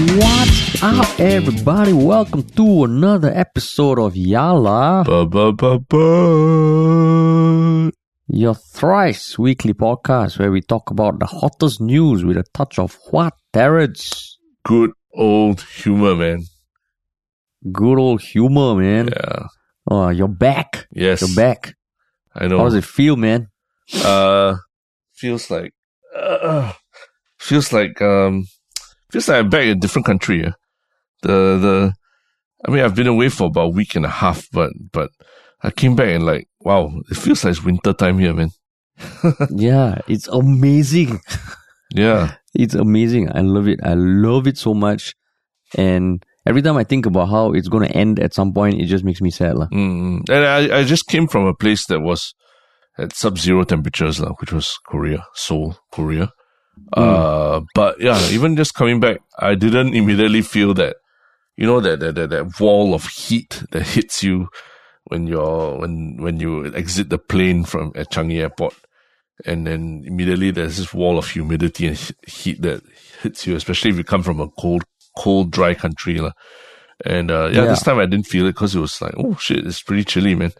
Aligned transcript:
What's 0.00 0.82
up, 0.82 1.20
everybody? 1.20 1.92
Welcome 1.92 2.44
to 2.56 2.84
another 2.84 3.30
episode 3.34 3.98
of 3.98 4.14
Yala, 4.14 5.04
Ba, 5.04 5.26
ba, 5.26 5.52
ba, 5.52 5.78
ba. 5.78 7.92
your 8.26 8.54
thrice 8.54 9.38
weekly 9.38 9.74
podcast 9.74 10.38
where 10.38 10.50
we 10.50 10.62
talk 10.62 10.90
about 10.90 11.18
the 11.18 11.26
hottest 11.26 11.82
news 11.82 12.24
with 12.24 12.38
a 12.38 12.44
touch 12.54 12.78
of 12.78 12.98
what, 13.10 13.34
Terrence? 13.52 14.38
Good 14.64 14.92
old 15.12 15.60
humor, 15.60 16.14
man. 16.16 16.44
Good 17.70 17.98
old 17.98 18.22
humor, 18.22 18.76
man. 18.76 19.08
Yeah. 19.08 19.48
Oh, 19.86 20.08
you're 20.08 20.28
back. 20.28 20.86
Yes. 20.92 21.20
You're 21.20 21.36
back. 21.36 21.74
I 22.34 22.46
know. 22.46 22.56
How 22.56 22.64
does 22.64 22.74
it 22.74 22.86
feel, 22.86 23.16
man? 23.16 23.48
Uh, 24.02 24.56
feels 25.12 25.50
like, 25.50 25.74
uh, 26.16 26.72
feels 27.38 27.70
like, 27.70 28.00
um, 28.00 28.46
feels 29.12 29.28
like 29.28 29.38
I'm 29.38 29.50
back 29.50 29.62
in 29.64 29.70
a 29.70 29.80
different 29.80 30.06
country. 30.06 30.42
Yeah? 30.42 30.52
The, 31.22 31.28
the, 31.58 31.94
I 32.66 32.70
mean, 32.70 32.84
I've 32.84 32.94
been 32.94 33.06
away 33.06 33.28
for 33.28 33.46
about 33.46 33.66
a 33.66 33.68
week 33.68 33.94
and 33.94 34.04
a 34.04 34.10
half, 34.10 34.46
but, 34.52 34.72
but 34.92 35.10
I 35.62 35.70
came 35.70 35.96
back 35.96 36.08
and 36.08 36.24
like, 36.24 36.48
wow, 36.60 36.90
it 37.10 37.16
feels 37.16 37.44
like 37.44 37.52
it's 37.52 37.64
winter 37.64 37.92
time 37.92 38.18
here, 38.18 38.34
man. 38.34 38.50
yeah, 39.50 39.98
it's 40.08 40.28
amazing. 40.28 41.20
Yeah. 41.94 42.34
It's 42.54 42.74
amazing. 42.74 43.30
I 43.34 43.40
love 43.40 43.68
it. 43.68 43.80
I 43.82 43.94
love 43.94 44.46
it 44.46 44.58
so 44.58 44.74
much. 44.74 45.14
And 45.76 46.24
every 46.46 46.62
time 46.62 46.76
I 46.76 46.84
think 46.84 47.06
about 47.06 47.28
how 47.28 47.52
it's 47.52 47.68
going 47.68 47.88
to 47.88 47.96
end 47.96 48.18
at 48.18 48.34
some 48.34 48.52
point, 48.52 48.80
it 48.80 48.86
just 48.86 49.04
makes 49.04 49.20
me 49.20 49.30
sad. 49.30 49.56
lah. 49.56 49.68
Mm. 49.72 50.28
And 50.28 50.44
I, 50.44 50.80
I 50.80 50.84
just 50.84 51.06
came 51.06 51.28
from 51.28 51.46
a 51.46 51.54
place 51.54 51.86
that 51.86 52.00
was 52.00 52.34
at 52.98 53.14
sub-zero 53.14 53.64
temperatures, 53.64 54.20
lah, 54.20 54.32
which 54.40 54.52
was 54.52 54.78
Korea, 54.86 55.26
Seoul, 55.34 55.78
Korea. 55.92 56.30
Uh, 56.92 57.60
but 57.74 58.00
yeah, 58.00 58.20
even 58.30 58.56
just 58.56 58.74
coming 58.74 59.00
back, 59.00 59.18
I 59.38 59.54
didn't 59.54 59.94
immediately 59.94 60.42
feel 60.42 60.74
that, 60.74 60.96
you 61.56 61.66
know, 61.66 61.80
that, 61.80 62.00
that, 62.00 62.14
that, 62.16 62.30
that 62.30 62.60
wall 62.60 62.94
of 62.94 63.06
heat 63.06 63.62
that 63.72 63.82
hits 63.86 64.22
you 64.22 64.48
when 65.04 65.26
you're, 65.26 65.78
when, 65.78 66.16
when 66.20 66.40
you 66.40 66.72
exit 66.74 67.10
the 67.10 67.18
plane 67.18 67.64
from 67.64 67.92
at 67.94 68.10
Changi 68.10 68.40
Airport. 68.40 68.74
And 69.46 69.66
then 69.66 70.02
immediately 70.04 70.50
there's 70.50 70.76
this 70.76 70.92
wall 70.92 71.16
of 71.16 71.28
humidity 71.30 71.86
and 71.86 72.12
heat 72.26 72.60
that 72.62 72.82
hits 73.22 73.46
you, 73.46 73.56
especially 73.56 73.90
if 73.90 73.96
you 73.96 74.04
come 74.04 74.22
from 74.22 74.40
a 74.40 74.48
cold, 74.48 74.84
cold, 75.16 75.50
dry 75.50 75.74
country. 75.74 76.18
lah. 76.18 76.32
And, 77.06 77.30
uh, 77.30 77.46
yeah, 77.52 77.62
Yeah. 77.62 77.66
this 77.66 77.82
time 77.82 77.98
I 77.98 78.06
didn't 78.06 78.26
feel 78.26 78.46
it 78.46 78.52
because 78.52 78.74
it 78.74 78.80
was 78.80 79.00
like, 79.00 79.14
oh 79.16 79.36
shit, 79.36 79.66
it's 79.66 79.80
pretty 79.82 80.04
chilly, 80.04 80.34
man. 80.34 80.52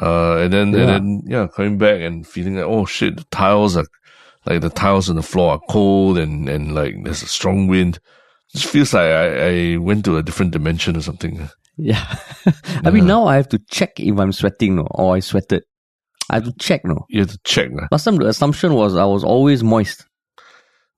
Uh, 0.00 0.36
and 0.36 0.52
then, 0.52 0.72
Yeah. 0.72 0.80
and 0.80 0.88
then, 0.88 1.22
yeah, 1.26 1.46
coming 1.54 1.78
back 1.78 2.00
and 2.00 2.26
feeling 2.26 2.56
like, 2.56 2.66
oh 2.66 2.84
shit, 2.84 3.16
the 3.16 3.24
tiles 3.30 3.76
are, 3.76 3.86
like 4.46 4.60
the 4.60 4.70
tiles 4.70 5.10
on 5.10 5.16
the 5.16 5.22
floor 5.22 5.52
are 5.52 5.60
cold 5.68 6.18
and, 6.18 6.48
and 6.48 6.74
like 6.74 6.94
there's 7.04 7.22
a 7.22 7.26
strong 7.26 7.66
wind. 7.66 7.96
It 8.54 8.58
Just 8.58 8.72
feels 8.72 8.94
like 8.94 9.04
I, 9.04 9.74
I 9.74 9.76
went 9.76 10.04
to 10.06 10.16
a 10.16 10.22
different 10.22 10.52
dimension 10.52 10.96
or 10.96 11.02
something. 11.02 11.48
Yeah. 11.76 12.16
I 12.84 12.90
mean, 12.90 13.06
now 13.06 13.26
I 13.26 13.36
have 13.36 13.48
to 13.50 13.58
check 13.70 13.98
if 13.98 14.18
I'm 14.18 14.32
sweating 14.32 14.76
no, 14.76 14.86
or 14.90 15.14
I 15.14 15.20
sweated. 15.20 15.62
I 16.28 16.36
have 16.36 16.44
to 16.44 16.52
check 16.58 16.84
no. 16.84 17.06
You 17.08 17.20
have 17.20 17.30
to 17.30 17.38
check. 17.44 17.70
lah. 17.72 17.88
Last 17.90 18.04
time 18.04 18.16
the 18.16 18.26
assumption 18.26 18.74
was 18.74 18.96
I 18.96 19.04
was 19.04 19.24
always 19.24 19.62
moist. 19.62 20.06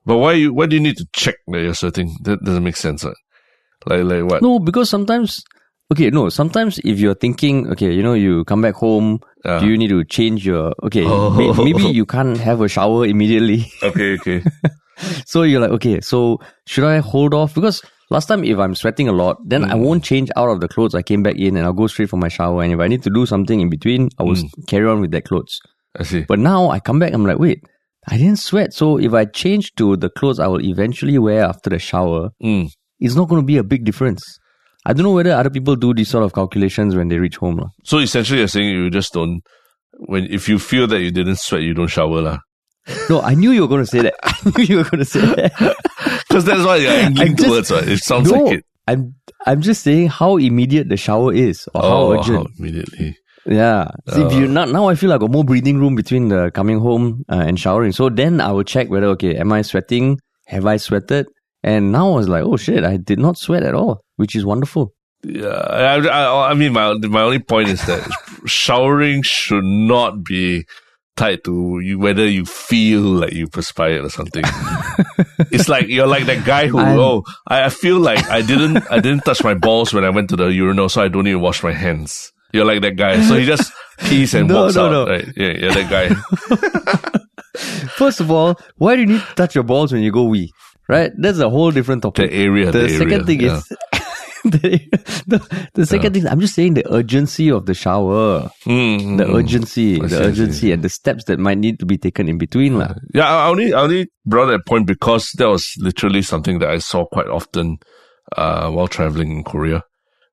But 0.04 0.18
why 0.18 0.32
you, 0.32 0.52
why 0.52 0.66
do 0.66 0.76
you 0.76 0.82
need 0.82 0.96
to 0.96 1.06
check 1.12 1.36
that 1.46 1.62
you're 1.62 1.74
sweating? 1.74 2.16
That 2.22 2.42
doesn't 2.44 2.64
make 2.64 2.76
sense. 2.76 3.04
Right? 3.04 3.14
Like, 3.86 4.04
like 4.04 4.30
what? 4.30 4.42
No, 4.42 4.58
because 4.58 4.90
sometimes, 4.90 5.44
okay, 5.92 6.10
no, 6.10 6.28
sometimes 6.28 6.78
if 6.84 6.98
you're 6.98 7.14
thinking, 7.14 7.68
okay, 7.72 7.92
you 7.92 8.02
know, 8.02 8.14
you 8.14 8.44
come 8.44 8.60
back 8.62 8.74
home, 8.74 9.20
Ah. 9.44 9.58
do 9.60 9.66
you 9.66 9.76
need 9.78 9.88
to 9.90 10.04
change 10.04 10.44
your, 10.46 10.72
okay, 10.82 11.04
Oh. 11.06 11.30
may- 11.30 11.52
maybe 11.72 11.84
you 11.92 12.04
can't 12.06 12.36
have 12.38 12.60
a 12.60 12.68
shower 12.68 13.06
immediately. 13.06 13.66
Okay, 13.82 14.14
okay. 14.18 14.38
so 15.26 15.42
you're 15.42 15.60
like, 15.60 15.70
okay, 15.78 16.00
so 16.00 16.38
should 16.66 16.84
I 16.84 16.98
hold 16.98 17.34
off? 17.34 17.54
Because 17.54 17.82
last 18.10 18.26
time 18.26 18.44
if 18.44 18.58
I'm 18.58 18.74
sweating 18.74 19.08
a 19.08 19.12
lot, 19.12 19.36
then 19.44 19.64
I 19.64 19.74
won't 19.74 20.04
change 20.04 20.30
out 20.36 20.48
of 20.48 20.60
the 20.60 20.68
clothes 20.68 20.94
I 20.94 21.02
came 21.02 21.22
back 21.22 21.36
in 21.36 21.56
and 21.56 21.66
I'll 21.66 21.72
go 21.72 21.86
straight 21.88 22.10
for 22.10 22.16
my 22.18 22.28
shower. 22.28 22.62
And 22.62 22.72
if 22.72 22.78
I 22.80 22.86
need 22.88 23.02
to 23.04 23.10
do 23.10 23.26
something 23.26 23.60
in 23.60 23.68
between, 23.70 24.10
I 24.18 24.22
will 24.22 24.36
carry 24.68 24.86
on 24.86 25.00
with 25.00 25.10
that 25.12 25.24
clothes. 25.24 25.58
I 25.98 26.04
see. 26.04 26.24
But 26.28 26.38
now 26.38 26.70
I 26.70 26.78
come 26.80 26.98
back, 26.98 27.12
I'm 27.12 27.26
like, 27.26 27.38
wait, 27.38 27.60
I 28.08 28.16
didn't 28.16 28.38
sweat. 28.38 28.72
So 28.74 28.98
if 28.98 29.12
I 29.12 29.24
change 29.26 29.74
to 29.76 29.96
the 29.96 30.10
clothes 30.10 30.38
I 30.38 30.46
will 30.46 30.62
eventually 30.64 31.18
wear 31.18 31.44
after 31.44 31.70
the 31.70 31.78
shower, 31.78 32.30
Mm. 32.42 32.70
it's 33.00 33.14
not 33.16 33.28
going 33.28 33.42
to 33.42 33.46
be 33.46 33.56
a 33.58 33.64
big 33.64 33.84
difference. 33.84 34.22
I 34.84 34.92
don't 34.92 35.04
know 35.04 35.12
whether 35.12 35.32
other 35.32 35.50
people 35.50 35.76
do 35.76 35.94
these 35.94 36.08
sort 36.08 36.24
of 36.24 36.32
calculations 36.34 36.96
when 36.96 37.08
they 37.08 37.18
reach 37.18 37.36
home. 37.36 37.56
lah. 37.58 37.68
So 37.84 37.98
essentially 37.98 38.40
you're 38.40 38.48
saying 38.48 38.68
you 38.68 38.90
just 38.90 39.12
don't, 39.12 39.42
when, 40.06 40.24
if 40.30 40.48
you 40.48 40.58
feel 40.58 40.86
that 40.88 41.00
you 41.00 41.10
didn't 41.10 41.36
sweat, 41.38 41.62
you 41.62 41.74
don't 41.74 41.86
shower 41.88 42.20
lah. 42.20 42.38
No, 43.08 43.20
I 43.20 43.34
knew 43.34 43.52
you 43.52 43.60
were 43.62 43.68
going 43.68 43.84
to 43.84 43.86
say 43.86 44.02
that. 44.02 44.14
I 44.24 44.34
knew 44.58 44.64
you 44.64 44.76
were 44.78 44.84
going 44.84 44.98
to 44.98 45.04
say 45.04 45.20
that. 45.20 45.76
Cause 46.32 46.44
that's 46.44 46.64
what 46.66 46.80
you're 46.80 46.90
angling 46.90 47.36
just- 47.36 47.48
towards, 47.48 47.70
right? 47.70 47.88
It 47.88 47.98
sounds 47.98 48.30
no, 48.32 48.42
like 48.42 48.58
it. 48.58 48.64
I'm, 48.88 49.14
I'm 49.46 49.60
just 49.62 49.82
saying 49.84 50.08
how 50.08 50.36
immediate 50.38 50.88
the 50.88 50.96
shower 50.96 51.32
is 51.32 51.68
or 51.74 51.82
how 51.82 51.88
Oh, 51.88 52.12
urgent. 52.18 52.36
how 52.38 52.46
immediately. 52.58 53.16
Yeah. 53.46 53.90
See, 54.08 54.22
if 54.22 54.32
you 54.34 54.46
not 54.48 54.68
now, 54.70 54.88
I 54.88 54.94
feel 54.96 55.10
like 55.10 55.16
I 55.16 55.22
got 55.22 55.30
more 55.30 55.44
breathing 55.44 55.78
room 55.78 55.94
between 55.94 56.28
the 56.28 56.50
coming 56.52 56.78
home 56.80 57.24
uh, 57.28 57.42
and 57.46 57.58
showering. 57.58 57.92
So 57.92 58.08
then 58.08 58.40
I 58.40 58.50
will 58.52 58.62
check 58.64 58.88
whether 58.88 59.06
okay, 59.18 59.36
am 59.36 59.52
I 59.52 59.62
sweating? 59.62 60.18
Have 60.46 60.66
I 60.66 60.76
sweated? 60.76 61.26
And 61.62 61.92
now 61.92 62.12
I 62.12 62.16
was 62.16 62.28
like, 62.28 62.44
oh 62.44 62.56
shit, 62.56 62.84
I 62.84 62.96
did 62.96 63.18
not 63.18 63.38
sweat 63.38 63.62
at 63.62 63.74
all, 63.74 64.04
which 64.16 64.34
is 64.34 64.44
wonderful. 64.44 64.92
Yeah, 65.24 65.48
I, 65.48 65.96
I, 65.98 66.50
I 66.50 66.54
mean, 66.54 66.72
my 66.72 66.94
my 66.94 67.22
only 67.22 67.38
point 67.38 67.68
is 67.68 67.80
that 67.86 68.02
showering 68.46 69.22
should 69.22 69.62
not 69.64 70.24
be 70.24 70.64
tied 71.16 71.44
to 71.44 71.78
you 71.80 71.98
whether 71.98 72.26
you 72.26 72.44
feel 72.44 73.02
like 73.02 73.32
you 73.32 73.46
perspired 73.46 74.04
or 74.04 74.08
something. 74.08 74.42
it's 75.52 75.68
like 75.68 75.86
you're 75.86 76.08
like 76.08 76.24
that 76.26 76.44
guy 76.44 76.66
who 76.66 76.78
I'm- 76.78 76.98
oh 76.98 77.22
I, 77.46 77.64
I 77.64 77.68
feel 77.68 78.00
like 78.00 78.24
I 78.28 78.42
didn't 78.42 78.82
I 78.90 78.98
didn't 78.98 79.20
touch 79.24 79.44
my 79.44 79.54
balls 79.54 79.92
when 79.94 80.04
I 80.04 80.10
went 80.10 80.30
to 80.30 80.36
the 80.36 80.46
urinal, 80.46 80.88
so 80.88 81.02
I 81.02 81.08
don't 81.08 81.22
need 81.24 81.32
to 81.32 81.38
wash 81.38 81.62
my 81.62 81.72
hands. 81.72 82.32
You're 82.52 82.64
like 82.64 82.82
that 82.82 82.96
guy, 82.96 83.22
so 83.22 83.36
he 83.36 83.46
just 83.46 83.72
pees 83.98 84.34
and 84.34 84.48
No, 84.48 84.62
walks 84.64 84.74
no, 84.74 84.86
out. 84.86 84.90
no. 84.92 85.06
Right? 85.06 85.28
Yeah, 85.36 85.52
you're 85.52 85.72
that 85.72 85.88
guy. 85.88 86.08
First 87.96 88.20
of 88.20 88.30
all, 88.30 88.58
why 88.76 88.96
do 88.96 89.02
you 89.02 89.06
need 89.08 89.20
to 89.20 89.34
touch 89.36 89.54
your 89.54 89.64
balls 89.64 89.92
when 89.92 90.02
you 90.02 90.10
go 90.10 90.24
wee? 90.24 90.50
Right? 90.92 91.10
That's 91.16 91.38
a 91.40 91.48
whole 91.48 91.70
different 91.72 92.02
topic. 92.02 92.28
The 92.30 92.36
area, 92.36 92.68
the 92.70 92.84
the 92.84 92.98
second 93.00 93.24
thing 93.24 93.40
yeah. 93.40 93.56
is 93.56 93.68
the, 94.44 94.60
the, 95.26 95.68
the 95.72 95.86
second 95.86 96.12
thing 96.12 96.26
I'm 96.26 96.40
just 96.40 96.54
saying 96.54 96.74
the 96.74 96.84
urgency 96.92 97.50
of 97.50 97.64
the 97.64 97.72
shower. 97.72 98.50
Mm, 98.66 99.16
The 99.16 99.24
mm, 99.24 99.30
mm. 99.30 99.38
urgency, 99.40 99.96
I 99.96 100.06
the 100.06 100.08
see, 100.08 100.22
urgency 100.22 100.72
and 100.72 100.82
the 100.82 100.92
steps 100.92 101.24
that 101.32 101.38
might 101.38 101.56
need 101.56 101.78
to 101.80 101.86
be 101.86 101.96
taken 101.96 102.28
in 102.28 102.36
between. 102.36 102.76
lah. 102.78 102.92
Yeah, 103.14 103.24
I 103.24 103.48
only 103.48 103.72
I 103.72 103.88
only 103.88 104.12
brought 104.26 104.52
that 104.52 104.66
point 104.68 104.86
because 104.86 105.32
that 105.40 105.48
was 105.48 105.72
literally 105.80 106.20
something 106.20 106.58
that 106.60 106.68
I 106.68 106.76
saw 106.76 107.06
quite 107.06 107.28
often 107.28 107.78
uh, 108.36 108.68
while 108.68 108.88
traveling 108.88 109.32
in 109.32 109.44
Korea. 109.48 109.84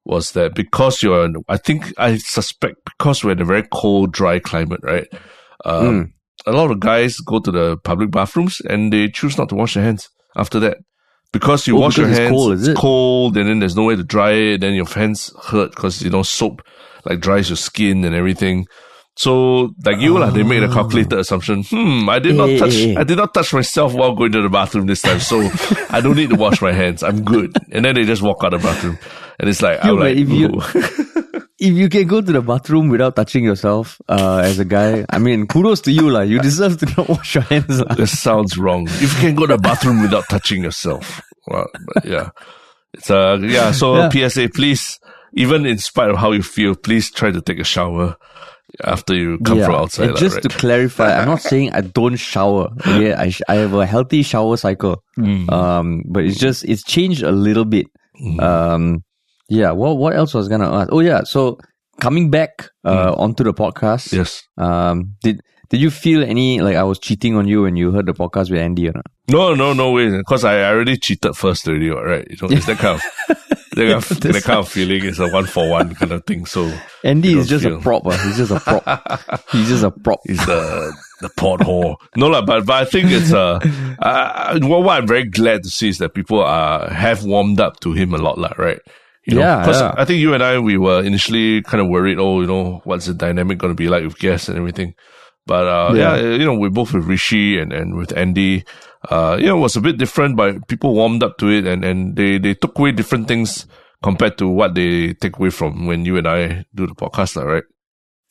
Was 0.03 0.35
that 0.35 0.55
because 0.55 0.99
you're? 1.03 1.29
I 1.47 1.55
think 1.55 1.93
I 1.95 2.17
suspect 2.17 2.83
because 2.83 3.23
we're 3.23 3.37
in 3.37 3.41
a 3.41 3.45
very 3.45 3.63
cold, 3.71 4.11
dry 4.11 4.39
climate, 4.39 4.83
right? 4.83 5.07
Um, 5.63 6.13
A 6.47 6.51
lot 6.51 6.71
of 6.71 6.79
guys 6.79 7.19
go 7.19 7.39
to 7.39 7.51
the 7.51 7.77
public 7.83 8.11
bathrooms 8.11 8.61
and 8.63 8.91
they 8.91 9.11
choose 9.11 9.37
not 9.37 9.49
to 9.49 9.55
wash 9.55 9.75
their 9.75 9.83
hands 9.83 10.09
after 10.35 10.59
that 10.61 10.77
because 11.31 11.67
you 11.67 11.77
Oh, 11.77 11.81
wash 11.81 11.95
because 11.95 11.97
your 11.97 12.09
it's 12.09 12.19
hands. 12.19 12.31
cold, 12.31 12.53
is 12.53 12.67
it's 12.67 12.79
cold, 12.79 13.37
and 13.37 13.47
then 13.49 13.59
there's 13.59 13.75
no 13.75 13.83
way 13.85 13.95
to 13.95 14.03
dry 14.03 14.31
it. 14.31 14.61
Then 14.61 14.73
your 14.73 14.87
hands 14.87 15.31
hurt 15.47 15.71
because 15.75 16.01
you 16.01 16.09
know 16.09 16.23
soap 16.23 16.61
like 17.05 17.19
dries 17.19 17.49
your 17.49 17.57
skin 17.57 18.03
and 18.03 18.15
everything. 18.15 18.65
So, 19.15 19.73
like 19.83 19.97
you, 19.99 20.17
lah, 20.17 20.29
they 20.29 20.43
made 20.43 20.63
a 20.63 20.71
calculated 20.71 21.19
assumption. 21.19 21.63
Hmm, 21.63 22.07
I 22.09 22.19
did 22.19 22.35
not 22.35 22.49
Eh, 22.49 22.57
touch, 22.57 22.75
eh, 22.75 22.93
eh. 22.93 22.99
I 22.99 23.03
did 23.03 23.17
not 23.17 23.33
touch 23.33 23.53
myself 23.53 23.93
while 23.93 24.15
going 24.15 24.31
to 24.31 24.41
the 24.41 24.47
bathroom 24.49 24.85
this 24.87 25.01
time, 25.01 25.19
so 25.19 25.41
I 25.89 25.99
don't 25.99 26.15
need 26.15 26.29
to 26.29 26.37
wash 26.37 26.61
my 26.61 26.71
hands. 26.71 27.03
I'm 27.03 27.25
good. 27.25 27.51
And 27.71 27.83
then 27.83 27.95
they 27.95 28.05
just 28.05 28.21
walk 28.21 28.43
out 28.45 28.53
of 28.53 28.61
the 28.61 28.67
bathroom, 28.69 28.97
and 29.37 29.49
it's 29.49 29.61
like, 29.61 29.83
I'm 29.83 29.99
like, 29.99 30.15
if 30.15 30.29
you-. 30.29 30.61
If 31.59 31.73
you 31.75 31.89
can 31.89 32.07
go 32.07 32.21
to 32.21 32.31
the 32.31 32.41
bathroom 32.41 32.87
without 32.89 33.15
touching 33.15 33.43
yourself, 33.43 33.99
uh, 34.07 34.41
as 34.43 34.59
a 34.59 34.65
guy, 34.65 35.05
I 35.09 35.19
mean, 35.19 35.45
kudos 35.45 35.81
to 35.81 35.91
you, 35.91 36.09
lah. 36.09 36.21
You 36.21 36.39
deserve 36.39 36.77
to 36.79 36.85
not 36.97 37.09
wash 37.09 37.35
your 37.35 37.43
hands, 37.43 37.81
lah. 37.81 37.95
this 37.95 38.17
sounds 38.17 38.57
wrong. 38.57 38.87
If 38.87 39.15
you 39.15 39.19
can 39.27 39.35
go 39.35 39.45
to 39.45 39.55
the 39.55 39.61
bathroom 39.61 40.01
without 40.01 40.23
touching 40.29 40.63
yourself, 40.63 41.21
well, 41.47 41.67
yeah, 42.05 42.29
it's 42.93 43.11
uh, 43.11 43.37
yeah. 43.41 43.71
So 43.71 43.95
Yeah. 43.97 44.09
PSA, 44.09 44.49
please, 44.55 44.99
even 45.33 45.65
in 45.65 45.77
spite 45.79 46.09
of 46.09 46.17
how 46.17 46.31
you 46.31 46.43
feel, 46.43 46.75
please 46.75 47.11
try 47.11 47.29
to 47.31 47.41
take 47.41 47.59
a 47.59 47.65
shower 47.67 48.15
after 48.85 49.13
you 49.15 49.39
come 49.43 49.59
from 49.59 49.75
outside. 49.75 50.09
And 50.09 50.17
just 50.17 50.35
right? 50.35 50.43
to 50.43 50.49
clarify, 50.49 51.11
I'm 51.19 51.27
not 51.27 51.41
saying 51.41 51.71
I 51.73 51.81
don't 51.81 52.15
shower. 52.15 52.69
Okay, 52.87 53.13
I 53.25 53.29
sh- 53.35 53.41
I 53.49 53.55
have 53.55 53.73
a 53.73 53.85
healthy 53.85 54.23
shower 54.23 54.55
cycle. 54.57 55.03
Mm. 55.17 55.51
Um, 55.51 56.03
but 56.07 56.23
it's 56.23 56.37
just 56.39 56.63
it's 56.63 56.83
changed 56.87 57.21
a 57.23 57.31
little 57.35 57.65
bit. 57.65 57.87
Um, 58.39 59.03
yeah. 59.49 59.71
What 59.71 59.97
what 59.97 60.15
else 60.15 60.33
was 60.33 60.47
I 60.47 60.51
gonna 60.51 60.71
ask? 60.71 60.89
Oh 60.91 60.99
yeah. 60.99 61.23
So 61.23 61.59
coming 61.99 62.29
back 62.29 62.69
uh 62.85 63.13
onto 63.17 63.43
the 63.43 63.53
podcast. 63.53 64.09
Mm. 64.09 64.17
yes. 64.17 64.43
Um, 64.57 65.15
did 65.21 65.41
did 65.69 65.81
you 65.81 65.91
feel 65.91 66.23
any 66.23 66.61
like 66.61 66.75
I 66.75 66.83
was 66.83 66.97
cheating 66.97 67.35
on 67.35 67.47
you 67.47 67.61
when 67.63 67.75
you 67.75 67.91
heard 67.91 68.07
the 68.07 68.13
podcast 68.13 68.49
with 68.49 68.59
Andy 68.59 68.87
or 68.89 68.93
not? 68.93 69.05
No, 69.29 69.53
no, 69.53 69.73
no 69.73 69.91
way. 69.91 70.09
Because 70.09 70.43
I 70.43 70.63
already 70.63 70.97
cheated 70.97 71.35
first 71.35 71.67
already, 71.67 71.89
right? 71.89 72.25
You 72.27 72.37
know, 72.41 72.55
it's 72.55 72.65
that 72.65 72.77
kind 72.79 72.95
of, 72.95 73.03
that 73.75 73.75
kind 73.75 73.91
of, 73.91 74.19
that 74.21 74.43
kind 74.43 74.59
of 74.59 74.67
feeling. 74.75 75.05
It's 75.05 75.19
a 75.19 75.27
one 75.27 75.45
for 75.45 75.69
one 75.69 75.93
kind 75.93 76.11
of 76.11 76.25
thing. 76.25 76.47
So 76.47 76.75
Andy 77.03 77.37
is 77.37 77.47
just 77.47 77.65
a 77.65 77.69
feel. 77.69 77.81
prop. 77.81 78.07
ah. 78.07 78.17
He's 78.23 78.37
just 78.37 78.51
a 78.51 78.59
prop. 78.59 79.49
He's 79.51 79.69
just 79.69 79.83
a 79.83 79.91
prop. 79.91 80.21
he's 80.25 80.43
the 80.47 80.91
the 81.21 81.29
porthole. 81.29 81.97
no, 82.15 82.27
la, 82.27 82.41
but 82.43 82.65
but 82.65 82.81
I 82.81 82.85
think 82.85 83.11
it's 83.11 83.31
uh, 83.31 83.59
uh 83.99 84.59
what, 84.61 84.83
what 84.83 84.97
I'm 84.97 85.07
very 85.07 85.25
glad 85.25 85.61
to 85.63 85.69
see 85.69 85.89
is 85.89 85.99
that 85.99 86.15
people 86.15 86.41
are 86.41 86.89
have 86.89 87.23
warmed 87.23 87.59
up 87.59 87.79
to 87.81 87.93
him 87.93 88.15
a 88.15 88.17
lot, 88.17 88.39
la, 88.39 88.53
right? 88.57 88.79
You 89.29 89.35
know, 89.35 89.41
Yeah, 89.41 89.59
because 89.59 89.81
yeah. 89.81 89.93
I 89.97 90.05
think 90.05 90.19
you 90.19 90.33
and 90.33 90.43
I 90.43 90.59
we 90.59 90.77
were 90.77 91.03
initially 91.03 91.61
kind 91.61 91.81
of 91.81 91.87
worried. 91.87 92.17
Oh, 92.17 92.41
you 92.41 92.47
know, 92.47 92.81
what's 92.83 93.05
the 93.05 93.13
dynamic 93.13 93.57
going 93.57 93.71
to 93.71 93.77
be 93.77 93.89
like 93.89 94.03
with 94.03 94.17
guests 94.17 94.49
and 94.49 94.57
everything. 94.57 94.93
But 95.45 95.67
uh, 95.67 95.93
yeah. 95.93 96.15
Yeah. 96.15 96.35
you 96.35 96.45
know, 96.45 96.53
we 96.53 96.69
both 96.69 96.93
with 96.93 97.05
Rishi 97.05 97.59
and, 97.59 97.73
and 97.73 97.95
with 97.95 98.15
Andy. 98.17 98.63
Uh, 99.09 99.37
you 99.39 99.47
know, 99.47 99.57
it 99.57 99.61
was 99.61 99.75
a 99.75 99.81
bit 99.81 99.97
different, 99.97 100.35
but 100.35 100.67
people 100.67 100.93
warmed 100.93 101.23
up 101.23 101.37
to 101.37 101.47
it 101.49 101.65
and, 101.65 101.85
and 101.85 102.15
they, 102.15 102.37
they 102.37 102.53
took 102.53 102.77
away 102.77 102.91
different 102.91 103.27
things 103.27 103.65
compared 104.03 104.37
to 104.37 104.47
what 104.47 104.75
they 104.75 105.13
take 105.13 105.37
away 105.37 105.49
from 105.49 105.85
when 105.87 106.05
you 106.05 106.17
and 106.17 106.27
I 106.27 106.65
do 106.75 106.85
the 106.85 106.93
podcast, 106.93 107.35
lah, 107.35 107.43
right? 107.43 107.63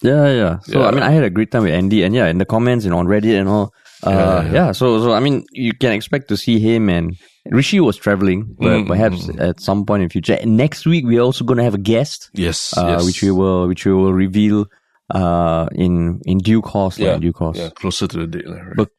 Yeah, 0.02 0.28
yeah. 0.30 0.58
So 0.60 0.80
Yeah. 0.80 0.86
I 0.86 0.90
mean, 0.92 1.02
I 1.02 1.10
had 1.10 1.24
a 1.24 1.30
great 1.30 1.50
time 1.50 1.64
with 1.64 1.72
Andy, 1.72 2.02
and 2.04 2.14
yeah, 2.14 2.28
in 2.28 2.38
the 2.38 2.44
comments 2.44 2.84
and 2.84 2.94
on 2.94 3.06
Reddit 3.06 3.38
and 3.38 3.48
all. 3.48 3.72
Uh, 4.06 4.10
Yeah, 4.10 4.42
yeah, 4.42 4.52
yeah. 4.52 4.72
So, 4.72 5.02
so 5.02 5.12
I 5.12 5.20
mean, 5.20 5.44
you 5.50 5.74
can 5.74 5.90
expect 5.90 6.28
to 6.28 6.36
see 6.36 6.60
him 6.60 6.88
and 6.88 7.16
Rishi 7.50 7.80
was 7.80 7.96
traveling, 7.96 8.56
but 8.58 8.68
Mm, 8.68 8.86
perhaps 8.86 9.26
mm, 9.26 9.40
at 9.40 9.60
some 9.60 9.84
point 9.86 10.02
in 10.02 10.08
future. 10.08 10.34
And 10.40 10.56
next 10.56 10.86
week 10.86 11.04
we're 11.06 11.22
also 11.22 11.44
going 11.44 11.58
to 11.58 11.64
have 11.64 11.74
a 11.74 11.78
guest, 11.78 12.30
Yes, 12.34 12.76
uh, 12.76 12.86
yes. 12.98 13.04
which 13.06 13.22
we 13.22 13.30
will, 13.30 13.68
which 13.68 13.84
we 13.86 13.92
will 13.92 14.12
reveal, 14.12 14.66
uh, 15.14 15.66
in 15.72 16.20
in 16.26 16.38
due 16.38 16.60
course. 16.60 16.98
Yeah, 16.98 17.14
in 17.14 17.20
due 17.20 17.32
course. 17.32 17.56
yeah, 17.58 17.70
closer 17.70 18.06
to 18.06 18.18
the 18.18 18.26
date, 18.26 18.46
right? 18.48 18.76
But- 18.76 18.90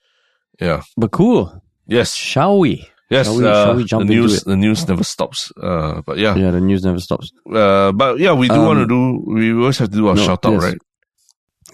yeah, 0.60 0.82
But 0.98 1.12
cool. 1.12 1.62
yes, 1.88 2.16
Shall 2.16 2.58
we? 2.60 2.86
yes. 3.10 3.26
Shall 3.28 3.38
we, 3.38 3.46
uh, 3.46 3.66
shall 3.66 3.76
we 3.76 3.84
jump 3.86 4.08
the 4.08 4.14
news, 4.16 4.34
into 4.34 4.42
it? 4.44 4.46
the 4.52 4.58
news 4.58 4.88
never 4.88 5.04
stops. 5.04 5.52
Uh, 5.62 6.02
but 6.06 6.18
yeah, 6.18 6.36
Yeah, 6.36 6.52
the 6.52 6.60
news 6.62 6.84
never 6.84 7.00
stops. 7.00 7.32
uh, 7.54 7.92
but 7.94 8.20
yeah, 8.20 8.34
we 8.34 8.48
do 8.50 8.56
Um, 8.60 8.66
want 8.66 8.80
to 8.84 8.88
do. 8.88 9.24
We 9.34 9.54
always 9.54 9.78
have 9.80 9.90
to 9.92 9.98
do 9.98 10.08
our 10.10 10.16
no, 10.16 10.22
shout 10.26 10.46
out, 10.46 10.54
yes. 10.54 10.64
right? 10.64 10.82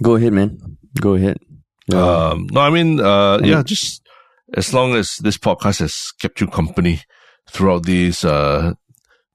Go 0.03 0.15
ahead, 0.15 0.33
man. 0.33 0.57
Go 1.01 1.15
ahead. 1.15 1.37
Yeah. 1.87 2.01
Um, 2.01 2.47
no, 2.51 2.61
I 2.61 2.69
mean, 2.69 2.99
uh, 2.99 3.37
And- 3.37 3.45
yeah, 3.47 3.63
just 3.63 4.01
as 4.53 4.73
long 4.73 4.95
as 4.95 5.17
this 5.17 5.37
podcast 5.37 5.79
has 5.79 6.11
kept 6.19 6.39
you 6.39 6.47
company 6.47 7.01
throughout 7.49 7.83
these, 7.83 8.23
uh, 8.23 8.73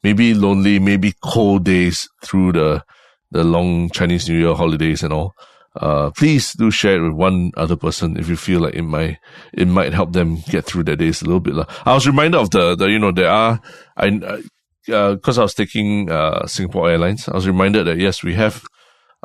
maybe 0.02 0.34
lonely, 0.34 0.78
maybe 0.78 1.14
cold 1.22 1.64
days 1.64 2.08
through 2.24 2.52
the, 2.52 2.84
the 3.30 3.44
long 3.44 3.90
Chinese 3.90 4.28
New 4.28 4.38
Year 4.38 4.54
holidays 4.54 5.02
and 5.02 5.12
all. 5.12 5.34
Uh, 5.76 6.10
please 6.10 6.52
do 6.54 6.70
share 6.70 6.96
it 6.96 7.02
with 7.02 7.12
one 7.12 7.52
other 7.56 7.76
person 7.76 8.16
if 8.16 8.28
you 8.28 8.36
feel 8.36 8.60
like 8.60 8.74
it 8.74 8.82
might, 8.82 9.18
it 9.52 9.68
might 9.68 9.92
help 9.92 10.12
them 10.12 10.38
get 10.48 10.64
through 10.64 10.82
their 10.82 10.96
days 10.96 11.22
a 11.22 11.24
little 11.24 11.40
bit. 11.40 11.54
I 11.86 11.94
was 11.94 12.06
reminded 12.06 12.38
of 12.38 12.50
the, 12.50 12.74
the, 12.74 12.86
you 12.86 12.98
know, 12.98 13.12
there 13.12 13.30
are, 13.30 13.60
I, 13.96 14.42
uh, 14.92 15.16
cause 15.16 15.38
I 15.38 15.42
was 15.42 15.54
taking, 15.54 16.10
uh, 16.10 16.46
Singapore 16.46 16.90
Airlines, 16.90 17.28
I 17.28 17.34
was 17.34 17.46
reminded 17.46 17.86
that 17.86 17.98
yes, 17.98 18.24
we 18.24 18.34
have, 18.34 18.64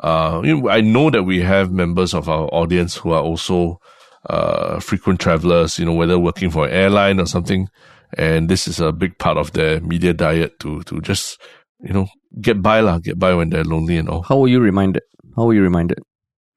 uh, 0.04 0.40
you 0.44 0.60
know, 0.60 0.68
I 0.68 0.82
know 0.82 1.10
that 1.10 1.24
we 1.24 1.40
have 1.40 1.72
members 1.72 2.14
of 2.14 2.28
our 2.28 2.46
audience 2.52 2.96
who 2.96 3.10
are 3.10 3.22
also 3.22 3.80
uh, 4.28 4.80
frequent 4.80 5.20
travelers, 5.20 5.78
you 5.78 5.84
know, 5.84 5.94
whether 5.94 6.18
working 6.18 6.50
for 6.50 6.66
an 6.66 6.72
airline 6.72 7.20
or 7.20 7.26
something. 7.26 7.68
And 8.16 8.48
this 8.48 8.68
is 8.68 8.80
a 8.80 8.92
big 8.92 9.18
part 9.18 9.36
of 9.36 9.52
their 9.52 9.80
media 9.80 10.14
diet 10.14 10.58
to 10.60 10.82
to 10.84 11.00
just, 11.00 11.40
you 11.80 11.92
know, 11.92 12.06
get 12.40 12.62
by 12.62 12.80
lah, 12.80 12.98
get 12.98 13.18
by 13.18 13.34
when 13.34 13.50
they're 13.50 13.64
lonely 13.64 13.96
and 13.96 14.08
all. 14.08 14.22
How 14.22 14.38
were 14.38 14.48
you 14.48 14.60
reminded? 14.60 15.02
How 15.36 15.46
were 15.46 15.54
you 15.54 15.62
reminded? 15.62 15.98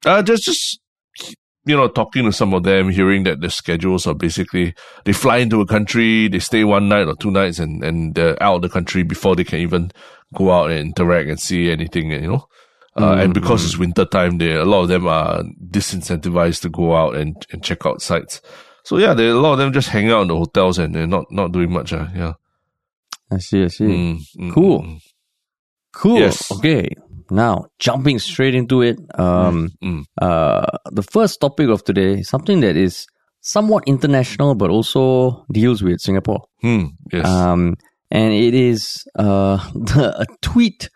Uh, 0.04 0.22
just 0.22 0.44
just 0.44 0.80
you 1.66 1.76
know, 1.76 1.88
talking 1.88 2.24
to 2.24 2.32
some 2.32 2.54
of 2.54 2.62
them, 2.62 2.88
hearing 2.88 3.24
that 3.24 3.40
the 3.40 3.50
schedules 3.50 4.06
are 4.06 4.14
basically 4.14 4.74
they 5.04 5.12
fly 5.12 5.38
into 5.38 5.60
a 5.60 5.66
country, 5.66 6.28
they 6.28 6.38
stay 6.38 6.64
one 6.64 6.88
night 6.88 7.06
or 7.06 7.16
two 7.16 7.30
nights, 7.30 7.58
and 7.58 7.84
and 7.84 8.14
they're 8.14 8.40
out 8.42 8.56
of 8.56 8.62
the 8.62 8.68
country 8.68 9.02
before 9.02 9.36
they 9.36 9.44
can 9.44 9.60
even 9.60 9.90
go 10.34 10.50
out 10.50 10.70
and 10.70 10.80
interact 10.80 11.28
and 11.28 11.40
see 11.40 11.70
anything, 11.70 12.10
you 12.10 12.20
know. 12.26 12.46
Uh, 12.96 13.14
and 13.20 13.32
because 13.32 13.64
it's 13.64 13.78
winter 13.78 14.04
time, 14.04 14.38
they 14.38 14.52
a 14.54 14.64
lot 14.64 14.82
of 14.82 14.88
them 14.88 15.06
are 15.06 15.42
disincentivized 15.70 16.60
to 16.62 16.68
go 16.68 16.96
out 16.96 17.14
and, 17.14 17.46
and 17.52 17.62
check 17.62 17.86
out 17.86 18.02
sites. 18.02 18.40
So 18.84 18.98
yeah, 18.98 19.14
there 19.14 19.30
a 19.30 19.34
lot 19.34 19.52
of 19.52 19.58
them 19.58 19.72
just 19.72 19.88
hang 19.88 20.10
out 20.10 20.22
in 20.22 20.28
the 20.28 20.36
hotels 20.36 20.78
and 20.78 20.94
they're 20.94 21.06
not 21.06 21.26
not 21.30 21.52
doing 21.52 21.72
much. 21.72 21.92
Uh, 21.92 22.08
yeah, 22.14 22.32
I 23.30 23.38
see. 23.38 23.62
I 23.64 23.68
see. 23.68 23.84
Mm, 23.84 24.18
mm, 24.38 24.52
Cool. 24.54 24.82
mm, 24.82 25.00
Cool. 25.92 26.18
Yes. 26.18 26.50
Okay. 26.50 26.88
Now 27.30 27.66
jumping 27.78 28.18
straight 28.18 28.54
into 28.54 28.82
it. 28.82 28.98
Um. 29.18 29.70
mm. 29.82 30.04
Uh. 30.20 30.66
The 30.90 31.02
first 31.02 31.40
topic 31.40 31.68
of 31.68 31.84
today 31.84 32.20
is 32.20 32.28
something 32.28 32.60
that 32.60 32.76
is 32.76 33.06
somewhat 33.40 33.84
international, 33.86 34.54
but 34.56 34.70
also 34.70 35.44
deals 35.52 35.82
with 35.82 36.00
Singapore. 36.00 36.42
Hmm, 36.60 36.86
yes. 37.12 37.24
Um. 37.26 37.76
And 38.10 38.32
it 38.34 38.54
is 38.54 39.04
uh 39.16 39.58
the, 39.74 40.14
a 40.22 40.26
tweet 40.42 40.90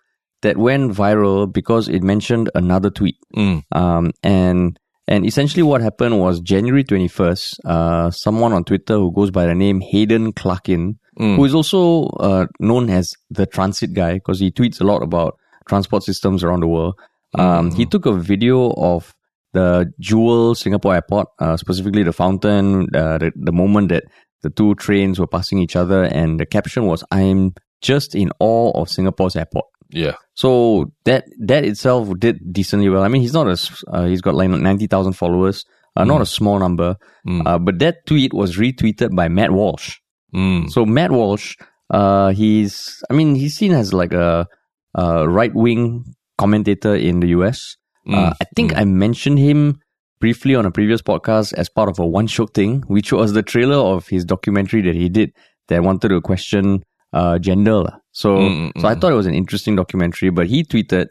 that 0.44 0.56
went 0.56 0.92
viral 0.92 1.50
because 1.50 1.88
it 1.88 2.02
mentioned 2.02 2.50
another 2.54 2.90
tweet. 2.90 3.16
Mm, 3.36 3.62
Um. 3.72 4.12
And 4.22 4.78
and 5.06 5.26
essentially 5.26 5.62
what 5.62 5.82
happened 5.82 6.18
was 6.20 6.40
January 6.40 6.84
twenty 6.84 7.08
first. 7.08 7.60
Uh. 7.64 8.10
Someone 8.10 8.52
on 8.52 8.64
Twitter 8.64 8.94
who 8.94 9.12
goes 9.12 9.30
by 9.30 9.46
the 9.46 9.54
name 9.54 9.80
Hayden 9.80 10.32
Clarkin 10.32 10.96
mm, 11.18 11.36
who 11.36 11.44
is 11.44 11.54
also 11.54 12.06
uh, 12.20 12.46
known 12.60 12.90
as 12.90 13.12
the 13.30 13.46
transit 13.46 13.92
guy 13.94 14.14
because 14.14 14.40
he 14.40 14.50
tweets 14.50 14.80
a 14.80 14.84
lot 14.84 15.02
about 15.02 15.36
transport 15.68 16.02
systems 16.02 16.42
around 16.44 16.60
the 16.60 16.68
world. 16.68 16.94
Um, 17.34 17.70
He 17.72 17.86
took 17.86 18.06
a 18.06 18.12
video 18.14 18.72
of 18.76 19.14
the 19.52 19.86
Jewel 20.00 20.54
Singapore 20.54 20.94
Airport, 20.94 21.28
uh, 21.38 21.56
specifically 21.56 22.02
the 22.02 22.12
fountain, 22.12 22.88
uh, 22.94 23.18
the, 23.18 23.32
the 23.36 23.52
moment 23.52 23.88
that 23.90 24.04
the 24.42 24.50
two 24.50 24.74
trains 24.74 25.18
were 25.18 25.26
passing 25.26 25.58
each 25.58 25.76
other, 25.76 26.04
and 26.04 26.38
the 26.40 26.46
caption 26.46 26.86
was, 26.86 27.02
"I'm 27.10 27.54
just 27.80 28.14
in 28.14 28.30
awe 28.40 28.70
of 28.80 28.88
Singapore's 28.88 29.36
airport." 29.36 29.66
Yeah. 29.94 30.14
So 30.34 30.92
that 31.04 31.24
that 31.38 31.64
itself 31.64 32.10
did 32.18 32.52
decently 32.52 32.88
well. 32.88 33.02
I 33.02 33.08
mean, 33.08 33.22
he's 33.22 33.32
not 33.32 33.46
a 33.46 33.56
uh, 33.92 34.06
he's 34.06 34.20
got 34.20 34.34
like 34.34 34.50
ninety 34.50 34.86
thousand 34.88 35.12
followers, 35.14 35.64
uh, 35.96 36.04
not 36.04 36.20
a 36.20 36.26
small 36.26 36.58
number. 36.58 36.96
Mm. 37.26 37.46
Uh, 37.46 37.58
but 37.58 37.78
that 37.78 38.06
tweet 38.06 38.34
was 38.34 38.56
retweeted 38.56 39.14
by 39.14 39.28
Matt 39.28 39.52
Walsh. 39.52 39.98
Mm, 40.34 40.68
So 40.70 40.84
Matt 40.84 41.12
Walsh, 41.12 41.56
uh, 41.90 42.30
he's, 42.30 43.02
I 43.08 43.14
mean, 43.14 43.36
he's 43.36 43.56
seen 43.56 43.72
as 43.72 43.92
like 43.94 44.12
a, 44.12 44.48
a 44.94 45.28
right 45.28 45.54
wing 45.54 46.04
commentator 46.36 46.94
in 46.94 47.20
the 47.20 47.28
US. 47.28 47.76
Uh, 48.06 48.30
mm, 48.30 48.36
I 48.40 48.44
think 48.56 48.76
I 48.76 48.84
mentioned 48.84 49.38
him 49.38 49.80
briefly 50.20 50.54
on 50.56 50.66
a 50.66 50.70
previous 50.70 51.02
podcast 51.02 51.54
as 51.54 51.68
part 51.68 51.88
of 51.88 51.98
a 51.98 52.06
one 52.06 52.26
shot 52.26 52.52
thing, 52.54 52.82
which 52.88 53.12
was 53.12 53.32
the 53.32 53.42
trailer 53.42 53.76
of 53.76 54.08
his 54.08 54.24
documentary 54.24 54.82
that 54.82 54.96
he 54.96 55.08
did 55.08 55.32
that 55.68 55.82
wanted 55.82 56.08
to 56.08 56.20
question 56.20 56.82
uh, 57.14 57.38
gender. 57.38 57.84
So, 58.12 58.36
Mm, 58.36 58.72
mm, 58.72 58.80
so 58.80 58.88
I 58.88 58.94
mm. 58.94 59.00
thought 59.00 59.12
it 59.12 59.16
was 59.16 59.26
an 59.26 59.34
interesting 59.34 59.76
documentary, 59.76 60.30
but 60.30 60.48
he 60.48 60.64
tweeted, 60.64 61.06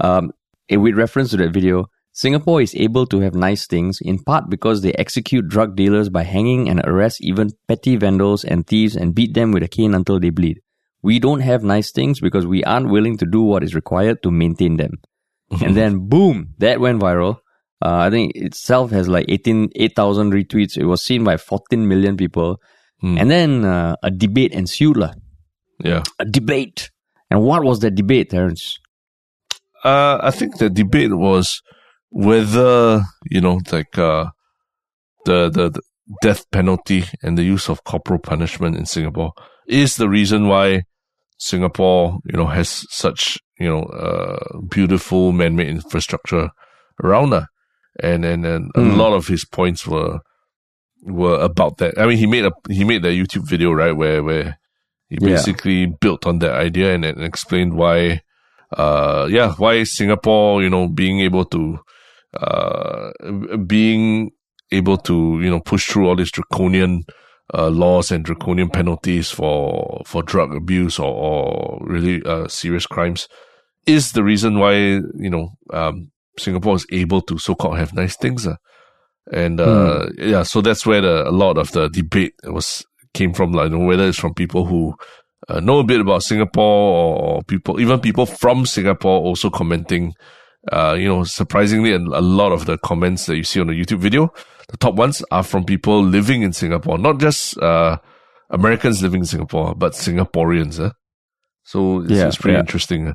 um, 0.00 0.30
with 0.70 0.94
reference 0.94 1.30
to 1.30 1.38
that 1.38 1.52
video, 1.52 1.86
Singapore 2.12 2.62
is 2.62 2.74
able 2.74 3.06
to 3.06 3.20
have 3.20 3.34
nice 3.34 3.66
things 3.66 3.98
in 4.00 4.18
part 4.18 4.48
because 4.48 4.80
they 4.80 4.92
execute 4.92 5.48
drug 5.48 5.76
dealers 5.76 6.08
by 6.08 6.22
hanging 6.22 6.68
and 6.68 6.80
arrest 6.84 7.18
even 7.20 7.50
petty 7.68 7.96
vandals 7.96 8.44
and 8.44 8.66
thieves 8.66 8.96
and 8.96 9.14
beat 9.14 9.34
them 9.34 9.52
with 9.52 9.62
a 9.62 9.68
cane 9.68 9.94
until 9.94 10.18
they 10.18 10.30
bleed. 10.30 10.60
We 11.02 11.18
don't 11.18 11.40
have 11.40 11.62
nice 11.62 11.92
things 11.92 12.20
because 12.20 12.46
we 12.46 12.64
aren't 12.64 12.88
willing 12.88 13.18
to 13.18 13.26
do 13.26 13.42
what 13.42 13.62
is 13.62 13.74
required 13.74 14.22
to 14.22 14.30
maintain 14.30 14.76
them. 14.76 14.92
and 15.62 15.76
then 15.76 16.08
boom, 16.08 16.54
that 16.58 16.80
went 16.80 17.00
viral. 17.00 17.38
Uh, 17.84 18.08
I 18.08 18.10
think 18.10 18.32
itself 18.34 18.90
has 18.90 19.08
like 19.08 19.26
18, 19.28 19.72
8,000 19.76 20.32
retweets. 20.32 20.76
It 20.78 20.86
was 20.86 21.02
seen 21.02 21.22
by 21.22 21.36
14 21.36 21.86
million 21.86 22.16
people. 22.16 22.60
Hmm. 23.00 23.18
And 23.18 23.30
then 23.30 23.64
uh, 23.64 23.96
a 24.02 24.10
debate 24.10 24.52
ensued. 24.52 24.96
lah. 24.96 25.12
Yeah. 25.78 26.02
A 26.18 26.24
debate. 26.24 26.90
And 27.30 27.42
what 27.42 27.64
was 27.64 27.80
that 27.80 27.94
debate, 27.94 28.30
Terence? 28.30 28.78
Uh, 29.84 30.18
I 30.22 30.30
think 30.30 30.58
the 30.58 30.70
debate 30.70 31.14
was 31.16 31.60
whether 32.10 33.02
you 33.30 33.40
know, 33.40 33.60
like 33.72 33.98
uh, 33.98 34.26
the, 35.24 35.50
the 35.50 35.70
the 35.70 35.82
death 36.22 36.48
penalty 36.50 37.04
and 37.22 37.36
the 37.36 37.42
use 37.42 37.68
of 37.68 37.84
corporal 37.84 38.20
punishment 38.20 38.76
in 38.76 38.86
Singapore 38.86 39.32
is 39.66 39.96
the 39.96 40.08
reason 40.08 40.46
why 40.48 40.82
Singapore, 41.38 42.18
you 42.24 42.36
know, 42.36 42.46
has 42.46 42.86
such 42.90 43.38
you 43.58 43.68
know 43.68 43.82
uh, 43.82 44.60
beautiful 44.68 45.32
man-made 45.32 45.68
infrastructure 45.68 46.50
around 47.02 47.32
her, 47.32 47.46
and 48.00 48.24
and, 48.24 48.46
and 48.46 48.70
a 48.74 48.80
Mm. 48.80 48.96
lot 48.96 49.12
of 49.12 49.26
his 49.26 49.44
points 49.44 49.86
were 49.86 50.20
were 51.02 51.40
about 51.40 51.78
that. 51.78 51.98
I 51.98 52.06
mean, 52.06 52.18
he 52.18 52.26
made 52.26 52.44
a 52.46 52.52
he 52.70 52.84
made 52.84 53.02
that 53.02 53.10
YouTube 53.10 53.48
video 53.48 53.72
right 53.72 53.92
where 53.96 54.22
where 54.22 54.58
he 55.08 55.18
Yeah. 55.20 55.30
basically 55.30 55.86
built 55.86 56.26
on 56.26 56.38
that 56.40 56.52
idea 56.54 56.94
and, 56.94 57.04
and 57.04 57.22
explained 57.22 57.74
why 57.74 58.20
uh 58.76 59.28
yeah 59.30 59.52
why 59.54 59.84
singapore 59.84 60.62
you 60.62 60.68
know 60.68 60.88
being 60.88 61.20
able 61.20 61.44
to 61.44 61.78
uh 62.34 63.10
being 63.66 64.30
able 64.72 64.96
to 64.98 65.40
you 65.40 65.48
know 65.50 65.60
push 65.60 65.86
through 65.86 66.08
all 66.08 66.16
these 66.16 66.32
draconian 66.32 67.04
uh, 67.54 67.68
laws 67.68 68.10
and 68.10 68.24
draconian 68.24 68.68
penalties 68.68 69.30
for 69.30 70.02
for 70.04 70.22
drug 70.22 70.52
abuse 70.52 70.98
or, 70.98 71.14
or 71.14 71.78
really 71.86 72.20
uh, 72.24 72.48
serious 72.48 72.86
crimes 72.86 73.28
is 73.86 74.12
the 74.12 74.24
reason 74.24 74.58
why 74.58 74.74
you 74.74 75.30
know 75.30 75.50
um 75.72 76.10
singapore 76.38 76.74
is 76.74 76.86
able 76.90 77.22
to 77.22 77.38
so-called 77.38 77.78
have 77.78 77.94
nice 77.94 78.16
things 78.16 78.46
uh. 78.48 78.56
and 79.32 79.60
uh 79.60 80.06
yeah 80.18 80.42
so 80.42 80.60
that's 80.60 80.84
where 80.84 81.00
the, 81.00 81.28
a 81.28 81.30
lot 81.30 81.56
of 81.56 81.70
the 81.72 81.88
debate 81.88 82.34
was 82.44 82.84
came 83.16 83.32
from 83.32 83.52
like 83.52 83.70
you 83.70 83.78
know, 83.78 83.84
whether 83.84 84.06
it's 84.06 84.18
from 84.18 84.34
people 84.34 84.66
who 84.66 84.94
uh, 85.48 85.60
know 85.60 85.80
a 85.80 85.84
bit 85.84 86.00
about 86.00 86.22
Singapore 86.22 87.18
or 87.18 87.42
people, 87.42 87.80
even 87.80 88.00
people 88.00 88.26
from 88.26 88.66
Singapore 88.66 89.20
also 89.20 89.50
commenting 89.50 90.14
uh, 90.72 90.96
you 90.98 91.06
know, 91.06 91.24
surprisingly, 91.24 91.92
a 91.92 91.98
lot 91.98 92.52
of 92.52 92.66
the 92.66 92.78
comments 92.78 93.26
that 93.26 93.36
you 93.36 93.44
see 93.44 93.60
on 93.60 93.68
the 93.68 93.72
YouTube 93.72 93.98
video, 93.98 94.32
the 94.68 94.76
top 94.76 94.94
ones 94.94 95.22
are 95.30 95.42
from 95.42 95.64
people 95.64 96.02
living 96.02 96.42
in 96.42 96.52
Singapore, 96.52 96.98
not 96.98 97.20
just 97.20 97.56
uh, 97.58 97.98
Americans 98.50 99.02
living 99.02 99.20
in 99.20 99.26
Singapore, 99.26 99.74
but 99.76 99.92
Singaporeans. 99.92 100.84
Eh? 100.84 100.90
So 101.64 102.00
it's, 102.00 102.10
yeah, 102.10 102.26
it's 102.26 102.36
pretty 102.36 102.54
yeah. 102.54 102.60
interesting. 102.60 103.08
Eh? 103.08 103.12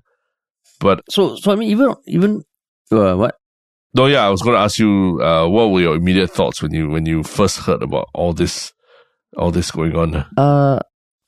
But 0.80 1.02
so, 1.10 1.36
so 1.36 1.52
I 1.52 1.56
mean, 1.56 1.70
even 1.70 1.96
even 2.08 2.44
uh, 2.92 3.16
what? 3.16 3.36
No, 3.94 4.06
yeah, 4.06 4.26
I 4.26 4.30
was 4.30 4.42
going 4.42 4.56
to 4.56 4.62
ask 4.62 4.80
you, 4.80 5.20
uh, 5.22 5.46
what 5.48 5.72
were 5.72 5.82
your 5.82 5.96
immediate 5.96 6.32
thoughts 6.32 6.62
when 6.62 6.74
you 6.74 6.90
when 6.90 7.06
you 7.06 7.24
first 7.24 7.58
heard 7.58 7.84
about 7.84 8.08
all 8.14 8.32
this, 8.32 8.72
all 9.38 9.52
this 9.52 9.72
going 9.72 9.96
on? 9.96 10.26
Uh, 10.38 10.80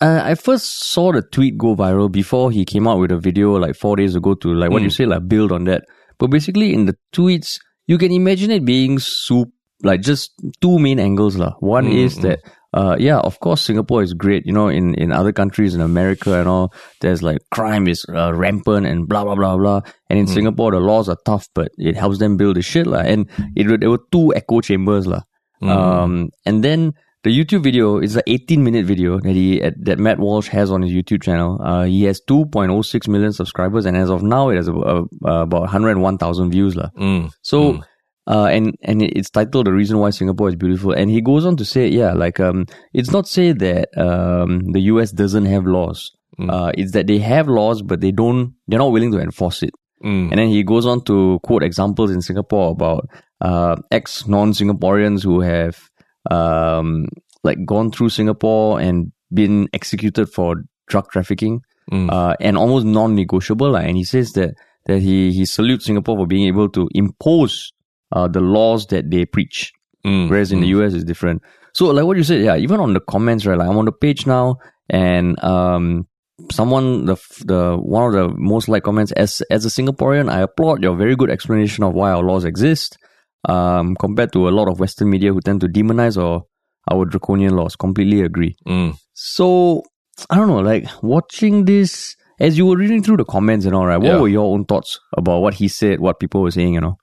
I 0.01 0.36
first 0.36 0.89
saw 0.89 1.13
the 1.13 1.22
tweet 1.22 1.57
go 1.57 1.75
viral 1.75 2.12
before 2.12 2.51
he 2.51 2.65
came 2.65 2.88
out 2.88 3.00
with 3.00 3.12
a 3.12 3.17
video 3.17 3.53
like 3.53 3.75
four 3.75 3.95
days 3.95 4.15
ago 4.15 4.33
to 4.36 4.53
like 4.53 4.69
what 4.69 4.81
mm. 4.81 4.86
you 4.86 4.89
say, 4.89 5.05
like 5.05 5.27
build 5.27 5.51
on 5.51 5.63
that. 5.65 5.86
But 6.19 6.27
basically, 6.27 6.74
in 6.74 6.86
the 6.86 6.98
tweets, 7.13 7.60
you 7.88 7.98
can 7.98 8.12
imagine 8.12 8.51
it 8.51 8.65
being 8.65 9.00
soup, 9.00 9.50
like 9.81 10.01
just 10.01 10.31
two 10.62 10.77
main 10.79 11.00
angles. 11.00 11.38
La. 11.38 11.53
One 11.60 11.86
mm, 11.86 11.95
is 11.95 12.17
mm. 12.17 12.22
that, 12.24 12.39
uh, 12.74 12.98
yeah, 13.00 13.19
of 13.19 13.39
course, 13.39 13.62
Singapore 13.62 14.03
is 14.03 14.13
great. 14.13 14.45
You 14.45 14.51
know, 14.51 14.67
in, 14.67 14.93
in 14.95 15.12
other 15.12 15.31
countries, 15.31 15.74
in 15.74 15.79
America 15.79 16.38
and 16.38 16.50
all, 16.50 16.74
there's 17.00 17.24
like 17.24 17.38
crime 17.51 17.88
is 17.88 18.05
uh, 18.10 18.33
rampant 18.33 18.86
and 18.86 19.07
blah, 19.07 19.24
blah, 19.24 19.36
blah, 19.36 19.55
blah. 19.55 19.81
And 20.10 20.19
in 20.19 20.25
mm. 20.25 20.33
Singapore, 20.33 20.72
the 20.72 20.79
laws 20.79 21.07
are 21.07 21.17
tough, 21.25 21.48
but 21.55 21.69
it 21.77 21.95
helps 21.95 22.19
them 22.19 22.36
build 22.36 22.57
the 22.57 22.62
shit. 22.62 22.88
La. 22.88 23.00
And 23.00 23.29
it, 23.55 23.79
there 23.79 23.89
were 23.89 24.03
two 24.12 24.33
echo 24.36 24.60
chambers. 24.60 25.07
La. 25.07 25.22
Um, 25.62 26.29
and 26.45 26.62
then 26.62 26.93
the 27.23 27.29
YouTube 27.29 27.63
video 27.63 27.99
is 27.99 28.15
an 28.15 28.23
18 28.27 28.63
minute 28.63 28.85
video 28.85 29.19
that 29.19 29.31
he 29.31 29.59
that 29.59 29.97
Matt 29.97 30.19
Walsh 30.19 30.49
has 30.49 30.71
on 30.71 30.81
his 30.81 30.91
YouTube 30.91 31.23
channel. 31.23 31.59
Uh, 31.63 31.83
he 31.83 32.03
has 32.03 32.21
2.06 32.21 33.07
million 33.07 33.31
subscribers, 33.31 33.85
and 33.85 33.95
as 33.95 34.09
of 34.09 34.21
now, 34.23 34.49
it 34.49 34.57
has 34.57 34.67
a, 34.67 34.73
a, 34.73 35.03
a, 35.25 35.41
about 35.41 35.61
101,000 35.61 36.51
views, 36.51 36.75
lah. 36.75 36.89
Mm, 36.97 37.31
so, 37.41 37.73
mm. 37.73 37.83
Uh, 38.25 38.45
and 38.45 38.73
and 38.83 39.01
it's 39.01 39.29
titled 39.29 39.67
"The 39.67 39.73
Reason 39.73 39.97
Why 39.99 40.09
Singapore 40.09 40.47
is 40.47 40.55
Beautiful," 40.55 40.93
and 40.93 41.09
he 41.09 41.19
goes 41.19 41.45
on 41.45 41.57
to 41.57 41.65
say, 41.65 41.89
yeah, 41.89 42.13
like 42.13 42.39
um, 42.39 42.65
it's 42.93 43.11
not 43.11 43.27
say 43.27 43.51
that 43.51 43.89
um 43.97 44.71
the 44.71 44.79
US 44.93 45.11
doesn't 45.11 45.45
have 45.45 45.65
laws. 45.65 46.09
Mm. 46.39 46.49
Uh, 46.49 46.71
it's 46.77 46.93
that 46.93 47.07
they 47.07 47.19
have 47.19 47.49
laws, 47.49 47.81
but 47.81 47.99
they 47.99 48.11
don't. 48.11 48.55
They're 48.67 48.79
not 48.79 48.93
willing 48.93 49.11
to 49.11 49.19
enforce 49.19 49.61
it. 49.61 49.71
Mm. 50.01 50.31
And 50.31 50.39
then 50.39 50.47
he 50.47 50.63
goes 50.63 50.85
on 50.85 51.03
to 51.03 51.39
quote 51.43 51.63
examples 51.63 52.11
in 52.11 52.21
Singapore 52.21 52.71
about 52.71 53.09
uh, 53.41 53.75
ex 53.91 54.25
non 54.25 54.53
Singaporeans 54.53 55.21
who 55.21 55.41
have 55.41 55.89
um, 56.29 57.07
like 57.43 57.65
gone 57.65 57.91
through 57.91 58.09
Singapore 58.09 58.79
and 58.79 59.11
been 59.33 59.67
executed 59.73 60.27
for 60.27 60.63
drug 60.87 61.09
trafficking, 61.09 61.61
mm. 61.91 62.11
uh, 62.11 62.35
and 62.39 62.57
almost 62.57 62.85
non-negotiable. 62.85 63.75
and 63.75 63.97
he 63.97 64.03
says 64.03 64.33
that 64.33 64.55
that 64.85 64.99
he 64.99 65.31
he 65.31 65.45
salutes 65.45 65.85
Singapore 65.85 66.17
for 66.17 66.27
being 66.27 66.47
able 66.47 66.69
to 66.69 66.89
impose 66.93 67.71
uh, 68.11 68.27
the 68.27 68.41
laws 68.41 68.87
that 68.87 69.09
they 69.09 69.25
preach, 69.25 69.71
mm. 70.05 70.29
whereas 70.29 70.51
in 70.51 70.59
mm. 70.59 70.61
the 70.61 70.67
US 70.67 70.93
it's 70.93 71.03
different. 71.03 71.41
So 71.73 71.87
like 71.87 72.05
what 72.05 72.17
you 72.17 72.23
said, 72.23 72.41
yeah, 72.41 72.55
even 72.55 72.79
on 72.79 72.93
the 72.93 72.99
comments, 72.99 73.45
right? 73.45 73.57
Like 73.57 73.67
I'm 73.67 73.77
on 73.77 73.85
the 73.85 73.91
page 73.91 74.27
now, 74.27 74.57
and 74.89 75.41
um, 75.43 76.07
someone 76.51 77.05
the 77.05 77.15
the 77.45 77.77
one 77.77 78.03
of 78.05 78.13
the 78.13 78.35
most 78.37 78.67
like 78.67 78.83
comments 78.83 79.11
as 79.13 79.41
as 79.49 79.65
a 79.65 79.69
Singaporean, 79.69 80.29
I 80.31 80.41
applaud 80.41 80.83
your 80.83 80.95
very 80.95 81.15
good 81.15 81.31
explanation 81.31 81.83
of 81.83 81.93
why 81.93 82.11
our 82.11 82.23
laws 82.23 82.45
exist 82.45 82.97
um, 83.45 83.95
compared 83.95 84.31
to 84.33 84.47
a 84.47 84.51
lot 84.51 84.67
of 84.67 84.79
Western 84.79 85.09
media 85.09 85.33
who 85.33 85.41
tend 85.41 85.62
to 85.62 85.67
demonize 85.67 86.21
or 86.21 86.43
our 86.91 87.05
draconian 87.05 87.55
laws. 87.55 87.75
Completely 87.75 88.21
agree. 88.21 88.55
Mm. 88.67 88.97
So 89.13 89.83
I 90.29 90.35
don't 90.35 90.47
know, 90.47 90.59
like 90.59 90.88
watching 91.01 91.65
this 91.65 92.15
as 92.39 92.57
you 92.57 92.65
were 92.65 92.77
reading 92.77 93.03
through 93.03 93.17
the 93.17 93.25
comments 93.25 93.65
and 93.65 93.75
all 93.75 93.85
right, 93.85 93.97
what 93.97 94.07
yeah. 94.07 94.19
were 94.19 94.27
your 94.27 94.53
own 94.53 94.65
thoughts 94.65 95.00
about 95.15 95.39
what 95.39 95.53
he 95.53 95.67
said, 95.67 96.00
what 96.00 96.19
people 96.19 96.41
were 96.41 96.51
saying, 96.51 96.73
you 96.73 96.81
know? 96.81 96.97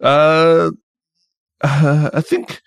Uh, 0.00 0.70
I 1.62 2.20
think 2.20 2.62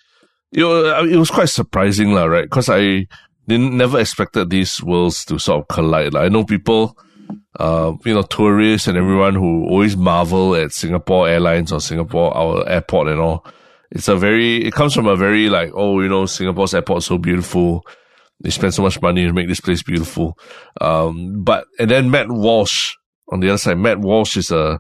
you 0.54 0.64
know, 0.64 1.04
it 1.04 1.16
was 1.16 1.32
quite 1.32 1.50
surprising, 1.50 2.14
lah, 2.14 2.26
right? 2.26 2.44
Because 2.44 2.70
I 2.70 3.08
didn't 3.48 3.76
never 3.76 4.00
expected 4.00 4.50
these 4.52 4.82
worlds 4.84 5.26
to 5.26 5.40
sort 5.40 5.62
of 5.62 5.68
collide. 5.68 6.14
Like, 6.14 6.26
I 6.26 6.30
know 6.30 6.46
people 6.46 6.96
uh, 7.60 7.94
you 8.04 8.14
know, 8.14 8.24
tourists 8.24 8.88
and 8.88 8.98
everyone 8.98 9.36
who 9.36 9.66
always 9.66 9.96
marvel 9.96 10.56
at 10.56 10.72
Singapore 10.72 11.28
Airlines 11.28 11.72
or 11.72 11.80
Singapore, 11.80 12.36
our 12.36 12.68
airport 12.68 13.10
and 13.10 13.20
all. 13.20 13.46
It's 13.92 14.08
a 14.08 14.16
very, 14.16 14.66
it 14.66 14.74
comes 14.74 14.96
from 14.96 15.06
a 15.06 15.16
very 15.16 15.50
like, 15.50 15.72
oh, 15.76 16.02
you 16.02 16.10
know, 16.10 16.26
Singapore's 16.26 16.74
airport 16.74 17.04
so 17.04 17.20
beautiful. 17.20 17.86
They 18.40 18.50
spend 18.50 18.74
so 18.74 18.82
much 18.82 19.02
money 19.02 19.24
to 19.26 19.34
make 19.34 19.48
this 19.48 19.62
place 19.62 19.84
beautiful. 19.84 20.38
Um, 20.82 21.44
but, 21.44 21.66
and 21.80 21.92
then 21.92 22.10
Matt 22.10 22.30
Walsh 22.30 22.96
on 23.30 23.40
the 23.40 23.50
other 23.50 23.60
side, 23.60 23.78
Matt 23.78 24.00
Walsh 24.00 24.36
is 24.36 24.50
a, 24.50 24.80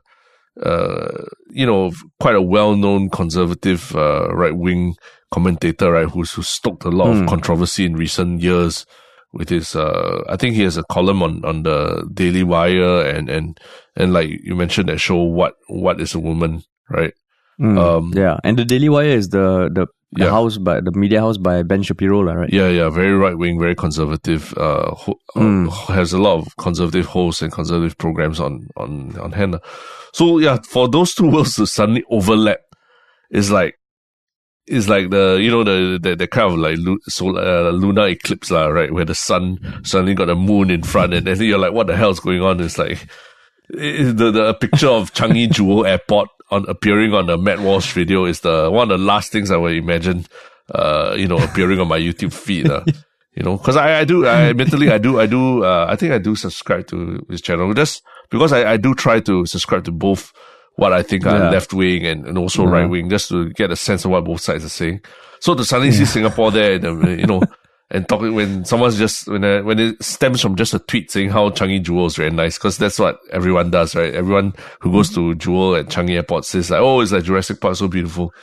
uh, 0.61 1.25
you 1.51 1.65
know, 1.65 1.91
quite 2.19 2.35
a 2.35 2.41
well-known 2.41 3.09
conservative, 3.09 3.95
uh, 3.95 4.33
right-wing 4.33 4.95
commentator, 5.31 5.91
right, 5.91 6.09
who's, 6.09 6.33
who 6.33 6.41
stoked 6.41 6.85
a 6.85 6.89
lot 6.89 7.07
mm. 7.07 7.11
of 7.11 7.19
hmm. 7.19 7.27
controversy 7.27 7.85
in 7.85 7.95
recent 7.95 8.41
years 8.41 8.85
with 9.33 9.49
his 9.49 9.75
uh 9.75 10.23
I 10.29 10.37
think 10.37 10.55
he 10.55 10.61
has 10.63 10.77
a 10.77 10.83
column 10.83 11.21
on 11.23 11.43
on 11.43 11.63
the 11.63 12.07
Daily 12.13 12.43
Wire 12.43 13.05
and 13.05 13.29
and 13.29 13.59
and 13.95 14.13
like 14.13 14.29
you 14.29 14.55
mentioned 14.55 14.89
that 14.89 14.99
show 14.99 15.17
what 15.17 15.55
what 15.67 15.99
is 15.99 16.15
a 16.15 16.19
woman 16.19 16.63
right? 16.89 17.13
Mm, 17.59 17.77
um 17.77 18.13
yeah. 18.15 18.37
And 18.43 18.57
the 18.57 18.65
Daily 18.65 18.89
Wire 18.89 19.07
is 19.07 19.29
the 19.29 19.69
the, 19.73 19.87
the 20.11 20.25
yeah. 20.25 20.29
house 20.29 20.57
by 20.57 20.81
the 20.81 20.91
media 20.91 21.19
house 21.19 21.37
by 21.37 21.63
Ben 21.63 21.81
Shapiro 21.81 22.21
right? 22.21 22.51
Yeah 22.53 22.69
yeah. 22.69 22.89
Very 22.89 23.13
right 23.13 23.37
wing 23.37 23.59
very 23.59 23.75
conservative 23.75 24.53
uh, 24.57 24.93
ho- 24.93 25.19
mm. 25.35 25.67
uh, 25.67 25.93
has 25.93 26.13
a 26.13 26.19
lot 26.19 26.37
of 26.37 26.55
conservative 26.57 27.07
hosts 27.07 27.41
and 27.41 27.51
conservative 27.51 27.97
programs 27.97 28.39
on 28.39 28.67
on 28.77 29.17
on 29.17 29.31
hand 29.31 29.59
so 30.13 30.37
yeah 30.37 30.57
for 30.69 30.87
those 30.87 31.15
two 31.15 31.29
worlds 31.29 31.55
to 31.55 31.65
suddenly 31.65 32.03
overlap 32.09 32.59
is 33.31 33.49
like 33.49 33.79
it's 34.67 34.87
like 34.87 35.09
the 35.09 35.39
you 35.41 35.51
know 35.51 35.63
the 35.63 35.99
the, 36.01 36.15
the 36.15 36.27
kind 36.27 36.53
of 36.53 36.57
like 36.57 36.77
solar, 37.07 37.41
uh, 37.41 37.71
lunar 37.71 38.07
eclipse 38.07 38.51
lah, 38.51 38.67
right? 38.67 38.93
Where 38.93 39.05
the 39.05 39.15
sun 39.15 39.59
suddenly 39.83 40.15
got 40.15 40.25
the 40.25 40.35
moon 40.35 40.71
in 40.71 40.83
front, 40.83 41.13
and 41.13 41.27
then 41.27 41.41
you're 41.41 41.57
like, 41.57 41.73
what 41.73 41.87
the 41.87 41.97
hell's 41.97 42.19
going 42.19 42.41
on? 42.41 42.59
It's 42.61 42.77
like 42.77 43.07
it, 43.69 44.17
the 44.17 44.31
the 44.31 44.53
picture 44.53 44.87
of 44.87 45.13
Changi 45.13 45.51
Jewel 45.51 45.85
Airport 45.85 46.29
on 46.51 46.65
appearing 46.69 47.13
on 47.13 47.25
the 47.25 47.37
Matt 47.37 47.59
Walsh 47.59 47.93
video 47.93 48.25
is 48.25 48.41
the 48.41 48.69
one 48.71 48.91
of 48.91 48.99
the 48.99 49.05
last 49.05 49.31
things 49.31 49.51
I 49.51 49.57
would 49.57 49.75
imagine, 49.75 50.25
uh, 50.73 51.15
you 51.17 51.27
know, 51.27 51.37
appearing 51.37 51.79
on 51.79 51.87
my 51.87 51.99
YouTube 51.99 52.33
feed. 52.33 52.69
Uh, 52.69 52.83
you 53.35 53.43
know, 53.43 53.57
because 53.57 53.75
I, 53.75 54.01
I 54.01 54.05
do, 54.05 54.27
I 54.27 54.53
mentally, 54.53 54.91
I 54.91 54.99
do, 54.99 55.19
I 55.19 55.25
do, 55.25 55.63
uh, 55.63 55.87
I 55.89 55.95
think 55.95 56.13
I 56.13 56.19
do 56.19 56.35
subscribe 56.35 56.85
to 56.87 57.25
his 57.29 57.41
channel 57.41 57.73
just 57.73 58.03
because 58.29 58.53
I, 58.53 58.73
I 58.73 58.77
do 58.77 58.93
try 58.93 59.19
to 59.21 59.45
subscribe 59.47 59.85
to 59.85 59.91
both 59.91 60.31
what 60.75 60.93
I 60.93 61.03
think 61.03 61.25
are 61.25 61.37
yeah. 61.37 61.49
left 61.49 61.73
wing 61.73 62.05
and, 62.05 62.25
and 62.25 62.37
also 62.37 62.65
right 62.65 62.85
wing, 62.85 63.09
just 63.09 63.29
to 63.29 63.49
get 63.51 63.71
a 63.71 63.75
sense 63.75 64.05
of 64.05 64.11
what 64.11 64.25
both 64.25 64.41
sides 64.41 64.65
are 64.65 64.69
saying. 64.69 65.01
So 65.39 65.55
to 65.55 65.65
suddenly 65.65 65.91
yeah. 65.93 65.99
see 65.99 66.05
Singapore 66.05 66.51
there, 66.51 66.73
and, 66.73 67.19
you 67.19 67.27
know, 67.27 67.41
and 67.91 68.07
talking 68.09 68.33
when 68.33 68.65
someone's 68.65 68.97
just 68.97 69.27
when 69.27 69.43
uh, 69.43 69.61
when 69.61 69.79
it 69.79 70.03
stems 70.03 70.41
from 70.41 70.55
just 70.55 70.73
a 70.73 70.79
tweet 70.79 71.11
saying 71.11 71.29
how 71.29 71.49
Changi 71.49 71.81
Jewel 71.81 72.07
is 72.07 72.15
very 72.15 72.31
nice, 72.31 72.57
because 72.57 72.77
that's 72.77 72.97
what 72.97 73.19
everyone 73.31 73.69
does, 73.69 73.95
right? 73.95 74.13
Everyone 74.13 74.53
who 74.79 74.91
goes 74.91 75.13
to 75.13 75.35
Jewel 75.35 75.75
at 75.75 75.87
Changi 75.87 76.11
Airport 76.11 76.45
says 76.45 76.71
like, 76.71 76.81
oh, 76.81 77.01
it's 77.01 77.11
like 77.11 77.23
Jurassic 77.23 77.61
Park, 77.61 77.75
so 77.75 77.87
beautiful. 77.87 78.33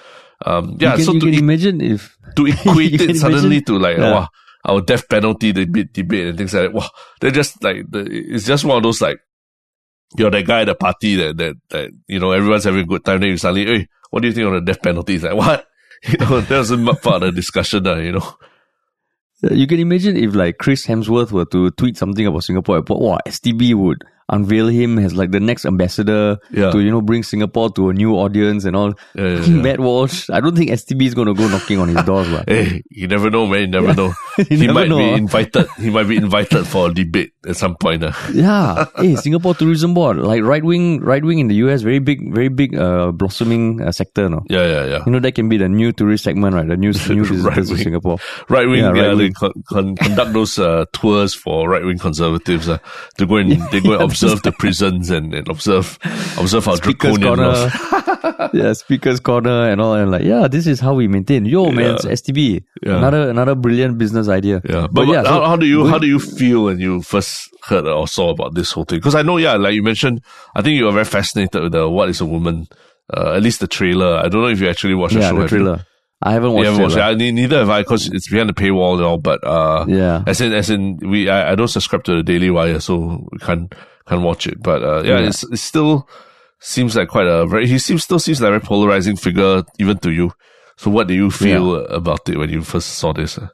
Um, 0.47 0.77
yeah, 0.79 0.97
can, 0.97 1.05
so 1.05 1.19
to 1.19 1.27
imagine 1.27 1.81
if 1.81 2.17
to 2.37 2.47
equate 2.47 3.01
it 3.01 3.17
suddenly 3.17 3.57
imagine, 3.57 3.65
to 3.65 3.79
like, 3.79 3.99
yeah. 3.99 4.13
wow, 4.13 4.29
our 4.65 4.81
death 4.81 5.09
penalty 5.09 5.53
debate, 5.53 5.93
debate 5.93 6.29
and 6.29 6.39
things 6.39 6.55
like 6.55 6.65
that. 6.65 6.73
Wow, 6.73 6.91
they're 7.21 7.31
just 7.31 7.63
like 7.63 7.91
the, 7.91 8.07
it's 8.09 8.47
just 8.47 8.65
one 8.65 8.77
of 8.77 8.83
those 8.83 9.01
like 9.01 9.21
you're 10.17 10.31
that 10.31 10.47
guy 10.47 10.63
at 10.63 10.67
the 10.67 10.75
party 10.75 11.17
that, 11.17 11.37
that, 11.37 11.57
that, 11.71 11.91
you 12.07 12.19
know, 12.19 12.33
everyone's 12.33 12.65
having 12.65 12.81
a 12.81 12.87
good 12.87 13.05
time. 13.05 13.21
Then 13.21 13.31
you 13.31 13.37
suddenly, 13.37 13.67
hey, 13.67 13.89
what 14.11 14.23
do 14.23 14.29
you 14.29 14.35
think 14.35 14.47
on 14.47 14.55
the 14.55 14.61
death 14.61 14.83
penalty? 14.83 15.15
It's 15.15 15.25
like, 15.25 15.35
what? 15.35 15.67
You 16.03 16.17
know, 16.17 16.41
that 16.41 16.59
was 16.59 16.99
part 17.01 17.23
of 17.23 17.29
the 17.29 17.33
discussion, 17.33 17.87
uh, 17.87 17.97
you 17.97 18.13
know. 18.13 18.35
You 19.43 19.67
can 19.67 19.81
imagine 19.81 20.17
if 20.17 20.35
like 20.35 20.57
Chris 20.57 20.87
Hemsworth 20.87 21.31
were 21.31 21.45
to 21.47 21.71
tweet 21.73 21.99
something 21.99 22.27
about 22.27 22.45
Singapore 22.45 22.77
airport, 22.77 23.01
wow, 23.01 23.19
STB 23.27 23.75
would 23.75 24.03
unveil 24.31 24.69
him 24.69 24.99
as 24.99 25.15
like 25.15 25.31
the 25.31 25.41
next 25.41 25.67
ambassador 25.67 26.39
yeah. 26.51 26.71
to 26.71 26.81
you 26.81 26.91
know 26.91 27.03
bring 27.03 27.23
Singapore 27.23 27.71
to 27.73 27.91
a 27.91 27.93
new 27.93 28.15
audience 28.15 28.65
and 28.65 28.75
all. 28.75 28.95
Yeah, 29.15 29.41
yeah. 29.41 29.49
Matt 29.49 29.81
Walsh, 29.81 30.31
I 30.31 30.41
don't 30.41 30.57
think 30.57 30.71
STB 30.71 31.03
is 31.03 31.15
gonna 31.15 31.35
go 31.35 31.49
knocking 31.49 31.79
on 31.79 31.89
his 31.89 32.03
doors. 32.05 32.29
But. 32.29 32.49
Hey, 32.61 32.83
you 32.91 33.07
never 33.07 33.31
know, 33.31 33.47
man. 33.47 33.61
You 33.61 33.67
never 33.69 33.95
know. 33.95 34.13
you 34.39 34.45
he 34.45 34.67
never 34.67 34.73
might 34.73 34.89
know, 34.89 34.99
be 34.99 35.11
huh? 35.11 35.17
invited. 35.17 35.69
He 35.79 35.89
might 35.89 36.09
be 36.09 36.17
invited 36.17 36.67
for 36.67 36.91
a 36.91 36.95
debate 36.95 37.33
at 37.47 37.57
some 37.57 37.77
point. 37.77 38.03
Uh. 38.03 38.13
yeah. 38.33 38.87
Hey, 38.97 39.17
Singapore 39.17 39.55
Tourism 39.55 39.95
Board, 39.95 40.19
like 40.19 40.43
right 40.43 40.65
wing, 40.65 41.01
right 41.01 41.25
wing 41.25 41.39
in 41.39 41.49
the 41.49 41.55
US, 41.67 41.83
very 41.83 42.01
big, 42.01 42.35
very 42.35 42.49
big, 42.49 42.77
uh, 42.77 43.13
blossoming 43.13 43.81
uh, 43.83 43.93
sector. 43.93 44.29
No. 44.29 44.43
Yeah, 44.49 44.67
yeah, 44.67 44.85
yeah. 44.87 45.03
You 45.07 45.13
know 45.13 45.21
that 45.21 45.33
can 45.33 45.49
be 45.49 45.57
the 45.57 45.69
new 45.69 45.93
tourist 45.93 46.25
segment, 46.25 46.55
right? 46.55 46.67
The 46.67 46.77
new 46.77 46.93
new 46.93 47.25
visitors 47.25 47.45
right 47.45 47.57
to 47.57 47.77
Singapore. 47.77 48.19
Right 48.49 48.67
wing, 48.67 48.83
yeah, 48.83 48.91
right 48.91 49.17
wing. 49.17 49.33
Con- 49.33 49.63
con- 49.69 49.97
conduct 49.97 50.33
those 50.33 50.59
uh, 50.59 50.85
tours 50.93 51.35
for 51.35 51.69
right 51.69 51.85
wing 51.85 51.99
conservatives 51.99 52.69
uh, 52.69 52.79
to 53.19 53.27
go 53.27 53.37
and 53.37 53.53
they 53.71 53.81
go 53.81 53.95
and 53.95 54.03
observe 54.03 54.20
the 54.21 54.53
prisons 54.59 55.11
and, 55.11 55.35
and 55.35 55.49
observe 55.49 55.99
observe 56.39 56.69
our 56.69 56.77
Speaker's 56.77 57.19
draconian 57.19 57.39
laws. 57.39 58.51
yeah, 58.53 58.73
speakers 58.73 59.21
corner 59.21 59.71
and 59.71 59.81
all, 59.81 59.95
and 59.95 60.11
like, 60.11 60.23
yeah, 60.23 60.49
this 60.49 60.67
is 60.67 60.81
how 60.81 60.95
we 60.95 61.09
maintain. 61.09 61.45
Yo, 61.45 61.71
man, 61.71 61.95
it's 61.95 62.05
STB. 62.05 62.65
Yeah. 62.83 62.99
Another 62.99 63.31
another 63.31 63.55
brilliant 63.55 63.99
business 63.99 64.29
idea. 64.29 64.61
Yeah, 64.69 64.87
but, 64.91 65.07
yeah, 65.09 65.23
how, 65.25 65.41
so 65.41 65.45
how 65.47 65.57
do 65.57 65.67
you 65.67 65.87
how 65.87 65.99
do 65.99 66.07
you 66.07 66.19
feel 66.19 66.65
when 66.65 66.79
you 66.79 67.03
first 67.03 67.49
heard 67.65 67.87
or 67.87 68.07
saw 68.09 68.31
about 68.31 68.55
this 68.55 68.73
whole 68.73 68.85
thing? 68.85 68.99
Because 68.99 69.15
I 69.15 69.23
know, 69.23 69.37
yeah, 69.37 69.55
like 69.55 69.75
you 69.75 69.83
mentioned, 69.83 70.23
I 70.55 70.63
think 70.63 70.77
you 70.77 70.85
were 70.85 70.93
very 70.93 71.05
fascinated 71.05 71.63
with 71.63 71.73
the 71.73 71.89
"What 71.89 72.09
Is 72.09 72.21
a 72.21 72.27
Woman," 72.27 72.69
uh, 73.15 73.35
at 73.35 73.43
least 73.43 73.61
the 73.61 73.67
trailer. 73.69 74.17
I 74.17 74.29
don't 74.29 74.43
know 74.43 74.49
if 74.49 74.61
you 74.61 74.69
actually 74.69 74.95
watched 74.95 75.15
the 75.15 75.21
yeah, 75.21 75.31
show. 75.31 75.37
the 75.37 75.43
have 75.43 75.53
you? 75.53 75.59
trailer. 75.59 75.87
I 76.23 76.33
haven't 76.33 76.53
watched 76.53 76.67
haven't 76.67 76.81
it. 76.81 76.85
watched 76.85 76.97
it. 76.97 77.01
I, 77.01 77.15
neither 77.15 77.59
have 77.61 77.71
I, 77.71 77.81
because 77.81 78.09
it's 78.09 78.29
behind 78.29 78.51
the 78.51 78.53
paywall 78.53 78.97
and 78.97 79.05
all. 79.05 79.17
But 79.17 79.43
uh, 79.43 79.87
Yeah. 79.89 80.23
as 80.27 80.41
in, 80.43 80.53
as 80.53 80.69
in, 80.69 80.99
we 80.99 81.31
I, 81.31 81.53
I 81.53 81.55
don't 81.55 81.69
subscribe 81.69 82.05
to 82.05 82.17
the 82.17 82.23
Daily 82.23 82.51
Wire, 82.51 82.79
so 82.81 83.27
we 83.33 83.39
can't 83.39 83.75
can't 84.07 84.23
watch 84.23 84.47
it. 84.47 84.63
But 84.63 84.83
uh, 84.83 85.03
yeah, 85.05 85.21
Yeah. 85.21 85.29
It's, 85.29 85.45
it 85.45 85.59
still 85.59 86.09
seems 86.61 86.97
like 86.97 87.09
quite 87.09 87.27
a 87.27 87.47
very. 87.47 87.67
He 87.67 87.79
seems 87.79 88.05
still 88.05 88.19
seems 88.19 88.41
like 88.41 88.49
a 88.49 88.53
very 88.53 88.61
polarizing 88.61 89.17
figure, 89.17 89.65
even 89.79 89.99
to 89.99 90.11
you. 90.11 90.33
So, 90.77 90.91
what 90.91 91.09
do 91.09 91.15
you 91.15 91.31
feel 91.31 91.85
about 91.87 92.29
it 92.29 92.39
when 92.39 92.51
you 92.51 92.63
first 92.63 92.99
saw 92.99 93.13
this? 93.13 93.39
uh? 93.39 93.49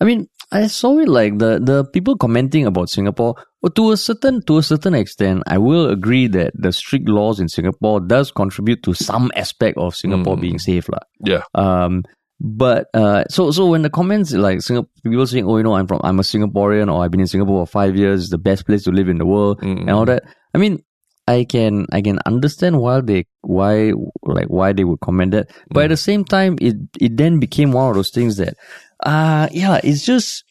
I 0.00 0.04
mean, 0.04 0.26
I 0.50 0.66
saw 0.66 0.98
it 0.98 1.08
like 1.08 1.38
the 1.38 1.60
the 1.62 1.84
people 1.84 2.16
commenting 2.16 2.66
about 2.66 2.90
Singapore. 2.90 3.36
Well, 3.62 3.70
to 3.70 3.92
a 3.92 3.96
certain 3.96 4.42
to 4.46 4.58
a 4.58 4.62
certain 4.62 4.94
extent, 4.94 5.44
I 5.46 5.58
will 5.58 5.88
agree 5.88 6.26
that 6.28 6.50
the 6.54 6.72
strict 6.72 7.08
laws 7.08 7.38
in 7.38 7.48
Singapore 7.48 8.00
does 8.00 8.32
contribute 8.32 8.82
to 8.82 8.94
some 8.94 9.30
aspect 9.36 9.78
of 9.78 9.94
Singapore 9.94 10.36
being 10.36 10.58
safe, 10.58 10.88
lah. 10.88 11.06
Yeah, 11.24 11.42
Um, 11.54 12.02
but 12.42 12.90
uh, 12.92 13.22
so 13.30 13.54
so 13.54 13.70
when 13.70 13.82
the 13.86 13.90
comments 13.90 14.32
like 14.34 14.62
Singapore, 14.62 14.90
people 15.04 15.26
saying, 15.30 15.46
"Oh, 15.46 15.58
you 15.58 15.62
know, 15.62 15.78
I'm 15.78 15.86
from, 15.86 16.00
I'm 16.02 16.18
a 16.18 16.26
Singaporean, 16.26 16.92
or 16.92 17.04
I've 17.04 17.14
been 17.14 17.20
in 17.22 17.30
Singapore 17.30 17.64
for 17.64 17.70
five 17.70 17.94
years, 17.94 18.22
it's 18.22 18.30
the 18.34 18.38
best 18.42 18.66
place 18.66 18.82
to 18.82 18.90
live 18.90 19.06
in 19.06 19.18
the 19.22 19.26
world," 19.26 19.62
and 19.62 19.88
all 19.90 20.04
that. 20.06 20.24
I 20.50 20.58
mean, 20.58 20.82
I 21.30 21.46
can 21.46 21.86
I 21.94 22.02
can 22.02 22.18
understand 22.26 22.82
why 22.82 22.98
they 23.00 23.30
why 23.42 23.92
like 24.26 24.48
why 24.50 24.74
they 24.74 24.82
would 24.82 24.98
comment 24.98 25.30
that, 25.38 25.54
but 25.70 25.84
at 25.84 25.94
the 25.94 25.96
same 25.96 26.24
time, 26.26 26.58
it 26.60 26.74
it 26.98 27.16
then 27.16 27.38
became 27.38 27.70
one 27.70 27.88
of 27.90 27.94
those 27.94 28.10
things 28.10 28.38
that, 28.42 28.58
uh 29.06 29.46
yeah, 29.52 29.78
it's 29.84 30.02
just. 30.02 30.42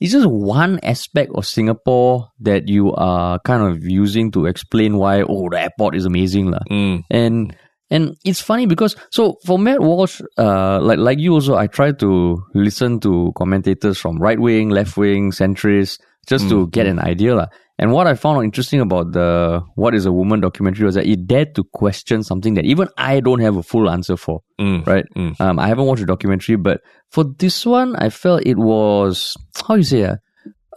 It's 0.00 0.12
just 0.16 0.24
one 0.24 0.80
aspect 0.80 1.28
of 1.36 1.44
Singapore 1.44 2.32
that 2.40 2.68
you 2.72 2.88
are 2.96 3.38
kind 3.44 3.60
of 3.60 3.84
using 3.84 4.32
to 4.32 4.46
explain 4.46 4.96
why, 4.96 5.20
oh, 5.20 5.50
the 5.52 5.60
airport 5.60 5.92
is 5.94 6.06
amazing. 6.06 6.48
lah. 6.50 6.64
Mm. 6.72 7.04
And 7.10 7.54
and 7.90 8.16
it's 8.24 8.40
funny 8.40 8.66
because 8.66 8.96
so 9.10 9.36
for 9.44 9.58
Matt 9.58 9.80
Walsh, 9.80 10.20
uh, 10.38 10.80
like 10.80 10.98
like 10.98 11.18
you 11.18 11.32
also, 11.34 11.56
I 11.56 11.66
try 11.66 11.92
to 11.92 12.42
listen 12.54 13.00
to 13.00 13.32
commentators 13.36 13.98
from 13.98 14.18
right 14.18 14.38
wing, 14.38 14.70
left 14.70 14.96
wing, 14.96 15.32
centrist, 15.32 15.98
just 16.26 16.48
to 16.48 16.68
get 16.68 16.86
an 16.86 16.98
idea. 17.00 17.34
lah. 17.34 17.48
And 17.80 17.92
what 17.92 18.06
I 18.06 18.14
found 18.14 18.44
interesting 18.44 18.80
about 18.80 19.12
the 19.12 19.62
What 19.74 19.94
is 19.94 20.04
a 20.04 20.12
Woman 20.12 20.40
documentary 20.40 20.84
was 20.84 20.96
that 20.96 21.06
it 21.06 21.26
dared 21.26 21.54
to 21.54 21.64
question 21.64 22.22
something 22.22 22.54
that 22.54 22.66
even 22.66 22.88
I 22.98 23.20
don't 23.20 23.40
have 23.40 23.56
a 23.56 23.62
full 23.62 23.88
answer 23.88 24.18
for. 24.18 24.42
Mm. 24.60 24.86
Right? 24.86 25.04
Mm. 25.16 25.40
Um, 25.40 25.58
I 25.58 25.66
haven't 25.66 25.86
watched 25.86 26.00
the 26.00 26.06
documentary, 26.06 26.56
but 26.56 26.82
for 27.08 27.24
this 27.24 27.64
one, 27.64 27.96
I 27.96 28.10
felt 28.10 28.44
it 28.44 28.58
was 28.58 29.34
how 29.66 29.76
you 29.76 29.82
say 29.82 30.04
uh, 30.04 30.16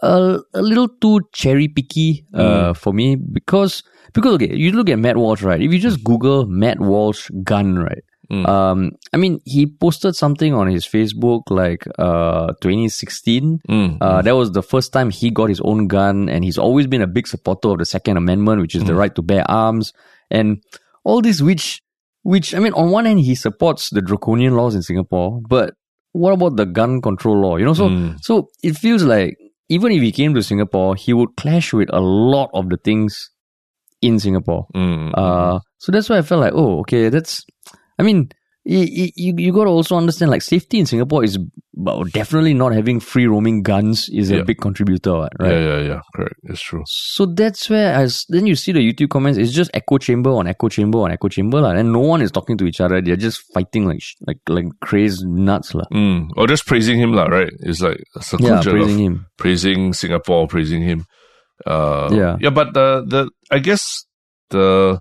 a, 0.02 0.40
a 0.54 0.62
little 0.62 0.88
too 0.88 1.20
cherry 1.32 1.68
picky 1.68 2.24
uh, 2.32 2.72
for 2.72 2.92
me 2.92 3.16
because 3.16 3.82
because 4.14 4.34
okay, 4.34 4.54
you 4.54 4.72
look 4.72 4.88
at 4.88 4.98
Matt 4.98 5.16
Walsh, 5.16 5.42
right? 5.42 5.60
If 5.60 5.72
you 5.72 5.78
just 5.78 6.02
Google 6.04 6.46
Matt 6.46 6.80
Walsh 6.80 7.30
gun, 7.42 7.78
right? 7.78 8.02
Mm. 8.32 8.48
Um, 8.48 8.92
I 9.12 9.18
mean, 9.18 9.40
he 9.44 9.66
posted 9.66 10.16
something 10.16 10.54
on 10.54 10.66
his 10.68 10.86
Facebook 10.86 11.42
like 11.50 11.84
uh 11.98 12.54
2016. 12.62 13.60
Mm. 13.68 13.98
Uh, 14.00 14.22
that 14.22 14.32
was 14.34 14.52
the 14.52 14.62
first 14.62 14.92
time 14.94 15.10
he 15.10 15.30
got 15.30 15.50
his 15.50 15.60
own 15.60 15.88
gun, 15.88 16.28
and 16.30 16.42
he's 16.44 16.56
always 16.58 16.86
been 16.86 17.02
a 17.02 17.06
big 17.06 17.26
supporter 17.26 17.68
of 17.68 17.78
the 17.78 17.84
Second 17.84 18.16
Amendment, 18.16 18.62
which 18.62 18.74
is 18.74 18.84
the 18.84 18.94
right 18.94 19.14
to 19.14 19.22
bear 19.22 19.44
arms, 19.50 19.92
and 20.30 20.62
all 21.04 21.20
this. 21.20 21.42
Which, 21.42 21.82
which 22.22 22.54
I 22.54 22.60
mean, 22.60 22.72
on 22.72 22.90
one 22.90 23.04
hand, 23.04 23.20
he 23.20 23.34
supports 23.34 23.90
the 23.90 24.00
draconian 24.00 24.54
laws 24.54 24.74
in 24.74 24.82
Singapore, 24.82 25.40
but 25.46 25.74
what 26.12 26.32
about 26.32 26.56
the 26.56 26.64
gun 26.64 27.02
control 27.02 27.40
law? 27.40 27.56
You 27.56 27.66
know, 27.66 27.74
so 27.74 27.88
Mm. 27.90 28.18
so 28.22 28.48
it 28.62 28.76
feels 28.78 29.02
like 29.02 29.36
even 29.68 29.92
if 29.92 30.00
he 30.00 30.12
came 30.12 30.32
to 30.34 30.42
Singapore, 30.42 30.94
he 30.96 31.12
would 31.12 31.36
clash 31.36 31.72
with 31.74 31.90
a 31.92 32.00
lot 32.00 32.48
of 32.54 32.68
the 32.70 32.78
things 32.78 33.30
in 34.04 34.18
Singapore. 34.18 34.66
Mm. 34.74 35.12
Uh, 35.16 35.60
so 35.78 35.92
that's 35.92 36.08
why 36.08 36.18
I 36.18 36.22
felt 36.22 36.40
like, 36.40 36.52
oh, 36.54 36.80
okay, 36.80 37.08
that's. 37.08 37.44
I 37.98 38.02
mean, 38.02 38.28
you 38.64 39.10
you, 39.16 39.34
you 39.36 39.52
got 39.52 39.64
to 39.64 39.70
also 39.70 39.96
understand 39.96 40.30
like 40.30 40.42
safety 40.42 40.78
in 40.78 40.86
Singapore 40.86 41.22
is 41.22 41.38
definitely 42.12 42.54
not 42.54 42.72
having 42.72 42.98
free 43.00 43.26
roaming 43.26 43.62
guns 43.62 44.08
is 44.08 44.30
a 44.30 44.42
big 44.42 44.58
contributor, 44.58 45.28
right? 45.38 45.52
Yeah, 45.52 45.60
yeah, 45.60 45.80
yeah. 45.80 46.00
Correct. 46.14 46.34
It's 46.44 46.62
true. 46.62 46.82
So 46.86 47.26
that's 47.26 47.68
where 47.68 47.94
I 47.96 48.08
then 48.30 48.46
you 48.46 48.56
see 48.56 48.72
the 48.72 48.80
YouTube 48.80 49.10
comments. 49.10 49.38
It's 49.38 49.52
just 49.52 49.70
echo 49.74 49.98
chamber 49.98 50.30
on 50.30 50.46
echo 50.46 50.68
chamber 50.68 50.98
on 50.98 51.12
echo 51.12 51.28
chamber, 51.28 51.60
lah, 51.60 51.70
and 51.70 51.92
no 51.92 52.00
one 52.00 52.22
is 52.22 52.30
talking 52.30 52.56
to 52.58 52.64
each 52.64 52.80
other. 52.80 53.02
They're 53.02 53.16
just 53.16 53.42
fighting 53.52 53.86
like 53.86 54.00
like 54.26 54.38
like 54.48 54.66
crazy 54.80 55.26
nuts, 55.26 55.74
lah. 55.74 55.84
Mm. 55.92 56.30
Or 56.36 56.46
just 56.46 56.66
praising 56.66 56.98
him, 56.98 57.12
lah. 57.12 57.24
Right? 57.24 57.52
It's 57.60 57.82
like 57.82 58.02
a 58.16 58.22
circle 58.22 58.48
Yeah, 58.48 58.62
praising 58.62 58.98
him. 58.98 59.26
praising 59.36 59.92
Singapore, 59.92 60.48
praising 60.48 60.82
him. 60.82 61.04
Uh, 61.66 62.08
Yeah. 62.12 62.36
yeah. 62.40 62.50
But 62.50 62.74
the 62.74 63.04
the 63.06 63.30
I 63.50 63.58
guess 63.58 64.04
the 64.50 65.00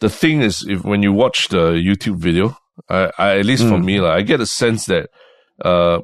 the 0.00 0.08
thing 0.08 0.42
is, 0.42 0.64
if 0.68 0.84
when 0.84 1.02
you 1.02 1.12
watch 1.12 1.48
the 1.48 1.72
YouTube 1.72 2.16
video, 2.18 2.56
I, 2.88 3.10
I 3.18 3.38
at 3.38 3.46
least 3.46 3.64
for 3.64 3.78
Mm. 3.78 3.84
me, 3.84 4.00
like, 4.00 4.16
I 4.18 4.22
get 4.22 4.40
a 4.40 4.46
sense 4.46 4.86
that 4.86 5.08
uh 5.64 6.00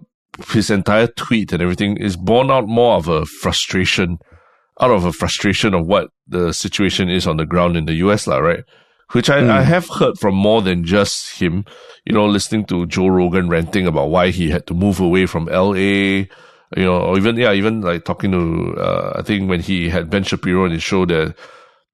his 0.51 0.69
entire 0.71 1.07
tweet 1.07 1.53
and 1.53 1.63
everything 1.63 1.97
is 1.97 2.17
born 2.17 2.51
out 2.51 2.67
more 2.67 2.97
of 2.97 3.07
a 3.09 3.25
frustration, 3.25 4.19
out 4.81 4.91
of 4.91 5.05
a 5.05 5.13
frustration 5.13 5.75
of 5.75 5.87
what 5.87 6.11
the 6.27 6.53
situation 6.53 7.09
is 7.09 7.27
on 7.27 7.37
the 7.37 7.47
ground 7.47 7.77
in 7.77 7.85
the 7.87 7.95
US, 8.07 8.27
lah, 8.27 8.39
right? 8.39 8.65
Which 9.13 9.31
I, 9.31 9.59
I 9.59 9.63
have 9.63 9.87
heard 9.89 10.19
from 10.19 10.35
more 10.35 10.61
than 10.61 10.83
just 10.85 11.39
him, 11.41 11.65
you 12.05 12.13
know, 12.15 12.27
listening 12.27 12.65
to 12.67 12.85
Joe 12.87 13.07
Rogan 13.07 13.49
ranting 13.49 13.87
about 13.87 14.11
why 14.11 14.31
he 14.31 14.51
had 14.51 14.67
to 14.67 14.75
move 14.75 14.99
away 14.99 15.27
from 15.27 15.47
LA, 15.47 16.25
you 16.77 16.85
know, 16.85 17.01
or 17.01 17.17
even, 17.17 17.37
yeah, 17.37 17.53
even 17.53 17.81
like 17.81 18.05
talking 18.05 18.33
to, 18.33 18.75
uh, 18.81 19.13
I 19.17 19.23
think 19.23 19.49
when 19.49 19.61
he 19.61 19.89
had 19.89 20.11
Ben 20.11 20.25
Shapiro 20.25 20.65
on 20.65 20.71
his 20.71 20.83
show 20.83 21.07
that 21.07 21.37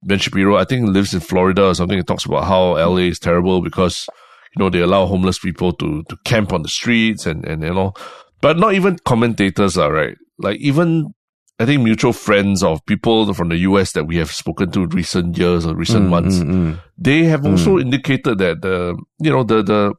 Ben 0.02 0.18
Shapiro, 0.18 0.56
I 0.56 0.64
think 0.64 0.88
lives 0.88 1.12
in 1.12 1.20
Florida 1.20 1.66
or 1.66 1.74
something, 1.74 1.98
and 1.98 2.06
talks 2.06 2.24
about 2.24 2.44
how 2.44 2.72
LA 2.76 3.08
is 3.08 3.18
terrible 3.18 3.60
because, 3.60 4.08
you 4.56 4.62
know, 4.62 4.70
they 4.70 4.80
allow 4.80 5.06
homeless 5.06 5.38
people 5.38 5.72
to, 5.74 6.02
to 6.04 6.16
camp 6.24 6.52
on 6.52 6.62
the 6.62 6.68
streets 6.68 7.26
and, 7.26 7.44
and, 7.46 7.62
you 7.62 7.74
know, 7.74 7.92
but 8.40 8.58
not 8.58 8.72
even 8.74 8.98
commentators 9.04 9.76
are 9.76 9.92
right. 9.92 10.16
Like 10.38 10.58
even, 10.60 11.12
I 11.58 11.66
think 11.66 11.82
mutual 11.82 12.14
friends 12.14 12.62
of 12.62 12.84
people 12.86 13.34
from 13.34 13.50
the 13.50 13.58
US 13.58 13.92
that 13.92 14.04
we 14.06 14.16
have 14.16 14.30
spoken 14.30 14.70
to 14.70 14.86
recent 14.86 15.36
years 15.36 15.66
or 15.66 15.74
recent 15.74 16.08
months, 16.08 16.38
Mm, 16.38 16.50
mm. 16.50 16.80
they 16.96 17.24
have 17.24 17.44
also 17.44 17.78
indicated 17.78 18.38
that 18.38 18.62
the, 18.62 18.96
you 19.18 19.30
know, 19.30 19.44
the, 19.44 19.62
the, 19.62 19.94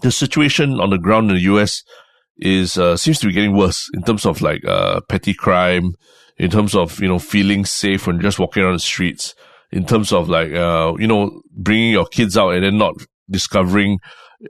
the 0.00 0.10
situation 0.10 0.80
on 0.80 0.88
the 0.88 0.98
ground 0.98 1.30
in 1.30 1.36
the 1.36 1.42
US 1.42 1.84
is, 2.36 2.78
uh, 2.78 2.96
seems 2.96 3.18
to 3.20 3.26
be 3.26 3.32
getting 3.32 3.56
worse 3.56 3.88
in 3.94 4.02
terms 4.02 4.26
of 4.26 4.40
like, 4.42 4.64
uh, 4.64 5.00
petty 5.08 5.34
crime, 5.34 5.94
in 6.38 6.50
terms 6.50 6.74
of, 6.74 7.00
you 7.00 7.08
know, 7.08 7.18
feeling 7.18 7.64
safe 7.64 8.06
when 8.06 8.20
just 8.20 8.38
walking 8.38 8.62
around 8.62 8.74
the 8.74 8.80
streets, 8.80 9.34
in 9.70 9.86
terms 9.86 10.12
of 10.12 10.28
like, 10.28 10.52
uh, 10.52 10.92
you 10.98 11.06
know, 11.06 11.42
bringing 11.52 11.92
your 11.92 12.06
kids 12.06 12.36
out 12.36 12.50
and 12.50 12.64
then 12.64 12.78
not 12.78 12.94
discovering, 13.30 13.98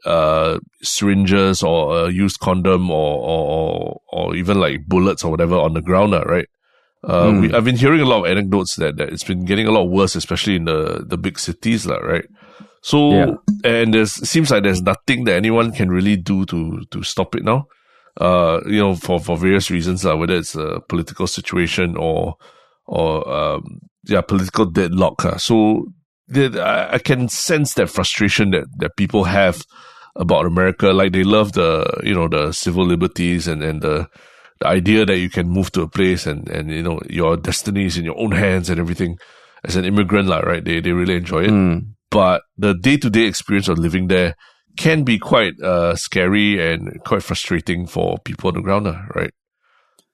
uh, 0.06 0.58
syringes 0.82 1.62
or 1.62 2.06
a 2.06 2.10
used 2.10 2.40
condom 2.40 2.90
or, 2.90 3.18
or, 3.18 4.00
or 4.08 4.36
even 4.36 4.58
like 4.58 4.86
bullets 4.86 5.22
or 5.22 5.30
whatever 5.30 5.56
on 5.56 5.74
the 5.74 5.82
ground, 5.82 6.14
uh, 6.14 6.22
right? 6.24 6.48
Uh, 7.04 7.36
we, 7.40 7.52
I've 7.52 7.64
been 7.64 7.76
hearing 7.76 8.00
a 8.00 8.04
lot 8.06 8.24
of 8.24 8.30
anecdotes 8.30 8.76
that, 8.76 8.96
that 8.96 9.08
it's 9.08 9.24
been 9.24 9.44
getting 9.44 9.66
a 9.66 9.72
lot 9.72 9.84
worse, 9.84 10.14
especially 10.14 10.56
in 10.56 10.64
the, 10.66 11.04
the 11.06 11.18
big 11.18 11.38
cities, 11.38 11.84
lah, 11.84 11.96
right? 11.96 12.24
So, 12.82 13.10
Yeah. 13.10 13.34
and 13.64 13.94
there's, 13.94 14.12
seems 14.28 14.50
like 14.50 14.64
there's 14.64 14.82
nothing 14.82 15.24
that 15.24 15.36
anyone 15.36 15.72
can 15.72 15.88
really 15.88 16.16
do 16.16 16.44
to, 16.46 16.82
to 16.90 17.02
stop 17.02 17.34
it 17.36 17.44
now. 17.44 17.66
Uh, 18.20 18.60
you 18.66 18.78
know, 18.78 18.94
for, 18.94 19.18
for 19.20 19.38
various 19.38 19.70
reasons, 19.70 20.04
uh, 20.04 20.16
whether 20.16 20.36
it's 20.36 20.54
a 20.54 20.80
political 20.88 21.26
situation 21.26 21.96
or, 21.96 22.34
or, 22.86 23.26
um, 23.32 23.62
yeah, 24.04 24.20
political 24.20 24.66
deadlock. 24.66 25.24
Uh. 25.24 25.38
So, 25.38 25.86
I, 26.34 26.88
I 26.94 26.98
can 26.98 27.28
sense 27.28 27.74
that 27.74 27.88
frustration 27.88 28.50
that, 28.50 28.66
that 28.78 28.96
people 28.96 29.24
have 29.24 29.64
about 30.16 30.44
America. 30.44 30.92
Like 30.92 31.12
they 31.12 31.24
love 31.24 31.52
the, 31.52 32.00
you 32.02 32.14
know, 32.14 32.28
the 32.28 32.52
civil 32.52 32.84
liberties 32.84 33.46
and, 33.46 33.62
and 33.62 33.80
the, 33.80 34.08
the 34.60 34.66
idea 34.66 35.06
that 35.06 35.18
you 35.18 35.30
can 35.30 35.48
move 35.48 35.70
to 35.72 35.82
a 35.82 35.88
place 35.88 36.26
and, 36.26 36.48
and, 36.48 36.70
you 36.70 36.82
know, 36.82 37.00
your 37.08 37.36
destiny 37.36 37.84
is 37.86 37.96
in 37.96 38.04
your 38.04 38.18
own 38.18 38.32
hands 38.32 38.70
and 38.70 38.80
everything. 38.80 39.18
As 39.64 39.76
an 39.76 39.84
immigrant, 39.84 40.28
like, 40.28 40.44
right? 40.44 40.64
They, 40.64 40.80
they 40.80 40.90
really 40.90 41.16
enjoy 41.16 41.44
it. 41.44 41.50
Mm. 41.50 41.94
But 42.12 42.42
the 42.58 42.74
day 42.74 42.96
to 42.98 43.08
day 43.10 43.24
experience 43.24 43.68
of 43.68 43.78
living 43.78 44.06
there 44.08 44.36
can 44.76 45.02
be 45.02 45.18
quite, 45.18 45.58
uh, 45.60 45.96
scary 45.96 46.60
and 46.72 47.02
quite 47.04 47.22
frustrating 47.22 47.86
for 47.86 48.18
people 48.24 48.48
on 48.48 48.54
the 48.54 48.60
ground, 48.62 48.86
right? 49.16 49.32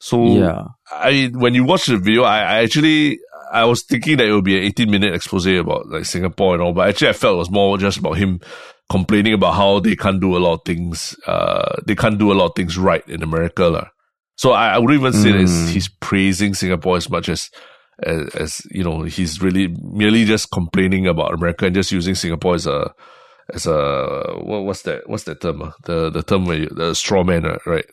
So, 0.00 0.24
Yeah. 0.24 0.62
I, 0.92 1.30
when 1.34 1.54
you 1.54 1.64
watch 1.64 1.86
the 1.86 1.98
video, 1.98 2.22
I, 2.22 2.38
I 2.38 2.62
actually, 2.62 3.18
I 3.52 3.64
was 3.64 3.82
thinking 3.84 4.16
that 4.18 4.26
it 4.28 4.32
would 4.32 4.44
be 4.44 4.56
an 4.56 4.64
18 4.64 4.90
minute 4.90 5.14
expose 5.14 5.46
about 5.46 5.88
like 5.88 6.04
Singapore 6.04 6.54
and 6.54 6.62
all, 6.62 6.72
but 6.72 6.88
actually 6.88 7.08
I 7.08 7.12
felt 7.14 7.34
it 7.34 7.38
was 7.38 7.50
more 7.50 7.76
just 7.78 7.98
about 7.98 8.16
him 8.16 8.40
complaining 8.90 9.34
about 9.34 9.54
how 9.54 9.80
they 9.80 9.96
can't 9.96 10.20
do 10.20 10.36
a 10.36 10.38
lot 10.38 10.54
of 10.54 10.60
things, 10.64 11.16
uh, 11.26 11.76
they 11.86 11.94
can't 11.94 12.18
do 12.18 12.32
a 12.32 12.34
lot 12.38 12.46
of 12.46 12.54
things 12.56 12.78
right 12.78 13.06
in 13.08 13.22
America. 13.22 13.64
lah. 13.64 13.88
So 14.36 14.52
I, 14.52 14.74
I 14.74 14.78
wouldn't 14.78 15.00
even 15.00 15.12
say 15.12 15.32
that 15.32 15.44
Mm. 15.44 15.70
he's 15.70 15.88
praising 16.00 16.54
Singapore 16.54 16.96
as 16.96 17.10
much 17.10 17.28
as, 17.28 17.50
as, 18.02 18.28
as 18.34 18.62
you 18.70 18.84
know 18.84 19.02
he's 19.02 19.40
really 19.42 19.68
merely 19.82 20.24
just 20.24 20.50
complaining 20.50 21.06
about 21.06 21.34
America 21.34 21.66
and 21.66 21.74
just 21.74 21.92
using 21.92 22.14
Singapore 22.14 22.54
as 22.54 22.66
a 22.66 22.92
as 23.54 23.66
a 23.66 24.38
what, 24.42 24.64
what's 24.64 24.82
that 24.82 25.08
what's 25.08 25.24
that 25.24 25.40
term 25.40 25.62
uh? 25.62 25.72
the 25.84 26.10
the 26.10 26.22
term 26.22 26.44
where 26.46 26.58
you, 26.58 26.68
the 26.68 26.94
straw 26.94 27.24
man 27.24 27.44
uh, 27.46 27.58
right 27.66 27.86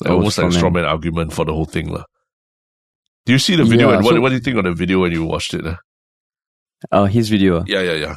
like 0.00 0.10
Oh, 0.12 0.16
almost 0.16 0.38
like 0.38 0.48
a 0.48 0.52
straw 0.52 0.70
man 0.70 0.84
argument 0.84 1.32
for 1.32 1.44
the 1.44 1.52
whole 1.52 1.64
thing 1.66 1.88
lah. 1.88 2.04
Do 3.26 3.32
you 3.32 3.38
see 3.38 3.56
the 3.56 3.64
video 3.64 3.88
Yeah, 3.88 3.96
and 3.96 4.04
what 4.04 4.14
so- 4.14 4.20
what 4.20 4.28
do 4.30 4.36
you 4.36 4.40
think 4.40 4.56
of 4.58 4.64
the 4.64 4.74
video 4.74 5.00
when 5.00 5.12
you 5.12 5.24
watched 5.24 5.54
it? 5.54 5.66
Uh? 5.66 5.76
Uh, 6.92 7.04
his 7.06 7.28
video. 7.28 7.64
Yeah, 7.66 7.82
yeah, 7.82 7.94
yeah. 7.94 8.14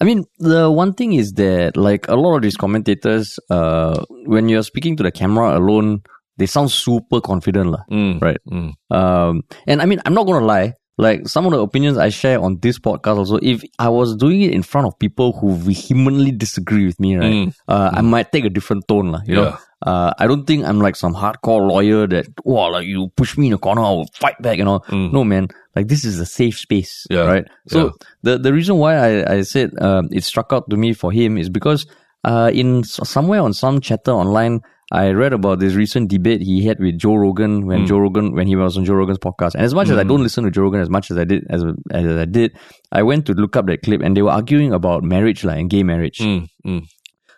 I 0.00 0.04
mean, 0.04 0.24
the 0.38 0.70
one 0.70 0.92
thing 0.94 1.12
is 1.12 1.32
that 1.34 1.76
like 1.76 2.08
a 2.08 2.16
lot 2.16 2.36
of 2.36 2.42
these 2.42 2.56
commentators, 2.56 3.38
uh, 3.50 4.04
when 4.24 4.48
you're 4.48 4.62
speaking 4.62 4.96
to 4.96 5.02
the 5.02 5.12
camera 5.12 5.56
alone, 5.58 6.02
they 6.38 6.46
sound 6.46 6.70
super 6.70 7.20
confident, 7.20 7.70
lah. 7.70 7.84
Mm, 7.90 8.20
Right. 8.20 8.40
Mm, 8.50 8.72
Um, 8.90 9.42
and 9.66 9.80
I 9.82 9.86
mean, 9.86 10.00
I'm 10.04 10.14
not 10.14 10.26
gonna 10.26 10.44
lie. 10.44 10.74
Like 10.98 11.28
some 11.28 11.44
of 11.44 11.52
the 11.52 11.60
opinions 11.60 11.98
I 12.00 12.08
share 12.08 12.40
on 12.40 12.56
this 12.64 12.78
podcast, 12.80 13.18
also, 13.20 13.36
if 13.42 13.60
I 13.78 13.90
was 13.92 14.16
doing 14.16 14.40
it 14.40 14.52
in 14.56 14.62
front 14.64 14.86
of 14.88 14.98
people 14.98 15.32
who 15.36 15.52
vehemently 15.52 16.32
disagree 16.32 16.86
with 16.88 16.98
me, 16.98 17.16
right, 17.20 17.32
Mm. 17.32 17.52
uh, 17.68 17.90
I 17.92 18.00
might 18.00 18.32
take 18.32 18.46
a 18.48 18.50
different 18.50 18.88
tone, 18.88 19.12
lah. 19.12 19.20
You 19.28 19.34
know, 19.36 19.52
uh, 19.84 20.16
I 20.18 20.24
don't 20.26 20.46
think 20.48 20.64
I'm 20.64 20.80
like 20.80 20.96
some 20.96 21.12
hardcore 21.12 21.68
lawyer 21.68 22.06
that, 22.08 22.32
wow, 22.48 22.72
like 22.72 22.86
you 22.88 23.12
push 23.12 23.36
me 23.36 23.48
in 23.48 23.52
a 23.52 23.58
corner, 23.60 23.84
I 23.84 23.90
will 23.92 24.08
fight 24.16 24.40
back, 24.40 24.56
you 24.56 24.64
know. 24.64 24.80
Mm. 24.88 25.12
No, 25.12 25.20
man. 25.22 25.48
Like 25.76 25.88
this 25.92 26.08
is 26.08 26.16
a 26.18 26.24
safe 26.24 26.56
space, 26.56 27.04
Yeah. 27.12 27.28
right? 27.28 27.44
So 27.68 27.78
Yeah. 27.78 27.90
the 28.24 28.32
the 28.48 28.52
reason 28.56 28.80
why 28.80 28.96
I 28.96 29.10
I 29.36 29.38
said 29.44 29.76
um, 29.84 30.08
it 30.16 30.24
struck 30.24 30.48
out 30.48 30.64
to 30.72 30.80
me 30.80 30.96
for 30.96 31.12
him 31.12 31.36
is 31.36 31.52
because 31.52 31.84
uh, 32.24 32.50
in 32.52 32.84
somewhere 32.84 33.40
on 33.40 33.52
some 33.52 33.80
chatter 33.80 34.12
online. 34.12 34.60
I 34.92 35.10
read 35.10 35.32
about 35.32 35.58
this 35.58 35.74
recent 35.74 36.08
debate 36.10 36.42
he 36.42 36.64
had 36.64 36.78
with 36.78 36.96
Joe 36.96 37.16
Rogan 37.16 37.66
when 37.66 37.80
Hmm. 37.80 37.86
Joe 37.86 37.98
Rogan 37.98 38.32
when 38.36 38.46
he 38.46 38.54
was 38.54 38.78
on 38.78 38.84
Joe 38.84 38.94
Rogan's 38.94 39.18
podcast. 39.18 39.54
And 39.56 39.64
as 39.64 39.74
much 39.74 39.88
as 39.88 39.98
I 39.98 40.04
don't 40.04 40.22
listen 40.22 40.44
to 40.44 40.50
Joe 40.52 40.62
Rogan 40.62 40.80
as 40.80 40.88
much 40.88 41.10
as 41.10 41.18
I 41.18 41.24
did 41.24 41.44
as, 41.50 41.64
as 41.90 42.06
I 42.16 42.24
did, 42.24 42.56
I 42.92 43.02
went 43.02 43.26
to 43.26 43.32
look 43.32 43.56
up 43.56 43.66
that 43.66 43.82
clip 43.82 44.00
and 44.00 44.16
they 44.16 44.22
were 44.22 44.30
arguing 44.30 44.72
about 44.72 45.02
marriage 45.02 45.42
like 45.42 45.58
and 45.58 45.68
gay 45.68 45.82
marriage. 45.82 46.18
mm, 46.18 46.46
mm, 46.64 46.82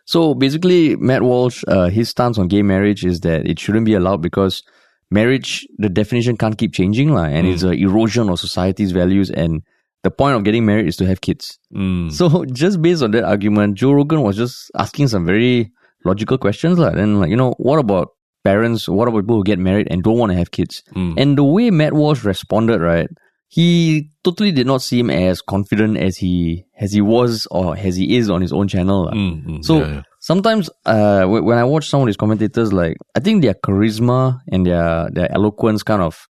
So 0.05 0.35
basically, 0.35 0.97
Matt 0.97 1.23
Walsh, 1.23 1.65
uh, 1.69 1.89
his 1.89 2.11
stance 2.11 2.37
on 2.39 2.49
gay 2.49 2.61
marriage 2.63 3.03
is 3.03 3.21
that 3.21 3.49
it 3.49 3.59
shouldn't 3.59 3.87
be 3.87 3.95
allowed 3.95 4.21
because 4.21 4.63
marriage, 5.11 5.67
the 5.79 5.89
definition 5.89 6.37
can't 6.37 6.59
keep 6.59 6.75
changing, 6.75 7.13
lah, 7.13 7.25
and 7.25 7.47
it's 7.47 7.63
an 7.63 7.73
erosion 7.75 8.29
of 8.29 8.39
society's 8.39 8.93
values. 8.93 9.31
And 9.31 9.63
the 10.03 10.11
point 10.11 10.37
of 10.37 10.45
getting 10.45 10.65
married 10.65 10.87
is 10.87 10.97
to 10.97 11.07
have 11.07 11.21
kids. 11.21 11.59
mm. 11.75 12.13
So 12.13 12.45
just 12.45 12.81
based 12.81 13.03
on 13.03 13.11
that 13.13 13.25
argument, 13.25 13.75
Joe 13.77 13.93
Rogan 13.93 14.23
was 14.23 14.37
just 14.37 14.71
asking 14.77 15.09
some 15.09 15.27
very 15.27 15.73
logical 16.05 16.39
questions, 16.39 16.79
lah. 16.79 16.89
And 16.91 17.21
like, 17.21 17.31
you 17.31 17.37
know, 17.37 17.55
what 17.59 17.79
about 17.79 18.09
parents? 18.45 18.89
What 18.89 19.09
about 19.09 19.23
people 19.23 19.37
who 19.37 19.45
get 19.45 19.59
married 19.59 19.89
and 19.91 20.03
don't 20.03 20.19
want 20.19 20.31
to 20.33 20.39
have 20.39 20.51
kids? 20.53 20.83
Mm. 20.95 21.15
And 21.19 21.37
the 21.39 21.45
way 21.45 21.71
Matt 21.71 21.93
Walsh 21.93 22.23
responded, 22.25 22.81
right? 22.81 23.09
He 23.51 24.11
totally 24.25 24.53
did 24.53 24.67
not 24.67 24.83
seem 24.83 25.09
as 25.09 25.41
confident 25.41 25.97
as 25.97 26.19
he 26.19 26.67
as 26.79 26.93
he 26.93 27.01
was 27.01 27.49
or 27.51 27.77
as 27.77 27.97
he 27.97 28.17
is 28.17 28.29
on 28.29 28.43
his 28.43 28.53
own 28.53 28.69
channel. 28.69 29.09
Mm, 29.11 29.65
So 29.65 29.79
yeah, 29.79 29.89
yeah. 29.89 30.03
sometimes, 30.21 30.69
uh, 30.85 31.25
when 31.25 31.57
I 31.57 31.65
watch 31.65 31.89
some 31.89 32.01
of 32.03 32.07
these 32.07 32.19
commentators, 32.19 32.75
like 32.75 32.99
I 33.17 33.21
think 33.21 33.41
their 33.43 33.55
charisma 33.55 34.39
and 34.53 34.67
their 34.67 35.09
their 35.11 35.33
eloquence 35.33 35.83
kind 35.83 36.03
of 36.03 36.29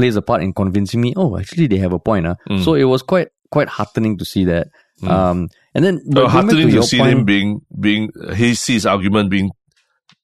plays 0.00 0.16
a 0.16 0.22
part 0.22 0.42
in 0.42 0.52
convincing 0.52 1.00
me. 1.00 1.12
Oh, 1.16 1.36
actually, 1.38 1.66
they 1.66 1.78
have 1.78 1.92
a 1.92 1.98
point. 1.98 2.26
Uh. 2.26 2.34
Mm. 2.48 2.64
So 2.64 2.74
it 2.74 2.84
was 2.84 3.02
quite 3.02 3.28
quite 3.50 3.68
heartening 3.68 4.18
to 4.18 4.24
see 4.24 4.44
that. 4.46 4.68
Mm. 5.02 5.08
Um, 5.10 5.48
and 5.74 5.84
then 5.84 6.00
but 6.10 6.28
heartening 6.28 6.68
to 6.68 6.74
your 6.74 6.82
see 6.82 6.98
point- 6.98 7.12
him 7.12 7.24
being 7.24 7.60
being 7.78 8.10
he 8.34 8.54
sees 8.54 8.86
argument 8.86 9.30
being 9.30 9.50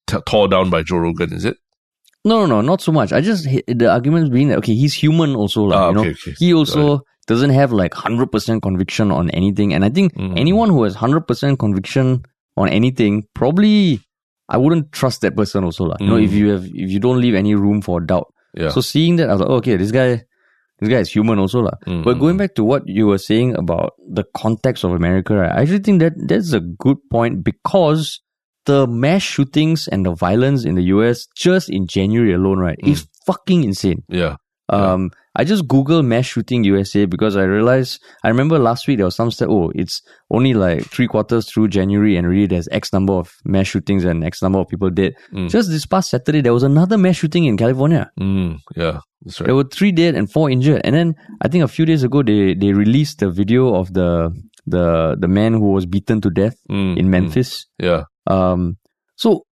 t- 0.06 0.18
tore 0.26 0.48
down 0.48 0.70
by 0.70 0.82
Joe 0.82 0.98
Rogan. 0.98 1.32
Is 1.32 1.44
it? 1.44 1.56
No, 2.24 2.40
no, 2.40 2.46
no, 2.46 2.60
not 2.60 2.80
so 2.82 2.90
much. 2.92 3.12
I 3.12 3.20
just 3.20 3.44
the 3.68 3.88
arguments 3.90 4.30
being 4.30 4.48
that 4.48 4.58
okay, 4.58 4.74
he's 4.74 4.94
human 4.94 5.34
also, 5.36 5.62
like, 5.64 5.78
Ah, 5.78 5.88
you 5.88 5.94
know. 5.94 6.00
okay, 6.00 6.10
okay. 6.10 6.34
He 6.38 6.52
also 6.52 7.02
doesn't 7.28 7.50
have 7.50 7.72
like 7.72 7.94
hundred 7.94 8.30
percent 8.32 8.62
conviction 8.62 9.10
on 9.12 9.30
anything, 9.30 9.72
and 9.74 9.84
I 9.84 9.90
think 9.90 10.14
Mm. 10.14 10.38
anyone 10.38 10.68
who 10.70 10.82
has 10.84 10.94
hundred 10.96 11.22
percent 11.28 11.58
conviction 11.58 12.22
on 12.56 12.68
anything 12.68 13.24
probably 13.34 14.00
I 14.48 14.58
wouldn't 14.58 14.92
trust 14.92 15.22
that 15.22 15.34
person 15.36 15.64
also, 15.64 15.84
like, 15.84 16.00
You 16.00 16.06
know, 16.06 16.16
if 16.16 16.30
Mm. 16.30 16.38
you 16.40 16.48
have 16.50 16.64
if 16.66 16.90
you 16.94 17.00
don't 17.00 17.20
leave 17.20 17.34
any 17.34 17.54
room 17.54 17.80
for 17.82 18.00
doubt. 18.00 18.26
Yeah. 18.56 18.70
So 18.70 18.80
seeing 18.80 19.16
that, 19.16 19.28
I 19.28 19.32
was 19.32 19.40
like, 19.40 19.50
oh, 19.50 19.54
okay, 19.60 19.76
this 19.76 19.90
guy, 19.92 20.24
this 20.80 20.88
guy 20.88 21.00
is 21.00 21.10
human 21.12 21.38
also, 21.38 21.60
lah. 21.60 21.76
Mm, 21.86 22.04
But 22.04 22.16
mm, 22.16 22.20
going 22.20 22.36
back 22.36 22.54
to 22.56 22.64
what 22.64 22.82
you 22.88 23.06
were 23.06 23.18
saying 23.18 23.54
about 23.56 23.92
the 24.08 24.24
context 24.36 24.84
of 24.84 24.92
America, 24.92 25.34
right, 25.36 25.52
I 25.52 25.62
actually 25.62 25.80
think 25.84 26.00
that 26.00 26.14
that's 26.16 26.52
a 26.52 26.60
good 26.60 26.96
point 27.10 27.44
because 27.44 28.20
the 28.64 28.86
mass 28.86 29.22
shootings 29.22 29.86
and 29.88 30.04
the 30.04 30.14
violence 30.14 30.64
in 30.64 30.74
the 30.74 30.82
US 30.96 31.28
just 31.36 31.68
in 31.70 31.86
January 31.86 32.32
alone, 32.34 32.58
right, 32.58 32.78
Mm. 32.82 32.92
is 32.92 33.06
fucking 33.26 33.62
insane. 33.64 34.02
yeah. 34.08 34.36
Um, 34.68 35.10
I 35.38 35.44
just 35.44 35.68
Google 35.68 36.02
mass 36.02 36.24
shooting 36.26 36.64
USA 36.64 37.04
because 37.04 37.36
I 37.36 37.42
realized 37.44 38.00
I 38.24 38.28
remember 38.28 38.58
last 38.58 38.88
week 38.88 38.96
there 38.96 39.04
was 39.04 39.14
some 39.14 39.30
stat. 39.30 39.48
Oh, 39.48 39.70
it's 39.74 40.00
only 40.30 40.54
like 40.54 40.84
three 40.86 41.06
quarters 41.06 41.48
through 41.50 41.68
January, 41.68 42.16
and 42.16 42.26
really 42.26 42.46
there's 42.46 42.68
X 42.72 42.92
number 42.92 43.12
of 43.12 43.30
mass 43.44 43.66
shootings 43.68 44.04
and 44.04 44.24
X 44.24 44.40
number 44.42 44.58
of 44.58 44.68
people 44.68 44.90
dead. 44.90 45.14
Mm. 45.32 45.50
Just 45.50 45.70
this 45.70 45.84
past 45.86 46.10
Saturday, 46.10 46.40
there 46.40 46.54
was 46.54 46.62
another 46.62 46.96
mass 46.98 47.16
shooting 47.16 47.44
in 47.44 47.56
California. 47.56 48.10
Mm, 48.18 48.58
yeah. 48.74 49.00
That's 49.22 49.40
right. 49.40 49.46
There 49.46 49.54
were 49.56 49.64
three 49.64 49.92
dead 49.92 50.14
and 50.14 50.30
four 50.30 50.50
injured. 50.50 50.80
And 50.84 50.94
then 50.96 51.14
I 51.42 51.48
think 51.48 51.62
a 51.64 51.68
few 51.68 51.84
days 51.84 52.02
ago 52.02 52.22
they 52.22 52.54
they 52.54 52.72
released 52.72 53.18
the 53.20 53.30
video 53.30 53.74
of 53.74 53.92
the 53.92 54.32
the 54.66 55.16
the 55.20 55.28
man 55.28 55.52
who 55.52 55.70
was 55.72 55.86
beaten 55.86 56.20
to 56.22 56.30
death 56.30 56.56
Mm, 56.70 56.96
in 56.96 57.06
mm, 57.06 57.10
Memphis. 57.10 57.66
yeah. 57.78 58.04
Um 58.26 58.78
so 59.16 59.44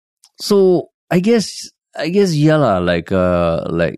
so 0.41 0.89
I 1.11 1.21
guess 1.21 1.51
I 1.99 2.09
guess 2.09 2.35
yeah 2.35 2.57
lah, 2.57 2.79
like 2.79 3.11
uh 3.13 3.65
like 3.69 3.97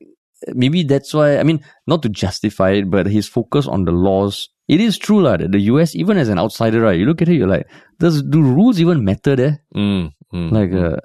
maybe 0.53 0.83
that's 0.83 1.15
why 1.15 1.39
I 1.39 1.43
mean 1.43 1.65
not 1.87 2.03
to 2.03 2.09
justify 2.09 2.71
it, 2.73 2.91
but 2.91 3.07
his 3.07 3.29
focus 3.29 3.67
on 3.67 3.85
the 3.85 3.93
laws. 3.93 4.49
It 4.67 4.81
is 4.81 4.97
true 4.97 5.21
lah 5.21 5.37
that 5.37 5.53
the 5.53 5.61
US, 5.73 5.95
even 5.95 6.17
as 6.17 6.29
an 6.29 6.39
outsider, 6.39 6.81
right? 6.81 6.99
You 6.99 7.05
look 7.05 7.21
at 7.21 7.29
it, 7.29 7.37
you're 7.37 7.49
like, 7.49 7.69
does 7.99 8.23
do 8.23 8.41
rules 8.43 8.81
even 8.81 9.05
matter 9.05 9.37
there? 9.37 9.61
Mm, 9.77 10.13
mm, 10.33 10.51
Like 10.51 10.73
uh 10.73 11.01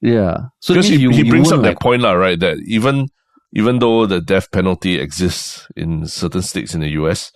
yeah. 0.00 0.48
So 0.60 0.74
because 0.74 0.88
he, 0.88 0.96
you, 0.96 1.10
he 1.10 1.28
brings 1.28 1.48
up 1.48 1.60
won't, 1.60 1.64
that 1.64 1.80
point, 1.80 2.02
lah, 2.02 2.12
right? 2.12 2.38
That 2.38 2.58
even 2.66 3.08
even 3.52 3.78
though 3.78 4.06
the 4.06 4.20
death 4.20 4.50
penalty 4.50 4.98
exists 4.98 5.66
in 5.76 6.06
certain 6.06 6.42
states 6.42 6.74
in 6.74 6.80
the 6.80 6.90
US, 7.00 7.32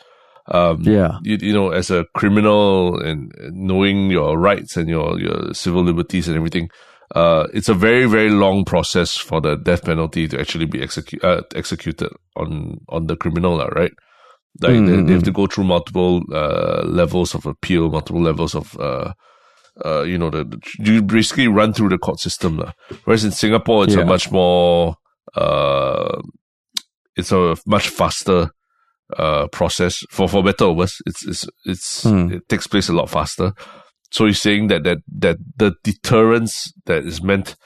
um, 0.49 0.83
Yeah. 0.83 1.19
you, 1.23 1.39
you 1.41 1.53
know, 1.53 1.71
as 1.71 1.91
a 1.91 2.05
criminal 2.15 2.99
and 3.01 3.33
knowing 3.53 4.11
your 4.11 4.39
rights 4.39 4.77
and 4.77 4.89
your 4.89 5.19
your 5.19 5.55
civil 5.55 5.83
liberties 5.83 6.29
and 6.29 6.37
everything, 6.37 6.69
uh, 7.15 7.47
it's 7.53 7.69
a 7.69 7.75
very 7.75 8.07
very 8.07 8.31
long 8.31 8.65
process 8.65 9.17
for 9.17 9.41
the 9.41 9.57
death 9.57 9.85
penalty 9.85 10.29
to 10.29 10.41
actually 10.41 10.67
be 10.67 10.79
execu- 10.81 11.23
uh, 11.25 11.43
executed 11.55 12.11
on 12.37 12.79
on 12.89 13.07
the 13.07 13.17
criminal, 13.17 13.59
right? 13.59 13.93
Like 14.61 14.73
Mm, 14.73 14.87
they, 14.87 14.93
mm, 14.93 15.07
they 15.07 15.13
have 15.15 15.23
mm. 15.23 15.27
to 15.27 15.33
go 15.33 15.47
through 15.47 15.65
multiple 15.65 16.23
uh, 16.33 16.83
levels 16.85 17.35
of 17.35 17.47
appeal, 17.47 17.91
multiple 17.91 18.21
levels 18.23 18.55
of 18.55 18.79
uh, 18.79 19.13
uh, 19.85 20.03
you 20.03 20.19
know, 20.19 20.31
the, 20.31 20.45
the 20.45 20.59
you 20.79 21.03
basically 21.03 21.49
run 21.49 21.73
through 21.73 21.89
the 21.89 21.99
court 21.99 22.21
system, 22.21 22.59
lah. 22.59 22.73
Whereas 23.05 23.25
in 23.25 23.31
Singapore, 23.33 23.85
it's 23.85 23.95
a 23.95 24.05
much 24.05 24.31
more 24.31 24.97
uh, 25.35 26.21
it's 27.17 27.33
a 27.33 27.57
much 27.67 27.89
faster 27.89 28.51
uh 29.19 29.47
process 29.49 30.05
for 30.11 30.29
for 30.29 30.43
better 30.43 30.65
or 30.65 30.77
worse. 30.77 31.01
It's 31.07 31.27
it's 31.27 31.47
it's 31.65 32.03
Hmm. 32.05 32.33
it 32.33 32.49
takes 32.49 32.67
place 32.67 32.89
a 32.89 32.93
lot 32.93 33.11
faster. 33.11 33.53
So 34.13 34.27
he's 34.27 34.43
saying 34.43 34.69
that 34.69 34.85
that 34.85 34.99
that 35.19 35.39
the 35.59 35.75
deterrence 35.85 36.73
that 36.87 37.05
is 37.07 37.23
meant 37.23 37.57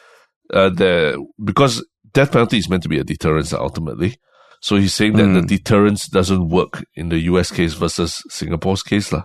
uh 0.54 0.70
the 0.70 1.24
because 1.44 1.84
death 2.12 2.32
penalty 2.32 2.58
is 2.58 2.70
meant 2.70 2.84
to 2.84 2.90
be 2.90 2.98
a 3.00 3.04
deterrence 3.04 3.52
ultimately. 3.52 4.16
So 4.62 4.76
he's 4.76 4.94
saying 4.94 5.16
that 5.16 5.32
the 5.32 5.42
Hmm. 5.42 5.46
deterrence 5.46 6.08
doesn't 6.08 6.48
work 6.50 6.84
in 6.96 7.10
the 7.10 7.18
US 7.32 7.50
case 7.52 7.74
versus 7.74 8.22
Singapore's 8.30 8.82
case. 8.82 9.12
lah. 9.12 9.24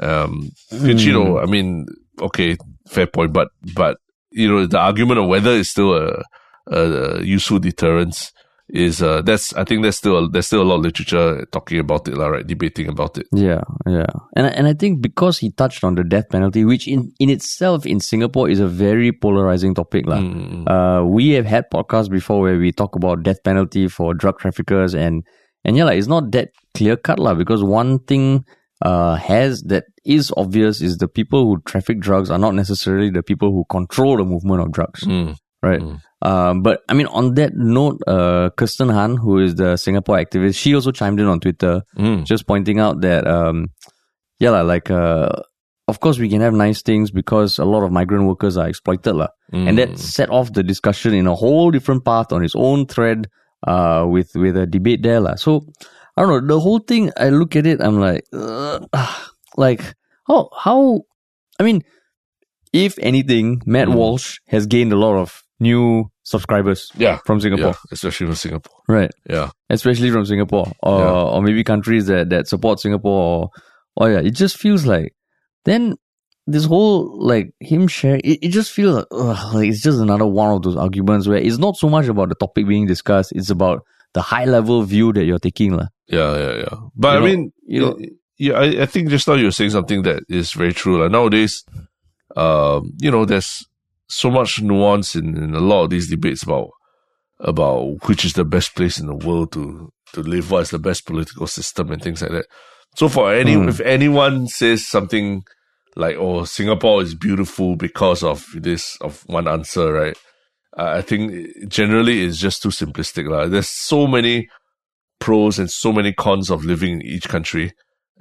Um 0.00 0.50
which 0.72 1.04
you 1.06 1.12
know, 1.12 1.38
I 1.38 1.46
mean, 1.46 1.86
okay, 2.20 2.56
fair 2.88 3.06
point, 3.08 3.32
but 3.32 3.48
but 3.74 3.98
you 4.32 4.48
know, 4.48 4.66
the 4.66 4.78
argument 4.78 5.20
of 5.20 5.28
whether 5.28 5.52
it's 5.52 5.70
still 5.70 5.94
a, 5.94 6.22
a, 6.70 6.80
a 7.20 7.22
useful 7.22 7.58
deterrence 7.60 8.32
is 8.68 9.02
uh 9.02 9.20
that's 9.22 9.52
I 9.54 9.64
think 9.64 9.82
there's 9.82 9.96
still 9.96 10.16
a, 10.16 10.28
there's 10.28 10.46
still 10.46 10.62
a 10.62 10.64
lot 10.64 10.76
of 10.76 10.82
literature 10.82 11.44
talking 11.52 11.78
about 11.78 12.08
it, 12.08 12.16
right? 12.16 12.46
Debating 12.46 12.88
about 12.88 13.18
it. 13.18 13.26
Yeah, 13.32 13.60
yeah, 13.86 14.06
and 14.36 14.46
and 14.46 14.66
I 14.66 14.72
think 14.74 15.02
because 15.02 15.38
he 15.38 15.50
touched 15.50 15.84
on 15.84 15.94
the 15.96 16.04
death 16.04 16.30
penalty, 16.30 16.64
which 16.64 16.88
in 16.88 17.12
in 17.20 17.28
itself 17.28 17.84
in 17.84 18.00
Singapore 18.00 18.48
is 18.48 18.60
a 18.60 18.66
very 18.68 19.12
polarizing 19.12 19.74
topic, 19.74 20.06
lah. 20.06 20.18
Mm, 20.18 20.64
Uh, 20.64 21.04
we 21.04 21.30
have 21.36 21.44
had 21.44 21.70
podcasts 21.70 22.08
before 22.08 22.40
where 22.40 22.58
we 22.58 22.72
talk 22.72 22.96
about 22.96 23.22
death 23.22 23.42
penalty 23.44 23.86
for 23.88 24.14
drug 24.14 24.38
traffickers, 24.38 24.94
and 24.94 25.24
and 25.64 25.76
yeah, 25.76 25.84
like, 25.84 25.98
it's 25.98 26.08
not 26.08 26.32
that 26.32 26.48
clear 26.74 26.96
cut, 26.96 27.18
lah. 27.18 27.34
Because 27.34 27.62
one 27.62 27.98
thing 28.00 28.44
uh 28.80 29.16
has 29.16 29.62
that 29.68 29.84
is 30.04 30.32
obvious 30.36 30.80
is 30.80 30.98
the 30.98 31.08
people 31.08 31.44
who 31.44 31.60
traffic 31.64 32.00
drugs 32.00 32.30
are 32.30 32.38
not 32.38 32.54
necessarily 32.54 33.10
the 33.10 33.22
people 33.22 33.52
who 33.52 33.64
control 33.68 34.16
the 34.16 34.24
movement 34.24 34.60
of 34.60 34.72
drugs, 34.72 35.04
mm, 35.04 35.36
right? 35.62 35.80
Mm. 35.80 36.00
Um, 36.24 36.62
but 36.62 36.80
I 36.88 36.94
mean, 36.94 37.06
on 37.12 37.34
that 37.34 37.52
note, 37.54 38.00
uh, 38.06 38.48
Kirsten 38.56 38.88
Han, 38.88 39.16
who 39.18 39.38
is 39.44 39.56
the 39.56 39.76
Singapore 39.76 40.16
activist, 40.16 40.56
she 40.56 40.74
also 40.74 40.90
chimed 40.90 41.20
in 41.20 41.26
on 41.26 41.38
Twitter 41.40 41.82
mm, 41.98 42.24
just 42.24 42.46
pointing 42.46 42.80
out 42.80 43.02
that 43.02 43.26
um 43.28 43.68
yeah 44.40 44.50
lah, 44.50 44.62
like 44.62 44.90
uh 44.90 45.28
of 45.86 46.00
course 46.00 46.16
we 46.18 46.30
can 46.32 46.40
have 46.40 46.54
nice 46.56 46.80
things 46.80 47.10
because 47.12 47.58
a 47.60 47.64
lot 47.68 47.84
of 47.84 47.92
migrant 47.92 48.24
workers 48.24 48.56
are 48.56 48.68
exploited 48.68 49.12
lah. 49.14 49.28
mm, 49.52 49.68
and 49.68 49.76
that 49.76 49.98
set 50.00 50.30
off 50.30 50.52
the 50.56 50.62
discussion 50.64 51.12
in 51.12 51.26
a 51.28 51.34
whole 51.34 51.70
different 51.70 52.04
path 52.08 52.32
on 52.32 52.42
its 52.42 52.56
own 52.56 52.86
thread 52.88 53.28
uh, 53.68 54.06
with 54.08 54.32
with 54.34 54.56
a 54.56 54.64
debate 54.66 55.02
there, 55.04 55.20
lah. 55.20 55.36
So 55.36 55.68
I 56.16 56.22
don't 56.24 56.30
know. 56.32 56.56
The 56.56 56.60
whole 56.60 56.80
thing, 56.80 57.12
I 57.20 57.28
look 57.28 57.52
at 57.56 57.66
it, 57.68 57.80
I'm 57.84 58.00
like, 58.00 58.24
uh, 58.32 58.80
like 59.60 59.84
how 60.26 60.48
how. 60.56 61.04
I 61.60 61.68
mean, 61.68 61.84
if 62.72 62.96
anything, 62.98 63.60
Matt 63.68 63.88
Mm. 63.88 63.94
Walsh 63.94 64.40
has 64.48 64.64
gained 64.66 64.92
a 64.92 64.96
lot 64.96 65.20
of 65.20 65.42
new 65.60 66.08
subscribers 66.24 66.90
Yeah. 66.96 67.18
from 67.26 67.38
Singapore, 67.40 67.74
Yeah. 67.78 67.92
Especially 67.92 68.26
from 68.26 68.34
Singapore. 68.36 68.76
right? 68.88 69.10
Yeah. 69.28 69.50
especially 69.70 70.10
from 70.10 70.24
Singapore 70.26 70.72
or 70.82 70.98
Yeah. 71.00 71.10
or 71.32 71.42
maybe 71.42 71.62
countries 71.64 72.06
that 72.06 72.30
that 72.30 72.48
support 72.48 72.80
Singapore 72.80 73.20
or 73.36 73.50
or 73.96 74.10
yeah, 74.10 74.20
it 74.20 74.34
just 74.34 74.56
feels 74.58 74.84
like 74.86 75.12
then 75.64 75.94
this 76.46 76.64
whole 76.64 77.16
like 77.24 77.52
him 77.60 77.86
sharing 77.88 78.20
it, 78.24 78.38
it 78.42 78.48
just 78.50 78.70
feels 78.72 78.96
like, 78.96 79.06
ugh, 79.12 79.54
like 79.54 79.68
it's 79.68 79.82
just 79.82 79.98
another 80.00 80.26
one 80.26 80.50
of 80.54 80.62
those 80.62 80.76
arguments 80.76 81.26
where 81.28 81.38
it's 81.38 81.58
not 81.58 81.76
so 81.76 81.88
much 81.88 82.06
about 82.08 82.28
the 82.28 82.34
topic 82.34 82.66
being 82.66 82.86
discussed, 82.86 83.32
it's 83.34 83.50
about 83.50 83.80
the 84.12 84.20
high 84.22 84.44
level 84.44 84.82
view 84.82 85.12
that 85.12 85.24
you're 85.24 85.38
taking. 85.38 85.72
lah. 85.76 85.88
Yeah, 86.08 86.36
yeah, 86.36 86.54
yeah. 86.64 86.76
But 86.96 87.12
You 87.12 87.16
I 87.16 87.20
know- 87.20 87.26
mean, 87.26 87.52
you 87.66 87.80
know- 87.80 87.98
yeah, 88.38 88.54
I, 88.54 88.82
I 88.82 88.86
think 88.86 89.08
just 89.08 89.26
now 89.28 89.34
you 89.34 89.46
were 89.46 89.50
saying 89.56 89.70
something 89.70 90.02
that 90.02 90.22
is 90.28 90.52
very 90.52 90.72
true. 90.72 91.00
Like 91.02 91.10
nowadays, 91.12 91.64
um, 92.36 92.90
you 93.00 93.10
know, 93.10 93.24
there's 93.24 93.64
so 94.08 94.30
much 94.30 94.60
nuance 94.62 95.14
in, 95.16 95.36
in 95.36 95.54
a 95.54 95.60
lot 95.60 95.84
of 95.84 95.90
these 95.90 96.08
debates 96.10 96.42
about 96.42 96.68
about 97.40 98.06
which 98.08 98.24
is 98.24 98.34
the 98.34 98.44
best 98.44 98.74
place 98.74 98.98
in 98.98 99.06
the 99.06 99.14
world 99.14 99.52
to 99.52 99.90
to 100.12 100.22
live, 100.22 100.50
what 100.50 100.62
is 100.62 100.70
the 100.70 100.78
best 100.78 101.06
political 101.06 101.46
system, 101.46 101.90
and 101.90 102.02
things 102.02 102.22
like 102.22 102.30
that. 102.30 102.46
So 102.96 103.08
for 103.08 103.32
any 103.32 103.54
Hmm. 103.54 103.68
if 103.68 103.80
anyone 103.80 104.46
says 104.46 104.86
something 104.86 105.42
like, 105.96 106.16
"Oh, 106.16 106.44
Singapore 106.44 107.02
is 107.02 107.14
beautiful 107.14 107.76
because 107.76 108.22
of 108.22 108.46
this," 108.54 108.96
of 109.00 109.22
one 109.26 109.48
answer, 109.48 109.92
right? 109.92 110.16
I 110.76 110.98
I 110.98 111.02
think 111.02 111.68
generally 111.68 112.22
it's 112.24 112.38
just 112.38 112.62
too 112.62 112.70
simplistic. 112.70 113.28
lah. 113.28 113.46
There's 113.46 113.68
so 113.68 114.06
many 114.06 114.48
pros 115.20 115.58
and 115.58 115.70
so 115.70 115.92
many 115.92 116.12
cons 116.12 116.50
of 116.50 116.64
living 116.64 116.94
in 116.94 117.02
each 117.02 117.28
country. 117.28 117.72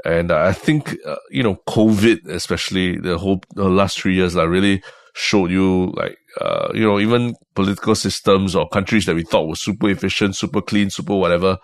And 0.06 0.32
I 0.32 0.54
think, 0.54 0.96
uh, 1.06 1.18
you 1.30 1.44
know, 1.44 1.58
COVID, 1.68 2.28
especially 2.28 2.98
the 2.98 3.18
whole, 3.18 3.42
the 3.56 3.70
last 3.70 4.00
three 4.00 4.16
years, 4.16 4.36
like 4.36 4.50
really 4.50 4.82
showed 5.14 5.52
you 5.52 5.94
like, 5.96 6.18
uh, 6.42 6.70
you 6.74 6.82
know, 6.82 7.00
even 7.00 7.36
political 7.56 7.96
systems 7.96 8.56
or 8.56 8.68
countries 8.70 9.06
that 9.06 9.16
we 9.16 9.24
thought 9.24 9.48
were 9.48 9.56
super 9.56 9.90
efficient, 9.90 10.36
super 10.36 10.62
clean, 10.62 10.90
super 10.90 11.16
whatever, 11.16 11.58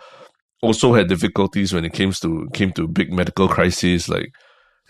also 0.61 0.93
had 0.93 1.07
difficulties 1.07 1.73
when 1.73 1.85
it 1.85 1.93
came 1.93 2.11
to, 2.11 2.47
came 2.53 2.71
to 2.73 2.87
big 2.87 3.11
medical 3.11 3.47
crises, 3.47 4.07
like, 4.09 4.31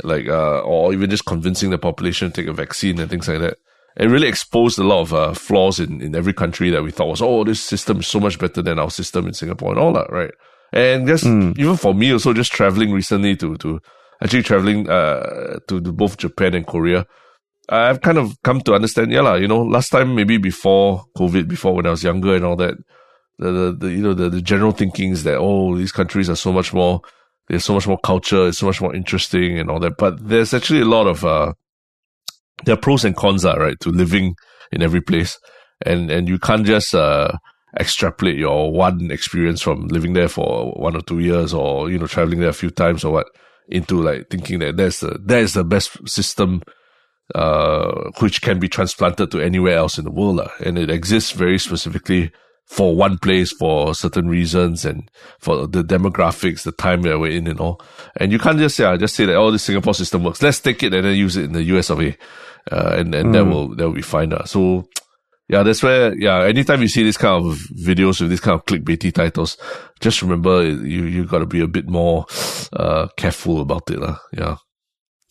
like, 0.04 0.28
uh, 0.28 0.60
or 0.60 0.94
even 0.94 1.10
just 1.10 1.26
convincing 1.26 1.70
the 1.70 1.78
population 1.78 2.32
to 2.32 2.42
take 2.42 2.50
a 2.50 2.54
vaccine 2.54 3.00
and 3.00 3.10
things 3.10 3.28
like 3.28 3.40
that. 3.40 3.58
It 3.98 4.08
really 4.08 4.28
exposed 4.28 4.80
a 4.80 4.84
lot 4.84 5.02
of 5.02 5.14
uh, 5.14 5.34
flaws 5.34 5.80
in, 5.80 6.02
in 6.02 6.16
every 6.16 6.34
country 6.34 6.70
that 6.70 6.84
we 6.84 6.92
thought 6.92 7.08
was, 7.10 7.22
oh, 7.22 7.44
this 7.44 7.62
system 7.62 8.00
is 8.00 8.08
so 8.08 8.20
much 8.20 8.40
better 8.40 8.62
than 8.62 8.80
our 8.80 8.90
system 8.90 9.28
in 9.28 9.34
Singapore 9.34 9.72
and 9.72 9.80
all 9.80 9.94
that, 9.94 10.10
right? 10.12 10.32
And 10.72 11.08
just 11.08 11.26
even 11.26 11.78
for 11.78 11.94
me 11.94 12.12
also 12.12 12.32
just 12.32 12.52
traveling 12.52 12.92
recently 12.92 13.36
to 13.38 13.58
to 13.58 13.80
actually 14.22 14.44
traveling 14.44 14.88
uh 14.88 15.58
to, 15.68 15.82
to 15.82 15.92
both 15.92 16.18
Japan 16.18 16.54
and 16.54 16.68
Korea, 16.68 17.08
I've 17.70 18.02
kind 18.02 18.18
of 18.18 18.42
come 18.44 18.62
to 18.62 18.74
understand, 18.74 19.12
yeah, 19.12 19.22
lah, 19.22 19.36
you 19.36 19.48
know, 19.48 19.62
last 19.62 19.90
time 19.90 20.16
maybe 20.16 20.38
before 20.38 21.06
COVID, 21.16 21.48
before 21.48 21.76
when 21.76 21.86
I 21.86 21.92
was 21.92 22.04
younger 22.04 22.36
and 22.36 22.44
all 22.44 22.56
that, 22.56 22.76
the, 23.38 23.52
the, 23.52 23.78
the 23.80 23.92
you 23.92 24.02
know 24.02 24.14
the, 24.14 24.30
the 24.30 24.42
general 24.42 24.72
thinking 24.74 25.12
is 25.12 25.24
that 25.24 25.38
oh 25.38 25.76
these 25.78 25.94
countries 25.94 26.30
are 26.30 26.36
so 26.36 26.52
much 26.52 26.74
more 26.74 27.02
there's 27.48 27.66
so 27.66 27.74
much 27.74 27.88
more 27.88 27.98
culture, 27.98 28.48
it's 28.48 28.60
so 28.60 28.68
much 28.68 28.80
more 28.80 28.96
interesting 28.96 29.58
and 29.58 29.72
all 29.72 29.80
that. 29.80 29.98
But 29.98 30.28
there's 30.28 30.54
actually 30.54 30.82
a 30.82 30.86
lot 30.86 31.08
of 31.08 31.26
uh 31.26 31.54
there 32.66 32.74
are 32.74 32.80
pros 32.80 33.06
and 33.06 33.16
cons, 33.16 33.46
uh, 33.46 33.56
right, 33.56 33.80
to 33.80 33.90
living 33.90 34.36
in 34.72 34.84
every 34.84 35.02
place. 35.02 35.40
And 35.86 36.12
and 36.12 36.28
you 36.28 36.38
can't 36.38 36.66
just 36.66 36.94
uh 36.94 37.32
extrapolate 37.80 38.38
your 38.38 38.72
one 38.72 39.10
experience 39.12 39.62
from 39.62 39.88
living 39.88 40.14
there 40.14 40.28
for 40.28 40.72
one 40.74 40.96
or 40.96 41.02
two 41.02 41.20
years 41.20 41.54
or 41.54 41.90
you 41.90 41.98
know 42.00 42.08
traveling 42.08 42.40
there 42.40 42.50
a 42.50 42.54
few 42.54 42.72
times 42.72 43.04
or 43.04 43.14
what 43.14 43.28
into 43.68 44.02
like 44.02 44.28
thinking 44.30 44.58
that 44.58 44.76
that's 44.76 45.02
the 45.02 45.20
that 45.24 45.40
is 45.40 45.54
the 45.54 45.64
best 45.64 45.96
system 46.10 46.64
uh 47.36 48.10
which 48.20 48.42
can 48.42 48.60
be 48.60 48.68
transplanted 48.68 49.30
to 49.32 49.40
anywhere 49.40 49.78
else 49.78 49.98
in 49.98 50.06
the 50.06 50.12
world 50.12 50.38
lah. 50.38 50.50
and 50.66 50.78
it 50.78 50.90
exists 50.90 51.32
very 51.32 51.60
specifically 51.60 52.32
for 52.66 52.96
one 52.96 53.18
place 53.18 53.52
for 53.52 53.96
certain 53.96 54.28
reasons 54.28 54.86
and 54.86 55.10
for 55.40 55.68
the 55.68 55.84
demographics 55.84 56.64
the 56.64 56.72
time 56.72 57.02
that 57.02 57.20
we're 57.20 57.32
in 57.32 57.48
and 57.48 57.60
all 57.60 57.82
and 58.18 58.32
you 58.32 58.40
can't 58.40 58.60
just 58.60 58.76
say 58.76 58.98
just 58.98 59.16
say 59.16 59.26
that 59.26 59.36
oh 59.36 59.52
this 59.52 59.64
Singapore 59.64 59.94
system 59.94 60.24
works 60.24 60.42
let's 60.42 60.60
take 60.60 60.82
it 60.84 60.94
and 60.94 61.06
then 61.06 61.16
use 61.16 61.36
it 61.36 61.46
in 61.46 61.54
the 61.54 61.64
US 61.64 61.90
of 61.90 62.02
A 62.02 62.16
uh, 62.72 62.96
and 62.98 63.16
and 63.16 63.34
that 63.34 63.46
will 63.46 63.76
that 63.76 63.86
will 63.86 63.96
be 63.96 64.02
fine 64.02 64.30
lah. 64.30 64.46
so 64.46 64.88
yeah, 65.50 65.64
that's 65.64 65.82
where, 65.82 66.16
yeah, 66.16 66.44
anytime 66.44 66.80
you 66.84 66.88
see 66.88 67.02
this 67.02 67.18
kind 67.18 67.44
of 67.44 67.58
videos 67.74 68.22
with 68.22 68.30
this 68.30 68.40
kind 68.40 68.54
of 68.54 68.66
clickbaity 68.66 69.12
titles, 69.12 69.58
just 70.00 70.22
remember 70.22 70.64
you, 70.64 71.06
you 71.06 71.26
gotta 71.26 71.48
be 71.48 71.60
a 71.60 71.68
bit 71.68 71.90
more, 71.90 72.28
uh, 72.74 73.08
careful 73.18 73.60
about 73.60 73.90
it, 73.90 74.00
lah. 74.00 74.18
Yeah. 74.32 74.58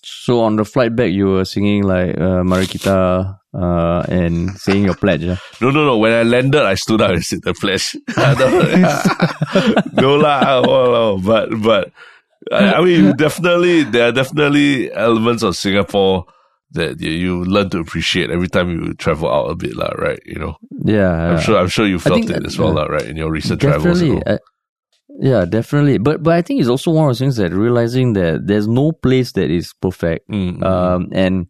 So 0.03 0.41
on 0.41 0.57
the 0.57 0.65
flight 0.65 0.95
back, 0.95 1.11
you 1.11 1.27
were 1.27 1.45
singing 1.45 1.83
like 1.83 2.17
uh, 2.17 2.43
Marikita 2.47 3.39
uh, 3.55 4.03
and 4.09 4.51
saying 4.59 4.85
your 4.85 4.95
pledge. 4.95 5.25
ah. 5.27 5.41
No, 5.61 5.71
no, 5.71 5.85
no. 5.85 5.99
When 5.99 6.13
I 6.13 6.23
landed, 6.23 6.63
I 6.63 6.75
stood 6.75 7.01
up 7.01 7.11
and 7.11 7.25
said 7.25 7.43
the 7.43 7.55
pledge. 7.55 7.97
no, 10.01 10.17
lah. 10.17 10.61
no. 10.67 11.19
But, 11.19 11.51
but, 11.63 11.93
I, 12.53 12.75
I 12.75 12.85
mean, 12.85 13.17
definitely, 13.17 13.83
there 13.85 14.09
are 14.09 14.13
definitely 14.13 14.93
elements 14.93 15.43
of 15.43 15.57
Singapore 15.57 16.27
that 16.73 17.01
you, 17.01 17.11
you 17.11 17.45
learn 17.45 17.71
to 17.71 17.79
appreciate 17.81 18.31
every 18.31 18.49
time 18.49 18.71
you 18.71 18.95
travel 18.95 19.33
out 19.33 19.51
a 19.51 19.57
bit, 19.57 19.75
lah, 19.77 19.91
right? 19.99 20.21
You 20.25 20.39
know, 20.39 20.57
Yeah, 20.85 21.11
I'm 21.11 21.33
yeah. 21.33 21.41
sure, 21.41 21.59
I'm 21.59 21.69
sure 21.69 21.87
you 21.87 21.99
felt 21.99 22.29
it 22.31 22.47
as 22.47 22.59
well, 22.59 22.69
yeah. 22.69 22.75
lah, 22.75 22.85
right? 22.85 23.05
In 23.05 23.17
your 23.17 23.31
recent 23.31 23.61
travels. 23.61 24.01
definitely. 24.01 24.39
Yeah, 25.09 25.45
definitely. 25.45 25.99
But 25.99 26.23
but 26.23 26.35
I 26.35 26.43
think 26.43 26.61
it's 26.61 26.69
also 26.69 26.91
one 26.91 27.05
of 27.07 27.11
those 27.11 27.19
things 27.19 27.37
that 27.37 27.53
realizing 27.53 28.13
that 28.15 28.47
there's 28.47 28.69
no 28.69 28.93
place 28.93 29.33
that 29.33 29.51
is 29.51 29.73
perfect. 29.81 30.29
Mm, 30.31 30.59
mm, 30.59 30.65
Um, 30.65 31.09
and 31.13 31.47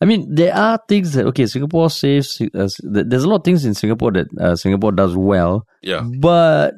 I 0.00 0.06
mean, 0.06 0.34
there 0.34 0.54
are 0.54 0.78
things 0.88 1.12
that 1.12 1.26
okay, 1.26 1.46
Singapore 1.46 1.90
saves. 1.90 2.40
Uh, 2.40 2.68
there's 2.82 3.24
a 3.24 3.28
lot 3.28 3.36
of 3.36 3.44
things 3.44 3.64
in 3.64 3.74
Singapore 3.74 4.12
that 4.12 4.26
uh, 4.40 4.56
Singapore 4.56 4.92
does 4.92 5.16
well, 5.16 5.66
yeah. 5.82 6.02
but 6.20 6.74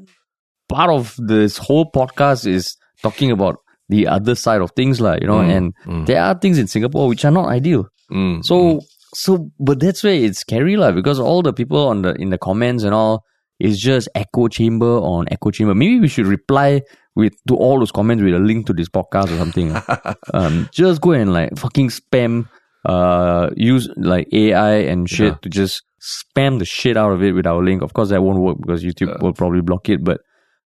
part 0.69 0.91
of 0.91 1.15
this 1.19 1.59
whole 1.59 1.91
podcast 1.91 2.47
is 2.47 2.77
talking 3.03 3.31
about 3.31 3.57
the 3.89 4.09
other 4.09 4.35
side 4.35 4.61
of 4.61 4.71
things, 4.73 5.01
like 5.01 5.21
you 5.21 5.29
know. 5.29 5.41
Mm, 5.41 5.57
and 5.57 5.75
mm, 5.87 6.07
there 6.07 6.23
are 6.23 6.35
things 6.35 6.59
in 6.59 6.67
Singapore 6.67 7.09
which 7.09 7.25
are 7.25 7.31
not 7.31 7.49
ideal. 7.49 7.89
mm, 8.11 8.45
So 8.45 8.81
so 9.15 9.51
but 9.61 9.79
that's 9.79 10.03
where 10.03 10.15
it's 10.15 10.39
scary 10.41 10.77
lah 10.77 10.91
because 10.91 11.21
all 11.21 11.43
the 11.43 11.53
people 11.53 11.87
on 11.87 12.03
the 12.03 12.15
in 12.15 12.31
the 12.31 12.39
comments 12.39 12.83
and 12.83 12.95
all 12.95 13.25
is 13.63 13.79
just 13.79 14.09
echo 14.15 14.49
chamber 14.49 14.97
on 14.99 15.27
echo 15.31 15.51
chamber. 15.51 15.75
Maybe 15.75 16.01
we 16.01 16.09
should 16.09 16.27
reply 16.27 16.83
with 17.15 17.33
to 17.49 17.55
all 17.57 17.79
those 17.79 17.93
comments 17.93 18.23
with 18.25 18.35
a 18.35 18.39
link 18.39 18.67
to 18.67 18.73
this 18.73 18.89
podcast 18.89 19.31
or 19.35 19.39
something. 19.39 19.75
um 20.35 20.69
just 20.73 21.01
go 21.01 21.13
and 21.13 21.33
like 21.33 21.57
fucking 21.59 21.91
spam 21.91 22.49
uh 22.85 23.51
use 23.57 23.89
like 23.97 24.27
AI 24.33 24.75
and 24.93 25.09
shit 25.09 25.33
Yeah. 25.35 25.39
to 25.43 25.49
just 25.49 25.83
spam 26.01 26.59
the 26.59 26.65
shit 26.65 26.97
out 26.97 27.13
of 27.13 27.23
it 27.23 27.33
with 27.33 27.47
our 27.47 27.63
link. 27.63 27.83
Of 27.83 27.93
course 27.93 28.09
that 28.11 28.23
won't 28.23 28.41
work 28.41 28.57
because 28.61 28.83
YouTube 28.83 29.21
will 29.23 29.33
probably 29.35 29.61
block 29.63 29.89
it, 29.89 30.03
but 30.03 30.21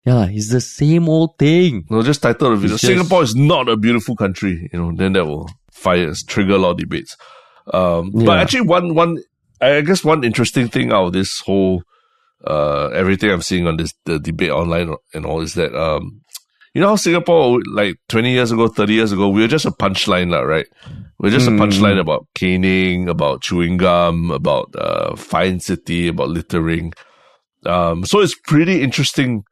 yeah, 0.06 0.26
it's 0.30 0.50
the 0.50 0.62
same 0.62 1.08
old 1.10 1.38
thing. 1.38 1.86
No, 1.90 2.02
just 2.02 2.22
title 2.24 2.52
the 2.52 2.56
video. 2.56 2.78
Just- 2.78 2.86
Singapore 2.86 3.22
is 3.22 3.36
not 3.36 3.68
a 3.70 3.76
beautiful 3.78 4.16
country. 4.16 4.70
You 4.74 4.80
know, 4.80 4.92
then 4.96 5.14
that 5.14 5.26
will 5.26 5.50
fire, 5.72 6.12
trigger 6.28 6.54
a 6.54 6.58
lot 6.58 6.72
of 6.72 6.78
debates. 6.78 7.16
Um, 7.74 8.12
but 8.14 8.40
actually, 8.40 8.62
one, 8.62 8.96
one, 8.96 9.22
I 9.62 9.82
guess 9.82 10.04
one 10.04 10.24
interesting 10.24 10.70
thing 10.70 10.92
out 10.92 11.08
of 11.08 11.14
this 11.14 11.40
whole, 11.42 11.84
uh, 12.46 12.88
everything 12.88 13.32
I'm 13.32 13.42
seeing 13.42 13.68
on 13.68 13.78
this, 13.78 13.94
the 14.06 14.20
debate 14.20 14.52
online 14.52 14.96
and 15.14 15.26
all 15.26 15.42
is 15.42 15.54
that, 15.56 15.76
um, 15.76 16.22
you 16.74 16.82
know 16.82 16.90
how 16.90 16.96
Singapore, 16.96 17.60
like 17.72 17.98
20 18.10 18.32
years 18.32 18.52
ago, 18.52 18.68
30 18.68 18.94
years 18.94 19.12
ago, 19.12 19.28
we 19.30 19.42
were 19.42 19.48
just 19.48 19.66
a 19.66 19.72
punchline, 19.72 20.32
right? 20.46 20.68
We're 21.20 21.32
just 21.32 21.48
a 21.48 21.52
Mm. 21.52 21.60
punchline 21.60 22.00
about 22.00 22.28
caning, 22.36 23.10
about 23.10 23.42
chewing 23.42 23.78
gum, 23.78 24.32
about, 24.32 24.74
uh, 24.78 25.16
fine 25.16 25.60
city, 25.60 26.08
about 26.08 26.30
littering. 26.30 26.94
Um, 27.66 28.06
so 28.06 28.20
it's 28.22 28.36
pretty 28.48 28.82
interesting 28.82 29.44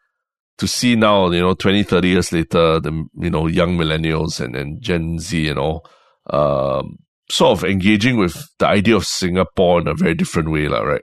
to 0.60 0.67
see 0.67 0.95
now, 0.95 1.30
you 1.30 1.41
know, 1.41 1.54
20, 1.54 1.84
30 1.84 2.08
years 2.08 2.32
later, 2.32 2.80
the, 2.80 3.06
you 3.19 3.30
know, 3.30 3.47
young 3.47 3.78
millennials 3.78 4.39
and, 4.39 4.56
and 4.56 4.82
Gen 4.82 5.19
Z 5.19 5.50
and 5.50 5.60
all, 5.60 5.86
um, 6.30 6.97
sort 7.30 7.58
of 7.58 7.63
engaging 7.65 8.17
with 8.17 8.47
the 8.60 8.67
idea 8.67 8.95
of 8.95 9.06
Singapore 9.06 9.82
in 9.82 9.88
a 9.88 9.93
very 9.93 10.13
different 10.15 10.52
way, 10.52 10.67
lah, 10.69 10.82
right? 10.82 11.02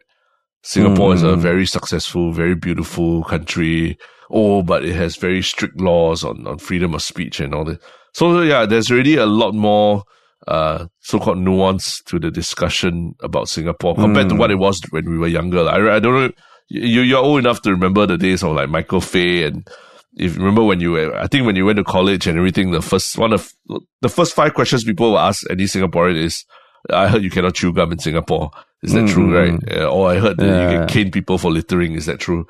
Singapore 0.65 1.15
is 1.15 1.23
a 1.23 1.37
Mm. 1.37 1.39
very 1.39 1.67
successful, 1.67 2.33
very 2.33 2.55
beautiful 2.55 3.23
country. 3.25 3.99
Oh, 4.31 4.63
but 4.63 4.85
it 4.85 4.95
has 4.97 5.17
very 5.17 5.43
strict 5.43 5.79
laws 5.79 6.25
on, 6.25 6.47
on 6.47 6.59
freedom 6.59 6.95
of 6.95 7.03
speech 7.03 7.39
and 7.39 7.55
all 7.55 7.65
that. 7.67 7.81
So 8.15 8.41
yeah, 8.41 8.65
there's 8.65 8.91
already 8.91 9.17
a 9.17 9.27
lot 9.27 9.55
more, 9.55 10.05
uh, 10.49 10.87
so-called 11.01 11.39
nuance 11.39 12.01
to 12.07 12.19
the 12.19 12.31
discussion 12.31 13.15
about 13.23 13.49
Singapore 13.49 13.95
compared 13.95 14.29
to 14.31 14.35
Mm. 14.35 14.39
what 14.39 14.51
it 14.51 14.59
was 14.59 14.81
when 14.91 15.09
we 15.09 15.19
were 15.19 15.29
younger. 15.29 15.69
I, 15.69 15.97
I 15.97 15.99
don't 16.01 16.15
know. 16.15 16.31
You, 16.69 17.03
you're 17.03 17.23
old 17.23 17.41
enough 17.41 17.61
to 17.63 17.71
remember 17.71 18.07
the 18.07 18.17
days 18.17 18.43
of 18.43 18.57
like 18.57 18.71
Michael 18.71 19.03
Fay 19.03 19.45
and 19.45 19.69
if 20.17 20.35
you 20.35 20.39
remember 20.41 20.63
when 20.65 20.81
you 20.81 20.93
were, 20.93 21.15
I 21.15 21.27
think 21.27 21.45
when 21.45 21.57
you 21.57 21.67
went 21.67 21.77
to 21.77 21.85
college 21.85 22.27
and 22.27 22.39
everything, 22.39 22.71
the 22.71 22.81
first 22.81 23.19
one 23.19 23.33
of 23.35 23.53
the 24.01 24.09
first 24.09 24.33
five 24.33 24.55
questions 24.55 24.85
people 24.85 25.11
will 25.11 25.19
ask 25.19 25.43
any 25.51 25.65
Singaporean 25.65 26.17
is, 26.17 26.45
I 26.93 27.09
heard 27.09 27.23
you 27.23 27.31
cannot 27.31 27.55
chew 27.55 27.73
gum 27.73 27.93
in 27.93 27.99
Singapore. 27.99 28.51
Is 28.83 28.93
that 28.93 29.09
true, 29.09 29.29
Mm, 29.29 29.35
right? 29.53 29.61
Yeah, 29.77 29.87
or 29.87 30.11
I 30.11 30.19
heard 30.19 30.37
that 30.39 30.45
you 30.73 30.79
can 30.79 30.89
cane 30.89 31.11
people 31.11 31.39
for 31.39 31.51
littering. 31.51 31.93
Is 31.95 32.07
that 32.07 32.21
true? 32.21 32.47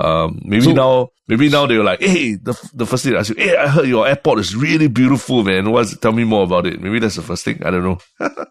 Um, 0.00 0.40
maybe 0.42 0.62
So- 0.64 0.72
now, 0.72 1.08
maybe 1.28 1.48
now 1.50 1.66
they're 1.66 1.84
like, 1.84 2.00
hey, 2.00 2.34
the, 2.34 2.54
the 2.74 2.86
first 2.86 3.04
thing 3.04 3.12
they 3.12 3.18
ask 3.18 3.28
you, 3.28 3.36
hey, 3.36 3.56
I 3.56 3.68
heard 3.68 3.86
your 3.86 4.08
airport 4.08 4.38
is 4.40 4.56
really 4.56 4.88
beautiful, 4.88 5.44
man. 5.44 5.70
What's, 5.70 5.96
tell 5.98 6.12
me 6.12 6.24
more 6.24 6.42
about 6.44 6.66
it. 6.66 6.80
Maybe 6.80 6.98
that's 6.98 7.16
the 7.16 7.22
first 7.22 7.44
thing. 7.44 7.62
I 7.64 7.70
don't 7.70 7.84
know. 7.84 7.98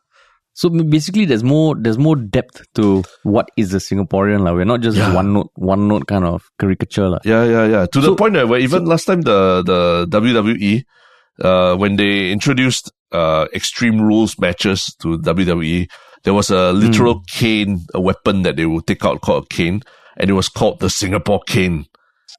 So 0.56 0.70
basically, 0.70 1.26
there's 1.26 1.44
more 1.44 1.74
there's 1.76 1.98
more 1.98 2.16
depth 2.16 2.62
to 2.76 3.04
what 3.24 3.50
is 3.58 3.74
a 3.74 3.78
Singaporean 3.78 4.42
like. 4.42 4.54
We're 4.54 4.66
not 4.66 4.82
just 4.82 4.96
Yeah. 5.00 5.12
one 5.12 5.34
note 5.34 5.50
one 5.56 5.88
note 5.88 6.06
kind 6.06 6.24
of 6.26 6.44
caricature 6.60 7.10
like. 7.10 7.26
Yeah, 7.26 7.44
yeah, 7.44 7.66
yeah. 7.66 7.86
To 7.88 8.00
the 8.00 8.16
point 8.16 8.36
where 8.36 8.60
even 8.60 8.86
last 8.86 9.06
time 9.06 9.22
the 9.22 9.64
the 9.66 10.06
WWE, 10.12 10.84
uh, 11.44 11.76
when 11.76 11.96
they 11.96 12.32
introduced 12.32 12.92
uh 13.14 13.48
Extreme 13.54 14.02
Rules 14.02 14.38
matches 14.40 14.96
to 15.02 15.18
WWE, 15.20 15.88
there 16.24 16.34
was 16.34 16.50
a 16.50 16.74
literal 16.74 17.16
Hmm. 17.16 17.24
cane, 17.30 17.80
a 17.94 18.02
weapon 18.02 18.42
that 18.44 18.56
they 18.58 18.66
would 18.66 18.86
take 18.88 19.06
out 19.06 19.22
called 19.22 19.46
a 19.46 19.54
cane, 19.54 19.82
and 20.18 20.30
it 20.30 20.34
was 20.34 20.50
called 20.50 20.80
the 20.80 20.90
Singapore 20.90 21.42
cane. 21.48 21.86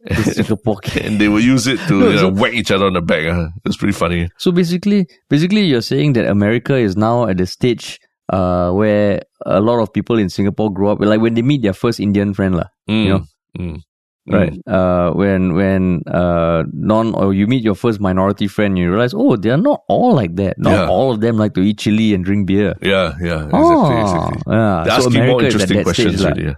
Singapore. 0.22 0.76
Cane. 0.82 1.06
and 1.06 1.20
they 1.20 1.28
would 1.28 1.44
use 1.44 1.66
it 1.66 1.78
to 1.88 1.94
No, 2.00 2.08
you 2.08 2.14
know, 2.16 2.20
so- 2.34 2.40
whack 2.40 2.52
each 2.52 2.70
other 2.70 2.86
on 2.86 2.92
the 2.92 3.00
back. 3.00 3.24
Uh. 3.24 3.48
It 3.64 3.68
was 3.68 3.76
pretty 3.76 3.92
funny. 3.96 4.28
So 4.38 4.52
basically, 4.52 5.06
basically, 5.30 5.62
you're 5.64 5.80
saying 5.82 6.12
that 6.14 6.26
America 6.26 6.76
is 6.76 6.96
now 6.96 7.26
at 7.26 7.38
the 7.38 7.46
stage 7.46 7.98
uh, 8.32 8.70
where 8.72 9.22
a 9.46 9.60
lot 9.60 9.80
of 9.80 9.92
people 9.92 10.18
in 10.18 10.28
Singapore 10.28 10.72
grow 10.72 10.92
up, 10.92 11.00
like 11.00 11.20
when 11.20 11.34
they 11.34 11.42
meet 11.42 11.62
their 11.62 11.72
first 11.72 12.00
Indian 12.00 12.34
friend, 12.34 12.56
lah, 12.56 12.68
Mm, 12.88 13.02
you 13.04 13.08
know, 13.08 13.22
mm, 13.58 13.80
right? 14.26 14.52
Uh, 14.66 15.12
when 15.12 15.54
when 15.54 16.02
uh, 16.06 16.64
non 16.72 17.14
or 17.14 17.34
you 17.34 17.46
meet 17.46 17.62
your 17.62 17.74
first 17.74 18.00
minority 18.00 18.48
friend, 18.48 18.78
you 18.78 18.90
realize, 18.90 19.12
oh, 19.14 19.36
they 19.36 19.50
are 19.50 19.60
not 19.60 19.82
all 19.88 20.14
like 20.14 20.36
that. 20.36 20.58
Not 20.58 20.72
Yeah. 20.72 20.88
all 20.88 21.12
of 21.12 21.20
them 21.20 21.36
like 21.36 21.54
to 21.54 21.60
eat 21.62 21.78
chili 21.78 22.14
and 22.14 22.24
drink 22.24 22.46
beer. 22.46 22.74
Yeah, 22.80 23.14
yeah, 23.20 23.44
exactly, 23.44 23.50
Oh, 23.52 24.00
exactly. 24.00 24.42
Yeah. 24.52 24.82
They're 24.84 25.00
so 25.00 25.06
asking 25.08 25.12
more 25.14 25.24
America 25.24 25.46
at 25.46 25.52
interesting 25.52 25.82
questions 25.82 26.14
stage, 26.16 26.24
already. 26.24 26.42
Yeah. 26.44 26.54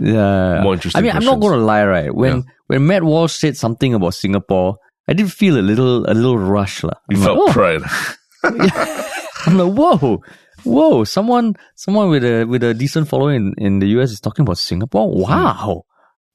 Yeah. 0.00 0.62
More 0.62 0.74
interesting 0.74 0.98
I 0.98 1.02
mean, 1.02 1.12
I'm 1.16 1.24
not 1.24 1.40
going 1.40 1.58
to 1.58 1.64
lie, 1.64 1.84
right? 1.84 2.14
When 2.14 2.36
Yeah. 2.36 2.42
when 2.68 2.86
Matt 2.86 3.02
Walsh 3.02 3.34
said 3.34 3.56
something 3.56 3.94
about 3.94 4.14
Singapore, 4.14 4.76
I 5.08 5.12
did 5.14 5.32
feel 5.32 5.58
a 5.58 5.64
little 5.64 6.04
a 6.06 6.14
little 6.14 6.38
rush, 6.38 6.84
lah. 6.84 6.94
You 7.10 7.16
felt 7.18 7.38
like, 7.38 7.48
oh. 7.48 7.52
pride. 7.52 7.82
I'm 9.46 9.56
like, 9.58 9.72
whoa, 9.74 10.22
whoa! 10.64 11.04
Someone, 11.04 11.56
someone 11.74 12.10
with 12.10 12.22
a 12.24 12.44
with 12.44 12.62
a 12.62 12.74
decent 12.74 13.08
following 13.08 13.54
in, 13.58 13.64
in 13.66 13.72
the 13.80 13.88
US 13.98 14.10
is 14.12 14.20
talking 14.20 14.42
about 14.44 14.58
Singapore. 14.58 15.10
Wow! 15.10 15.84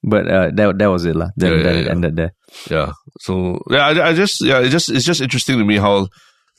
But 0.04 0.28
uh, 0.28 0.52
that 0.56 0.78
that 0.80 0.88
was 0.92 1.06
it, 1.06 1.16
lah. 1.16 1.30
Then. 1.38 1.54
Yeah, 1.58 1.64
then 1.64 1.76
it 1.78 1.86
yeah. 1.86 1.92
ended 1.92 2.16
there. 2.16 2.32
Yeah. 2.70 2.92
So 3.22 3.60
yeah, 3.70 3.88
I, 3.88 4.10
I 4.10 4.14
just 4.14 4.42
yeah, 4.44 4.60
it 4.60 4.70
just 4.70 4.92
it's 4.92 5.06
just 5.06 5.22
interesting 5.22 5.58
to 5.60 5.66
me 5.66 5.78
how 5.78 6.08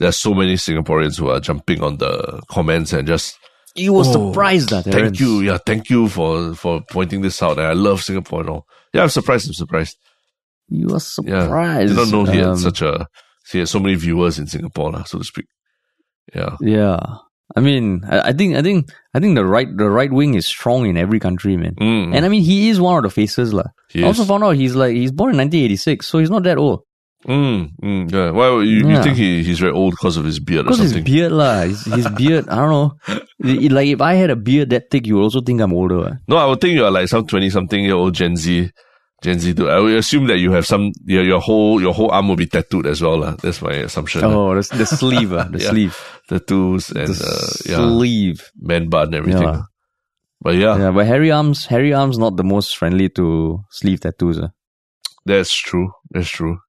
there's 0.01 0.17
so 0.17 0.33
many 0.35 0.55
Singaporeans 0.55 1.19
who 1.19 1.29
are 1.29 1.41
jumping 1.41 1.83
on 1.83 1.99
the 1.99 2.41
comments 2.51 2.93
and 2.93 3.07
just 3.07 3.37
You 3.77 3.93
were 3.93 4.05
Oh, 4.07 4.13
surprised 4.33 4.71
that 4.71 4.85
thank 4.85 5.21
you, 5.21 5.41
yeah, 5.41 5.59
thank 5.67 5.91
you 5.91 6.09
for 6.09 6.55
for 6.55 6.81
pointing 6.91 7.21
this 7.23 7.43
out. 7.43 7.59
I 7.59 7.73
love 7.75 8.03
Singapore 8.03 8.41
and 8.41 8.51
all. 8.51 8.67
Yeah, 8.95 9.03
I'm 9.03 9.11
surprised. 9.11 9.47
I'm 9.49 9.55
surprised. 9.55 9.97
You 10.69 10.87
were 10.89 11.01
Yeah, 11.23 11.45
surprised. 11.45 11.89
did 11.89 11.97
not 11.97 12.09
know 12.09 12.25
he 12.25 12.39
had 12.39 12.47
Um, 12.49 12.57
such 12.57 12.81
a 12.83 13.07
he 13.53 13.59
had 13.59 13.69
so 13.69 13.79
many 13.79 13.95
viewers 13.97 14.39
in 14.39 14.47
Singapore, 14.47 14.91
lah, 14.93 15.05
so 15.05 15.19
to 15.19 15.25
speak. 15.25 15.47
Yeah, 16.35 16.57
Yeah, 16.61 16.97
I 17.57 17.61
mean, 17.61 18.03
I, 18.09 18.31
I 18.31 18.33
think, 18.33 18.57
I 18.57 18.63
think, 18.63 18.89
I 19.15 19.21
think 19.21 19.35
the 19.37 19.45
right 19.45 19.69
the 19.77 19.89
right 19.91 20.11
wing 20.13 20.35
is 20.35 20.47
strong 20.47 20.87
in 20.87 20.97
every 20.97 21.21
country, 21.21 21.57
man. 21.57 21.75
mm, 21.77 22.15
And 22.15 22.25
I 22.25 22.29
mean, 22.29 22.43
he 22.43 22.69
is 22.71 22.81
one 22.81 22.97
of 22.97 23.03
the 23.05 23.11
faces, 23.11 23.53
lah. 23.53 23.69
I 23.95 24.03
also 24.03 24.25
found 24.25 24.43
out 24.45 24.57
he's 24.57 24.75
like 24.75 24.97
he's 24.97 25.13
born 25.13 25.31
in 25.33 25.37
1986, 25.39 26.07
so 26.07 26.19
he's 26.19 26.31
not 26.31 26.43
that 26.45 26.59
old. 26.59 26.81
Mm, 27.29 27.71
mm, 27.83 28.13
yeah. 28.13 28.31
Well, 28.33 28.63
you, 28.63 28.87
you 28.89 29.03
think 29.03 29.17
he, 29.17 29.43
he's 29.43 29.59
very 29.59 29.73
old 29.73 29.93
because 29.93 30.17
of 30.19 30.25
his 30.27 30.41
beard 30.41 30.67
or 30.67 30.71
Because 30.77 30.91
his 30.93 31.01
beard, 31.05 31.33
lah. 31.33 31.63
His, 31.63 31.85
his 31.85 32.09
beard, 32.21 32.49
I 32.49 32.57
don't 32.57 32.71
know. 32.71 32.93
It- 33.41 33.65
it- 33.65 33.73
like 33.73 33.89
if 33.89 34.01
I 34.01 34.15
had 34.15 34.29
a 34.31 34.37
beard 34.37 34.71
that 34.71 34.91
thick, 34.91 35.07
you 35.07 35.17
would 35.17 35.23
also 35.23 35.41
think 35.41 35.61
I'm 35.61 35.73
older. 35.73 36.01
ah. 36.05 36.13
No, 36.29 36.37
I 36.37 36.45
would 36.47 36.61
think 36.61 36.75
you 36.75 36.85
are 36.85 36.91
like 36.91 37.09
some 37.09 37.27
twenty 37.27 37.49
something 37.51 37.83
year 37.83 37.95
old 37.95 38.13
Gen 38.15 38.37
Z, 38.37 38.71
Gen 39.25 39.39
Z 39.41 39.55
dude. 39.57 39.71
I 39.73 39.81
would 39.81 39.97
assume 39.97 40.27
that 40.29 40.37
you 40.39 40.53
have 40.53 40.67
some 40.69 40.93
your 41.09 41.25
your 41.25 41.41
whole 41.41 41.81
your 41.81 41.95
whole 41.97 42.13
arm 42.13 42.29
will 42.29 42.37
be 42.37 42.45
tattooed 42.47 42.85
as 42.87 43.01
well, 43.01 43.17
lah. 43.25 43.41
That's 43.41 43.63
my 43.65 43.73
assumption. 43.89 44.21
Oh, 44.25 44.53
the, 44.53 44.61
the 44.77 44.85
sleeve, 44.85 45.33
ah, 45.33 45.49
the 45.49 45.59
Yeah. 45.65 45.71
sleeve, 45.73 45.97
Tattoos 46.29 46.93
and 46.93 47.09
the 47.09 47.25
uh, 47.25 47.49
yeah, 47.65 47.81
sleeve. 47.89 48.39
man 48.61 48.89
bun 48.93 49.17
and 49.17 49.25
everything. 49.25 49.49
Yeah. 49.49 49.65
But 50.45 50.61
yeah, 50.61 50.77
Yeah, 50.77 50.93
but 50.93 51.09
hairy 51.09 51.33
Arms, 51.33 51.65
hairy 51.73 51.97
Arms, 51.97 52.21
not 52.21 52.37
the 52.37 52.45
most 52.45 52.77
friendly 52.77 53.09
to 53.17 53.65
sleeve 53.73 54.01
tattoos. 54.05 54.37
ah. 54.45 54.53
that's 55.25 55.49
true. 55.57 55.89
That's 56.13 56.29
true. 56.29 56.61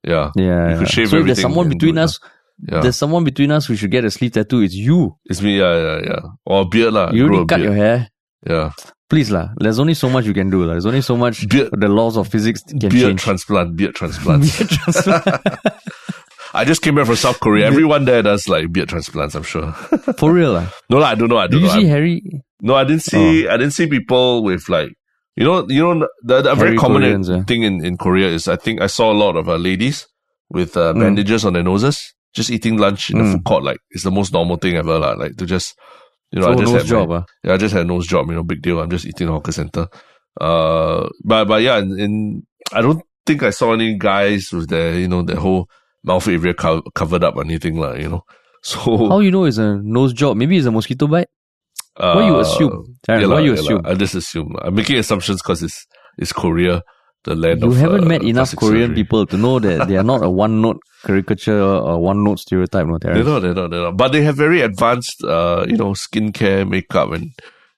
Yeah, 0.00 0.32
Yeah, 0.32 0.72
You 0.72 0.76
could 0.80 0.88
yeah. 0.88 0.96
shave 0.96 1.08
so 1.12 1.20
if 1.20 1.28
there's 1.28 1.36
everything 1.36 1.42
someone 1.44 1.68
between 1.68 1.96
do 2.00 2.08
us, 2.08 2.16
yeah. 2.64 2.80
there's 2.80 2.96
someone 2.96 3.24
between 3.28 3.52
us 3.52 3.68
who 3.68 3.76
should 3.76 3.92
get 3.92 4.08
a 4.08 4.10
sleeve 4.10 4.32
tattoo. 4.32 4.64
It's 4.64 4.72
you. 4.72 5.12
It's 5.28 5.42
me. 5.44 5.58
Yeah, 5.60 5.76
yeah, 5.76 5.98
yeah. 6.08 6.22
Or 6.48 6.62
a 6.62 6.64
beard, 6.64 6.94
lah. 6.96 7.12
You 7.12 7.28
already 7.28 7.44
cut 7.44 7.60
beard. 7.60 7.68
your 7.68 7.76
hair. 7.76 8.08
yeah. 8.48 8.72
Please, 9.08 9.30
lah. 9.30 9.48
There's 9.56 9.78
only 9.78 9.94
so 9.94 10.10
much 10.10 10.26
you 10.26 10.34
can 10.34 10.50
do. 10.50 10.64
lah. 10.64 10.72
There's 10.74 10.86
only 10.86 11.00
so 11.00 11.16
much 11.16 11.48
Beard- 11.48 11.70
the 11.72 11.88
laws 11.88 12.16
of 12.16 12.28
physics 12.28 12.62
can 12.62 12.78
beard 12.90 12.92
change. 12.92 13.22
transplant. 13.22 13.74
Beard 13.76 13.94
transplant. 13.94 14.42
Beard 14.58 14.68
transplant. 14.68 15.24
I 16.54 16.64
just 16.64 16.80
came 16.82 16.94
back 16.94 17.06
from 17.06 17.16
South 17.16 17.40
Korea. 17.40 17.66
Everyone 17.66 18.04
there 18.04 18.22
does 18.22 18.48
like 18.48 18.72
beard 18.72 18.88
transplants. 18.88 19.34
I'm 19.34 19.42
sure. 19.44 19.72
For 20.18 20.32
real, 20.32 20.52
lah. 20.52 20.66
no, 20.88 20.98
lah. 20.98 21.08
I 21.08 21.14
don't 21.14 21.28
know. 21.28 21.36
I 21.38 21.46
Did 21.46 21.60
don't 21.60 21.60
you 21.62 21.66
know. 21.68 21.74
see 21.74 21.80
I'm- 21.86 21.88
Harry? 21.88 22.22
No, 22.60 22.74
I 22.74 22.84
didn't 22.84 23.02
see. 23.02 23.46
I 23.48 23.56
didn't 23.56 23.72
see 23.72 23.86
people 23.86 24.42
with 24.42 24.68
like, 24.68 24.90
you 25.36 25.44
know, 25.44 25.64
you 25.68 25.80
know, 25.94 26.08
the, 26.24 26.42
the 26.42 26.54
very 26.56 26.76
common 26.76 27.02
Koreans, 27.02 27.30
thing 27.46 27.62
in, 27.62 27.84
in 27.84 27.96
Korea 27.96 28.28
is 28.28 28.48
I 28.48 28.56
think 28.56 28.80
I 28.80 28.88
saw 28.88 29.12
a 29.12 29.14
lot 29.16 29.36
of 29.36 29.48
uh, 29.48 29.56
ladies 29.56 30.06
with 30.50 30.76
uh, 30.76 30.92
Mm. 30.92 31.00
bandages 31.00 31.44
on 31.44 31.52
their 31.52 31.62
noses, 31.62 32.14
just 32.34 32.50
eating 32.50 32.76
lunch 32.76 33.10
in 33.10 33.18
the 33.18 33.24
Mm. 33.24 33.32
food 33.34 33.44
court. 33.44 33.62
Like 33.64 33.78
it's 33.90 34.02
the 34.04 34.10
most 34.10 34.32
normal 34.32 34.56
thing 34.56 34.74
ever. 34.76 34.98
Like, 34.98 35.18
like 35.18 35.36
to 35.36 35.46
just, 35.46 35.76
you 36.32 36.40
know, 36.40 36.48
I 36.48 36.52
Oh, 36.54 36.58
just 36.60 36.72
had 36.72 36.82
my- 36.82 36.88
job, 36.88 37.10
ah. 37.12 37.24
yeah, 37.44 37.54
I 37.54 37.56
just 37.56 37.72
had 37.74 37.82
a 37.82 37.88
nose 37.88 38.06
job. 38.06 38.28
You 38.28 38.34
know, 38.36 38.42
big 38.44 38.62
deal. 38.62 38.80
I'm 38.80 38.90
just 38.90 39.06
eating 39.06 39.28
a 39.28 39.32
hawker 39.32 39.52
center. 39.52 39.88
Uh, 40.40 41.08
but 41.24 41.46
but 41.46 41.62
yeah, 41.62 41.78
in, 41.78 41.98
in 41.98 42.42
I 42.72 42.80
don't 42.82 43.02
think 43.26 43.42
I 43.42 43.50
saw 43.50 43.72
any 43.72 43.96
guys 43.98 44.50
with 44.52 44.68
their 44.68 44.94
you 44.98 45.08
know 45.08 45.22
their 45.22 45.36
whole 45.36 45.68
mouth 46.04 46.26
area 46.28 46.54
co- 46.54 46.82
covered 46.94 47.24
up 47.24 47.36
or 47.36 47.42
anything 47.44 47.78
like 47.80 48.00
you 48.00 48.08
know. 48.08 48.22
So 48.62 49.08
How 49.08 49.20
you 49.20 49.30
know 49.30 49.44
it's 49.44 49.58
a 49.58 49.76
nose 49.82 50.12
job? 50.12 50.36
Maybe 50.36 50.56
it's 50.56 50.66
a 50.66 50.70
mosquito 50.72 51.06
bite. 51.06 51.28
What 51.96 52.24
you 52.26 52.36
uh, 52.36 52.40
assume? 52.40 52.96
Terrence, 53.02 53.22
yeah 53.22 53.28
what 53.28 53.36
lah, 53.36 53.38
you 53.42 53.54
yeah 53.54 53.60
assume? 53.60 53.82
I 53.86 53.94
just 53.94 54.14
assume. 54.14 54.54
I'm 54.62 54.74
making 54.74 54.98
assumptions 54.98 55.40
because 55.42 55.62
it's 55.62 55.86
it's 56.18 56.32
Korea, 56.32 56.82
the 57.24 57.34
land 57.36 57.62
You 57.62 57.68
of. 57.70 57.76
haven't 57.76 58.04
uh, 58.04 58.08
met 58.08 58.22
enough 58.22 58.54
Korean 58.56 58.90
surgery. 58.90 58.94
people 59.04 59.26
to 59.26 59.36
know 59.36 59.58
that 59.60 59.86
they 59.88 59.96
are 59.96 60.02
not 60.04 60.22
a 60.24 60.30
one 60.30 60.60
note 60.60 60.78
caricature 61.04 61.60
or 61.60 61.98
one 62.00 62.24
note 62.24 62.38
stereotype, 62.40 62.86
no, 62.86 62.98
They're 62.98 63.22
not, 63.24 63.40
they're 63.40 63.54
not, 63.54 63.70
they're 63.70 63.82
not. 63.82 63.96
But 63.96 64.12
they 64.12 64.22
have 64.22 64.36
very 64.36 64.60
advanced, 64.62 65.22
uh, 65.24 65.64
you 65.68 65.76
know, 65.76 65.92
skincare, 65.92 66.68
makeup, 66.68 67.12
and 67.12 67.32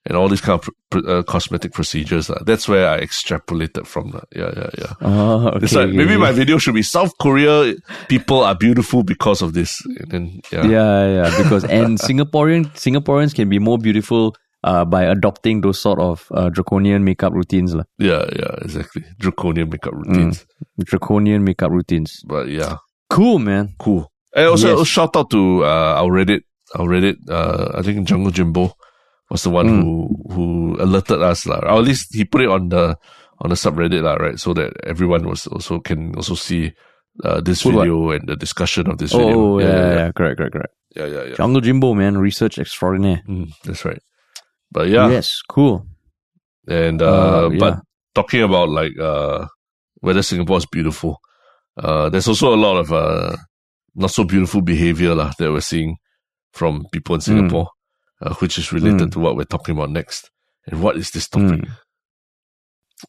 and 0.07 0.17
all 0.17 0.29
these 0.31 0.41
kind 0.41 0.59
of 0.59 0.67
pr- 0.89 1.07
uh, 1.07 1.23
cosmetic 1.23 1.73
procedures. 1.75 2.31
lah. 2.31 2.39
That's 2.47 2.67
where 2.67 2.89
I 2.89 3.01
extrapolated 3.05 3.87
from. 3.87 4.11
lah. 4.17 4.25
Yeah, 4.35 4.49
yeah, 4.57 4.71
yeah. 4.79 4.93
Oh, 5.03 5.49
okay, 5.49 5.65
It's 5.65 5.75
like 5.75 5.89
okay, 5.89 5.97
maybe 5.97 6.17
my 6.17 6.33
video 6.33 6.57
should 6.57 6.73
be 6.75 6.83
South 6.83 7.13
Korea 7.21 7.75
people 8.09 8.41
are 8.41 8.55
beautiful 8.57 9.03
because 9.05 9.43
of 9.43 9.53
this. 9.53 9.77
And 10.01 10.09
then 10.11 10.25
yeah, 10.51 10.65
Yeah, 10.65 11.01
yeah, 11.07 11.29
because 11.37 11.65
and 11.69 11.99
Singaporean 12.09 12.73
Singaporeans 12.73 13.35
can 13.37 13.51
be 13.53 13.59
more 13.61 13.77
beautiful 13.77 14.35
uh, 14.65 14.87
by 14.89 15.05
adopting 15.05 15.61
those 15.61 15.79
sort 15.79 16.01
of 16.01 16.25
uh, 16.33 16.49
draconian 16.49 17.05
makeup 17.05 17.33
routines, 17.37 17.75
lah. 17.77 17.85
yeah, 18.01 18.25
yeah, 18.33 18.57
exactly. 18.65 19.05
Draconian 19.21 19.69
makeup 19.69 19.93
Mm. 19.93 20.01
routines. 20.09 20.47
Draconian 20.85 21.45
makeup 21.45 21.71
routines. 21.71 22.21
But 22.25 22.49
yeah, 22.49 22.77
Cool, 23.11 23.39
man. 23.43 23.75
cool. 23.79 24.07
And 24.35 24.47
also 24.47 24.79
Yes. 24.79 24.87
shout 24.87 25.17
out 25.19 25.29
to 25.35 25.65
uh, 25.67 25.99
our 25.99 26.11
Reddit, 26.15 26.47
our 26.79 26.87
Reddit. 26.87 27.19
Uh, 27.29 27.75
I 27.75 27.83
think 27.83 28.07
Jungle 28.07 28.31
Jimbo 28.31 28.71
was 29.31 29.43
the 29.43 29.51
one 29.51 29.67
Mm. 29.67 29.83
who 29.83 29.91
who 30.31 30.47
alerted 30.79 31.19
us, 31.19 31.43
lah. 31.47 31.59
Or 31.67 31.83
at 31.83 31.87
least 31.91 32.15
he 32.15 32.23
put 32.25 32.43
it 32.43 32.49
on 32.49 32.71
the 32.71 32.95
on 33.43 33.51
the 33.51 33.59
subreddit, 33.59 34.03
lah, 34.07 34.15
right? 34.15 34.39
So 34.39 34.55
that 34.55 34.71
everyone 34.87 35.27
was 35.27 35.51
also 35.51 35.83
can 35.83 36.15
also 36.15 36.39
see 36.39 36.71
uh, 37.27 37.43
this 37.43 37.67
what? 37.67 37.75
video 37.83 38.15
and 38.15 38.23
the 38.31 38.37
discussion 38.39 38.87
of 38.87 39.03
this 39.03 39.11
Oh, 39.13 39.19
video. 39.19 39.59
yeah, 39.59 39.67
yeah, 39.67 39.91
yeah, 40.07 40.09
correct, 40.15 40.39
correct, 40.39 40.55
correct. 40.55 40.75
yeah, 40.95 41.07
yeah, 41.11 41.23
yeah. 41.35 41.37
Jungle 41.37 41.61
Jimbo, 41.61 41.93
man, 41.99 42.15
research 42.23 42.59
extraordinaire. 42.63 43.27
Mm, 43.27 43.51
that's 43.67 43.83
right. 43.85 43.99
But 44.71 44.87
yeah, 44.95 45.11
Yes, 45.11 45.43
cool. 45.51 45.91
and 46.71 47.03
Uh, 47.03 47.11
uh, 47.11 47.49
but 47.59 47.83
talking 48.15 48.47
about 48.47 48.71
like 48.71 48.95
uh 48.95 49.51
whether 49.99 50.23
Singapore 50.23 50.63
is 50.63 50.67
beautiful, 50.71 51.19
uh, 51.79 52.09
there's 52.11 52.29
also 52.29 52.55
a 52.55 52.57
lot 52.57 52.77
of 52.77 52.93
uh 52.93 53.37
not 53.95 54.11
so 54.11 54.25
beautiful 54.25 54.63
behavior 54.63 55.15
lah 55.15 55.33
that 55.39 55.51
we're 55.53 55.61
seeing 55.61 55.97
from 56.53 56.87
people 56.93 57.15
in 57.15 57.21
Singapore, 57.21 57.69
uh, 58.23 58.35
which 58.35 58.59
is 58.59 58.73
related 58.73 59.09
Mm. 59.09 59.13
to 59.13 59.19
what 59.21 59.37
we're 59.37 59.45
talking 59.45 59.75
about 59.77 59.91
next. 59.91 60.31
And 60.67 60.83
what 60.83 60.97
is 60.97 61.11
this 61.11 61.29
topic? 61.29 61.61
Mm. 61.63 61.71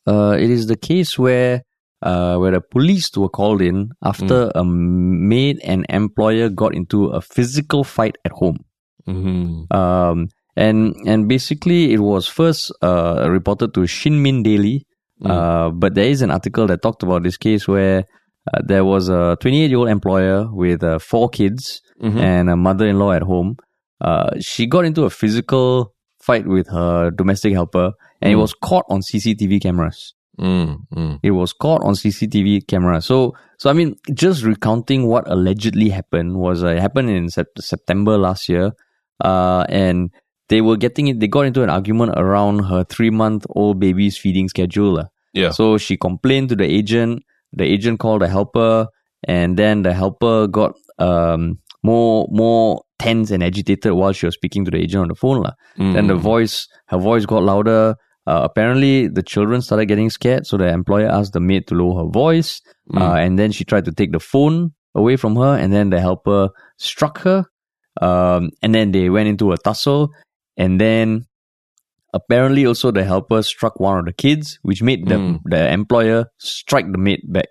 Uh, 0.08 0.36
it 0.40 0.50
is 0.50 0.68
the 0.68 0.78
case 0.78 1.18
where 1.20 1.62
uh, 2.02 2.36
where 2.38 2.52
the 2.52 2.62
police 2.62 3.12
were 3.16 3.30
called 3.30 3.62
in 3.62 3.92
after 4.02 4.50
Mm. 4.50 4.52
a 4.56 4.64
maid 4.66 5.60
and 5.64 5.86
employer 5.90 6.50
got 6.50 6.74
into 6.74 7.08
a 7.14 7.22
physical 7.22 7.84
fight 7.84 8.18
at 8.26 8.32
home. 8.32 8.58
hmm 9.06 9.66
Um, 9.70 10.30
and 10.58 10.96
and 11.06 11.28
basically 11.30 11.94
it 11.94 12.00
was 12.02 12.26
first 12.28 12.72
uh, 12.82 13.28
reported 13.30 13.74
to 13.76 13.82
Shinmin 13.86 14.42
Daily, 14.44 14.86
Mm. 15.22 15.30
uh, 15.30 15.70
but 15.78 15.94
there 15.94 16.10
is 16.10 16.22
an 16.26 16.32
article 16.32 16.66
that 16.68 16.82
talked 16.82 17.04
about 17.04 17.22
this 17.24 17.38
case 17.38 17.68
where 17.68 18.06
uh, 18.54 18.62
there 18.66 18.84
was 18.86 19.10
a 19.10 19.38
28 19.42 19.70
year 19.70 19.78
old 19.80 19.90
employer 19.90 20.48
with 20.52 20.84
uh, 20.84 21.00
four 21.00 21.30
kids 21.30 21.82
Mhm. 22.02 22.18
and 22.20 22.50
a 22.50 22.56
mother-in-law 22.56 23.12
at 23.12 23.22
home. 23.24 23.58
Uh, 24.00 24.32
she 24.40 24.66
got 24.66 24.86
into 24.86 25.04
a 25.06 25.10
physical 25.10 25.94
fight 26.24 26.48
with 26.48 26.68
her 26.70 27.12
domestic 27.12 27.54
helper, 27.54 27.92
and 28.22 28.32
it 28.34 28.36
Mm. 28.36 28.40
was 28.42 28.54
caught 28.54 28.86
on 28.90 29.02
CCTV 29.02 29.60
cameras. 29.60 30.14
Mm, 30.40 30.78
mm. 30.96 31.20
It 31.22 31.32
was 31.32 31.54
caught 31.54 31.84
on 31.84 31.94
CCTV 31.94 32.62
camera. 32.68 33.02
So, 33.02 33.36
so 33.60 33.70
I 33.70 33.74
mean, 33.74 33.96
just 34.14 34.44
recounting 34.44 35.06
what 35.08 35.30
allegedly 35.30 35.90
happened 35.90 36.38
was 36.38 36.64
uh, 36.64 36.70
it 36.70 36.80
happened 36.80 37.10
in 37.12 37.30
sep- 37.30 37.60
September 37.60 38.18
last 38.18 38.50
year, 38.50 38.72
uh, 39.24 39.66
and 39.70 40.10
they 40.50 40.62
were 40.62 40.78
getting 40.78 41.08
it. 41.08 41.20
They 41.20 41.28
got 41.28 41.46
into 41.46 41.62
an 41.64 41.70
argument 41.70 42.14
around 42.18 42.60
her 42.66 42.84
three 42.84 43.10
month 43.12 43.46
old 43.50 43.80
baby's 43.80 44.18
feeding 44.18 44.50
schedule. 44.50 45.04
Yeah. 45.34 45.52
So 45.52 45.78
she 45.78 45.96
complained 45.98 46.50
to 46.50 46.56
the 46.56 46.66
agent. 46.66 47.24
The 47.54 47.66
agent 47.66 48.00
called 48.00 48.22
the 48.22 48.28
helper, 48.28 48.88
and 49.28 49.58
then 49.58 49.84
the 49.84 49.94
helper 49.94 50.48
got 50.48 50.74
um 51.00 51.60
more 51.84 52.28
more 52.32 52.84
tense 53.00 53.32
and 53.32 53.44
agitated 53.44 53.94
while 53.94 54.14
she 54.14 54.26
was 54.28 54.36
speaking 54.36 54.64
to 54.66 54.72
the 54.72 54.78
agent 54.78 55.02
on 55.02 55.08
the 55.08 55.16
phone. 55.16 55.42
lah. 55.42 55.54
Then 55.78 56.08
the 56.08 56.14
Mm. 56.16 56.22
voice, 56.22 56.68
her 56.88 56.98
voice 57.00 57.26
got 57.26 57.44
louder. 57.44 57.96
Uh, 58.28 58.42
apparently, 58.44 59.08
the 59.08 59.24
children 59.24 59.62
started 59.62 59.88
getting 59.88 60.10
scared, 60.12 60.46
so 60.46 60.56
the 60.56 60.68
employer 60.70 61.08
asked 61.10 61.34
the 61.34 61.40
maid 61.40 61.66
to 61.68 61.74
lower 61.76 62.04
her 62.06 62.10
voice. 62.12 62.62
Uh, 63.02 63.16
and 63.16 63.40
then 63.40 63.52
she 63.52 63.64
tried 63.66 63.86
to 63.86 63.92
take 63.92 64.12
the 64.12 64.20
phone 64.20 64.72
away 64.94 65.16
from 65.18 65.36
her, 65.36 65.58
and 65.58 65.74
then 65.74 65.90
the 65.90 66.00
helper 66.00 66.50
struck 66.78 67.20
her. 67.26 67.46
Um, 68.02 68.52
and 68.62 68.74
then 68.76 68.92
they 68.92 69.10
went 69.10 69.28
into 69.28 69.52
a 69.52 69.58
tussle, 69.58 70.10
and 70.58 70.80
then 70.80 71.26
apparently 72.14 72.66
also 72.66 72.92
the 72.92 73.04
helper 73.04 73.42
struck 73.44 73.80
one 73.80 74.00
of 74.00 74.06
the 74.06 74.14
kids, 74.14 74.60
which 74.64 74.82
made 74.82 75.08
the 75.08 75.16
Mm. 75.16 75.40
the 75.46 75.72
employer 75.72 76.26
strike 76.40 76.92
the 76.92 76.98
maid 76.98 77.22
back. 77.28 77.48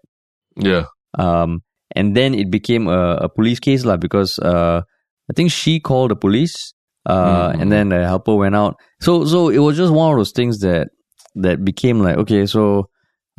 Yeah. 0.56 0.84
Um, 1.18 1.62
and 1.96 2.16
then 2.16 2.34
it 2.34 2.50
became 2.50 2.86
a, 2.88 3.16
a 3.26 3.28
police 3.28 3.58
case 3.60 3.84
lah 3.84 3.96
because 3.96 4.38
uh, 4.38 4.82
I 5.28 5.32
think 5.34 5.50
she 5.50 5.80
called 5.80 6.10
the 6.10 6.16
police. 6.16 6.74
Uh, 7.06 7.48
Mm. 7.52 7.60
and 7.62 7.72
then 7.72 7.88
the 7.88 8.04
helper 8.04 8.36
went 8.36 8.54
out. 8.54 8.76
So 9.00 9.24
so 9.24 9.48
it 9.48 9.58
was 9.58 9.76
just 9.76 9.92
one 9.92 10.12
of 10.12 10.18
those 10.18 10.32
things 10.32 10.60
that 10.60 10.88
that 11.34 11.64
became 11.64 12.00
like 12.04 12.16
okay, 12.18 12.44
so 12.46 12.90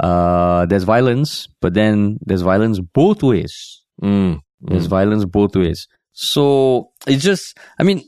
uh, 0.01 0.65
there's 0.65 0.83
violence, 0.83 1.47
but 1.61 1.73
then 1.75 2.17
there's 2.25 2.41
violence 2.41 2.79
both 2.79 3.21
ways. 3.21 3.53
Mm, 4.01 4.39
There's 4.61 4.87
violence 4.87 5.25
both 5.25 5.55
ways. 5.55 5.87
So 6.13 6.89
it's 7.05 7.21
just, 7.23 7.55
I 7.79 7.83
mean, 7.83 8.01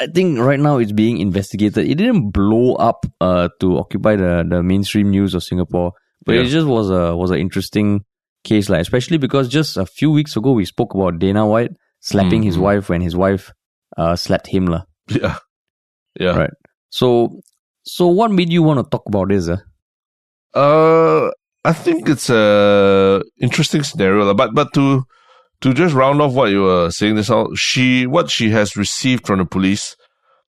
I 0.00 0.06
think 0.06 0.38
right 0.38 0.58
now 0.58 0.78
it's 0.78 0.92
being 0.92 1.18
investigated. 1.18 1.86
It 1.86 1.96
didn't 1.96 2.30
blow 2.30 2.74
up 2.76 3.04
uh, 3.20 3.48
to 3.60 3.78
occupy 3.78 4.16
the, 4.16 4.44
the 4.48 4.62
mainstream 4.62 5.10
news 5.10 5.34
of 5.34 5.42
Singapore, 5.44 5.92
but 6.24 6.36
it 6.36 6.46
just 6.46 6.66
was 6.66 6.88
a 6.90 7.14
was 7.14 7.30
an 7.30 7.38
interesting 7.38 8.04
case, 8.42 8.70
like 8.70 8.80
especially 8.80 9.18
because 9.18 9.48
just 9.48 9.76
a 9.76 9.84
few 9.84 10.10
weeks 10.10 10.36
ago 10.36 10.52
we 10.52 10.64
spoke 10.64 10.94
about 10.94 11.18
Dana 11.18 11.46
White 11.46 11.72
slapping 12.00 12.42
his 12.42 12.56
Mhm. 12.56 12.60
wife 12.62 12.88
when 12.88 13.02
his 13.02 13.14
wife 13.14 13.52
uh, 13.98 14.16
slapped 14.16 14.46
him, 14.48 14.66
lah. 14.66 14.82
Yeah. 15.08 15.36
Yeah. 16.18 16.36
Right. 16.36 16.54
So, 16.88 17.40
so 17.84 18.08
what 18.08 18.30
made 18.32 18.50
you 18.52 18.62
want 18.62 18.80
to 18.80 18.88
talk 18.88 19.04
about 19.06 19.28
this? 19.28 19.48
Uh? 19.48 19.58
Uh, 20.54 21.30
I 21.64 21.72
think 21.72 22.08
it's 22.08 22.30
a 22.30 23.20
interesting 23.40 23.82
scenario, 23.82 24.32
but 24.34 24.54
but 24.54 24.72
to 24.74 25.04
to 25.60 25.74
just 25.74 25.94
round 25.94 26.20
off 26.22 26.32
what 26.32 26.50
you 26.50 26.62
were 26.62 26.90
saying 26.90 27.16
this 27.16 27.30
out, 27.30 27.56
she 27.56 28.06
what 28.06 28.30
she 28.30 28.50
has 28.50 28.76
received 28.76 29.26
from 29.26 29.38
the 29.38 29.44
police 29.44 29.96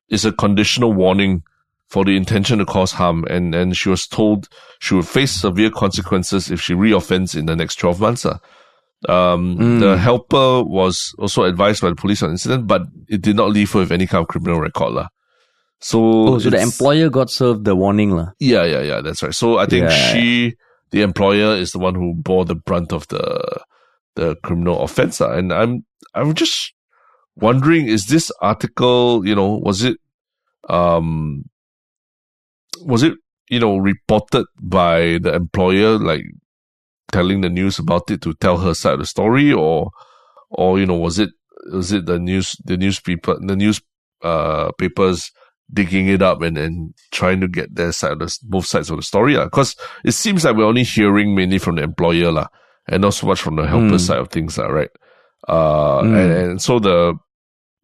is 0.08 0.24
a 0.24 0.32
conditional 0.32 0.92
warning 0.92 1.42
for 1.88 2.04
the 2.04 2.16
intention 2.16 2.58
to 2.58 2.64
cause 2.64 2.92
harm, 2.92 3.24
and 3.28 3.54
and 3.54 3.76
she 3.76 3.88
was 3.90 4.06
told 4.06 4.48
she 4.80 4.94
would 4.94 5.06
face 5.06 5.32
severe 5.32 5.70
consequences 5.70 6.50
if 6.50 6.60
she 6.60 6.72
reoffends 6.74 7.36
in 7.36 7.46
the 7.46 7.56
next 7.56 7.76
twelve 7.76 8.00
months. 8.00 8.24
Uh. 8.24 8.38
Um, 9.08 9.58
Mm. 9.58 9.80
the 9.80 9.98
helper 9.98 10.62
was 10.62 11.12
also 11.18 11.42
advised 11.42 11.82
by 11.82 11.88
the 11.90 11.96
police 11.96 12.22
on 12.22 12.28
the 12.28 12.34
incident, 12.34 12.68
but 12.68 12.82
it 13.08 13.20
did 13.20 13.34
not 13.34 13.50
leave 13.50 13.72
her 13.72 13.80
with 13.80 13.90
any 13.90 14.06
kind 14.06 14.22
of 14.22 14.28
criminal 14.28 14.60
record. 14.60 14.92
lah. 14.94 15.08
So, 15.80 15.98
Oh, 16.28 16.38
so 16.38 16.50
the 16.50 16.60
employer 16.60 17.10
got 17.10 17.28
served 17.28 17.64
the 17.64 17.74
warning, 17.74 18.12
lah. 18.14 18.28
yeah, 18.38 18.62
yeah, 18.64 18.80
yeah. 18.80 19.00
That's 19.00 19.20
right. 19.20 19.34
So 19.34 19.58
I 19.58 19.66
think 19.66 19.90
Yeah. 19.90 20.12
she, 20.12 20.54
the 20.92 21.02
employer, 21.02 21.56
is 21.56 21.72
the 21.72 21.80
one 21.80 21.96
who 21.96 22.14
bore 22.14 22.44
the 22.44 22.54
brunt 22.54 22.92
of 22.92 23.08
the 23.08 23.60
the 24.14 24.36
criminal 24.42 24.82
offense. 24.82 25.20
And 25.20 25.52
I'm 25.52 25.84
I'm 26.14 26.34
just 26.34 26.72
wondering, 27.36 27.86
is 27.86 28.06
this 28.06 28.30
article, 28.40 29.26
you 29.26 29.34
know, 29.34 29.60
was 29.62 29.82
it 29.82 29.98
um 30.68 31.44
was 32.80 33.02
it 33.02 33.14
you 33.48 33.58
know 33.58 33.76
reported 33.76 34.46
by 34.60 35.18
the 35.18 35.34
employer 35.34 35.98
like 35.98 36.24
telling 37.10 37.40
the 37.40 37.48
news 37.48 37.78
about 37.78 38.10
it 38.10 38.22
to 38.22 38.34
tell 38.34 38.58
her 38.58 38.74
side 38.74 38.94
of 38.94 39.00
the 39.00 39.06
story? 39.06 39.52
Or 39.52 39.90
or 40.50 40.78
you 40.78 40.86
know 40.86 40.96
was 40.96 41.18
it 41.18 41.30
was 41.72 41.92
it 41.92 42.06
the 42.06 42.18
news 42.18 42.56
the 42.64 42.76
newspaper 42.76 43.36
the 43.40 43.56
news 43.56 43.80
uh 44.22 44.70
papers 44.78 45.30
digging 45.72 46.06
it 46.08 46.20
up 46.20 46.42
and, 46.42 46.58
and 46.58 46.94
trying 47.12 47.40
to 47.40 47.48
get 47.48 47.74
their 47.74 47.92
side 47.92 48.12
of 48.12 48.18
the, 48.18 48.38
both 48.42 48.66
sides 48.66 48.90
of 48.90 48.96
the 48.96 49.02
story? 49.02 49.36
Because 49.36 49.76
it 50.04 50.12
seems 50.12 50.44
like 50.44 50.56
we're 50.56 50.64
only 50.64 50.82
hearing 50.82 51.34
mainly 51.34 51.58
from 51.58 51.76
the 51.76 51.82
employer 51.82 52.30
lah, 52.30 52.48
and 52.92 53.02
not 53.02 53.14
so 53.14 53.26
much 53.26 53.40
from 53.40 53.56
the 53.56 53.66
helper 53.66 53.96
Mm. 53.96 54.00
side 54.06 54.18
of 54.18 54.28
things 54.28 54.58
right 54.58 54.90
uh 55.48 56.02
Mm. 56.02 56.14
and, 56.20 56.32
and 56.32 56.62
so 56.62 56.78
the 56.78 57.14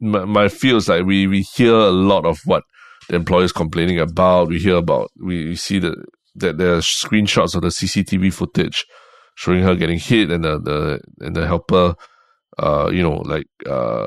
my, 0.01 0.25
my 0.25 0.49
feel 0.49 0.77
is 0.77 0.89
like 0.89 1.05
we 1.05 1.27
we 1.27 1.43
hear 1.43 1.75
a 1.75 1.91
lot 1.91 2.25
of 2.25 2.39
what 2.45 2.63
the 3.09 3.17
employers 3.17 3.53
complaining 3.53 3.99
about 3.99 4.49
we 4.49 4.59
hear 4.59 4.77
about 4.77 5.11
we, 5.29 5.47
we 5.51 5.57
see 5.57 5.79
that 5.81 5.97
that 6.37 6.59
there 6.59 6.75
are 6.75 6.81
screenshots 6.81 7.55
of 7.57 7.63
the 7.63 7.69
CCTV 7.69 8.33
footage 8.33 8.85
showing 9.35 9.63
her 9.63 9.75
getting 9.75 9.99
hit 9.99 10.31
and 10.31 10.45
the, 10.45 10.59
the 10.61 11.01
and 11.27 11.35
the 11.35 11.47
helper 11.47 11.95
uh 12.59 12.89
you 12.93 13.03
know 13.03 13.17
like 13.35 13.47
uh 13.67 14.07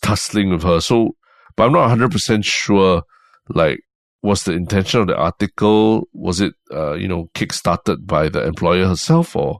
tussling 0.00 0.50
with 0.50 0.62
her 0.62 0.80
so 0.80 1.10
but 1.56 1.64
I'm 1.66 1.72
not 1.72 1.88
100% 1.90 2.44
sure 2.44 3.02
like 3.48 3.80
was 4.22 4.44
the 4.44 4.52
intention 4.52 5.00
of 5.00 5.06
the 5.08 5.16
article 5.16 6.06
was 6.14 6.40
it 6.40 6.54
uh 6.72 6.94
you 6.94 7.08
know 7.08 7.28
kick-started 7.34 8.06
by 8.06 8.28
the 8.28 8.44
employer 8.46 8.86
herself 8.86 9.34
or 9.36 9.58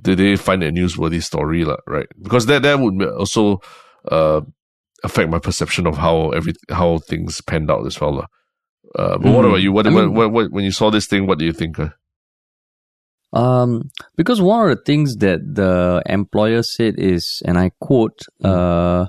did 0.00 0.18
they 0.18 0.36
find 0.36 0.62
a 0.62 0.70
newsworthy 0.72 1.22
story 1.22 1.64
right 1.86 2.06
because 2.22 2.46
that 2.46 2.62
that 2.62 2.78
would 2.78 3.02
also 3.02 3.60
uh 4.10 4.40
affect 5.04 5.30
my 5.30 5.38
perception 5.38 5.86
of 5.86 5.96
how 5.98 6.30
every 6.30 6.54
how 6.70 6.98
things 6.98 7.40
panned 7.42 7.70
out 7.70 7.86
as 7.86 8.00
well 8.00 8.26
uh 8.98 9.18
but 9.18 9.32
what 9.32 9.44
Mhm. 9.44 9.48
about 9.48 9.62
you 9.62 9.72
what, 9.72 9.86
I 9.86 9.90
mean- 9.90 10.14
what, 10.14 10.32
what 10.32 10.50
when 10.52 10.64
you 10.64 10.72
saw 10.72 10.90
this 10.90 11.06
thing 11.06 11.26
what 11.26 11.38
do 11.38 11.44
you 11.44 11.52
think 11.52 11.78
uh? 11.78 11.90
Um, 13.32 13.90
because 14.16 14.42
one 14.42 14.68
of 14.68 14.76
the 14.76 14.82
things 14.84 15.16
that 15.16 15.40
the 15.54 16.02
employer 16.06 16.62
said 16.62 16.96
is, 16.98 17.42
and 17.46 17.58
I 17.58 17.70
quote, 17.80 18.20
uh, 18.44 19.06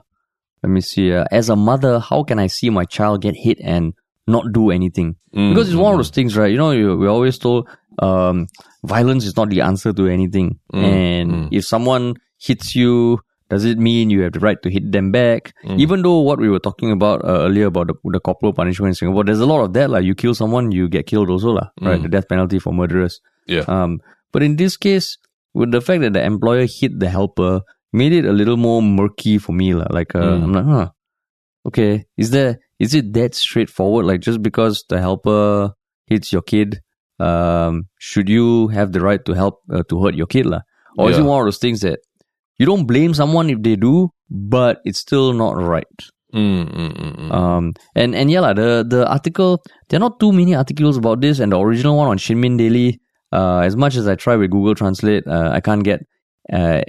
let 0.64 0.70
me 0.70 0.80
see, 0.80 1.14
uh, 1.14 1.26
as 1.30 1.50
a 1.50 1.58
mother, 1.58 2.00
how 2.00 2.24
can 2.24 2.40
I 2.40 2.48
see 2.48 2.70
my 2.70 2.86
child 2.86 3.22
get 3.22 3.36
hit 3.36 3.60
and 3.62 3.94
not 4.26 4.54
do 4.54 4.72
anything? 4.72 5.18
Mm, 5.36 5.50
Because 5.50 5.68
it's 5.68 5.76
one 5.76 5.92
of 5.92 5.98
mm, 5.98 6.00
those 6.00 6.10
things, 6.10 6.38
right? 6.38 6.52
You 6.52 6.58
know, 6.58 6.72
you, 6.72 6.98
we're 6.98 7.10
always 7.10 7.38
told, 7.38 7.68
um, 8.00 8.48
violence 8.84 9.26
is 9.26 9.36
not 9.38 9.50
the 9.50 9.62
answer 9.62 9.94
to 9.94 10.08
anything. 10.08 10.60
Mm, 10.74 10.84
and 10.84 11.32
mm. 11.32 11.50
if 11.52 11.66
someone 11.66 12.16
hits 12.40 12.76
you, 12.76 13.20
does 13.50 13.66
it 13.66 13.78
mean 13.78 14.10
you 14.10 14.22
have 14.22 14.34
the 14.34 14.40
right 14.40 14.62
to 14.64 14.70
hit 14.70 14.92
them 14.92 15.12
back? 15.12 15.54
Mm. 15.64 15.80
Even 15.80 16.02
though 16.02 16.20
what 16.20 16.40
we 16.40 16.50
were 16.50 16.60
talking 16.60 16.92
about 16.92 17.24
uh, 17.24 17.46
earlier 17.46 17.68
about 17.68 17.88
the, 17.88 17.96
the 18.06 18.20
corporal 18.20 18.54
punishment 18.54 18.90
in 18.90 18.96
Singapore, 18.96 19.24
there's 19.24 19.40
a 19.40 19.46
lot 19.46 19.64
of 19.64 19.74
that. 19.74 19.90
Like 19.90 20.04
you 20.06 20.16
kill 20.16 20.34
someone, 20.34 20.72
you 20.72 20.90
get 20.90 21.06
killed 21.06 21.30
also, 21.30 21.52
lah, 21.52 21.70
right? 21.82 22.00
Mm. 22.00 22.04
The 22.04 22.10
death 22.10 22.28
penalty 22.28 22.60
for 22.60 22.74
murderers. 22.74 23.22
Yeah. 23.48 23.66
Um, 23.68 24.00
but 24.32 24.42
in 24.42 24.56
this 24.56 24.78
case, 24.78 25.18
with 25.54 25.72
the 25.72 25.82
fact 25.82 26.02
that 26.02 26.14
the 26.14 26.24
employer 26.24 26.66
hit 26.66 27.00
the 27.00 27.10
helper, 27.10 27.62
made 27.92 28.12
it 28.12 28.26
a 28.26 28.34
little 28.34 28.58
more 28.58 28.82
murky 28.82 29.38
for 29.38 29.54
me, 29.54 29.74
lah. 29.76 29.88
Like, 29.92 30.16
uh, 30.16 30.22
Mm. 30.22 30.44
I'm 30.44 30.54
like, 30.54 30.66
huh, 30.66 30.90
okay, 31.68 32.06
is 32.18 32.32
there 32.32 32.58
is 32.80 32.96
it 32.96 33.14
that 33.14 33.36
straightforward? 33.36 34.06
Like, 34.06 34.22
just 34.22 34.42
because 34.42 34.84
the 34.90 35.00
helper 35.00 35.74
hits 36.08 36.34
your 36.34 36.42
kid, 36.42 36.82
um, 37.24 37.84
should 38.00 38.30
you 38.30 38.68
have 38.70 38.92
the 38.92 39.02
right 39.02 39.24
to 39.26 39.34
help 39.34 39.62
uh, 39.72 39.84
to 39.90 40.02
hurt 40.04 40.16
your 40.16 40.28
kid, 40.28 40.46
lah? 40.46 40.62
Or 40.98 41.10
is 41.10 41.18
it 41.18 41.24
one 41.24 41.40
of 41.40 41.46
those 41.46 41.58
things 41.58 41.82
that 41.82 42.00
you 42.60 42.66
don't 42.66 42.86
blame 42.86 43.14
someone 43.14 43.50
if 43.50 43.62
they 43.62 43.76
do, 43.76 44.10
but 44.30 44.82
it's 44.86 45.00
still 45.00 45.34
not 45.34 45.58
right? 45.58 45.86
mm, 46.34 46.94
mm, 46.94 47.16
mm. 47.16 47.32
Um, 47.32 47.74
and 47.96 48.16
and 48.16 48.30
yeah, 48.30 48.42
lah, 48.42 48.54
the 48.54 48.86
the 48.88 49.08
article 49.08 49.62
there 49.90 49.98
are 49.98 50.06
not 50.06 50.20
too 50.20 50.32
many 50.32 50.56
articles 50.56 50.98
about 50.98 51.22
this, 51.22 51.40
and 51.40 51.52
the 51.52 51.60
original 51.60 51.98
one 51.98 52.08
on 52.08 52.18
Shinmin 52.18 52.58
Daily. 52.58 53.00
Uh, 53.32 53.60
as 53.66 53.76
much 53.76 53.96
as 53.96 54.08
I 54.08 54.14
try 54.14 54.36
with 54.36 54.52
Google 54.52 54.76
Translate, 54.76 55.26
uh, 55.26 55.50
I 55.52 55.60
can't 55.60 55.84
get 55.84 56.02
uh, 56.52 56.82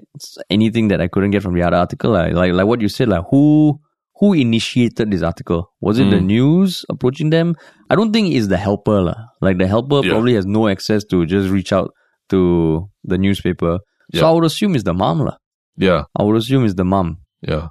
anything 0.51 0.89
that 0.89 1.01
I 1.01 1.09
couldn't 1.09 1.30
get 1.30 1.43
from 1.43 1.55
the 1.55 1.62
other 1.62 1.76
article. 1.76 2.11
Like 2.11 2.35
like 2.35 2.66
what 2.66 2.80
you 2.80 2.89
said, 2.89 3.09
like 3.09 3.24
who 3.30 3.80
who 4.20 4.32
initiated 4.32 5.10
this 5.10 5.22
article? 5.22 5.70
Was 5.80 5.98
it 5.98 6.08
the 6.10 6.16
Mm. 6.22 6.26
news 6.26 6.84
approaching 6.88 7.30
them? 7.30 7.56
I 7.90 7.94
don't 7.96 8.12
think 8.12 8.32
it's 8.34 8.46
the 8.48 8.56
helper, 8.56 9.00
lah. 9.02 9.16
Like 9.40 9.58
the 9.58 9.66
helper 9.66 10.00
Yeah. 10.04 10.10
probably 10.12 10.34
has 10.34 10.46
no 10.46 10.68
access 10.68 11.04
to 11.10 11.26
just 11.26 11.50
reach 11.50 11.72
out 11.72 11.90
to 12.30 12.88
the 13.04 13.18
newspaper. 13.18 13.78
So 14.14 14.26
I 14.28 14.30
would 14.30 14.44
assume 14.44 14.74
it's 14.74 14.84
the 14.84 14.94
mom, 14.94 15.20
lah. 15.26 15.36
yeah 15.76 16.04
I 16.14 16.22
would 16.22 16.36
assume 16.36 16.64
it's 16.64 16.74
the 16.78 16.84
mom. 16.86 17.18
yeah 17.42 17.68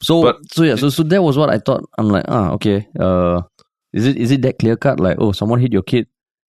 So 0.00 0.22
But- 0.22 0.40
so 0.52 0.64
yeah, 0.64 0.76
so 0.76 0.88
so 0.92 1.02
that 1.08 1.22
was 1.22 1.36
what 1.40 1.48
I 1.48 1.58
thought. 1.58 1.84
I'm 1.98 2.08
like, 2.12 2.24
ah, 2.28 2.52
okay. 2.56 2.84
Uh, 3.00 3.40
is 3.96 4.04
it 4.06 4.16
is 4.20 4.30
it 4.30 4.40
that 4.44 4.58
clear 4.60 4.76
cut? 4.76 5.00
Like, 5.00 5.16
oh, 5.20 5.32
someone 5.32 5.60
hit 5.60 5.72
your 5.72 5.80
kid, 5.84 6.04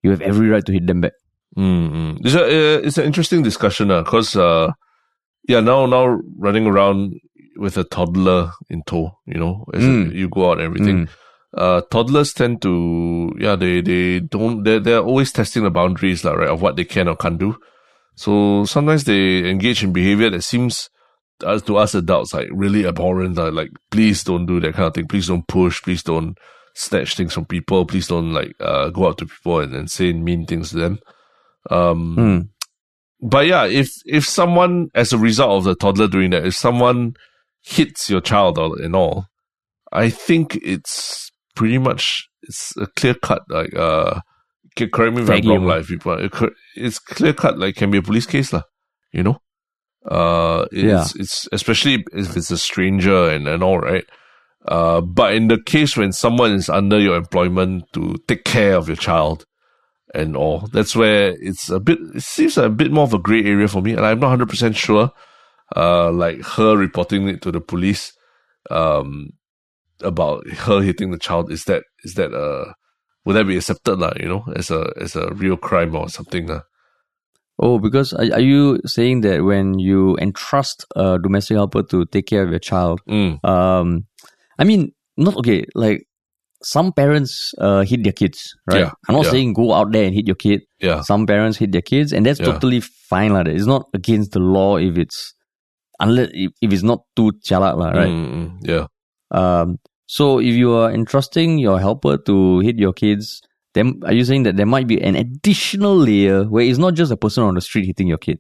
you 0.03 0.09
have 0.13 0.21
every 0.25 0.49
right 0.49 0.65
to 0.65 0.73
hit 0.73 0.87
them 0.89 1.01
back. 1.05 1.13
Mm-hmm. 1.57 2.25
It's 2.25 2.35
a 2.35 2.45
uh, 2.45 2.79
it's 2.87 2.97
an 2.99 3.05
interesting 3.05 3.43
discussion 3.45 3.89
because 3.89 4.33
uh, 4.37 4.73
yeah 5.49 5.61
now 5.61 5.85
now 5.87 6.05
running 6.41 6.65
around 6.67 7.21
with 7.57 7.77
a 7.77 7.85
toddler 7.85 8.53
in 8.69 8.83
tow, 8.85 9.19
you 9.27 9.39
know, 9.39 9.65
as 9.75 9.83
Mm. 9.83 10.15
you 10.15 10.29
go 10.29 10.51
out 10.51 10.59
and 10.61 10.63
everything. 10.67 11.09
uh, 11.57 11.81
toddlers 11.91 12.33
tend 12.35 12.61
to, 12.63 13.33
yeah, 13.39 13.55
they, 13.55 13.81
they 13.81 14.19
don't, 14.19 14.65
they're, 14.65 14.81
they're 14.81 14.99
always 15.01 15.31
testing 15.31 15.63
the 15.63 15.71
boundaries, 15.71 16.25
like, 16.25 16.37
right, 16.37 16.49
of 16.49 16.61
what 16.61 16.75
they 16.75 16.85
can 16.85 17.07
or 17.07 17.15
can't 17.17 17.39
do. 17.39 17.57
So 18.17 18.65
sometimes 18.65 19.05
they 19.05 19.49
engage 19.49 19.85
in 19.85 19.93
behavior 19.93 20.31
that 20.31 20.43
seems 20.43 20.91
uh, 21.45 21.59
to 21.61 21.77
us 21.77 21.95
adults 21.95 22.35
like 22.35 22.49
really 22.51 22.87
abhorrent, 22.87 23.37
like, 23.37 23.53
like 23.53 23.71
please 23.91 24.25
don't 24.25 24.47
do 24.47 24.59
that 24.61 24.75
kind 24.75 24.87
of 24.89 24.95
thing. 24.95 25.07
Please 25.07 25.29
don't 25.29 25.47
push. 25.47 25.81
Please 25.83 26.03
don't 26.03 26.37
snatch 26.75 27.15
things 27.17 27.33
from 27.33 27.45
people. 27.45 27.85
Please 27.87 28.09
don't 28.09 28.33
like, 28.33 28.55
uh, 28.61 28.89
go 28.91 29.05
up 29.05 29.17
to 29.19 29.27
people 29.27 29.61
and, 29.61 29.75
and 29.75 29.91
say 29.91 30.13
mean 30.13 30.47
things 30.47 30.71
to 30.71 30.77
them. 30.77 30.99
Um, 31.71 32.17
Mm. 32.17 32.49
but 33.21 33.47
yeah, 33.47 33.65
if 33.67 33.91
if 34.07 34.27
someone, 34.29 34.91
as 34.95 35.13
a 35.13 35.19
result 35.19 35.51
of 35.59 35.65
the 35.65 35.75
toddler 35.75 36.09
doing 36.09 36.31
that, 36.31 36.45
if 36.47 36.55
someone 36.55 37.15
hits 37.65 38.11
your 38.11 38.21
child 38.21 38.59
or, 38.59 38.81
and 38.81 38.95
all, 38.95 39.27
I 39.93 40.11
think 40.11 40.57
it's 40.63 41.31
pretty 41.57 41.79
much 41.79 42.29
it's 42.43 42.77
a 42.77 42.87
clear 42.87 43.15
cut. 43.15 43.43
Like, 43.49 43.75
uh, 43.75 44.21
correct 44.77 45.15
me 45.17 45.23
if 45.23 45.31
I'm 45.31 45.49
wrong, 45.49 45.65
like 45.67 45.87
people, 45.87 46.29
it's 46.77 46.99
clear 46.99 47.33
cut. 47.33 47.59
Like, 47.59 47.77
can 47.77 47.91
be 47.91 47.99
a 47.99 48.03
police 48.03 48.27
case, 48.27 48.53
lah. 48.53 48.63
You 49.13 49.23
know, 49.23 49.39
uh, 50.07 50.67
it's 50.73 51.15
Yeah. 51.15 51.21
it's 51.23 51.49
especially 51.53 52.05
if 52.13 52.37
it's 52.37 52.51
a 52.51 52.59
stranger 52.59 53.29
and 53.31 53.47
and 53.49 53.63
all 53.63 53.79
right. 53.79 54.05
Uh, 54.67 55.01
but 55.03 55.35
in 55.35 55.49
the 55.49 55.61
case 55.61 55.97
when 55.97 56.11
someone 56.11 56.53
is 56.53 56.69
under 56.71 56.99
your 56.99 57.17
employment 57.17 57.85
to 57.93 58.17
take 58.27 58.45
care 58.45 58.77
of 58.77 58.89
your 58.89 58.97
child 58.97 59.45
and 60.15 60.35
all, 60.37 60.69
that's 60.73 60.97
where 60.97 61.37
it's 61.39 61.69
a 61.69 61.79
bit, 61.79 61.99
it 62.15 62.23
seems 62.23 62.57
a 62.57 62.71
bit 62.71 62.91
more 62.91 63.05
of 63.05 63.13
a 63.13 63.19
gray 63.19 63.45
area 63.45 63.69
for 63.69 63.83
me. 63.83 63.93
And 63.93 64.07
I'm 64.07 64.21
not 64.21 64.39
100% 64.39 64.75
sure, 64.75 65.11
uh, 65.77 66.11
like 66.13 66.41
her 66.57 66.77
reporting 66.77 67.29
it 67.29 67.43
to 67.43 67.53
the 67.53 67.61
police, 67.61 68.13
um, 68.71 69.31
about 70.03 70.47
her 70.49 70.81
hitting 70.83 71.11
the 71.11 71.19
child. 71.19 71.51
Is 71.51 71.65
that, 71.65 71.85
is 72.05 72.15
that, 72.15 72.33
uh, 72.35 72.73
would 73.25 73.35
that 73.35 73.47
be 73.47 73.57
accepted, 73.57 73.99
lah, 73.99 74.13
you 74.21 74.29
know, 74.29 74.45
as 74.57 74.71
a, 74.71 74.93
as 75.01 75.17
a 75.17 75.33
real 75.35 75.57
crime 75.57 75.95
or 75.95 76.09
something, 76.09 76.47
lah? 76.47 76.61
Oh, 77.59 77.79
because 77.79 78.13
are, 78.13 78.41
you 78.41 78.81
saying 78.85 79.21
that 79.23 79.45
when 79.45 79.79
you 79.79 80.17
entrust 80.19 80.85
a 80.97 81.19
domestic 81.23 81.55
helper 81.55 81.85
to 81.85 82.05
take 82.07 82.27
care 82.27 82.43
of 82.43 82.51
your 82.51 82.59
child, 82.59 83.01
Mm, 83.09 83.39
um, 83.45 84.07
I 84.59 84.65
mean, 84.65 84.93
not 85.17 85.37
okay. 85.37 85.65
Like 85.75 86.07
some 86.63 86.93
parents 86.93 87.55
uh, 87.59 87.83
hit 87.83 88.03
their 88.03 88.13
kids, 88.13 88.55
right? 88.67 88.81
Yeah, 88.81 88.91
I'm 89.09 89.15
not 89.15 89.27
yeah. 89.27 89.31
saying 89.31 89.53
go 89.55 89.73
out 89.73 89.93
there 89.93 90.05
and 90.05 90.15
hit 90.15 90.27
your 90.27 90.35
kid. 90.35 90.63
yeah. 90.81 91.03
Some 91.03 91.27
parents 91.27 91.57
hit 91.57 91.71
their 91.71 91.83
kids, 91.83 92.13
and 92.13 92.27
that's 92.27 92.41
Yeah. 92.41 92.47
totally 92.47 92.81
fine, 92.81 93.33
lah. 93.33 93.45
It's 93.47 93.67
not 93.67 93.87
against 93.95 94.33
the 94.33 94.41
law 94.41 94.77
if 94.77 94.99
it's 94.99 95.33
unless 96.01 96.31
if, 96.33 96.53
if 96.61 96.73
it's 96.73 96.83
not 96.83 97.05
too 97.17 97.33
jialat, 97.45 97.77
lah, 97.77 97.91
right? 97.91 98.09
Mm, 98.09 98.33
mm, 98.33 98.51
yeah. 98.63 98.87
Um, 99.31 99.79
so 100.07 100.39
if 100.39 100.55
you 100.55 100.75
are 100.75 100.93
entrusting 100.93 101.59
your 101.59 101.81
helper 101.81 102.19
to 102.19 102.61
hit 102.61 102.79
your 102.79 102.93
kids, 102.93 103.43
then 103.75 104.01
are 104.05 104.13
you 104.13 104.25
saying 104.25 104.45
that 104.45 104.57
there 104.57 104.67
might 104.67 104.87
be 104.87 105.01
an 105.03 105.17
additional 105.17 105.97
layer 105.97 106.45
where 106.45 106.65
it's 106.65 106.79
not 106.79 106.95
just 106.95 107.11
a 107.11 107.17
person 107.17 107.43
on 107.43 107.55
the 107.55 107.61
street 107.61 107.87
hitting 107.87 108.07
your 108.07 108.19
kid? 108.19 108.39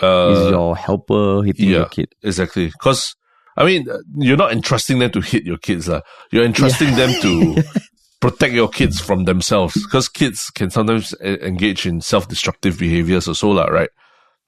Uh, 0.00 0.32
it's 0.32 0.50
your 0.50 0.76
helper 0.76 1.42
hitting 1.42 1.68
yeah. 1.68 1.78
your 1.78 1.86
kid. 1.86 2.12
Exactly. 2.22 2.66
Because, 2.66 3.14
I 3.56 3.64
mean, 3.64 3.88
uh, 3.88 3.98
you're 4.16 4.36
not 4.36 4.52
entrusting 4.52 4.98
them 4.98 5.10
to 5.12 5.20
hit 5.20 5.44
your 5.44 5.58
kids. 5.58 5.88
lah. 5.88 6.00
You're 6.30 6.44
entrusting 6.44 6.94
them 6.96 7.12
to 7.22 7.62
protect 8.20 8.54
your 8.54 8.68
kids 8.68 9.00
from 9.00 9.24
themselves. 9.24 9.74
Because 9.74 10.08
kids 10.08 10.50
can 10.50 10.70
sometimes 10.70 11.14
engage 11.22 11.86
in 11.86 12.00
self-destructive 12.00 12.78
behaviors 12.78 13.28
or 13.28 13.34
so, 13.34 13.50
lah, 13.50 13.66
right? 13.66 13.90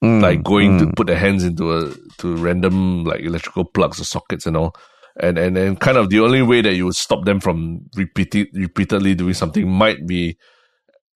Mm, 0.03 0.21
Like 0.21 0.43
going 0.43 0.79
to 0.79 0.87
mm. 0.87 0.97
put 0.97 1.07
their 1.07 1.19
hands 1.19 1.45
into 1.45 1.73
a, 1.73 1.95
to 2.19 2.37
random 2.37 3.05
like 3.05 3.21
electrical 3.21 3.65
plugs 3.65 4.01
or 4.01 4.05
sockets 4.05 4.47
and 4.47 4.57
all. 4.57 4.75
And, 5.21 5.39
and, 5.39 5.57
and 5.57 5.79
kind 5.79 5.97
of 5.97 6.11
the 6.11 6.21
only 6.21 6.43
way 6.43 6.61
that 6.61 6.75
you 6.75 6.87
would 6.87 6.97
stop 6.97 7.25
them 7.25 7.39
from 7.39 7.87
repeating, 7.97 8.49
repeatedly 8.53 9.15
doing 9.15 9.35
something 9.35 9.69
might 9.69 10.07
be, 10.07 10.37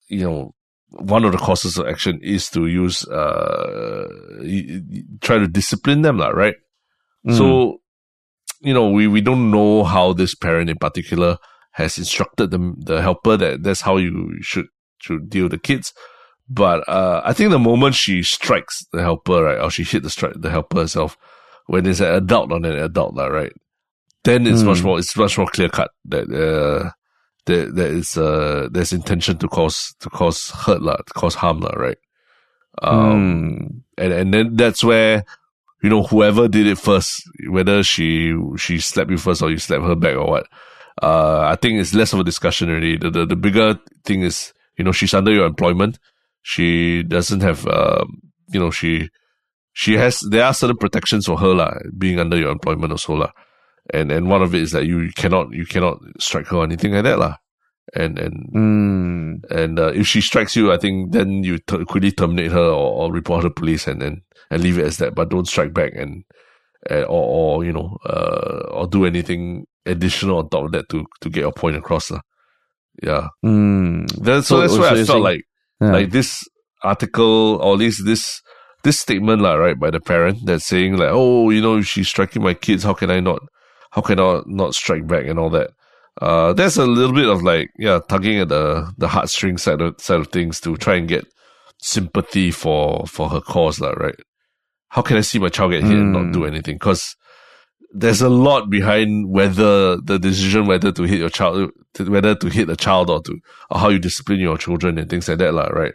you 0.08 0.20
know, 0.20 0.54
one 0.90 1.24
of 1.24 1.32
the 1.32 1.38
causes 1.38 1.76
of 1.76 1.86
action 1.86 2.20
is 2.22 2.48
to 2.50 2.66
use, 2.66 3.04
uh, 3.08 4.08
try 5.20 5.38
to 5.38 5.48
discipline 5.48 6.02
them, 6.02 6.16
lah, 6.16 6.28
right? 6.28 6.54
Mm. 7.26 7.36
So, 7.36 7.80
you 8.60 8.72
know, 8.72 8.88
we, 8.88 9.06
we 9.06 9.20
don't 9.20 9.50
know 9.50 9.84
how 9.84 10.12
this 10.12 10.34
parent 10.34 10.70
in 10.70 10.78
particular 10.78 11.36
has 11.72 11.98
instructed 11.98 12.52
the, 12.52 12.74
the 12.78 13.02
helper 13.02 13.36
that 13.36 13.62
that's 13.62 13.82
how 13.82 13.98
you 13.98 14.38
should, 14.40 14.66
should 14.98 15.28
deal 15.28 15.44
with 15.44 15.52
the 15.52 15.58
kids. 15.58 15.92
But, 16.48 16.88
uh, 16.88 17.20
I 17.24 17.32
think 17.34 17.50
the 17.50 17.58
moment 17.58 17.94
she 17.94 18.22
strikes 18.22 18.84
the 18.92 19.02
helper, 19.02 19.42
right, 19.44 19.60
or 19.60 19.70
she 19.70 19.84
hit 19.84 20.02
the 20.02 20.10
strike, 20.10 20.32
the 20.36 20.50
helper 20.50 20.80
herself, 20.80 21.16
when 21.66 21.84
it's 21.86 22.00
an 22.00 22.14
adult 22.14 22.52
on 22.52 22.64
an 22.64 22.78
adult, 22.78 23.14
right, 23.16 23.52
then 24.24 24.46
it's 24.46 24.62
much 24.62 24.78
Mm. 24.78 24.84
more, 24.84 24.98
it's 24.98 25.16
much 25.16 25.36
more 25.36 25.46
clear 25.48 25.68
cut 25.68 25.90
that, 26.06 26.24
uh, 26.32 26.90
that, 27.46 27.74
that 27.74 27.90
is, 27.90 28.16
uh, 28.16 28.68
there's 28.70 28.92
intention 28.94 29.36
to 29.38 29.48
cause, 29.48 29.94
to 30.00 30.08
cause 30.08 30.50
hurt, 30.50 30.80
lah, 30.82 30.96
to 30.96 31.12
cause 31.14 31.34
harm, 31.34 31.60
lah, 31.60 31.72
right? 31.76 31.98
Um, 32.82 32.94
Mm. 33.02 33.80
and 33.98 34.12
and 34.12 34.34
then 34.34 34.56
that's 34.56 34.84
where 34.84 35.24
you 35.82 35.90
know 35.90 36.04
whoever 36.04 36.46
did 36.46 36.66
it 36.66 36.78
first, 36.78 37.22
whether 37.48 37.82
she 37.82 38.32
she 38.56 38.78
slapped 38.78 39.10
you 39.10 39.18
first 39.18 39.42
or 39.42 39.50
you 39.50 39.58
slapped 39.58 39.82
her 39.84 39.96
back 39.96 40.14
or 40.14 40.26
what. 40.28 40.46
Uh, 41.02 41.40
I 41.40 41.56
think 41.56 41.80
it's 41.80 41.94
less 41.94 42.12
of 42.12 42.20
a 42.20 42.24
discussion 42.24 42.70
already. 42.70 42.96
The, 42.96 43.10
the 43.10 43.26
the 43.26 43.36
bigger 43.36 43.78
thing 44.04 44.22
is 44.22 44.52
you 44.76 44.84
know 44.84 44.92
she's 44.92 45.12
under 45.14 45.32
your 45.32 45.46
employment. 45.46 45.98
She 46.42 47.02
doesn't 47.02 47.40
have 47.40 47.66
um 47.66 48.20
you 48.52 48.60
know 48.60 48.70
she 48.70 49.10
she 49.72 49.94
has 49.94 50.20
there 50.30 50.44
are 50.44 50.54
certain 50.54 50.76
protections 50.76 51.26
for 51.26 51.38
her 51.38 51.54
lah 51.54 51.74
being 51.96 52.18
under 52.18 52.36
your 52.36 52.50
employment 52.50 52.92
also 52.92 53.14
lah. 53.14 53.30
And 53.92 54.12
and 54.12 54.28
one 54.28 54.42
of 54.42 54.54
it 54.54 54.62
is 54.62 54.72
that 54.72 54.86
you 54.86 55.10
cannot 55.16 55.52
you 55.52 55.64
cannot 55.66 55.98
strike 56.18 56.46
her 56.48 56.58
or 56.58 56.64
anything 56.64 56.92
like 56.92 57.04
that 57.04 57.18
lah. 57.18 57.36
And 57.96 58.18
and 58.18 58.34
Mm. 58.52 59.44
and 59.50 59.78
uh, 59.78 59.92
if 59.94 60.06
she 60.06 60.20
strikes 60.20 60.54
you, 60.56 60.72
I 60.72 60.76
think 60.76 61.12
then 61.12 61.42
you 61.42 61.56
t- 61.58 61.84
quickly 61.88 62.12
terminate 62.12 62.52
her 62.52 62.68
or, 62.68 63.08
or 63.08 63.12
report 63.12 63.42
her 63.44 63.48
to 63.48 63.54
police 63.54 63.86
and 63.88 64.00
then 64.02 64.22
and 64.50 64.62
leave 64.62 64.78
it 64.78 64.84
as 64.84 64.98
that. 64.98 65.14
But 65.14 65.30
don't 65.30 65.48
strike 65.48 65.72
back 65.72 65.92
and, 65.96 66.24
and 66.90 67.04
or, 67.08 67.24
or 67.60 67.64
you 67.64 67.72
know 67.72 67.96
uh, 68.04 68.68
or 68.76 68.86
do 68.86 69.06
anything 69.06 69.64
additional 69.86 70.36
on 70.38 70.48
top 70.50 70.64
of 70.68 70.72
that 70.72 70.88
to 70.90 71.06
to 71.22 71.30
get 71.30 71.40
your 71.48 71.52
point 71.52 71.76
across. 71.76 72.10
lah. 72.10 72.20
Yeah, 73.02 73.28
Mm. 73.44 74.04
that's 74.20 74.48
so, 74.48 74.56
So- 74.56 74.60
that's 74.60 74.74
so 74.74 74.80
why 74.80 74.86
I 74.86 74.94
you're 74.96 75.06
felt 75.08 75.08
saying- 75.08 75.22
like 75.24 75.42
Yeah. 75.80 75.92
like 75.92 76.10
this 76.10 76.42
article 76.82 77.56
or 77.62 77.74
at 77.74 77.78
least 77.78 78.04
this 78.04 78.42
this 78.84 78.98
statement 79.00 79.42
lah, 79.42 79.54
right, 79.54 79.78
by 79.78 79.90
the 79.90 80.00
parent 80.00 80.46
that's 80.46 80.64
saying 80.66 80.96
like, 80.96 81.10
oh, 81.12 81.50
you 81.50 81.60
know, 81.60 81.82
she's 81.82 82.08
striking 82.08 82.42
my 82.42 82.54
kids. 82.54 82.84
How 82.84 82.94
can 82.94 83.10
I 83.10 83.20
not? 83.20 83.40
How 83.90 84.02
can 84.02 84.20
I 84.20 84.42
not 84.46 84.74
strike 84.74 85.06
back 85.06 85.26
and 85.26 85.38
all 85.38 85.50
that? 85.50 85.70
Uh, 86.20 86.52
there's 86.52 86.76
a 86.76 86.86
little 86.86 87.14
bit 87.14 87.28
of 87.28 87.42
like, 87.42 87.70
yeah, 87.78 88.00
tugging 88.08 88.38
at 88.40 88.48
the 88.48 88.92
the 88.98 89.08
heartstring 89.08 89.58
side 89.58 89.80
of 89.80 90.00
side 90.00 90.20
of 90.20 90.28
things 90.28 90.60
to 90.60 90.76
try 90.76 90.94
and 90.96 91.08
get 91.08 91.26
sympathy 91.80 92.50
for 92.50 93.06
for 93.06 93.28
her 93.30 93.40
cause, 93.40 93.80
lah, 93.80 93.90
right? 93.90 94.18
How 94.90 95.02
can 95.02 95.16
I 95.16 95.20
see 95.22 95.38
my 95.38 95.48
child 95.48 95.72
get 95.72 95.84
hit 95.84 95.98
and 95.98 96.12
not 96.12 96.26
Mm. 96.26 96.32
do 96.32 96.44
anything? 96.44 96.76
Because 96.76 97.14
there's 97.92 98.20
a 98.22 98.28
lot 98.28 98.70
behind 98.70 99.30
whether 99.30 99.96
the 99.96 100.18
decision 100.18 100.66
whether 100.66 100.92
to 100.92 101.02
hit 101.04 101.18
your 101.20 101.30
child, 101.30 101.70
whether 102.06 102.34
to 102.34 102.48
hit 102.48 102.68
a 102.68 102.76
child 102.76 103.10
or 103.10 103.22
to 103.22 103.38
or 103.70 103.78
how 103.80 103.88
you 103.88 103.98
discipline 103.98 104.40
your 104.40 104.58
children 104.58 104.98
and 104.98 105.08
things 105.08 105.28
like 105.28 105.38
that, 105.38 105.54
lah, 105.54 105.68
right? 105.68 105.94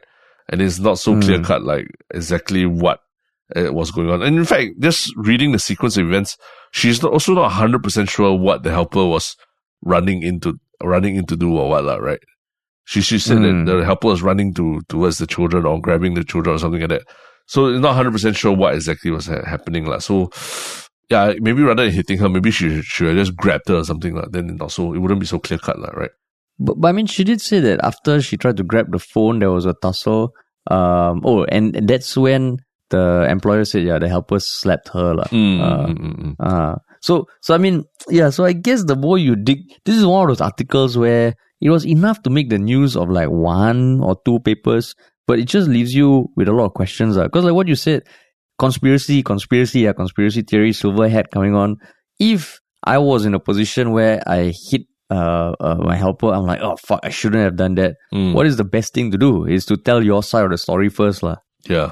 And 0.49 0.61
it's 0.61 0.79
not 0.79 0.99
so 0.99 1.15
Mm. 1.15 1.21
clear 1.23 1.39
cut 1.39 1.63
like 1.63 1.87
exactly 2.13 2.65
what 2.65 2.99
uh, 3.55 3.71
was 3.71 3.91
going 3.91 4.09
on. 4.09 4.21
And 4.23 4.37
in 4.37 4.45
fact, 4.45 4.79
just 4.79 5.13
reading 5.15 5.51
the 5.51 5.59
sequence 5.59 5.97
of 5.97 6.07
events, 6.07 6.37
she's 6.71 7.01
not, 7.03 7.13
also 7.13 7.33
not 7.33 7.51
hundred 7.51 7.83
percent 7.83 8.09
sure 8.09 8.33
what 8.37 8.63
the 8.63 8.71
helper 8.71 9.05
was 9.05 9.35
running 9.83 10.23
into 10.23 10.59
running 10.81 11.15
into 11.15 11.35
do 11.37 11.55
or 11.57 11.69
what, 11.69 11.83
lah, 11.85 11.97
right? 11.97 12.19
She 12.85 13.01
she 13.01 13.19
said 13.19 13.37
Mm. 13.39 13.65
that 13.65 13.75
the 13.77 13.85
helper 13.85 14.07
was 14.09 14.21
running 14.23 14.53
to 14.55 14.81
towards 14.89 15.17
the 15.19 15.27
children 15.27 15.65
or 15.65 15.79
grabbing 15.81 16.15
the 16.15 16.23
children 16.23 16.55
or 16.55 16.59
something 16.59 16.81
like 16.81 16.89
that. 16.89 17.03
So 17.47 17.69
not 17.79 17.95
hundred 17.95 18.11
percent 18.11 18.35
sure 18.35 18.51
what 18.55 18.73
exactly 18.75 19.11
was 19.11 19.27
ha- 19.27 19.45
happening, 19.45 19.85
lah. 19.85 19.99
So 19.99 20.31
yeah, 21.13 21.33
maybe 21.39 21.61
rather 21.61 21.85
than 21.85 21.93
hitting 21.93 22.17
her, 22.17 22.29
maybe 22.29 22.49
she 22.51 22.81
should 22.81 23.07
have 23.07 23.17
just 23.17 23.37
grabbed 23.37 23.69
her 23.69 23.75
or 23.75 23.85
something 23.85 24.15
like. 24.17 24.31
Then 24.31 24.57
also 24.59 24.93
it 24.93 24.99
wouldn't 24.99 25.21
be 25.21 25.29
so 25.29 25.39
clear 25.39 25.59
cut, 25.59 25.77
lah, 25.77 25.93
right? 25.93 26.09
But, 26.57 26.81
but 26.81 26.87
I 26.87 26.91
mean, 26.91 27.05
she 27.05 27.23
did 27.23 27.41
say 27.41 27.59
that 27.61 27.79
after 27.83 28.21
she 28.21 28.37
tried 28.37 28.57
to 28.57 28.63
grab 28.63 28.91
the 28.91 28.99
phone, 28.99 29.39
there 29.39 29.51
was 29.51 29.65
a 29.65 29.73
tussle. 29.81 30.33
Um, 30.69 31.21
oh, 31.23 31.45
and, 31.45 31.75
and 31.75 31.87
that's 31.87 32.15
when 32.17 32.57
the 32.89 33.27
employer 33.29 33.65
said, 33.65 33.83
yeah, 33.83 33.99
the 33.99 34.07
helper 34.07 34.39
slapped 34.39 34.89
her. 34.89 35.15
Mm, 35.31 35.59
Uh, 35.61 35.87
mm, 35.87 36.15
mm. 36.15 36.35
Ah, 36.39 36.77
so 37.01 37.25
so 37.41 37.53
I 37.53 37.57
mean, 37.57 37.83
yeah. 38.09 38.29
So 38.29 38.45
I 38.45 38.53
guess 38.53 38.83
the 38.85 38.95
more 38.95 39.17
you 39.17 39.35
dig, 39.35 39.59
this 39.85 39.97
is 39.97 40.05
one 40.05 40.23
of 40.23 40.29
those 40.29 40.41
articles 40.41 40.97
where 40.97 41.33
it 41.59 41.69
was 41.69 41.85
enough 41.85 42.21
to 42.23 42.29
make 42.29 42.49
the 42.49 42.59
news 42.59 42.95
of 42.95 43.09
like 43.09 43.29
one 43.29 44.01
or 44.01 44.15
two 44.25 44.39
papers, 44.39 44.95
but 45.27 45.39
it 45.39 45.45
just 45.45 45.67
leaves 45.67 45.93
you 45.93 46.29
with 46.35 46.47
a 46.47 46.53
lot 46.53 46.65
of 46.65 46.73
questions. 46.73 47.17
Because 47.17 47.43
like 47.43 47.55
what 47.55 47.67
you 47.67 47.75
said, 47.75 48.03
conspiracy, 48.57 49.23
conspiracy, 49.23 49.81
yeah, 49.81 49.93
conspiracy 49.93 50.41
theory, 50.41 50.73
silver 50.73 51.09
hat 51.09 51.31
coming 51.31 51.55
on. 51.55 51.77
If 52.19 52.59
I 52.83 52.97
was 52.97 53.25
in 53.25 53.33
a 53.33 53.39
position 53.39 53.91
where 53.91 54.21
I 54.27 54.53
hit 54.69 54.83
uh, 55.09 55.53
uh 55.59 55.75
my 55.79 55.95
helper, 55.95 56.33
I'm 56.33 56.45
like, 56.45 56.61
oh 56.61 56.75
fuck, 56.77 56.99
I 57.03 57.09
shouldn't 57.09 57.43
have 57.43 57.55
done 57.55 57.75
that. 57.75 57.95
Mm. 58.13 58.33
What 58.33 58.47
is 58.47 58.57
the 58.57 58.63
best 58.63 58.93
thing 58.93 59.11
to 59.11 59.17
do? 59.17 59.45
Is 59.45 59.65
to 59.67 59.77
tell 59.77 60.03
your 60.03 60.23
side 60.23 60.45
of 60.45 60.51
the 60.51 60.57
story 60.57 60.89
first, 60.89 61.23
lah. 61.23 61.37
Yeah, 61.67 61.91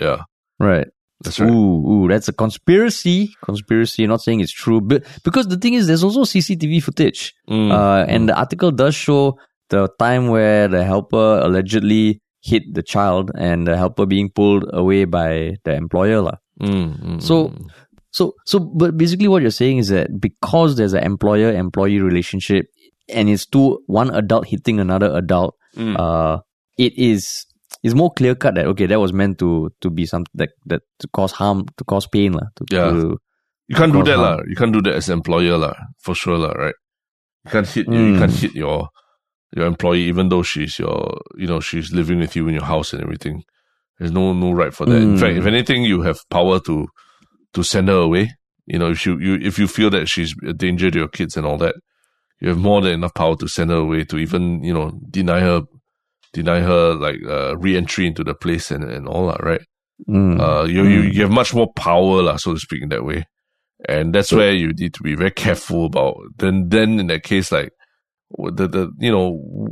yeah. 0.00 0.24
Right. 0.58 0.88
That's 1.22 1.38
right. 1.38 1.50
Ooh, 1.50 1.86
ooh, 1.86 2.08
that's 2.08 2.28
a 2.28 2.32
conspiracy. 2.32 3.30
Conspiracy. 3.44 4.06
Not 4.06 4.22
saying 4.22 4.40
it's 4.40 4.52
true, 4.52 4.80
but 4.80 5.04
because 5.22 5.48
the 5.48 5.58
thing 5.58 5.74
is, 5.74 5.86
there's 5.86 6.04
also 6.04 6.22
CCTV 6.22 6.82
footage, 6.82 7.34
Mm, 7.48 7.70
uh, 7.70 8.06
and 8.08 8.28
the 8.28 8.36
article 8.38 8.70
does 8.70 8.94
show 8.94 9.38
the 9.68 9.88
time 9.98 10.28
where 10.28 10.68
the 10.68 10.84
helper 10.84 11.40
allegedly 11.42 12.20
hit 12.40 12.62
the 12.72 12.82
child, 12.82 13.30
and 13.36 13.66
the 13.66 13.76
helper 13.76 14.06
being 14.06 14.30
pulled 14.30 14.64
away 14.72 15.04
by 15.04 15.56
the 15.64 15.74
employer, 15.74 16.20
lah. 16.22 16.36
mm, 16.60 16.96
mm, 17.00 17.22
So, 17.22 17.48
mm. 17.48 17.68
so, 18.10 18.34
so, 18.46 18.58
but 18.60 18.96
basically, 18.96 19.28
what 19.28 19.42
you're 19.42 19.50
saying 19.54 19.78
is 19.78 19.88
that 19.88 20.08
because 20.20 20.76
there's 20.76 20.92
an 20.94 21.04
employer-employee 21.04 22.00
relationship, 22.00 22.66
and 23.12 23.28
it's 23.28 23.44
two 23.46 23.82
one 23.86 24.10
adult 24.14 24.46
hitting 24.48 24.80
another 24.80 25.12
adult, 25.16 25.54
Mm. 25.76 25.94
uh, 25.98 26.40
it 26.78 26.96
is 26.98 27.46
it's 27.82 27.94
more 27.94 28.10
clear 28.12 28.34
cut 28.34 28.54
that 28.56 28.66
okay, 28.66 28.86
that 28.86 28.98
was 29.00 29.12
meant 29.12 29.38
to 29.38 29.70
to 29.80 29.88
be 29.90 30.04
something 30.04 30.32
that 30.34 30.50
that 30.66 30.82
to 30.98 31.06
cause 31.14 31.32
harm, 31.32 31.64
to 31.78 31.84
cause 31.84 32.06
pain, 32.10 32.32
lah. 32.34 32.48
To, 32.56 32.64
Yeah. 32.70 32.90
to- 32.90 33.18
You 33.70 33.76
can't 33.78 33.92
do 33.94 34.02
that, 34.02 34.18
harm. 34.18 34.38
lah. 34.38 34.42
You 34.50 34.56
can't 34.58 34.72
do 34.74 34.82
that 34.82 34.94
as 34.98 35.06
an 35.08 35.22
employer, 35.22 35.54
lah. 35.56 35.74
For 36.02 36.14
sure, 36.18 36.38
lah. 36.42 36.50
Right? 36.58 36.74
You 37.46 37.50
can't 37.54 37.68
hit. 37.70 37.86
You 37.86 38.02
Mm. 38.14 38.18
can't 38.18 38.34
hit 38.34 38.54
your 38.58 38.90
your 39.52 39.66
employee, 39.66 40.02
even 40.02 40.28
though 40.28 40.42
she's 40.42 40.78
your, 40.78 41.18
you 41.36 41.46
know, 41.46 41.60
she's 41.60 41.92
living 41.92 42.18
with 42.20 42.36
you 42.36 42.46
in 42.48 42.54
your 42.54 42.64
house 42.64 42.92
and 42.92 43.02
everything. 43.02 43.42
There's 43.98 44.12
no 44.12 44.32
no 44.32 44.52
right 44.52 44.72
for 44.72 44.86
that. 44.86 44.96
In 45.02 45.16
Mm. 45.16 45.20
fact, 45.20 45.36
if 45.36 45.46
anything, 45.46 45.82
you 45.84 46.02
have 46.02 46.18
power 46.30 46.60
to 46.60 46.86
to 47.54 47.62
send 47.62 47.88
her 47.88 47.96
away. 47.96 48.32
You 48.66 48.78
know, 48.78 48.90
if 48.90 49.04
you, 49.04 49.18
you 49.18 49.34
if 49.42 49.58
you 49.58 49.66
feel 49.66 49.90
that 49.90 50.08
she's 50.08 50.34
a 50.46 50.52
danger 50.52 50.90
to 50.90 50.98
your 50.98 51.08
kids 51.08 51.36
and 51.36 51.44
all 51.46 51.58
that, 51.58 51.74
you 52.40 52.48
have 52.48 52.58
more 52.58 52.80
than 52.80 52.92
enough 52.92 53.14
power 53.14 53.36
to 53.36 53.48
send 53.48 53.70
her 53.70 53.76
away 53.76 54.04
to 54.04 54.18
even 54.18 54.62
you 54.62 54.72
know 54.72 54.92
deny 55.10 55.40
her 55.40 55.62
deny 56.32 56.60
her 56.60 56.94
like 56.94 57.16
uh, 57.26 57.56
re-entry 57.58 58.06
into 58.06 58.22
the 58.22 58.34
place 58.34 58.70
and, 58.70 58.84
and 58.84 59.08
all 59.08 59.26
that, 59.26 59.42
right? 59.42 59.62
Mm. 60.08 60.40
Uh, 60.40 60.64
you, 60.64 60.84
you 60.84 61.00
you 61.02 61.22
have 61.22 61.30
much 61.30 61.52
more 61.52 61.70
power, 61.74 62.22
lah, 62.22 62.36
so 62.36 62.54
to 62.54 62.60
speak, 62.60 62.82
in 62.82 62.88
that 62.90 63.04
way, 63.04 63.26
and 63.88 64.14
that's 64.14 64.32
where 64.32 64.52
you 64.52 64.72
need 64.72 64.94
to 64.94 65.02
be 65.02 65.14
very 65.14 65.32
careful 65.32 65.84
about. 65.86 66.16
Then, 66.38 66.68
then 66.70 66.98
in 67.00 67.08
that 67.08 67.22
case, 67.24 67.52
like 67.52 67.72
the 68.38 68.68
the 68.68 68.92
you 68.98 69.10
know 69.10 69.68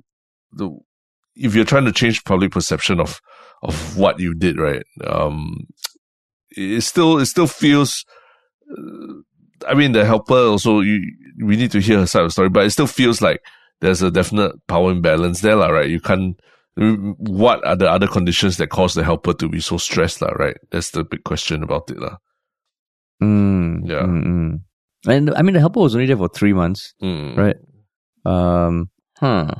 the 0.53 0.71
if 1.35 1.55
you're 1.55 1.65
trying 1.65 1.85
to 1.85 1.93
change 1.93 2.25
public 2.25 2.51
perception 2.53 3.01
of 3.01 3.21
of 3.63 3.97
what 3.97 4.19
you 4.21 4.35
did, 4.35 4.59
right? 4.59 4.83
Um, 5.07 5.67
it 6.51 6.83
still 6.83 7.19
it 7.19 7.27
still 7.27 7.47
feels. 7.47 8.05
uh, 8.71 9.15
I 9.67 9.75
mean, 9.75 9.93
the 9.93 10.05
helper 10.05 10.35
also 10.37 10.81
you 10.81 11.03
we 11.43 11.57
need 11.57 11.71
to 11.73 11.81
hear 11.81 11.99
her 11.99 12.07
side 12.07 12.23
of 12.23 12.29
the 12.29 12.33
story, 12.33 12.49
but 12.49 12.65
it 12.67 12.71
still 12.71 12.87
feels 12.87 13.21
like 13.23 13.41
there's 13.81 14.03
a 14.03 14.11
definite 14.11 14.53
power 14.67 14.91
imbalance 14.91 15.41
there, 15.41 15.57
lah, 15.57 15.69
right? 15.69 15.89
You 15.91 16.01
can't. 16.01 16.39
What 16.77 17.65
are 17.67 17.75
the 17.75 17.91
other 17.91 18.07
conditions 18.07 18.57
that 18.59 18.69
cause 18.71 18.95
the 18.95 19.03
helper 19.03 19.35
to 19.35 19.49
be 19.49 19.61
so 19.61 19.79
stressed, 19.79 20.23
lah, 20.23 20.31
right? 20.39 20.57
That's 20.71 20.91
the 20.91 21.03
big 21.05 21.25
question 21.25 21.63
about 21.63 21.91
it, 21.91 21.99
lah. 21.99 22.19
Mm, 23.23 23.83
Yeah. 23.89 24.03
mm, 24.07 24.25
mm. 24.25 24.61
And 25.07 25.35
I 25.35 25.43
mean, 25.43 25.55
the 25.55 25.61
helper 25.61 25.81
was 25.81 25.95
only 25.95 26.07
there 26.07 26.17
for 26.17 26.29
three 26.29 26.53
months, 26.53 26.95
Mm, 27.03 27.37
right? 27.37 27.57
Um, 28.29 28.91
huh, 29.19 29.55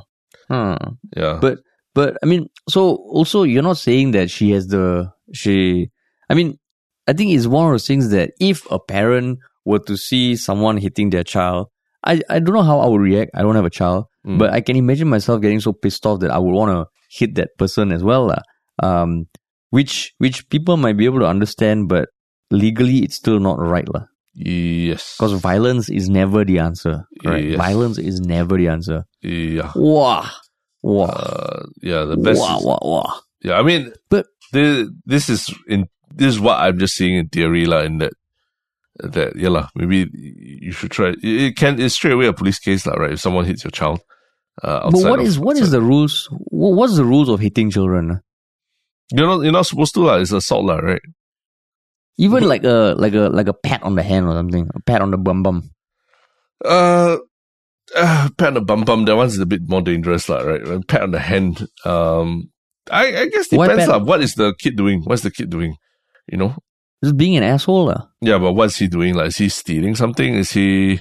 huh. 0.49 0.77
Yeah. 1.15 1.39
But 1.41 1.59
but 1.95 2.17
I 2.21 2.25
mean, 2.25 2.49
so 2.69 2.95
also 3.09 3.43
you're 3.43 3.63
not 3.65 3.77
saying 3.77 4.11
that 4.11 4.29
she 4.29 4.51
has 4.51 4.67
the 4.67 5.11
she. 5.33 5.89
I 6.29 6.33
mean, 6.35 6.59
I 7.07 7.13
think 7.13 7.31
it's 7.33 7.47
one 7.47 7.65
of 7.65 7.73
those 7.73 7.87
things 7.87 8.09
that 8.11 8.31
if 8.39 8.69
a 8.69 8.77
parent 8.79 9.39
were 9.65 9.79
to 9.89 9.97
see 9.97 10.35
someone 10.35 10.77
hitting 10.77 11.09
their 11.09 11.23
child, 11.25 11.67
I 12.05 12.21
I 12.29 12.37
don't 12.39 12.53
know 12.53 12.63
how 12.63 12.79
I 12.79 12.87
would 12.87 13.01
react. 13.01 13.31
I 13.33 13.41
don't 13.41 13.55
have 13.57 13.65
a 13.65 13.73
child, 13.73 14.05
Mm. 14.27 14.37
but 14.37 14.51
I 14.53 14.61
can 14.61 14.75
imagine 14.75 15.09
myself 15.09 15.41
getting 15.41 15.59
so 15.63 15.71
pissed 15.73 16.05
off 16.05 16.19
that 16.21 16.29
I 16.31 16.37
would 16.37 16.53
want 16.53 16.71
to 16.75 16.85
hit 17.09 17.35
that 17.35 17.55
person 17.57 17.91
as 17.91 18.03
well, 18.03 18.27
lah. 18.27 18.43
Um, 18.83 19.25
which 19.71 20.13
which 20.19 20.47
people 20.49 20.77
might 20.77 20.97
be 20.97 21.05
able 21.05 21.19
to 21.19 21.27
understand, 21.27 21.87
but 21.89 22.09
legally 22.51 22.99
it's 22.99 23.15
still 23.15 23.39
not 23.39 23.57
right, 23.59 23.87
lah. 23.89 24.05
Yes. 24.33 25.15
Because 25.17 25.33
violence 25.39 25.89
is 25.89 26.09
never 26.09 26.45
the 26.45 26.59
answer. 26.59 27.05
Right? 27.23 27.43
Yes. 27.43 27.57
Violence 27.57 27.97
is 27.97 28.19
never 28.21 28.57
the 28.57 28.67
answer. 28.67 29.05
Yeah. 29.21 29.71
Wow. 29.75 30.25
Wow. 30.81 31.05
Uh, 31.05 31.63
yeah. 31.81 32.05
The 32.05 32.17
best. 32.17 32.39
wow, 32.39 32.57
is- 32.57 32.65
wow, 32.65 32.79
wow. 32.81 33.19
yeah. 33.41 33.59
I 33.59 33.63
mean, 33.63 33.91
But- 34.09 34.27
this, 34.51 34.87
this 35.05 35.29
is 35.29 35.53
in 35.67 35.87
this 36.13 36.33
is 36.33 36.39
what 36.39 36.57
I'm 36.59 36.79
just 36.79 36.95
seeing 36.95 37.17
in 37.17 37.29
theory, 37.29 37.65
lah. 37.65 37.81
In 37.81 37.99
that 37.99 38.13
that 38.97 39.35
yeah, 39.35 39.49
lah. 39.49 39.69
Maybe 39.75 40.09
you 40.13 40.71
should 40.71 40.89
try. 40.91 41.09
It, 41.09 41.23
it 41.23 41.55
can 41.55 41.79
it's 41.79 41.93
straight 41.95 42.13
away 42.13 42.25
a 42.27 42.33
police 42.33 42.57
case, 42.59 42.85
lah. 42.87 42.93
Right? 42.95 43.13
If 43.13 43.19
someone 43.21 43.45
hits 43.45 43.63
your 43.63 43.71
child. 43.71 44.01
Uh, 44.63 44.89
But 44.91 45.03
what 45.03 45.19
of- 45.19 45.25
is 45.27 45.37
what 45.39 45.55
is 45.55 45.69
outside- 45.69 45.71
the 45.77 45.81
rules? 45.81 46.27
What's 46.49 46.97
the 46.97 47.05
rules 47.05 47.29
of 47.29 47.39
hitting 47.39 47.69
children? 47.69 48.21
You're 49.11 49.27
not 49.27 49.41
you're 49.43 49.51
not 49.53 49.65
supposed 49.67 49.93
to, 49.95 50.01
lah. 50.01 50.17
It's 50.17 50.31
assault, 50.31 50.65
lah. 50.65 50.77
Right? 50.81 51.01
Even 52.19 52.43
like 52.43 52.67
a 52.67 52.99
like 52.99 53.15
a 53.15 53.31
like 53.31 53.47
a 53.47 53.55
pat 53.55 53.79
on 53.81 53.95
the 53.95 54.03
hand 54.03 54.27
or 54.27 54.35
something, 54.35 54.67
a 54.75 54.81
pat 54.83 54.99
on 54.99 55.11
the 55.11 55.17
bum 55.17 55.39
bum. 55.39 55.71
Uh, 56.59 57.15
uh, 57.95 58.27
pat 58.35 58.47
on 58.51 58.53
the 58.59 58.61
bum 58.61 58.83
bum. 58.83 59.05
That 59.07 59.15
one's 59.15 59.39
a 59.39 59.45
bit 59.47 59.63
more 59.71 59.79
dangerous, 59.81 60.27
lah. 60.27 60.43
Right? 60.43 60.83
Pat 60.83 61.07
on 61.07 61.11
the 61.15 61.23
hand. 61.23 61.63
Um, 61.87 62.51
I 62.91 63.23
I 63.23 63.25
guess 63.31 63.47
depends, 63.47 63.87
lah. 63.87 64.03
What 64.03 64.19
is 64.19 64.35
the 64.35 64.51
kid 64.59 64.75
doing? 64.75 65.07
What's 65.07 65.23
the 65.23 65.31
kid 65.31 65.47
doing? 65.49 65.79
You 66.27 66.37
know? 66.37 66.51
Just 66.99 67.15
being 67.15 67.39
an 67.39 67.43
asshole, 67.47 67.87
lah. 67.87 68.11
Yeah, 68.19 68.35
but 68.37 68.51
what's 68.51 68.75
he 68.75 68.91
doing? 68.91 69.15
Like, 69.15 69.31
is 69.31 69.39
he 69.39 69.47
stealing 69.47 69.95
something? 69.95 70.35
Is 70.35 70.51
he 70.51 70.99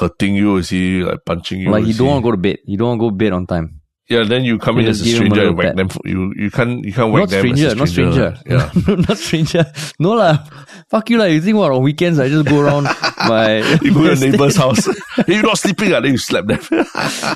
hurting 0.00 0.32
you? 0.34 0.56
Is 0.56 0.72
he 0.72 1.04
like 1.04 1.20
punching 1.28 1.60
you? 1.60 1.68
Like 1.68 1.84
you 1.84 1.92
Is 1.92 2.00
don't 2.00 2.08
he- 2.08 2.12
want 2.16 2.24
to 2.24 2.28
go 2.28 2.32
to 2.32 2.40
bed. 2.40 2.58
You 2.64 2.80
don't 2.80 2.96
want 2.96 3.00
to 3.00 3.04
go 3.04 3.10
to 3.12 3.16
bed 3.20 3.32
on 3.36 3.44
time. 3.44 3.83
Yeah, 4.10 4.24
then 4.28 4.44
you 4.44 4.58
come 4.58 4.76
You 4.76 4.82
in 4.84 4.88
as 4.90 5.00
a 5.00 5.04
a 5.04 5.14
stranger 5.16 5.48
and 5.48 5.56
whack 5.56 5.76
them. 5.76 5.88
You 6.04 6.34
you 6.36 6.50
can't 6.50 6.84
you 6.84 6.92
can't 6.92 7.10
whack 7.10 7.20
Not 7.22 7.30
them 7.30 7.40
stranger, 7.40 7.66
as 7.68 7.72
a 7.72 7.76
not 7.76 7.88
stranger. 7.88 8.36
Yeah. 8.44 8.70
not 9.08 9.16
stranger. 9.16 9.64
No 9.98 10.12
lah. 10.12 10.44
Fuck 10.92 11.08
you 11.08 11.16
lah. 11.16 11.24
You 11.24 11.40
think 11.40 11.56
what 11.56 11.72
on 11.72 11.80
weekends 11.82 12.18
I 12.20 12.28
just 12.28 12.44
go 12.44 12.60
around 12.60 12.84
my 13.32 13.64
You 13.80 13.94
go 13.96 14.04
to 14.04 14.12
your 14.12 14.16
neighbor's 14.30 14.56
house. 14.60 14.84
You're 15.26 15.40
not 15.42 15.56
sleeping, 15.56 15.94
ah, 15.96 16.00
then 16.04 16.12
you 16.12 16.18
slap 16.20 16.44
them. 16.44 16.60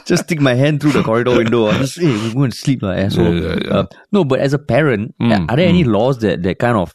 just 0.04 0.24
stick 0.28 0.40
my 0.44 0.52
hand 0.54 0.82
through 0.84 0.92
the 0.92 1.02
corridor 1.02 1.36
window. 1.38 1.68
I 1.68 1.78
just 1.78 1.96
hey, 1.98 2.12
we 2.12 2.34
go 2.34 2.42
and 2.44 2.52
sleep, 2.52 2.82
lah, 2.82 2.92
asshole. 2.92 3.32
Yeah, 3.32 3.40
yeah, 3.48 3.56
yeah. 3.64 3.72
Uh, 3.72 3.86
no, 4.12 4.24
but 4.24 4.40
as 4.40 4.52
a 4.52 4.58
parent, 4.60 5.14
Mm, 5.16 5.48
are 5.48 5.56
there 5.56 5.68
any 5.68 5.84
laws 5.84 6.18
that 6.20 6.42
that 6.44 6.58
kind 6.58 6.76
of 6.76 6.92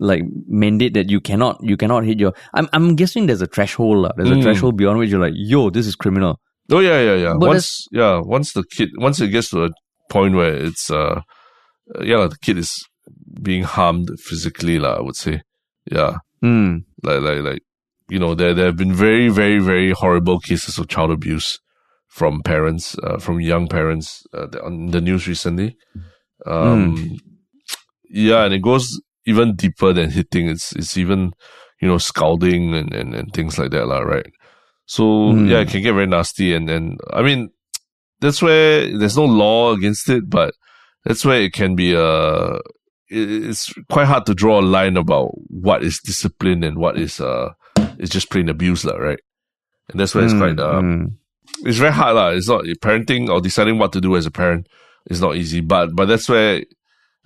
like 0.00 0.22
mandate 0.48 0.94
that 0.94 1.10
you 1.10 1.20
cannot 1.20 1.60
you 1.62 1.76
cannot 1.76 2.04
hit 2.08 2.18
your? 2.18 2.32
I'm 2.54 2.64
I'm 2.72 2.96
guessing 2.96 3.26
there's 3.28 3.42
a 3.44 3.46
threshold. 3.46 3.98
lah. 4.08 4.12
There's 4.16 4.30
a 4.32 4.40
Mm. 4.40 4.42
threshold 4.42 4.76
beyond 4.80 4.98
which 5.04 5.10
you're 5.12 5.20
like, 5.20 5.36
yo, 5.36 5.68
this 5.68 5.86
is 5.86 5.94
criminal. 5.96 6.40
Oh 6.72 6.80
yeah, 6.80 7.00
yeah, 7.00 7.14
yeah. 7.16 7.34
But 7.38 7.48
once 7.48 7.86
yeah, 7.92 8.20
once 8.24 8.52
the 8.52 8.64
kid 8.64 8.90
once 8.96 9.20
it 9.20 9.28
gets 9.28 9.50
to 9.50 9.64
a 9.64 9.70
point 10.10 10.34
where 10.34 10.54
it's 10.54 10.90
uh 10.90 11.22
yeah, 12.00 12.26
the 12.26 12.36
kid 12.40 12.58
is 12.58 12.84
being 13.42 13.64
harmed 13.64 14.08
physically, 14.20 14.78
lah, 14.78 14.96
I 14.96 15.00
would 15.00 15.16
say. 15.16 15.42
Yeah. 15.90 16.18
Hmm. 16.42 16.78
like 17.04 17.20
like 17.20 17.40
like 17.42 17.62
you 18.08 18.18
know 18.18 18.34
there 18.34 18.52
there 18.52 18.66
have 18.66 18.76
been 18.76 18.92
very 18.92 19.28
very 19.28 19.60
very 19.60 19.92
horrible 19.92 20.40
cases 20.40 20.76
of 20.76 20.88
child 20.88 21.10
abuse 21.12 21.60
from 22.08 22.42
parents 22.42 22.96
uh, 23.02 23.18
from 23.18 23.40
young 23.40 23.68
parents 23.68 24.24
uh, 24.34 24.48
on 24.64 24.88
the 24.88 25.00
news 25.00 25.28
recently 25.28 25.76
um 26.46 27.16
yeah 28.10 28.44
and 28.44 28.54
it 28.54 28.62
goes 28.62 29.00
even 29.24 29.54
deeper 29.54 29.92
than 29.92 30.10
hitting 30.10 30.48
it's 30.48 30.72
it's 30.72 30.96
even 30.96 31.32
you 31.80 31.86
know 31.86 31.98
scalding 31.98 32.74
and 32.74 32.92
and, 32.92 33.14
and 33.14 33.32
things 33.32 33.58
like 33.58 33.70
that 33.70 33.86
lah, 33.86 34.00
right 34.00 34.26
so 34.92 35.02
Mm. 35.32 35.48
yeah 35.50 35.60
it 35.64 35.68
can 35.72 35.82
get 35.86 35.94
very 35.98 36.06
nasty 36.06 36.48
and 36.56 36.68
and 36.76 37.00
i 37.18 37.22
mean 37.28 37.48
that's 38.20 38.40
where 38.46 38.86
there's 38.98 39.16
no 39.16 39.24
law 39.42 39.72
against 39.76 40.08
it 40.16 40.28
but 40.28 40.52
that's 41.04 41.24
where 41.24 41.40
it 41.46 41.52
can 41.60 41.74
be 41.74 41.88
uh 41.96 42.58
it's 43.08 43.72
quite 43.90 44.06
hard 44.12 44.24
to 44.26 44.34
draw 44.34 44.60
a 44.60 44.64
line 44.76 44.96
about 44.96 45.28
what 45.48 45.82
is 45.82 46.00
discipline 46.00 46.62
and 46.64 46.76
what 46.78 46.96
is 46.98 47.20
uh 47.20 47.48
is 47.98 48.08
just 48.10 48.30
plain 48.30 48.48
abuse, 48.48 48.84
lah, 48.88 48.96
right? 48.96 49.20
And 49.90 50.00
that's 50.00 50.14
where 50.14 50.24
it's 50.24 50.32
Hmm, 50.32 50.40
quite 50.42 50.58
uh, 50.58 50.80
hmm. 50.80 51.04
it's 51.68 51.78
very 51.78 51.92
hard, 51.92 52.16
lah. 52.16 52.30
It's 52.30 52.48
not 52.48 52.64
parenting 52.80 53.28
or 53.28 53.40
deciding 53.40 53.76
what 53.78 53.92
to 53.92 54.00
do 54.00 54.16
as 54.16 54.24
a 54.26 54.30
parent 54.30 54.66
is 55.10 55.20
not 55.20 55.36
easy. 55.36 55.60
But 55.60 55.94
but 55.94 56.06
that's 56.08 56.28
where 56.28 56.62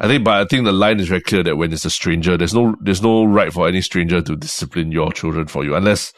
I 0.02 0.08
think. 0.08 0.24
But 0.24 0.34
I 0.42 0.44
think 0.44 0.64
the 0.64 0.72
line 0.84 0.98
is 0.98 1.08
very 1.08 1.20
clear 1.22 1.42
that 1.44 1.56
when 1.56 1.72
it's 1.72 1.84
a 1.86 1.90
stranger, 2.00 2.36
there's 2.36 2.54
no 2.54 2.74
there's 2.82 3.02
no 3.02 3.24
right 3.24 3.52
for 3.52 3.68
any 3.68 3.80
stranger 3.80 4.20
to 4.20 4.34
discipline 4.36 4.90
your 4.90 5.12
children 5.12 5.46
for 5.46 5.62
you, 5.64 5.76
unless 5.76 6.12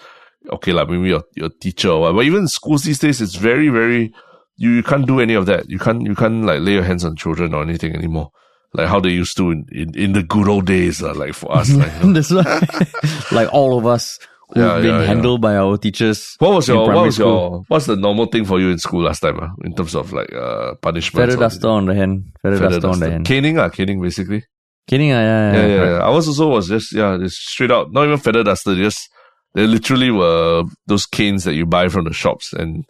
okay, 0.51 0.73
like 0.73 0.89
maybe 0.89 1.09
your 1.09 1.23
your 1.37 1.51
teacher 1.61 1.91
or 1.91 2.01
what. 2.01 2.13
But 2.15 2.25
even 2.25 2.49
schools 2.49 2.83
these 2.85 2.99
days, 2.99 3.21
it's 3.21 3.35
very 3.37 3.69
very 3.69 4.13
you, 4.57 4.71
you 4.71 4.83
can't 4.83 5.07
do 5.07 5.21
any 5.21 5.35
of 5.35 5.47
that. 5.47 5.69
You 5.69 5.79
can't 5.79 6.03
you 6.03 6.15
can't 6.15 6.45
like 6.45 6.61
lay 6.61 6.75
your 6.75 6.83
hands 6.85 7.05
on 7.05 7.17
children 7.17 7.55
or 7.55 7.63
anything 7.63 7.95
anymore. 7.95 8.31
Like 8.75 8.89
how 8.89 9.01
they 9.01 9.09
used 9.11 9.37
to 9.39 9.51
in, 9.51 9.65
in, 9.73 9.97
in 9.97 10.13
the 10.13 10.23
good 10.23 10.47
old 10.47 10.67
days, 10.67 11.03
uh, 11.03 11.15
like 11.15 11.33
for 11.33 11.51
us. 11.57 11.71
Like. 11.73 11.91
That's 12.15 12.31
why, 12.31 12.43
like 13.33 13.49
all 13.53 13.79
of 13.79 13.87
us 13.87 14.19
who've 14.51 14.63
Yeah, 14.63 14.77
been 14.77 14.85
yeah, 14.87 15.01
yeah. 15.01 15.07
handled 15.07 15.41
by 15.41 15.57
our 15.57 15.79
teachers. 15.79 16.37
What 16.39 16.53
was 16.53 16.69
your 16.69 16.87
what 16.87 17.07
was 17.07 17.15
school. 17.15 17.27
your 17.27 17.65
what's 17.69 17.87
the 17.87 17.97
normal 17.97 18.27
thing 18.27 18.45
for 18.45 18.61
you 18.61 18.69
in 18.71 18.79
school 18.79 19.05
last 19.05 19.21
time 19.21 19.41
uh, 19.41 19.49
in 19.65 19.75
terms 19.75 19.95
of 19.95 20.13
like 20.13 20.31
uh 20.35 20.75
punishment? 20.83 21.31
Feather 21.31 21.41
duster 21.41 21.69
on 21.69 21.87
the 21.87 21.95
hand. 21.95 22.25
Feather, 22.43 22.59
duster, 22.69 22.89
on 22.89 23.01
the 23.01 23.11
hand. 23.11 23.27
Caning, 23.27 23.59
uh, 23.59 23.69
caning 23.71 24.03
basically. 24.03 24.45
Kidding? 24.87 25.13
ah, 25.13 25.15
yeah, 25.21 25.53
Yeah, 25.53 25.61
yeah, 25.61 25.67
yeah, 25.75 25.81
right. 25.81 25.91
yeah. 25.99 26.09
Ours 26.09 26.29
also 26.29 26.49
was 26.49 26.69
just 26.69 26.93
yeah, 26.95 27.17
just 27.19 27.37
straight 27.37 27.71
out, 27.71 27.91
not 27.93 28.05
even 28.05 28.19
feather 28.19 28.43
duster, 28.45 28.75
just 28.75 29.09
they 29.55 29.67
literally 29.67 30.11
were 30.11 30.65
those 30.87 31.07
canes 31.07 31.45
that 31.45 31.55
you 31.55 31.67
buy 31.67 31.89
from 31.89 32.05
the 32.05 32.13
shops 32.13 32.53
and 32.53 32.85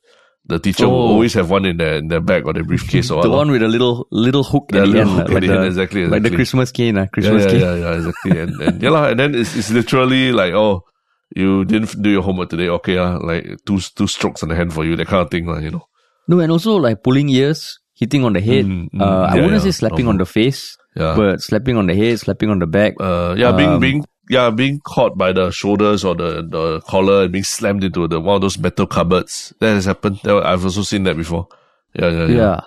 The 0.49 0.59
teacher 0.59 0.89
will 0.89 0.95
Oh. 1.05 1.13
always 1.13 1.35
have 1.37 1.51
one 1.53 1.67
in 1.69 1.77
their 1.77 1.97
in 2.01 2.09
their 2.09 2.23
bag 2.25 2.47
or 2.49 2.55
their 2.57 2.65
briefcase 2.65 3.11
or 3.13 3.21
The 3.27 3.29
one 3.29 3.51
with 3.53 3.61
a 3.63 3.69
little 3.69 4.09
little 4.11 4.41
hook 4.43 4.71
Yeah, 4.73 4.81
at 4.85 4.89
the 4.93 5.01
end, 5.01 5.17
like, 5.17 5.45
the 5.45 5.49
the, 5.53 5.67
exactly, 5.69 6.07
like 6.09 6.23
the. 6.25 6.31
Christmas 6.33 6.73
cane, 6.73 6.97
uh, 6.97 7.01
yeah, 7.03 7.07
Christmas 7.13 7.45
yeah, 7.45 7.51
cane. 7.53 7.61
yeah, 7.61 7.75
yeah, 7.85 7.93
exactly. 8.01 8.33
and, 8.41 8.53
and 8.65 8.75
yeah, 8.83 9.09
and 9.13 9.21
then 9.21 9.35
it's, 9.37 9.53
it's 9.61 9.69
literally 9.71 10.33
like, 10.33 10.55
oh, 10.57 10.89
you 11.37 11.67
didn't 11.69 11.93
do 12.01 12.09
your 12.17 12.23
homework 12.25 12.49
today. 12.49 12.69
Okay, 12.81 12.97
uh, 12.97 13.21
like 13.21 13.45
two 13.69 13.77
two 13.93 14.07
strokes 14.09 14.41
on 14.43 14.49
the 14.49 14.57
hand 14.57 14.73
for 14.73 14.89
you, 14.89 14.97
that 14.97 15.05
kind 15.13 15.21
of 15.21 15.29
thing, 15.31 15.45
lah, 15.53 15.61
you 15.61 15.69
know. 15.71 15.85
No, 16.33 16.41
and 16.41 16.49
also 16.51 16.81
like 16.81 17.03
pulling 17.05 17.29
ears, 17.29 17.77
hitting 17.93 18.25
on 18.25 18.33
the 18.33 18.41
head. 18.41 18.65
Mm, 18.65 18.89
mm, 18.89 19.01
uh, 19.05 19.29
I 19.29 19.37
yeah, 19.37 19.45
wouldn't 19.45 19.61
yeah, 19.61 19.69
say 19.69 19.77
slapping 19.85 20.09
normal. 20.09 20.17
on 20.17 20.25
the 20.25 20.29
face, 20.33 20.81
Yeah. 20.97 21.13
but 21.13 21.45
slapping 21.45 21.77
on 21.77 21.93
the 21.93 21.97
head, 22.01 22.17
slapping 22.25 22.49
on 22.49 22.59
the 22.65 22.67
back. 22.67 22.97
uh, 23.01 23.37
yeah, 23.37 23.53
being 23.53 23.77
Um, 23.77 23.81
being 23.85 24.01
yeah, 24.29 24.51
being 24.51 24.81
caught 24.81 25.16
by 25.16 25.33
the 25.33 25.51
shoulders 25.51 26.05
or 26.05 26.14
the, 26.14 26.43
the 26.43 26.81
collar 26.83 27.24
and 27.24 27.33
being 27.33 27.45
slammed 27.45 27.85
into 27.85 28.07
the 28.09 28.20
one 28.20 28.37
of 28.37 28.41
those 28.43 28.59
metal 28.59 28.87
cupboards. 28.87 29.53
That 29.61 29.74
has 29.74 29.85
happened. 29.85 30.20
I've 30.24 30.64
also 30.64 30.83
seen 30.83 31.05
that 31.05 31.16
before. 31.16 31.49
Yeah, 31.95 32.09
yeah, 32.11 32.26
yeah. 32.26 32.37
yeah. 32.37 32.61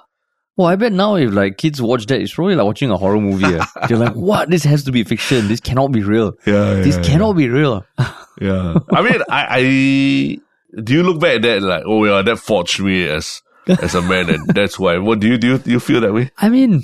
Well, 0.57 0.68
I 0.68 0.76
bet 0.76 0.91
now 0.91 1.16
if 1.16 1.32
like 1.32 1.57
kids 1.57 1.82
watch 1.82 2.05
that, 2.07 2.22
it's 2.22 2.34
probably 2.34 2.55
like 2.55 2.66
watching 2.66 2.91
a 2.91 2.97
horror 2.97 3.20
movie. 3.20 3.45
eh. 3.45 3.66
They're 3.88 3.97
like, 3.97 4.16
"What? 4.16 4.49
This 4.49 4.64
has 4.66 4.84
to 4.84 4.91
be 4.91 5.03
fiction. 5.03 5.47
This 5.47 5.59
cannot 5.59 5.91
be 5.91 6.03
real. 6.03 6.34
Yeah, 6.45 6.76
this 6.76 6.97
yeah, 6.97 7.03
cannot 7.03 7.34
be 7.34 7.49
real." 7.49 7.86
Yeah. 8.39 8.80
I 8.91 9.01
mean, 9.03 9.22
I, 9.30 9.47
I 9.49 9.62
do 10.82 10.93
you 10.93 11.03
look 11.03 11.20
back 11.20 11.36
at 11.36 11.41
that 11.43 11.57
and 11.57 11.66
like, 11.68 11.84
oh 11.86 12.05
yeah, 12.05 12.24
that 12.24 12.38
forged 12.38 12.80
me 12.82 13.07
as 13.07 13.43
as 13.68 13.93
a 13.93 14.01
man, 14.01 14.30
and 14.32 14.47
that's 14.47 14.80
why. 14.80 14.97
What 14.97 15.20
do 15.20 15.28
you 15.28 15.38
do? 15.38 15.47
You, 15.47 15.57
do 15.59 15.70
you 15.70 15.80
feel 15.80 16.01
that 16.01 16.12
way? 16.14 16.32
I 16.39 16.49
mean, 16.49 16.82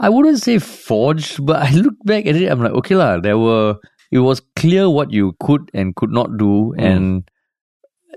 I 0.00 0.08
wouldn't 0.08 0.40
say 0.40 0.58
forged, 0.58 1.44
but 1.46 1.62
I 1.62 1.70
look 1.72 1.94
back 2.04 2.26
at 2.26 2.34
it. 2.34 2.50
I'm 2.50 2.60
like, 2.60 2.72
okay 2.72 2.96
lah. 2.96 3.20
There 3.20 3.38
were. 3.38 3.76
It 4.10 4.18
was 4.20 4.40
clear 4.56 4.90
what 4.90 5.12
you 5.12 5.34
could 5.40 5.70
and 5.72 5.94
could 5.94 6.10
not 6.10 6.36
do, 6.36 6.74
Mm. 6.76 6.84
and 6.86 7.30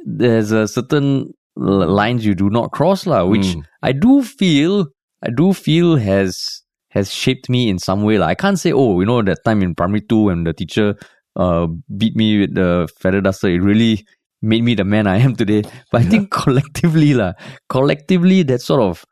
there's 0.05 0.51
a 0.51 0.67
certain 0.67 1.33
lines 1.55 2.25
you 2.25 2.33
do 2.35 2.49
not 2.49 2.71
cross 2.71 3.05
lah. 3.05 3.23
Which 3.25 3.45
Mm. 3.55 3.63
I 3.83 3.91
do 3.93 4.23
feel, 4.23 4.87
I 5.21 5.29
do 5.29 5.53
feel 5.53 5.97
has 5.97 6.61
has 6.89 7.11
shaped 7.13 7.49
me 7.49 7.69
in 7.69 7.79
some 7.79 8.03
way. 8.03 8.17
Like 8.17 8.29
I 8.29 8.35
can't 8.41 8.59
say, 8.59 8.71
oh, 8.71 8.99
you 9.01 9.05
know, 9.05 9.21
that 9.21 9.43
time 9.45 9.61
in 9.63 9.73
primary 9.75 10.01
two 10.01 10.23
when 10.29 10.43
the 10.43 10.53
teacher 10.53 10.95
uh 11.35 11.65
beat 11.97 12.15
me 12.15 12.39
with 12.41 12.53
the 12.55 12.87
feather 12.99 13.21
duster, 13.21 13.47
it 13.49 13.61
really 13.61 14.05
made 14.41 14.63
me 14.63 14.75
the 14.75 14.83
man 14.83 15.07
I 15.07 15.17
am 15.17 15.35
today. 15.35 15.61
But 15.91 16.01
I 16.01 16.05
think 16.05 16.29
collectively, 16.31 17.13
lah, 17.13 17.33
collectively, 17.69 18.43
that 18.43 18.61
sort 18.61 18.81
of 18.81 19.05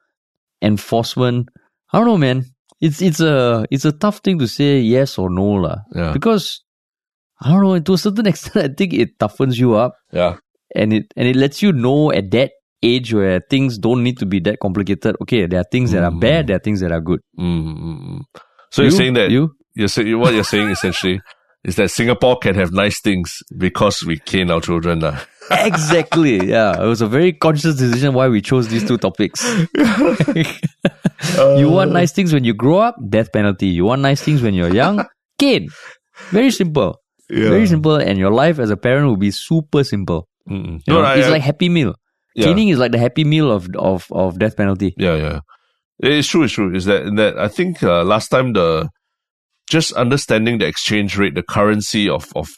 enforcement. 0.62 1.50
I 1.94 1.98
don't 2.00 2.08
know, 2.08 2.18
man. 2.18 2.46
It's 2.82 3.02
it's 3.02 3.20
a 3.20 3.66
it's 3.70 3.86
a 3.86 3.92
tough 3.92 4.20
thing 4.26 4.40
to 4.40 4.48
say 4.48 4.80
yes 4.80 5.18
or 5.18 5.30
no, 5.30 5.46
lah. 5.66 5.78
Yeah. 5.96 6.14
Because 6.14 6.62
I 7.42 7.50
don't 7.52 7.62
know. 7.64 7.80
To 7.80 7.94
a 7.94 7.98
certain 7.98 8.28
extent, 8.32 8.72
I 8.72 8.74
think 8.76 8.94
it 8.94 9.18
toughens 9.20 9.58
you 9.58 9.76
up, 9.76 9.94
Yeah. 10.12 10.38
and 10.76 10.94
it 10.94 11.06
and 11.16 11.28
it 11.28 11.36
lets 11.36 11.62
you 11.62 11.72
know 11.74 12.12
at 12.12 12.30
that 12.32 12.52
age 12.84 13.14
where 13.14 13.42
things 13.50 13.78
don't 13.78 14.04
need 14.04 14.18
to 14.20 14.26
be 14.26 14.40
that 14.42 14.60
complicated. 14.60 15.16
Okay, 15.22 15.46
there 15.48 15.60
are 15.62 15.70
things 15.72 15.92
that 15.92 16.04
are 16.04 16.12
Mm. 16.12 16.20
bad, 16.20 16.48
there 16.48 16.56
are 16.58 16.60
things 16.64 16.80
that 16.82 16.92
are 16.92 17.02
good. 17.02 17.20
Mm, 17.40 17.66
mm, 17.66 18.00
mm. 18.02 18.22
So 18.72 18.82
You- 18.82 18.90
you're 18.90 18.98
saying 18.98 19.14
that 19.16 19.32
you 19.32 19.52
you're 19.76 19.88
saying 19.88 20.20
what 20.20 20.34
you're 20.34 20.44
saying 20.44 20.70
essentially 20.70 21.22
is 21.64 21.76
that 21.78 21.90
Singapore 21.92 22.38
can 22.40 22.56
have 22.56 22.72
nice 22.74 23.00
things 23.02 23.40
because 23.58 24.04
we 24.04 24.18
cane 24.18 24.50
our 24.52 24.62
children. 24.62 25.00
lah. 25.02 25.18
exactly 25.52 26.48
yeah. 26.50 26.82
It 26.82 26.86
was 26.88 27.02
a 27.02 27.08
very 27.08 27.34
conscious 27.34 27.76
decision 27.76 28.14
why 28.14 28.28
we 28.30 28.42
chose 28.42 28.68
these 28.70 28.86
two 28.88 28.98
topics. 28.98 29.44
you 31.58 31.70
want 31.70 31.92
nice 31.92 32.12
things 32.12 32.34
when 32.34 32.44
you 32.44 32.54
grow 32.54 32.80
up, 32.80 32.96
death 33.10 33.32
penalty. 33.32 33.68
You 33.68 33.86
want 33.86 34.02
nice 34.02 34.22
things 34.22 34.42
when 34.42 34.54
you're 34.54 34.74
young, 34.74 35.06
cane. 35.38 35.70
Very 36.32 36.52
simple. 36.52 36.98
Very 37.32 37.68
simple, 37.68 37.96
and 37.96 38.18
your 38.20 38.32
life 38.32 38.60
as 38.60 38.70
a 38.70 38.78
parent 38.78 39.08
will 39.08 39.18
be 39.18 39.32
super 39.32 39.84
simple. 39.84 40.28
Mm-mm. 40.50 40.82
You 40.86 40.94
No, 40.94 41.02
know, 41.02 41.08
I- 41.08 41.16
it's 41.16 41.28
I- 41.28 41.32
like 41.32 41.42
happy 41.42 41.70
meal. 41.70 41.96
yeah. 42.36 42.46
Caning 42.46 42.70
is 42.70 42.78
like 42.80 42.92
the 42.92 42.98
happy 43.00 43.24
meal 43.24 43.52
of 43.52 43.68
of 43.76 44.06
of 44.12 44.40
death 44.40 44.56
penalty. 44.58 44.94
Yeah, 44.98 45.16
yeah. 45.16 45.40
It's 46.00 46.28
true, 46.28 46.44
it's 46.44 46.54
true. 46.54 46.74
Is 46.76 46.86
that 46.86 47.14
that 47.16 47.38
I 47.40 47.48
think 47.48 47.84
uh, 47.84 48.04
last 48.04 48.30
time 48.30 48.54
the 48.54 48.90
just 49.70 49.94
understanding 49.94 50.58
the 50.58 50.66
exchange 50.68 51.18
rate, 51.18 51.36
the 51.36 51.44
currency 51.44 52.10
of 52.10 52.28
of 52.36 52.50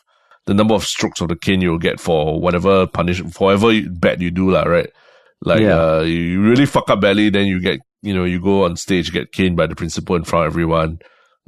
the 0.46 0.54
number 0.54 0.74
of 0.74 0.84
strokes 0.86 1.22
of 1.22 1.28
the 1.30 1.36
cane 1.36 1.62
you'll 1.62 1.78
get 1.80 2.00
for 2.00 2.40
whatever 2.40 2.88
punishment, 2.88 3.34
for 3.34 3.46
whatever 3.48 3.72
you- 3.72 3.90
bad 3.92 4.22
you 4.22 4.32
do, 4.32 4.50
lah, 4.52 4.64
right? 4.64 4.90
Like 5.44 5.62
Yeah. 5.62 5.80
uh, 5.80 6.02
you 6.02 6.20
you 6.34 6.42
really 6.42 6.66
fuck 6.66 6.90
up 6.90 7.02
badly, 7.02 7.30
then 7.30 7.48
you 7.48 7.60
get 7.60 7.80
you 8.02 8.14
know 8.14 8.24
you 8.24 8.40
go 8.42 8.64
on 8.66 8.76
stage 8.76 9.12
get 9.12 9.32
caned 9.32 9.56
by 9.56 9.68
the 9.68 9.76
principal 9.76 10.16
in 10.16 10.24
front 10.24 10.48
of 10.48 10.52
everyone. 10.54 10.98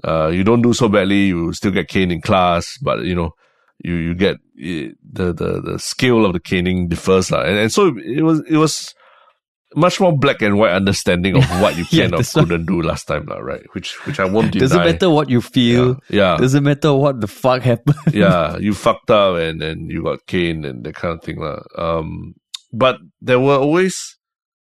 Uh, 0.03 0.27
you 0.27 0.43
don't 0.43 0.61
do 0.61 0.73
so 0.73 0.89
badly, 0.89 1.27
you 1.27 1.53
still 1.53 1.71
get 1.71 1.87
caned 1.87 2.11
in 2.11 2.21
class, 2.21 2.77
but 2.81 3.03
you 3.03 3.15
know 3.15 3.31
you 3.83 3.95
you 3.95 4.13
get 4.15 4.35
eh, 4.61 4.89
the 5.03 5.33
the 5.33 5.61
the 5.61 5.79
scale 5.79 6.25
of 6.25 6.33
the 6.33 6.39
caning 6.39 6.87
differs, 6.87 7.31
lah. 7.31 7.41
And, 7.41 7.57
and 7.57 7.71
so 7.71 7.95
it 7.97 8.21
was 8.21 8.41
it 8.49 8.57
was 8.57 8.93
much 9.75 9.99
more 9.99 10.17
black 10.17 10.41
and 10.41 10.57
white 10.57 10.71
understanding 10.71 11.35
of 11.35 11.43
what 11.61 11.75
you 11.77 11.85
Yeah, 11.91 12.09
or 12.13 12.23
couldn't 12.23 12.65
do 12.65 12.81
last 12.81 13.05
time, 13.05 13.25
lah, 13.25 13.39
right? 13.39 13.63
Which 13.73 13.95
which 14.05 14.19
I 14.19 14.25
won't 14.25 14.51
deny. 14.51 14.63
Doesn't 14.63 14.85
matter 14.85 15.09
what 15.09 15.29
you 15.29 15.41
feel. 15.41 15.97
Yeah, 16.09 16.37
Doesn't 16.37 16.63
matter 16.63 16.93
what 16.93 17.19
the 17.19 17.27
fuck 17.27 17.61
happened. 17.63 17.97
yeah, 18.13 18.57
you 18.59 18.73
fucked 18.73 19.11
up 19.11 19.37
and 19.37 19.61
then 19.61 19.89
you 19.89 20.03
got 20.03 20.25
caned 20.27 20.65
and 20.65 20.83
that 20.85 20.95
kind 20.95 21.17
of 21.17 21.23
thing, 21.23 21.39
lah. 21.39 21.59
Um, 21.77 22.35
but 22.71 22.97
there 23.21 23.39
were 23.39 23.57
always 23.57 24.17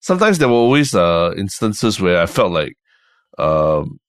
sometimes 0.02 0.38
there 0.38 0.48
were 0.50 0.56
always 0.56 0.94
uh 0.96 1.34
instances 1.38 2.00
where 2.00 2.22
I 2.22 2.26
felt 2.26 2.52
like, 2.52 2.74
um, 3.38 4.00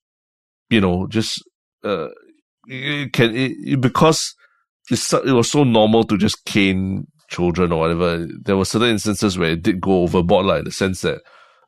you 0.71 0.81
know, 0.81 1.07
just 1.09 1.43
uh, 1.85 2.09
it 2.67 3.13
can 3.13 3.35
it, 3.35 3.53
it- 3.65 3.81
because 3.81 4.35
it's 4.91 5.13
it 5.13 5.33
was 5.33 5.51
so 5.51 5.65
normal 5.65 6.05
to 6.05 6.17
just 6.19 6.45
cane 6.45 7.07
children 7.29 7.73
or 7.73 7.81
whatever. 7.81 8.27
There 8.45 8.57
were 8.57 8.65
certain 8.65 8.91
instances 8.91 9.39
where 9.39 9.51
it 9.53 9.63
did 9.63 9.81
go 9.81 10.03
overboard, 10.03 10.47
like 10.47 10.59
in 10.61 10.65
the 10.65 10.73
sense 10.73 11.03
that 11.03 11.21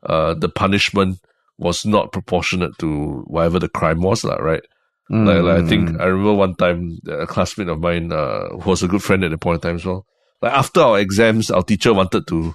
uh 0.04 0.34
the 0.34 0.48
punishment 0.48 1.18
was 1.58 1.86
not 1.86 2.10
proportionate 2.12 2.76
to 2.78 3.22
whatever 3.28 3.58
the 3.58 3.68
crime 3.68 4.00
was, 4.02 4.24
lah, 4.24 4.36
right? 4.36 4.62
Like, 5.10 5.42
like 5.42 5.64
I 5.64 5.68
think 5.68 5.90
Mm. 5.90 6.00
I 6.00 6.04
remember 6.06 6.32
one 6.34 6.54
time 6.56 6.98
a 7.08 7.26
classmate 7.26 7.68
of 7.68 7.80
mine, 7.80 8.10
uh, 8.10 8.48
who 8.60 8.70
was 8.70 8.82
a 8.82 8.88
good 8.88 9.02
friend 9.02 9.22
at 9.24 9.30
the 9.30 9.38
point 9.38 9.56
in 9.56 9.68
time 9.68 9.76
as 9.76 9.84
well. 9.84 10.06
Like 10.40 10.52
after 10.54 10.80
our 10.80 10.98
exams, 10.98 11.50
our 11.50 11.62
teacher 11.62 11.92
wanted 11.92 12.26
to 12.28 12.54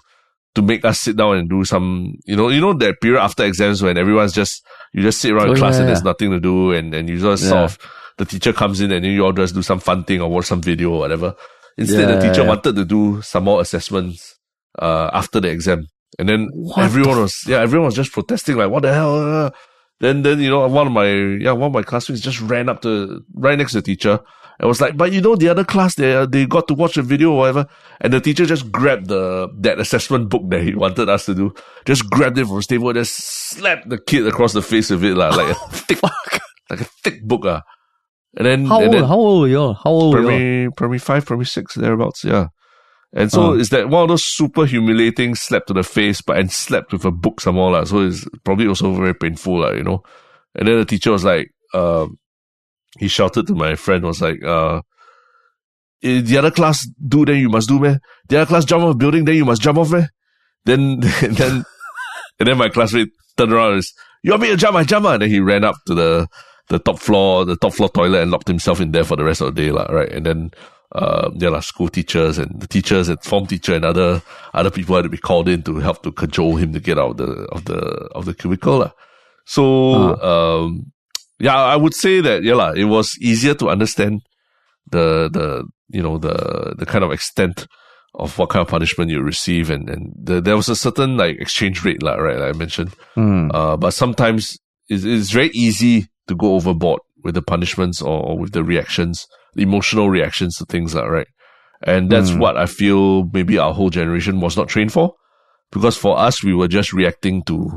to 0.56 0.62
make 0.64 0.84
us 0.84 1.00
sit 1.00 1.16
down 1.16 1.38
and 1.38 1.50
do 1.50 1.64
some, 1.64 2.16
you 2.26 2.36
know, 2.36 2.50
you 2.50 2.60
know 2.60 2.74
that 2.74 3.00
period 3.00 3.22
after 3.22 3.46
exams 3.46 3.84
when 3.84 3.96
everyone's 3.98 4.34
just 4.34 4.66
you 4.98 5.04
just 5.04 5.22
sit 5.22 5.32
around 5.32 5.50
Oh, 5.50 5.54
in 5.54 5.58
class 5.60 5.76
yeah, 5.76 5.82
and 5.82 5.88
yeah. 5.90 5.94
there's 5.94 6.04
nothing 6.04 6.32
to 6.32 6.40
do, 6.40 6.72
and 6.74 6.94
and 6.94 7.08
you 7.10 7.20
just 7.20 7.44
Yeah. 7.44 7.50
sort 7.50 7.64
of 7.66 7.78
the 8.18 8.26
teacher 8.26 8.52
comes 8.52 8.82
in 8.82 8.92
and 8.92 9.06
then 9.06 9.12
you 9.12 9.24
all 9.24 9.32
just 9.34 9.54
do 9.54 9.62
some 9.62 9.80
fun 9.80 10.04
thing 10.04 10.22
or 10.22 10.30
watch 10.30 10.46
some 10.48 10.62
video 10.62 10.90
or 10.92 11.00
whatever. 11.00 11.36
Instead, 11.78 12.10
Yeah, 12.10 12.16
the 12.16 12.22
teacher 12.28 12.42
yeah. 12.42 12.48
wanted 12.48 12.76
to 12.76 12.86
do 12.86 13.22
some 13.22 13.44
more 13.44 13.62
assessments 13.62 14.36
uh, 14.80 15.10
after 15.14 15.40
the 15.40 15.50
exam, 15.50 15.86
and 16.18 16.28
then 16.28 16.50
What 16.52 16.80
everyone 16.80 17.16
the 17.18 17.22
was 17.22 17.44
yeah, 17.48 17.60
everyone 17.62 17.86
was 17.86 17.96
just 17.96 18.12
protesting 18.12 18.58
like, 18.58 18.72
"What 18.72 18.82
the 18.84 18.94
hell?" 18.94 19.52
then, 20.00 20.22
then 20.24 20.40
you 20.40 20.50
know, 20.50 20.68
one 20.68 20.88
of 20.88 20.94
my 20.94 21.08
yeah, 21.46 21.52
one 21.52 21.68
of 21.68 21.74
my 21.74 21.84
classmates 21.84 22.22
just 22.22 22.42
ran 22.42 22.70
up 22.70 22.82
to 22.82 23.22
right 23.36 23.58
next 23.58 23.74
to 23.74 23.80
the 23.82 23.88
teacher 23.92 24.20
and 24.60 24.68
was 24.68 24.82
like, 24.82 24.98
"But 24.98 25.12
you 25.14 25.22
know, 25.22 25.36
the 25.36 25.50
other 25.50 25.64
class 25.64 25.96
they 25.96 26.26
they 26.26 26.46
got 26.46 26.68
to 26.70 26.74
watch 26.74 26.98
a 26.98 27.02
video 27.04 27.32
or 27.32 27.38
whatever." 27.40 27.68
And 28.02 28.14
the 28.14 28.22
teacher 28.22 28.46
just 28.46 28.72
grabbed 28.72 29.08
the 29.08 29.50
that 29.60 29.80
assessment 29.80 30.30
book 30.30 30.44
that 30.50 30.64
he 30.64 30.74
wanted 30.76 31.10
us 31.10 31.26
to 31.28 31.36
do, 31.36 31.54
just 31.86 32.10
grabbed 32.10 32.38
it 32.38 32.46
from 32.48 32.58
his 32.58 32.68
table, 32.68 32.90
and 32.90 32.98
just 32.98 33.16
slapped 33.16 33.90
the 33.90 33.98
kid 34.00 34.26
across 34.28 34.54
the 34.54 34.62
face 34.62 34.90
with 34.90 35.04
it, 35.04 35.16
like, 35.16 35.36
like 35.36 35.50
a 35.50 35.56
thick, 35.72 36.00
like 36.70 36.82
a 36.82 36.86
thick 37.04 37.24
book, 37.24 37.42
ah. 37.46 37.62
And 38.38 38.46
then 38.46 38.66
How 38.66 38.82
and 38.82 38.94
old? 38.94 38.94
then 38.94 39.04
How 39.04 39.16
old 39.16 39.42
were 39.42 39.48
you? 39.48 39.74
How 39.74 39.90
old 39.90 40.14
were 40.16 40.22
you? 40.22 40.28
primary 40.28 40.72
primary 40.76 41.00
five, 41.00 41.26
primary 41.26 41.46
six, 41.46 41.76
thereabouts, 41.76 42.24
yeah. 42.24 42.48
And 43.14 43.32
so 43.32 43.52
Oh. 43.52 43.54
is 43.54 43.70
that 43.70 43.90
one 43.90 44.04
of 44.04 44.10
those 44.10 44.24
super 44.26 44.66
humiliating 44.66 45.34
slap 45.34 45.66
to 45.68 45.74
the 45.74 45.82
face, 45.84 46.22
but 46.22 46.38
and 46.38 46.52
slapped 46.52 46.92
with 46.94 47.06
a 47.06 47.12
book 47.12 47.40
some 47.42 47.56
more, 47.56 47.72
lah. 47.72 47.86
So 47.86 48.02
it's 48.02 48.28
probably 48.44 48.68
also 48.68 48.94
very 48.94 49.14
painful, 49.16 49.62
lah, 49.62 49.72
you 49.72 49.84
know. 49.84 50.04
And 50.56 50.68
then 50.68 50.78
the 50.78 50.86
teacher 50.86 51.12
was 51.12 51.24
like, 51.24 51.50
um, 51.74 52.18
he 53.00 53.08
shouted 53.08 53.48
to 53.48 53.56
my 53.56 53.76
friend, 53.76 54.04
was 54.04 54.22
like, 54.22 54.44
uh, 54.44 54.82
"Eh, 56.04 56.22
the 56.22 56.38
other 56.38 56.52
class 56.52 56.88
do, 57.08 57.26
then 57.26 57.38
you 57.38 57.50
must 57.50 57.70
do, 57.70 57.80
man. 57.80 58.00
The 58.30 58.38
other 58.38 58.46
class 58.46 58.66
jump 58.66 58.84
off 58.84 58.98
building, 58.98 59.26
then 59.26 59.36
you 59.36 59.46
must 59.46 59.62
jump 59.62 59.78
off, 59.78 59.92
man. 59.92 60.10
Then, 60.66 61.02
and 61.22 61.38
then, 61.38 61.66
and 62.40 62.48
then 62.48 62.58
my 62.58 62.70
classmate 62.70 63.10
turned 63.38 63.54
around 63.54 63.74
and 63.74 63.84
says, 63.84 63.94
you 64.24 64.32
want 64.32 64.42
me 64.44 64.50
to 64.50 64.58
jump? 64.58 64.76
I 64.76 64.84
jump, 64.84 65.06
ah." 65.06 65.14
And 65.14 65.22
then 65.22 65.30
he 65.30 65.40
ran 65.40 65.64
up 65.64 65.76
to 65.88 65.94
the, 65.94 66.28
the 66.70 66.80
top 66.80 67.00
floor, 67.00 67.46
the 67.46 67.56
top 67.56 67.74
floor 67.74 67.90
toilet 67.90 68.22
and 68.22 68.32
locked 68.32 68.48
himself 68.48 68.82
in 68.82 68.92
there 68.92 69.04
for 69.04 69.16
the 69.16 69.24
rest 69.24 69.42
of 69.42 69.56
the 69.56 69.62
day, 69.62 69.72
lah, 69.72 69.86
right? 69.90 70.12
And 70.12 70.26
then, 70.26 70.52
uh, 70.94 71.32
yeah, 71.36 71.50
lah, 71.50 71.62
school 71.62 71.90
teachers 71.90 72.38
and 72.38 72.60
the 72.60 72.68
teachers 72.68 73.10
and 73.10 73.22
form 73.24 73.46
teacher 73.46 73.74
and 73.74 73.86
other, 73.86 74.22
other 74.54 74.72
people 74.72 74.96
had 74.96 75.04
to 75.04 75.10
be 75.10 75.18
called 75.18 75.48
in 75.48 75.64
to 75.64 75.78
help 75.78 76.04
to 76.04 76.12
cajole 76.12 76.58
him 76.58 76.74
to 76.74 76.80
get 76.80 77.00
out 77.00 77.12
of 77.12 77.18
the, 77.18 77.32
of 77.52 77.66
the, 77.66 77.80
of 78.16 78.26
the 78.26 78.34
cubicle, 78.34 78.80
lah. 78.80 78.92
So, 79.46 80.22
um, 80.22 80.92
yeah, 81.40 81.56
I 81.56 81.76
would 81.76 81.94
say 81.94 82.22
that, 82.22 82.44
yeah, 82.44 82.56
lah, 82.56 82.72
it 82.72 82.86
was 82.86 83.18
easier 83.22 83.54
to 83.56 83.70
understand 83.70 84.22
the, 84.92 85.30
the, 85.32 85.66
you 85.90 86.02
know, 86.02 86.18
the, 86.18 86.76
the 86.78 86.86
kind 86.86 87.04
of 87.04 87.12
extent 87.12 87.68
of 88.16 88.38
what 88.38 88.50
kind 88.50 88.62
of 88.62 88.68
punishment 88.70 89.12
you 89.12 89.22
receive. 89.22 89.70
And, 89.70 89.90
and 89.90 90.14
the, 90.18 90.42
there 90.42 90.56
was 90.56 90.70
a 90.70 90.76
certain 90.76 91.18
like 91.18 91.38
exchange 91.40 91.84
rate, 91.86 92.02
lah, 92.02 92.16
right? 92.16 92.38
Like 92.40 92.56
I 92.56 92.58
mentioned. 92.58 92.94
Mm. 93.16 93.52
Uh, 93.54 93.78
but 93.78 93.92
sometimes 93.92 94.58
it's, 94.90 95.04
it's 95.04 95.32
very 95.32 95.50
easy 95.50 96.08
to 96.28 96.36
go 96.36 96.56
overboard 96.56 97.02
with 97.24 97.36
the 97.36 97.42
punishments 97.42 98.02
or, 98.02 98.24
or 98.24 98.38
with 98.40 98.54
the 98.54 98.64
reactions, 98.64 99.28
the 99.54 99.64
emotional 99.64 100.10
reactions 100.10 100.58
to 100.58 100.66
things, 100.66 100.96
like 100.96 101.10
right? 101.10 101.28
And 101.84 102.10
that's 102.10 102.32
Mm. 102.32 102.40
what 102.40 102.58
I 102.58 102.66
feel 102.66 103.26
maybe 103.32 103.60
our 103.60 103.74
whole 103.74 103.90
generation 103.92 104.40
was 104.40 104.58
not 104.58 104.68
trained 104.68 104.92
for. 104.94 105.14
because 105.72 105.98
for 105.98 106.18
us 106.18 106.44
we 106.44 106.54
were 106.56 106.68
just 106.70 106.94
reacting 106.94 107.44
to 107.44 107.70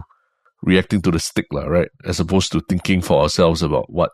reacting 0.63 1.01
to 1.03 1.11
the 1.11 1.19
stick, 1.19 1.47
lah, 1.53 1.65
right? 1.67 1.89
As 2.05 2.21
opposed 2.21 2.53
to 2.53 2.61
thinking 2.69 3.01
for 3.03 3.23
ourselves 3.23 3.63
about 3.63 3.91
what 3.91 4.11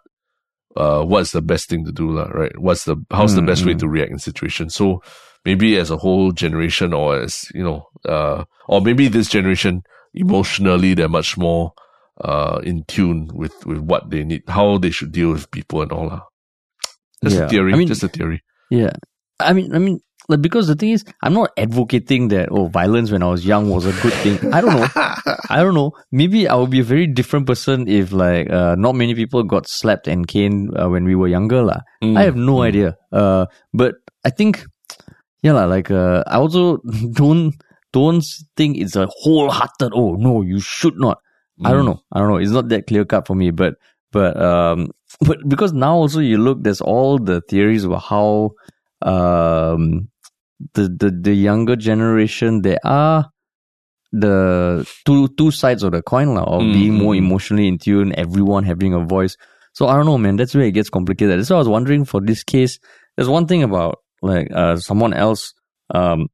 uh 0.77 1.03
what's 1.03 1.33
the 1.33 1.43
best 1.43 1.69
thing 1.69 1.85
to 1.85 1.93
do, 1.93 2.11
lah, 2.11 2.29
right? 2.29 2.57
What's 2.59 2.85
the 2.85 2.97
how's 3.11 3.35
the 3.35 3.43
best 3.43 3.65
way 3.65 3.75
to 3.75 3.89
react 3.89 4.13
in 4.13 4.19
situations. 4.19 4.75
So 4.75 5.03
maybe 5.45 5.77
as 5.77 5.91
a 5.91 5.97
whole 5.97 6.33
generation 6.33 6.93
or 6.93 7.19
as 7.21 7.49
you 7.55 7.63
know, 7.65 7.89
uh 8.05 8.45
or 8.69 8.81
maybe 8.81 9.09
this 9.09 9.29
generation 9.29 9.83
emotionally 10.15 10.95
they're 10.95 11.09
much 11.09 11.37
more 11.37 11.73
uh 12.21 12.61
in 12.65 12.85
tune 12.85 13.29
with 13.35 13.55
with 13.67 13.79
what 13.79 14.11
they 14.11 14.25
need, 14.25 14.43
how 14.49 14.79
they 14.79 14.91
should 14.91 15.13
deal 15.13 15.33
with 15.33 15.51
people 15.51 15.83
and 15.83 15.93
all. 15.93 16.07
lah. 16.09 16.23
Just 17.25 17.37
Yeah. 17.37 17.45
a 17.45 17.49
theory. 17.49 17.73
I 17.73 17.77
mean- 17.77 17.89
just 17.89 18.03
a 18.05 18.09
theory. 18.09 18.43
Yeah. 18.71 18.93
I 19.41 19.53
mean, 19.53 19.75
I 19.75 19.79
mean, 19.79 20.01
like, 20.29 20.43
because 20.43 20.67
the 20.67 20.75
thing 20.75 20.91
is, 20.91 21.05
I'm 21.23 21.35
not 21.35 21.51
advocating 21.57 22.29
that, 22.29 22.49
oh, 22.51 22.67
violence 22.67 23.11
when 23.11 23.23
I 23.23 23.27
was 23.29 23.47
young 23.47 23.71
was 23.71 23.87
a 23.87 23.93
good 24.03 24.13
thing. 24.25 24.53
I 24.53 24.61
don't 24.61 24.75
know. 24.75 24.89
I 25.51 25.63
don't 25.63 25.75
know. 25.75 25.93
Maybe 26.11 26.49
I 26.49 26.55
would 26.57 26.71
be 26.71 26.81
a 26.81 26.85
very 26.85 27.07
different 27.07 27.47
person 27.47 27.87
if, 27.89 28.13
like, 28.13 28.51
uh, 28.51 28.75
not 28.77 28.95
many 28.95 29.15
people 29.15 29.43
got 29.45 29.69
slapped 29.69 30.09
and 30.09 30.27
caned 30.27 30.77
uh, 30.77 30.89
when 30.89 31.05
we 31.05 31.15
were 31.15 31.29
younger, 31.29 31.63
lah. 31.63 31.81
Mm. 32.03 32.19
I 32.19 32.23
have 32.25 32.37
no 32.37 32.63
idea. 32.63 32.97
Uh, 33.13 33.47
but 33.73 33.95
I 34.25 34.31
think, 34.31 34.65
yeah, 35.43 35.53
lah, 35.53 35.65
like, 35.67 35.91
uh, 35.91 36.25
I 36.27 36.37
also 36.37 36.79
don't, 37.13 37.55
don't 37.93 38.25
think 38.57 38.79
it's 38.79 38.97
a 38.97 39.07
wholehearted, 39.23 39.93
oh, 39.95 40.15
no, 40.15 40.43
you 40.43 40.59
should 40.61 40.99
not. 40.99 41.19
I 41.65 41.71
don't 41.73 41.83
Mm. 41.85 41.87
know. 41.87 42.01
I 42.13 42.19
don't 42.19 42.29
know. 42.29 42.37
It's 42.37 42.51
not 42.51 42.69
that 42.69 42.87
clear 42.87 43.05
cut 43.07 43.27
for 43.27 43.35
me, 43.35 43.51
but, 43.51 43.75
but, 44.13 44.37
um, 44.37 44.91
but 45.21 45.39
because 45.49 45.73
now 45.73 45.95
also 45.95 46.21
you 46.21 46.37
look, 46.37 46.63
there's 46.63 46.81
all 46.83 47.19
the 47.19 47.41
theories 47.49 47.85
about 47.85 48.03
how, 48.03 48.51
um, 49.03 50.09
the, 50.75 50.89
the, 50.89 51.11
the 51.11 51.35
younger 51.35 51.77
generation, 51.77 52.63
there 52.63 52.79
are 52.85 53.31
the 54.13 54.87
two, 55.05 55.29
two 55.37 55.51
sides 55.51 55.83
of 55.83 55.93
the 55.93 56.03
coin, 56.03 56.35
lah, 56.35 56.45
of 56.45 56.63
Mm, 56.63 56.73
being 56.73 56.95
more 56.95 57.15
mm, 57.15 57.19
mm. 57.19 57.27
emotionally 57.27 57.69
in 57.69 57.79
tune, 57.79 58.15
everyone 58.17 58.65
having 58.65 58.95
a 58.95 59.01
voice. 59.05 59.37
So 59.73 59.89
I 59.89 59.97
don't 59.97 60.07
know, 60.07 60.17
man. 60.17 60.37
That's 60.37 60.55
where 60.55 60.65
it 60.65 60.73
gets 60.73 60.89
complicated. 60.89 61.39
That's 61.39 61.51
why 61.51 61.57
I 61.57 61.59
was 61.59 61.69
wondering 61.69 62.05
for 62.07 62.21
this 62.21 62.43
case. 62.43 62.79
There's 63.17 63.29
one 63.29 63.47
thing 63.47 63.63
about 63.63 63.99
like 64.23 64.49
uh 64.55 64.77
someone 64.77 65.13
else, 65.13 65.53
um, 65.93 66.29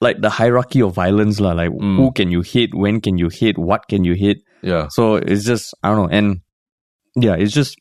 like 0.00 0.20
the 0.20 0.30
hierarchy 0.30 0.82
of 0.82 0.94
violence, 0.94 1.38
lah. 1.38 1.52
Like 1.52 1.70
Mm. 1.70 1.96
who 1.96 2.10
can 2.10 2.32
you 2.32 2.42
hit? 2.42 2.74
When 2.74 3.00
can 3.00 3.18
you 3.18 3.28
hit? 3.28 3.56
What 3.58 3.86
can 3.86 4.02
you 4.02 4.14
hit? 4.14 4.38
Yeah. 4.62 4.88
So 4.90 5.14
it's 5.14 5.44
just 5.44 5.74
I 5.84 5.94
don't 5.94 6.10
know, 6.10 6.10
and 6.10 6.40
yeah, 7.14 7.36
it's 7.38 7.54
just 7.54 7.78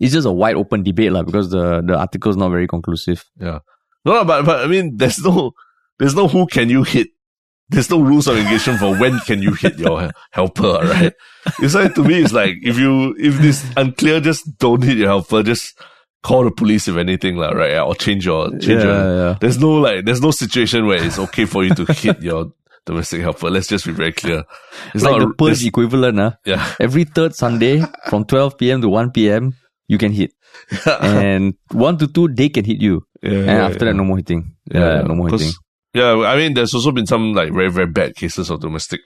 it's 0.00 0.12
just 0.12 0.26
a 0.26 0.32
wide 0.32 0.56
open 0.56 0.82
debate, 0.82 1.12
lah. 1.12 1.22
Because 1.22 1.50
the 1.50 1.78
the 1.86 1.94
article 1.94 2.30
is 2.30 2.36
not 2.36 2.50
very 2.50 2.66
conclusive. 2.66 3.22
Yeah. 3.38 3.60
No, 4.04 4.14
no, 4.14 4.24
but 4.24 4.44
but 4.44 4.64
I 4.64 4.66
mean, 4.66 4.96
there's 4.96 5.22
no, 5.24 5.52
there's 5.98 6.14
no 6.14 6.28
who 6.28 6.46
can 6.46 6.68
you 6.68 6.82
hit. 6.82 7.08
There's 7.68 7.88
no 7.88 8.00
rules 8.00 8.26
of 8.26 8.36
engagement 8.36 8.80
for 8.80 8.94
when 8.98 9.18
can 9.20 9.40
you 9.40 9.54
hit 9.54 9.78
your 9.78 10.10
helper, 10.30 10.80
right? 10.84 11.12
It's 11.60 11.74
like 11.74 11.94
to 11.94 12.04
me, 12.04 12.22
it's 12.22 12.32
like 12.32 12.56
if 12.62 12.78
you 12.78 13.14
if 13.18 13.38
this 13.38 13.64
unclear, 13.76 14.20
just 14.20 14.58
don't 14.58 14.82
hit 14.82 14.98
your 14.98 15.08
helper. 15.08 15.42
Just 15.42 15.80
call 16.22 16.44
the 16.44 16.50
police 16.50 16.88
if 16.88 16.96
anything, 16.96 17.36
lah, 17.36 17.50
right? 17.50 17.78
Or 17.78 17.94
change 17.94 18.26
your 18.26 18.50
change 18.58 18.82
your. 18.82 18.92
yeah. 18.92 19.36
There's 19.40 19.58
no 19.58 19.70
like, 19.74 20.04
there's 20.04 20.20
no 20.20 20.32
situation 20.32 20.86
where 20.86 21.02
it's 21.02 21.18
okay 21.18 21.44
for 21.46 21.64
you 21.64 21.74
to 21.74 21.84
hit 21.92 22.20
your 22.22 22.52
domestic 22.86 23.20
helper. 23.20 23.50
Let's 23.50 23.68
just 23.68 23.86
be 23.86 23.92
very 23.92 24.12
clear. 24.12 24.44
It's 24.94 25.04
like 25.04 25.18
not 25.18 25.28
the 25.28 25.34
purge 25.34 25.64
equivalent, 25.64 26.18
uh, 26.18 26.32
yeah. 26.44 26.74
every 26.80 27.04
third 27.04 27.34
Sunday 27.34 27.82
from 28.08 28.24
12 28.24 28.58
p.m. 28.58 28.80
to 28.82 28.88
1 28.88 29.12
p.m. 29.12 29.54
you 29.88 29.98
can 29.98 30.12
hit, 30.12 30.32
and 31.00 31.54
one 31.70 31.98
to 31.98 32.06
two 32.06 32.28
they 32.28 32.48
can 32.48 32.64
hit 32.64 32.80
you, 32.80 33.02
yeah, 33.22 33.30
and 33.30 33.46
yeah, 33.46 33.66
after 33.66 33.84
yeah. 33.86 33.92
that 33.92 33.96
no 33.96 34.04
more 34.04 34.16
hitting. 34.18 34.54
Yeah, 34.70 35.02
no 35.02 35.14
more 35.14 35.28
hitting. 35.30 35.52
Yeah, 35.94 36.24
I 36.24 36.36
mean, 36.36 36.54
there's 36.54 36.74
also 36.74 36.92
been 36.92 37.06
some 37.06 37.34
like 37.34 37.52
very 37.52 37.70
very 37.70 37.86
bad 37.86 38.14
cases 38.16 38.50
of 38.50 38.60
domestic 38.60 39.00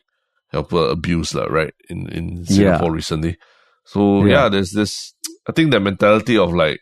helper 0.52 0.88
abuse, 0.90 1.34
lah, 1.34 1.46
right? 1.50 1.74
In 1.90 2.08
in 2.10 2.44
Singapore 2.46 2.92
recently. 2.92 3.36
So 3.84 4.24
Yeah. 4.24 4.48
there's 4.48 4.70
this. 4.72 5.14
I 5.48 5.52
think 5.52 5.70
that 5.72 5.80
mentality 5.80 6.38
of 6.38 6.52
like 6.54 6.78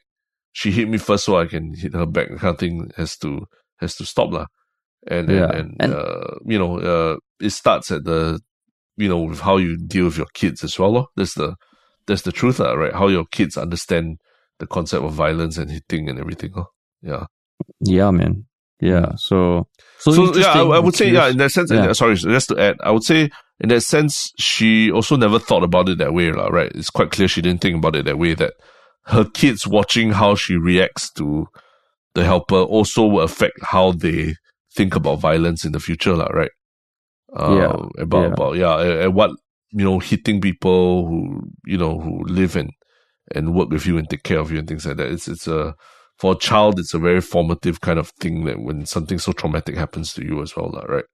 she 0.52 0.70
hit 0.70 0.88
me 0.88 0.98
first, 0.98 1.24
so 1.24 1.38
I 1.38 1.46
can 1.46 1.74
hit 1.74 1.94
her 1.94 2.06
back, 2.06 2.28
kind 2.28 2.54
of 2.54 2.58
thing 2.58 2.90
has 2.96 3.16
to 3.18 3.46
has 3.80 3.96
to 3.96 4.04
stop, 4.04 4.32
lah. 4.32 4.46
And 5.06 5.28
and, 5.30 5.52
and, 5.52 5.76
And- 5.80 5.92
uh, 5.94 6.36
you 6.44 6.58
know, 6.58 6.78
uh, 6.80 7.16
it 7.40 7.50
starts 7.50 7.90
at 7.90 8.04
the 8.04 8.40
you 8.96 9.08
know 9.08 9.20
with 9.20 9.40
how 9.40 9.56
you 9.56 9.76
deal 9.76 10.04
with 10.06 10.16
your 10.18 10.28
kids 10.34 10.62
as 10.64 10.78
well. 10.78 10.92
lor. 10.92 11.06
That's 11.16 11.34
the 11.34 11.56
that's 12.06 12.22
the 12.22 12.32
truth, 12.32 12.58
lah, 12.60 12.72
right? 12.72 12.92
How 12.92 13.08
your 13.08 13.24
kids 13.24 13.56
understand 13.56 14.18
the 14.58 14.66
concept 14.66 15.04
of 15.04 15.12
violence 15.12 15.58
and 15.58 15.70
hitting 15.70 16.08
and 16.08 16.18
everything. 16.18 16.52
lor. 16.54 16.66
Yeah. 17.02 17.26
Yeah, 17.80 18.10
man. 18.10 18.46
Yeah. 18.80 19.12
So 19.16 19.66
so, 19.98 20.12
So, 20.12 20.34
yeah, 20.36 20.52
I. 20.52 20.62
I 20.76 20.78
would 20.78 20.94
say 20.94 21.10
yeah. 21.10 21.28
In 21.28 21.38
that 21.38 21.50
sense, 21.50 21.70
Yeah. 21.70 21.92
sorry, 21.92 22.16
just 22.16 22.48
to 22.48 22.58
add, 22.58 22.76
I 22.82 22.90
would 22.90 23.04
say 23.04 23.30
in 23.60 23.68
that 23.68 23.82
sense, 23.82 24.32
she 24.38 24.90
also 24.90 25.16
never 25.16 25.38
thought 25.38 25.62
about 25.62 25.88
it 25.88 25.98
that 25.98 26.12
way. 26.12 26.28
Right? 26.30 26.72
It's 26.74 26.90
quite 26.90 27.10
clear 27.10 27.28
she 27.28 27.40
didn't 27.42 27.60
think 27.60 27.76
about 27.78 27.96
it 27.96 28.04
that 28.06 28.18
way. 28.18 28.34
That 28.34 28.54
her 29.06 29.24
kids 29.24 29.66
watching 29.66 30.10
how 30.10 30.34
she 30.34 30.56
reacts 30.56 31.12
to 31.14 31.46
the 32.14 32.24
helper 32.24 32.56
also 32.62 33.06
will 33.06 33.22
affect 33.22 33.58
how 33.62 33.92
they 33.92 34.34
think 34.74 34.94
about 34.96 35.20
violence 35.20 35.64
in 35.64 35.72
the 35.72 35.80
future. 35.80 36.14
Right? 36.16 36.50
Uh, 37.34 37.56
Yeah, 37.96 38.02
About 38.02 38.20
yeah. 38.22 38.32
about 38.32 38.56
yeah, 38.56 39.04
and, 39.04 39.14
what 39.14 39.30
you 39.70 39.84
know, 39.84 39.98
hitting 39.98 40.40
people 40.40 41.06
who 41.06 41.40
you 41.64 41.78
know 41.78 41.98
who 42.00 42.24
live 42.24 42.56
and 42.56 42.70
and 43.34 43.54
work 43.54 43.70
with 43.70 43.86
you 43.86 43.98
and 43.98 44.08
take 44.08 44.22
care 44.22 44.38
of 44.38 44.50
you 44.50 44.58
and 44.58 44.68
things 44.68 44.86
like 44.86 44.96
that. 44.96 45.10
It's 45.10 45.28
it's 45.28 45.46
a 45.46 45.74
for 46.16 46.32
a 46.32 46.38
child, 46.38 46.78
it's 46.78 46.94
a 46.94 46.98
very 46.98 47.20
formative 47.20 47.80
kind 47.80 47.98
of 47.98 48.10
thing 48.20 48.44
that 48.44 48.60
when 48.60 48.86
something 48.86 49.18
so 49.18 49.32
traumatic 49.32 49.76
happens 49.76 50.12
to 50.14 50.24
you 50.24 50.42
as 50.42 50.54
well, 50.56 50.70
right? 50.88 51.04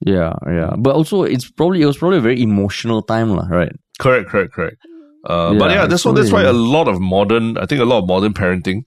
Yeah, 0.00 0.34
yeah. 0.46 0.74
But 0.78 0.94
also, 0.94 1.24
it's 1.24 1.50
probably 1.50 1.82
it 1.82 1.86
was 1.86 1.98
probably 1.98 2.18
a 2.18 2.22
very 2.22 2.40
emotional 2.40 3.02
time, 3.02 3.30
lah. 3.30 3.46
Right? 3.48 3.72
Correct, 3.98 4.28
correct, 4.28 4.52
correct. 4.52 4.76
Uh, 5.24 5.52
but 5.54 5.70
Yeah, 5.70 5.82
yeah, 5.82 5.86
that's 5.86 6.04
why 6.04 6.14
that's 6.14 6.32
why 6.32 6.42
a 6.42 6.52
lot 6.52 6.88
of 6.88 7.00
modern, 7.00 7.58
I 7.58 7.66
think 7.66 7.80
a 7.80 7.84
lot 7.84 7.98
of 7.98 8.08
modern 8.08 8.32
parenting, 8.32 8.84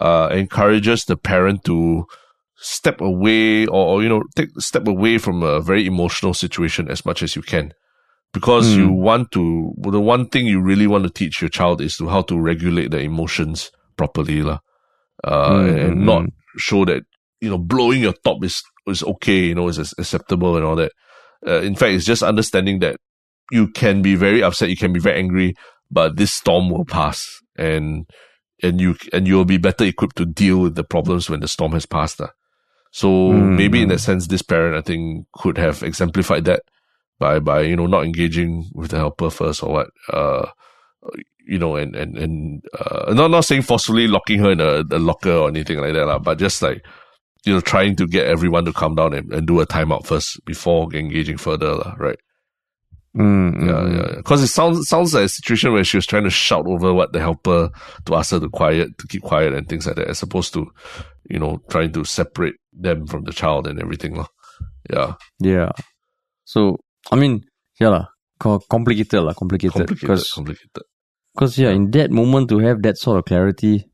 uh, 0.00 0.28
encourages 0.32 1.04
the 1.04 1.16
parent 1.16 1.64
to 1.64 2.06
step 2.56 3.00
away 3.00 3.66
or, 3.66 3.86
or 3.86 4.02
you 4.02 4.08
know 4.08 4.22
take 4.34 4.48
step 4.58 4.88
away 4.88 5.18
from 5.18 5.42
a 5.42 5.60
very 5.60 5.86
emotional 5.86 6.32
situation 6.32 6.88
as 6.88 7.04
much 7.04 7.22
as 7.22 7.36
you 7.36 7.42
can, 7.42 7.74
because 8.34 8.76
Mm. 8.76 8.76
you 8.76 8.92
want 8.92 9.32
to. 9.32 9.72
Well, 9.76 9.92
the 9.92 10.02
one 10.02 10.28
thing 10.28 10.46
you 10.48 10.62
really 10.62 10.88
want 10.88 11.04
to 11.06 11.10
teach 11.10 11.42
your 11.42 11.50
child 11.50 11.82
is 11.82 11.98
to 11.98 12.08
how 12.08 12.22
to 12.24 12.38
regulate 12.40 12.92
their 12.92 13.02
emotions 13.02 13.72
properly, 13.98 14.42
lah, 14.42 14.60
uh, 15.24 15.64
Mm, 15.64 15.78
and 15.78 16.04
mm, 16.04 16.04
not 16.04 16.26
mm. 16.26 16.32
show 16.58 16.84
that 16.86 17.04
you 17.40 17.50
know 17.50 17.58
blowing 17.58 18.02
your 18.02 18.14
top 18.24 18.44
is 18.44 18.62
is 18.88 19.02
okay, 19.04 19.46
you 19.46 19.56
know, 19.56 19.68
is 19.68 19.78
acceptable 19.98 20.56
and 20.56 20.66
all 20.66 20.76
that. 20.76 20.92
Uh, 21.46 21.60
in 21.62 21.74
fact, 21.76 21.94
it's 21.94 22.06
just 22.06 22.22
understanding 22.24 22.80
that 22.80 22.96
you 23.52 23.68
can 23.68 24.02
be 24.02 24.16
very 24.16 24.42
upset, 24.42 24.70
you 24.70 24.76
can 24.76 24.92
be 24.92 25.00
very 25.00 25.18
angry, 25.18 25.54
but 25.90 26.16
this 26.16 26.32
storm 26.32 26.70
will 26.70 26.86
pass, 26.86 27.40
and 27.58 28.06
and 28.62 28.80
you 28.80 28.96
and 29.12 29.28
you'll 29.28 29.44
be 29.46 29.58
better 29.58 29.84
equipped 29.84 30.16
to 30.16 30.26
deal 30.26 30.58
with 30.60 30.76
the 30.76 30.84
problems 30.84 31.30
when 31.30 31.40
the 31.40 31.48
storm 31.48 31.72
has 31.72 31.86
passed. 31.86 32.20
lah. 32.20 32.30
So 32.92 33.08
Mm, 33.28 33.56
maybe 33.56 33.82
in 33.82 33.88
that 33.90 34.00
sense, 34.00 34.28
this 34.28 34.42
parent 34.42 34.76
I 34.76 34.82
think 34.82 35.26
could 35.34 35.58
have 35.58 35.82
exemplified 35.82 36.44
that 36.46 36.62
by 37.18 37.38
by 37.38 37.62
you 37.62 37.76
know 37.76 37.86
not 37.86 38.04
engaging 38.04 38.70
with 38.74 38.90
the 38.90 38.96
helper 38.98 39.30
first 39.30 39.62
or 39.62 39.72
what. 39.72 39.90
Uh, 40.12 40.46
you 41.46 41.58
know, 41.58 41.76
and 41.76 41.94
and 41.94 42.16
and 42.16 42.64
uh, 42.78 43.12
not 43.12 43.30
not 43.30 43.44
saying 43.44 43.62
forcefully 43.62 44.08
locking 44.08 44.38
her 44.38 44.52
in 44.52 44.60
a, 44.60 44.82
a 44.90 44.98
locker 44.98 45.30
or 45.32 45.48
anything 45.48 45.78
like 45.78 45.92
that, 45.92 46.06
lah, 46.06 46.18
but 46.18 46.38
just 46.38 46.62
like 46.62 46.82
you 47.44 47.52
know, 47.52 47.60
trying 47.60 47.96
to 47.96 48.06
get 48.06 48.26
everyone 48.26 48.64
to 48.64 48.72
calm 48.72 48.94
down 48.94 49.12
and, 49.12 49.32
and 49.32 49.46
do 49.46 49.60
a 49.60 49.66
timeout 49.66 50.06
first 50.06 50.42
before 50.46 50.92
engaging 50.94 51.36
further, 51.36 51.74
lah, 51.74 51.94
right? 51.98 52.18
Mm, 53.16 53.54
mm, 53.54 53.66
Yeah, 53.66 53.72
mm. 53.72 53.96
yeah, 53.96 54.16
Because 54.16 54.42
it 54.42 54.48
sounds 54.48 54.88
sounds 54.88 55.14
like 55.14 55.24
a 55.24 55.28
situation 55.28 55.72
where 55.72 55.84
she 55.84 55.96
was 55.96 56.06
trying 56.06 56.24
to 56.24 56.30
shout 56.30 56.66
over 56.66 56.92
what 56.92 57.12
the 57.12 57.20
helper 57.20 57.70
to 58.06 58.14
ask 58.14 58.32
her 58.32 58.40
to 58.40 58.48
quiet, 58.48 58.96
to 58.98 59.06
keep 59.06 59.22
quiet 59.22 59.52
and 59.52 59.68
things 59.68 59.86
like 59.86 59.96
that, 59.96 60.08
as 60.08 60.22
opposed 60.22 60.52
to, 60.54 60.70
you 61.28 61.38
know, 61.38 61.60
trying 61.70 61.92
to 61.92 62.04
separate 62.04 62.54
them 62.72 63.06
from 63.06 63.24
the 63.24 63.32
child 63.32 63.66
and 63.66 63.80
everything, 63.80 64.16
lah. 64.16 64.26
Yeah, 64.90 65.14
Yeah. 65.40 65.72
So 66.44 66.78
I 67.12 67.16
mean, 67.16 67.44
yeah, 67.80 67.88
lah. 67.88 68.06
Complicated, 68.38 69.22
lah. 69.22 69.34
Complicated. 69.34 69.72
complicated, 69.72 70.00
Because, 70.00 70.30
complicated. 70.32 70.82
because 71.34 71.58
yeah, 71.58 71.70
in 71.70 71.90
that 71.92 72.10
moment 72.10 72.48
to 72.50 72.58
have 72.58 72.82
that 72.82 72.98
sort 72.98 73.18
of 73.18 73.24
clarity, 73.24 73.84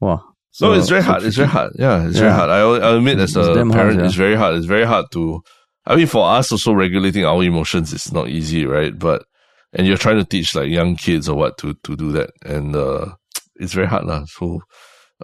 wow. 0.00 0.16
no, 0.16 0.22
So- 0.50 0.72
it's 0.72 0.88
very 0.88 1.02
hard. 1.02 1.22
It's 1.22 1.36
very 1.36 1.48
hard. 1.48 1.72
Yeah, 1.78 2.06
it's 2.06 2.18
very 2.18 2.30
Yeah. 2.30 2.36
hard. 2.36 2.50
I, 2.50 2.60
I 2.60 2.96
admit 2.96 3.18
as 3.18 3.36
a 3.36 3.54
damn 3.54 3.70
hard, 3.70 3.78
parent, 3.80 4.00
yeah. 4.00 4.06
it's 4.06 4.14
very 4.14 4.34
hard. 4.36 4.56
It's 4.56 4.66
very 4.66 4.84
hard 4.86 5.06
to. 5.12 5.42
I 5.86 5.96
mean, 5.96 6.06
for 6.06 6.28
us 6.28 6.52
also 6.52 6.72
regulating 6.72 7.24
our 7.24 7.42
emotions 7.42 7.92
is 7.92 8.12
not 8.12 8.28
easy, 8.28 8.66
right? 8.66 8.96
But 8.98 9.24
and 9.72 9.86
you're 9.86 9.96
trying 9.96 10.16
to 10.18 10.24
teach 10.24 10.54
like 10.54 10.68
young 10.68 10.96
kids 10.96 11.28
or 11.28 11.36
what 11.36 11.56
to 11.58 11.74
to 11.84 11.96
do 11.96 12.12
that, 12.12 12.30
and 12.44 12.74
uh, 12.76 13.14
it's 13.56 13.72
very 13.74 13.86
hard, 13.86 14.04
lah. 14.04 14.24
So, 14.26 14.60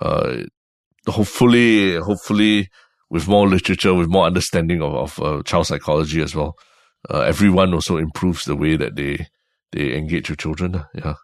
uh, 0.00 0.44
hopefully, 1.08 1.96
hopefully, 1.96 2.68
with 3.10 3.28
more 3.28 3.48
literature, 3.48 3.94
with 3.94 4.08
more 4.08 4.26
understanding 4.26 4.82
of 4.82 4.94
of 4.94 5.20
uh, 5.20 5.42
child 5.42 5.66
psychology 5.66 6.22
as 6.22 6.34
well, 6.34 6.56
uh, 7.10 7.20
everyone 7.20 7.74
also 7.74 7.96
improves 7.96 8.44
the 8.44 8.56
way 8.56 8.76
that 8.76 8.96
they 8.96 9.26
they 9.72 9.96
engage 9.96 10.30
with 10.30 10.38
children. 10.38 10.82
Yeah. 10.94 11.14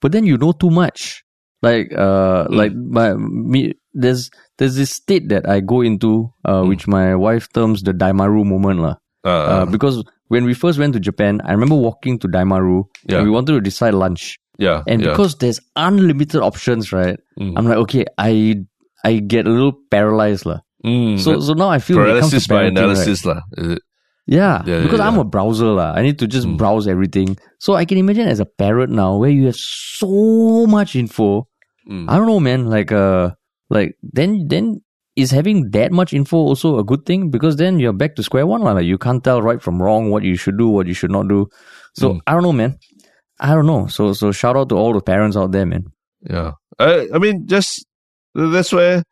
but 0.00 0.12
then 0.12 0.26
you 0.26 0.36
know 0.36 0.52
too 0.52 0.70
much. 0.70 1.24
Like 1.64 1.88
uh 1.96 2.44
Mm. 2.44 2.54
like 2.60 2.72
my 2.76 3.14
me 3.16 3.72
there's 3.96 4.28
there's 4.58 4.76
this 4.76 4.90
state 4.92 5.28
that 5.32 5.48
I 5.48 5.60
go 5.64 5.80
into 5.80 6.28
uh 6.44 6.60
Mm. 6.62 6.68
which 6.68 6.84
my 6.86 7.14
wife 7.16 7.48
terms 7.56 7.82
the 7.82 7.94
Daimaru 7.96 8.44
moment 8.44 8.80
lah. 8.84 8.96
Uh, 9.24 9.64
Uh, 9.64 9.64
because 9.64 10.04
when 10.28 10.44
we 10.44 10.52
first 10.52 10.76
went 10.78 10.92
to 10.92 11.00
Japan, 11.00 11.40
I 11.44 11.52
remember 11.56 11.74
walking 11.76 12.18
to 12.20 12.28
Daimaru 12.28 12.84
Yeah. 13.08 13.18
and 13.18 13.24
we 13.24 13.32
wanted 13.32 13.56
to 13.56 13.62
decide 13.64 13.94
lunch. 13.96 14.36
yeah. 14.60 14.84
And 14.86 15.00
yeah. 15.00 15.10
because 15.16 15.40
there's 15.40 15.58
unlimited 15.74 16.38
options, 16.44 16.92
right? 16.92 17.16
Mm. 17.40 17.56
I'm 17.56 17.64
like, 17.66 17.80
okay, 17.88 18.04
I 18.20 18.60
I 19.04 19.18
get 19.24 19.48
a 19.48 19.50
little 19.50 19.72
paralyzed. 19.90 20.44
lah. 20.44 20.60
Mm, 20.84 21.16
So 21.18 21.40
so 21.40 21.56
now 21.56 21.72
I 21.72 21.80
feel 21.80 21.96
when 21.96 22.12
it 22.12 22.20
comes 22.20 22.36
to 22.36 22.44
paralysis 22.44 22.46
by 22.46 22.54
parenting, 22.60 22.76
right? 22.76 22.92
analysis, 22.92 23.24
lah. 23.24 23.40
Yeah, 24.26 24.62
Yeah, 24.66 24.80
because 24.82 25.00
yeah, 25.00 25.08
I'm 25.08 25.14
yeah. 25.16 25.20
a 25.20 25.24
browser 25.24 25.66
lah. 25.66 25.92
I 25.94 26.02
need 26.02 26.18
to 26.20 26.26
just 26.26 26.46
Mm. 26.46 26.56
browse 26.56 26.88
everything. 26.88 27.36
So 27.60 27.74
I 27.74 27.84
can 27.84 27.98
imagine 27.98 28.26
as 28.26 28.40
a 28.40 28.46
parent 28.46 28.90
now 28.92 29.16
where 29.16 29.30
you 29.30 29.46
have 29.46 29.56
so 29.56 30.66
much 30.66 30.96
info. 30.96 31.46
Mm. 31.88 32.08
I 32.08 32.16
don't 32.16 32.26
know, 32.26 32.40
man. 32.40 32.66
Like 32.66 32.90
uh, 32.92 33.30
like 33.68 33.96
then 34.02 34.48
then 34.48 34.80
is 35.16 35.30
having 35.30 35.70
that 35.70 35.92
much 35.92 36.12
info 36.12 36.38
also 36.38 36.78
a 36.78 36.84
good 36.84 37.04
thing? 37.06 37.30
Because 37.30 37.56
then 37.56 37.78
you're 37.78 37.92
back 37.92 38.16
to 38.16 38.22
square 38.22 38.46
one. 38.46 38.62
Like 38.62 38.84
you 38.84 38.96
can't 38.98 39.22
tell 39.22 39.42
right 39.42 39.60
from 39.60 39.80
wrong, 39.80 40.10
what 40.10 40.24
you 40.24 40.36
should 40.36 40.56
do, 40.58 40.68
what 40.68 40.86
you 40.88 40.94
should 40.94 41.12
not 41.12 41.28
do. 41.28 41.46
So 41.94 42.14
Mm. 42.14 42.20
I 42.26 42.32
don't 42.32 42.42
know, 42.42 42.52
man. 42.56 42.78
I 43.38 43.52
don't 43.54 43.66
know. 43.66 43.86
So 43.88 44.12
so 44.14 44.32
shout 44.32 44.56
out 44.56 44.68
to 44.70 44.76
all 44.76 44.92
the 44.94 45.02
parents 45.02 45.36
out 45.36 45.52
there, 45.52 45.66
man. 45.66 45.84
Yeah. 46.24 46.52
I, 46.78 47.06
I 47.14 47.18
mean, 47.18 47.46
just, 47.46 47.84
that's 48.34 48.72
where 48.72 49.02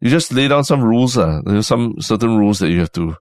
you 0.00 0.10
just 0.10 0.32
lay 0.32 0.48
down 0.48 0.64
some 0.64 0.82
rules, 0.82 1.16
uh, 1.16 1.40
There's 1.46 1.66
some 1.66 1.94
certain 2.00 2.36
rules 2.36 2.58
that 2.58 2.70
you 2.70 2.80
have 2.80 2.92
to, 2.92 3.14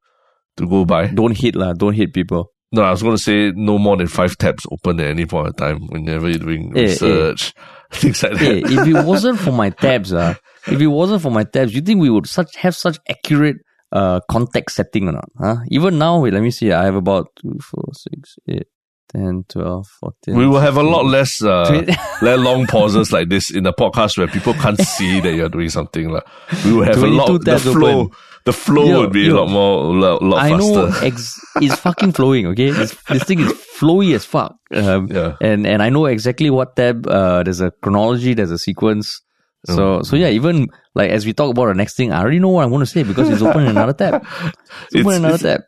to 0.58 0.68
go 0.68 0.86
by. 0.86 1.08
Don't 1.08 1.38
hit 1.38 1.56
lah. 1.56 1.74
Don't 1.74 1.94
hit 1.94 2.14
people. 2.14 2.52
No, 2.72 2.82
I 2.82 2.92
was 2.92 3.04
going 3.04 3.16
to 3.16 3.22
say 3.22 3.52
no 3.56 3.78
more 3.78 3.96
than 3.96 4.08
five 4.08 4.38
tabs 4.38 4.66
open 4.72 5.00
at 5.00 5.08
any 5.08 5.26
point 5.26 5.48
in 5.48 5.54
time 5.54 5.88
whenever 5.88 6.28
you're 6.30 6.40
doing 6.40 6.74
Eh, 6.76 6.80
eh. 6.80 6.84
research, 6.84 7.54
things 7.92 8.24
like 8.24 8.36
hey, 8.38 8.62
that. 8.62 8.72
if 8.72 8.88
it 8.88 9.06
wasn't 9.06 9.40
for 9.40 9.52
my 9.52 9.70
tabs, 9.70 10.12
uh, 10.12 10.34
if 10.68 10.82
it 10.82 10.88
wasn't 10.88 11.22
for 11.22 11.32
my 11.32 11.44
tabs, 11.44 11.74
you 11.74 11.82
think 11.82 12.02
we 12.02 12.10
would 12.10 12.28
such 12.28 12.56
have 12.58 12.76
such 12.76 12.98
accurate 13.10 13.58
uh 13.92 14.20
context 14.30 14.76
setting 14.76 15.08
or 15.08 15.14
not? 15.14 15.30
Huh? 15.40 15.56
Even 15.70 15.98
now, 16.00 16.20
wait, 16.20 16.34
let 16.34 16.42
me 16.42 16.52
see. 16.52 16.72
I 16.74 16.84
have 16.86 16.96
about 16.96 17.28
two, 17.42 17.58
four, 17.62 17.86
six, 17.94 18.36
eight, 18.50 18.68
10, 19.16 19.46
12, 19.50 19.88
14. 20.00 20.36
We 20.36 20.46
will 20.48 20.60
have 20.60 20.78
a 20.78 20.84
lot 20.84 21.06
less, 21.06 21.42
uh, 21.42 21.84
long 22.22 22.68
pauses 22.68 23.12
like 23.14 23.30
this 23.30 23.50
in 23.52 23.64
the 23.64 23.72
podcast 23.74 24.18
where 24.18 24.28
people 24.28 24.54
can't 24.54 24.80
see 24.96 25.20
that 25.22 25.34
you're 25.34 25.50
doing 25.50 25.70
something. 25.70 26.10
Like, 26.10 26.24
we 26.66 26.74
will 26.74 26.84
have 26.84 27.02
a 27.02 27.08
lot, 27.08 27.28
the 27.44 27.58
flow, 27.60 28.00
open. 28.02 28.18
the 28.46 28.54
flow 28.54 28.86
Yo, 28.86 29.00
would 29.02 29.14
be 29.14 29.22
yo. 29.22 29.36
a 29.36 29.36
lot 29.40 29.50
more, 29.50 29.96
lot, 29.96 30.22
lot 30.22 30.44
I 30.44 30.50
know 30.58 30.88
faster. 30.90 31.06
ex- 31.06 31.40
it's 31.62 31.76
fucking 31.78 32.12
flowing, 32.12 32.48
okay? 32.48 32.72
This, 32.72 32.96
this 33.10 33.24
thing 33.24 33.40
is 33.40 33.54
flowy 33.80 34.14
as 34.16 34.26
fuck. 34.26 34.56
Um, 34.74 35.08
Yeah. 35.08 35.36
and, 35.42 35.66
and 35.66 35.82
I 35.82 35.90
know 35.90 36.06
exactly 36.08 36.50
what 36.50 36.76
tab, 36.76 37.08
uh, 37.08 37.44
there's 37.44 37.62
a 37.62 37.72
chronology, 37.82 38.34
there's 38.34 38.52
a 38.52 38.58
sequence. 38.60 39.22
Oh. 39.70 39.76
So, 39.76 40.02
so 40.04 40.16
yeah, 40.16 40.28
even 40.30 40.68
like 40.94 41.10
as 41.10 41.26
we 41.26 41.34
talk 41.34 41.52
about 41.52 41.68
the 41.68 41.74
next 41.74 41.96
thing, 41.96 42.12
I 42.12 42.20
already 42.22 42.40
know 42.40 42.50
what 42.50 42.64
I'm 42.64 42.70
going 42.70 42.82
to 42.82 42.86
say 42.86 43.04
because 43.04 43.30
it's 43.30 43.42
open 43.42 43.64
in 43.64 43.70
another 43.70 43.94
tab. 43.94 44.22
It's, 44.24 44.96
It's- 44.96 45.06
open 45.06 45.16
another 45.24 45.36
it's- 45.36 45.42
tab. 45.42 45.62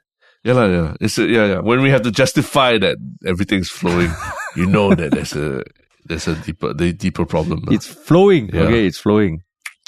Yeah, 0.48 0.54
lah, 0.56 0.68
yeah. 0.72 0.90
It's 1.04 1.20
a, 1.20 1.28
yeah, 1.28 1.46
yeah. 1.46 1.60
When 1.60 1.82
we 1.84 1.90
have 1.92 2.04
to 2.08 2.12
justify 2.12 2.78
that 2.80 2.96
everything's 3.28 3.68
flowing, 3.68 4.12
you 4.56 4.66
know 4.66 4.96
that 4.96 5.12
there's 5.12 5.36
a 5.36 5.64
there's 6.08 6.28
a 6.28 6.36
deeper 6.40 6.72
the 6.74 6.94
deeper 6.96 7.26
problem. 7.28 7.68
It's 7.68 7.84
flowing. 7.88 8.48
Yeah. 8.56 8.62
Okay, 8.72 8.88
it's 8.88 8.98
flowing. 8.98 9.44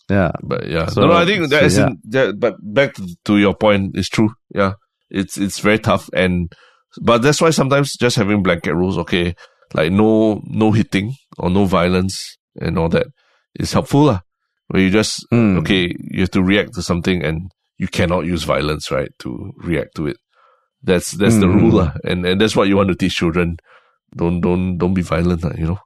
Yeah. 0.10 0.32
but 0.44 0.68
yeah, 0.68 0.88
So- 0.92 1.02
no, 1.02 1.08
no, 1.08 1.14
I 1.16 1.26
think 1.26 1.48
that 1.50 1.72
so, 1.72 1.80
yeah. 1.80 1.88
in, 1.88 1.98
that, 2.12 2.40
but 2.44 2.56
back 2.60 2.96
to, 2.96 3.08
to 3.26 3.38
your 3.40 3.56
point, 3.56 3.96
it's 3.96 4.10
true. 4.12 4.36
Yeah, 4.54 4.74
it's 5.10 5.38
it's 5.40 5.60
very 5.64 5.80
tough, 5.80 6.10
and 6.12 6.52
but 7.00 7.22
that's 7.24 7.40
why 7.40 7.52
sometimes 7.56 7.96
just 7.96 8.18
having 8.20 8.44
blanket 8.44 8.76
rules, 8.76 8.98
okay, 8.98 9.36
like 9.74 9.94
no 9.96 10.42
no 10.44 10.72
hitting 10.76 11.16
or 11.38 11.50
no 11.50 11.66
violence 11.66 12.36
and 12.60 12.78
all 12.78 12.90
that 12.90 13.08
is 13.56 13.72
helpful, 13.72 14.12
lah. 14.12 14.20
Where 14.68 14.84
you 14.84 14.90
just 14.92 15.24
Mm. 15.32 15.60
okay, 15.64 15.96
you 16.12 16.22
have 16.28 16.32
to 16.36 16.44
react 16.44 16.74
to 16.76 16.82
something, 16.82 17.24
and 17.24 17.48
you 17.80 17.88
cannot 17.88 18.26
use 18.26 18.44
violence, 18.44 18.92
right, 18.92 19.10
to 19.24 19.54
react 19.64 19.96
to 19.96 20.08
it. 20.12 20.18
That's 20.84 21.12
that's 21.12 21.36
the 21.38 21.46
Mm. 21.48 21.60
rule, 21.62 21.92
and 22.06 22.26
and 22.26 22.40
that's 22.40 22.56
what 22.56 22.68
you 22.70 22.78
want 22.78 22.90
to 22.90 22.96
teach 22.96 23.16
children. 23.16 23.58
Don't 24.16 24.40
don't 24.42 24.78
don't 24.78 24.94
be 24.94 25.02
violent, 25.04 25.44
you 25.60 25.68
know. 25.68 25.80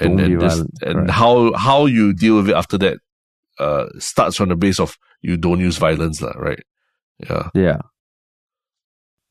And, 0.00 0.16
Don't 0.16 0.26
be 0.28 0.32
and, 0.32 0.40
this- 0.40 0.54
violent, 0.54 0.70
and 0.82 0.96
right. 1.00 1.10
how 1.10 1.52
how 1.54 1.84
you 1.86 2.12
deal 2.14 2.36
with 2.36 2.48
it 2.48 2.56
after 2.56 2.78
that 2.78 2.98
uh 3.60 3.86
starts 3.98 4.36
from 4.36 4.48
the 4.48 4.56
base 4.56 4.80
of 4.80 4.96
you 5.20 5.36
don't 5.36 5.60
use 5.60 5.76
violence, 5.76 6.22
right? 6.22 6.62
Yeah. 7.20 7.50
Yeah. 7.54 7.78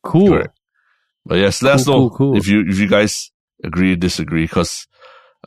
Cool. 0.03 0.29
Correct. 0.29 0.57
But 1.25 1.37
yes, 1.39 1.61
let 1.61 1.75
us 1.75 1.85
Cool, 1.85 1.93
know 1.93 2.09
cool, 2.09 2.17
cool. 2.33 2.37
if 2.37 2.47
you 2.47 2.61
if 2.67 2.79
you 2.79 2.87
guys 2.87 3.31
agree, 3.63 3.95
disagree, 3.95 4.43
because 4.45 4.87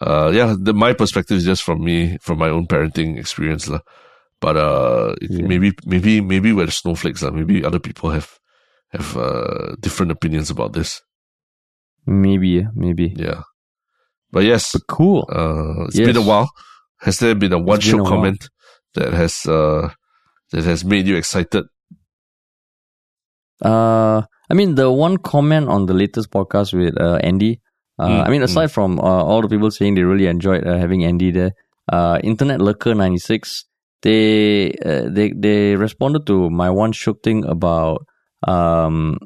uh 0.01 0.31
yeah, 0.35 0.55
the, 0.59 0.75
my 0.75 0.93
perspective 0.93 1.37
is 1.39 1.45
just 1.45 1.62
from 1.62 1.83
me, 1.85 2.19
from 2.21 2.39
my 2.39 2.49
own 2.49 2.67
parenting 2.67 3.19
experience, 3.19 3.69
lah. 3.69 3.81
But 4.41 4.57
uh, 4.57 5.15
it- 5.23 5.31
Yeah. 5.31 5.47
maybe 5.47 5.73
maybe 5.87 6.21
maybe 6.21 6.53
we're 6.53 6.67
the 6.67 6.73
snowflakes, 6.73 7.23
lah. 7.23 7.31
Maybe 7.31 7.65
other 7.65 7.79
people 7.81 8.11
have 8.11 8.39
have 8.95 9.16
uh 9.16 9.74
different 9.80 10.12
opinions 10.12 10.51
about 10.51 10.72
this. 10.72 11.01
Maybe, 12.07 12.49
yeah, 12.49 12.68
maybe. 12.74 13.14
Yeah. 13.16 13.42
But 14.30 14.45
yes, 14.45 14.72
But 14.72 14.86
cool. 14.88 15.26
uh, 15.30 15.86
it's 15.86 15.97
Yes. 15.99 16.07
been 16.07 16.16
a 16.16 16.22
while. 16.26 16.49
Has 17.01 17.18
there 17.18 17.34
been 17.34 17.53
a 17.53 17.59
one 17.59 17.78
been 17.78 17.80
shot 17.80 18.01
a 18.01 18.03
while. 18.03 18.12
comment 18.12 18.49
that 18.95 19.12
has 19.12 19.47
uh 19.47 19.90
that 20.53 20.64
has 20.64 20.84
made 20.84 21.07
you 21.07 21.16
excited? 21.16 21.64
Uh, 23.62 24.22
I 24.51 24.55
mean, 24.55 24.74
the 24.74 24.90
one 24.90 25.16
comment 25.18 25.68
on 25.68 25.86
the 25.86 25.95
latest 25.95 26.30
podcast 26.30 26.74
with 26.74 26.99
uh, 27.01 27.18
Andy. 27.22 27.61
Uh, 27.99 28.09
Mm, 28.09 28.26
I 28.26 28.30
mean, 28.30 28.42
aside 28.42 28.72
from 28.72 28.99
uh, 28.99 29.03
all 29.03 29.40
the 29.40 29.49
people 29.49 29.70
saying 29.70 29.95
they 29.95 30.03
really 30.03 30.26
enjoyed 30.26 30.66
uh, 30.66 30.76
having 30.78 31.05
Andy 31.05 31.30
there, 31.30 31.53
uh, 31.92 32.18
Internet 32.24 32.61
Lurker 32.61 32.92
ninety 32.95 33.18
six, 33.18 33.64
they 34.03 34.72
uh, 34.84 35.07
they 35.09 35.30
they 35.30 35.76
responded 35.76 36.26
to 36.26 36.51
my 36.51 36.70
one 36.70 36.92
shiok 36.92 37.22
thing 37.22 37.45
about 37.47 38.05
um 38.49 39.18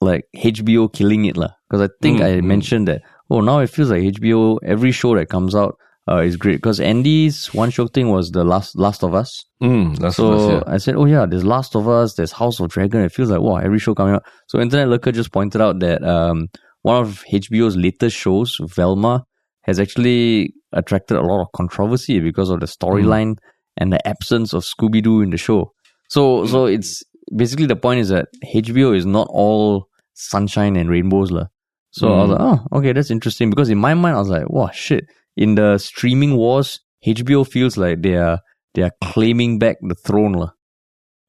like 0.00 0.24
HBO 0.36 0.92
killing 0.92 1.24
it 1.24 1.36
lah. 1.36 1.50
Because 1.68 1.88
I 1.88 1.92
think 2.02 2.20
Mm, 2.20 2.24
I 2.24 2.30
mm. 2.40 2.44
mentioned 2.44 2.88
that. 2.88 3.02
Oh, 3.30 3.40
now 3.40 3.58
it 3.60 3.70
feels 3.70 3.90
like 3.90 4.02
HBO. 4.02 4.58
Every 4.62 4.92
show 4.92 5.14
that 5.16 5.28
comes 5.28 5.54
out 5.54 5.76
uh, 6.08 6.18
is 6.18 6.36
great. 6.36 6.56
Because 6.56 6.78
Andy's 6.80 7.52
one 7.54 7.70
shiok 7.70 7.92
thing 7.92 8.10
was 8.10 8.30
the 8.30 8.44
last 8.44 8.76
Last 8.78 9.02
of 9.02 9.14
Us. 9.14 9.44
Mm, 9.62 9.98
that's 9.98 10.16
So 10.16 10.28
what 10.28 10.38
I 10.38 10.46
said. 10.48 10.62
I 10.74 10.76
said, 10.78 10.94
oh 10.96 11.06
yeah, 11.06 11.26
there's 11.26 11.44
Last 11.44 11.74
of 11.74 11.88
Us, 11.88 12.14
there's 12.14 12.32
House 12.32 12.60
of 12.60 12.68
Dragon. 12.68 13.00
It 13.00 13.12
feels 13.12 13.30
like 13.30 13.40
wow, 13.40 13.56
every 13.56 13.78
show 13.78 13.94
coming 13.94 14.14
out. 14.14 14.24
So 14.48 14.60
Internet 14.60 14.88
Lurker 14.88 15.12
just 15.12 15.32
pointed 15.32 15.60
out 15.60 15.80
that 15.80 16.04
um, 16.04 16.48
one 16.82 17.02
of 17.02 17.24
HBO's 17.32 17.76
latest 17.76 18.16
shows, 18.16 18.58
Velma, 18.60 19.24
has 19.62 19.80
actually 19.80 20.52
attracted 20.72 21.16
a 21.16 21.22
lot 21.22 21.40
of 21.42 21.48
controversy 21.52 22.20
because 22.20 22.50
of 22.50 22.60
the 22.60 22.66
storyline 22.66 23.36
and 23.76 23.92
the 23.92 24.06
absence 24.06 24.52
of 24.52 24.62
Scooby 24.62 25.02
Doo 25.02 25.22
in 25.22 25.30
the 25.30 25.36
show. 25.38 25.72
So 26.08 26.46
so 26.46 26.66
it's 26.66 27.02
basically 27.34 27.66
the 27.66 27.76
point 27.76 28.00
is 28.00 28.08
that 28.10 28.28
HBO 28.44 28.96
is 28.96 29.06
not 29.06 29.28
all 29.30 29.88
sunshine 30.14 30.76
and 30.76 30.90
rainbows 30.90 31.30
lah. 31.30 31.46
So 31.90 32.12
I 32.12 32.20
was 32.22 32.30
like, 32.30 32.40
oh, 32.40 32.78
okay, 32.78 32.92
that's 32.92 33.10
interesting 33.10 33.48
because 33.48 33.70
in 33.70 33.78
my 33.78 33.94
mind 33.94 34.16
I 34.16 34.18
was 34.18 34.28
like, 34.28 34.50
wow, 34.50 34.68
shit. 34.72 35.06
In 35.36 35.54
the 35.54 35.78
streaming 35.78 36.36
wars, 36.36 36.80
HBO 37.06 37.46
feels 37.48 37.76
like 37.76 38.02
they 38.02 38.16
are 38.16 38.40
they 38.74 38.82
are 38.82 38.92
claiming 39.02 39.58
back 39.58 39.76
the 39.80 39.94
throne 39.94 40.32
lah. 40.32 40.50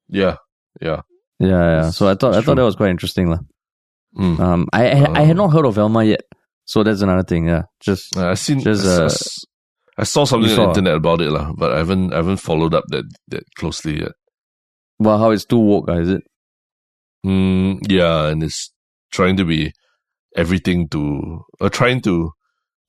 Yeah, 0.10 0.36
yeah. 0.82 1.02
Yeah, 1.40 1.64
yeah. 1.84 1.90
So 1.92 2.08
I 2.10 2.16
thought 2.16 2.36
I 2.36 2.42
thought 2.42 2.56
that 2.56 2.64
was 2.68 2.76
quite 2.76 2.90
interesting 2.90 3.30
lah. 3.30 3.40
Mm. 4.18 4.40
Um, 4.40 4.68
I 4.74 4.88
I, 4.90 5.22
I 5.22 5.24
had 5.24 5.38
Oh. 5.40 5.46
not 5.48 5.54
heard 5.54 5.66
of 5.66 5.76
Velma 5.76 6.04
yet, 6.04 6.22
so 6.66 6.84
that's 6.84 7.02
another 7.02 7.24
thing. 7.24 7.48
Yeah, 7.48 7.64
just 7.80 8.16
Uh, 8.18 8.32
I 8.32 8.34
seen. 8.36 8.60
Just, 8.60 8.84
I, 8.86 9.06
uh, 9.06 9.10
I 10.00 10.04
saw 10.04 10.26
something 10.26 10.50
on 10.52 10.56
the 10.58 10.68
internet 10.70 10.96
about 10.96 11.22
it, 11.22 11.32
lah, 11.32 11.54
but 11.56 11.72
I 11.72 11.78
haven't 11.80 12.12
I 12.14 12.18
haven't 12.18 12.38
followed 12.44 12.74
up 12.74 12.84
that 12.90 13.06
that 13.30 13.44
closely 13.56 14.00
yet. 14.02 14.12
Well, 15.00 15.18
how 15.20 15.32
it's 15.32 15.46
too 15.46 15.60
woke, 15.60 15.86
ah, 15.90 15.94
is 15.98 16.10
it? 16.10 16.24
Mm, 17.26 17.80
yeah, 17.90 18.28
and 18.28 18.44
it's 18.44 18.72
trying 19.12 19.38
to 19.38 19.46
be 19.46 19.74
everything 20.36 20.88
to, 20.90 21.44
or 21.60 21.70
trying 21.70 22.02
to 22.02 22.32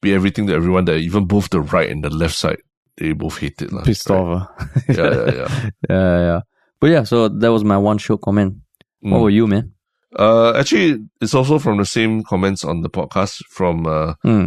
be 0.00 0.14
everything 0.14 0.46
to 0.46 0.54
everyone 0.54 0.84
that 0.86 0.98
even 0.98 1.26
both 1.26 1.50
the 1.50 1.60
right 1.60 1.90
and 1.90 2.04
the 2.04 2.10
left 2.10 2.34
side 2.34 2.58
they 2.96 3.12
both 3.12 3.38
hate 3.38 3.60
it. 3.62 3.70
Pissed 3.84 4.10
right? 4.10 4.18
off. 4.18 4.48
ah. 4.58 4.68
Yeah, 4.88 4.94
yeah, 4.94 5.32
yeah. 5.34 5.70
yeah, 5.88 6.18
yeah. 6.18 6.40
But 6.80 6.86
yeah, 6.90 7.02
so 7.04 7.28
that 7.28 7.52
was 7.52 7.64
my 7.64 7.76
one 7.78 7.98
show 7.98 8.16
comment. 8.16 8.56
What 9.00 9.18
Mm. 9.18 9.22
were 9.22 9.30
you, 9.30 9.46
man? 9.46 9.72
Uh, 10.18 10.52
actually, 10.56 10.98
it's 11.20 11.34
also 11.34 11.58
from 11.60 11.78
the 11.78 11.84
same 11.86 12.22
comments 12.24 12.64
on 12.64 12.80
the 12.82 12.90
podcast 12.90 13.42
from 13.50 13.86
uh, 13.86 14.14
Hmm. 14.22 14.46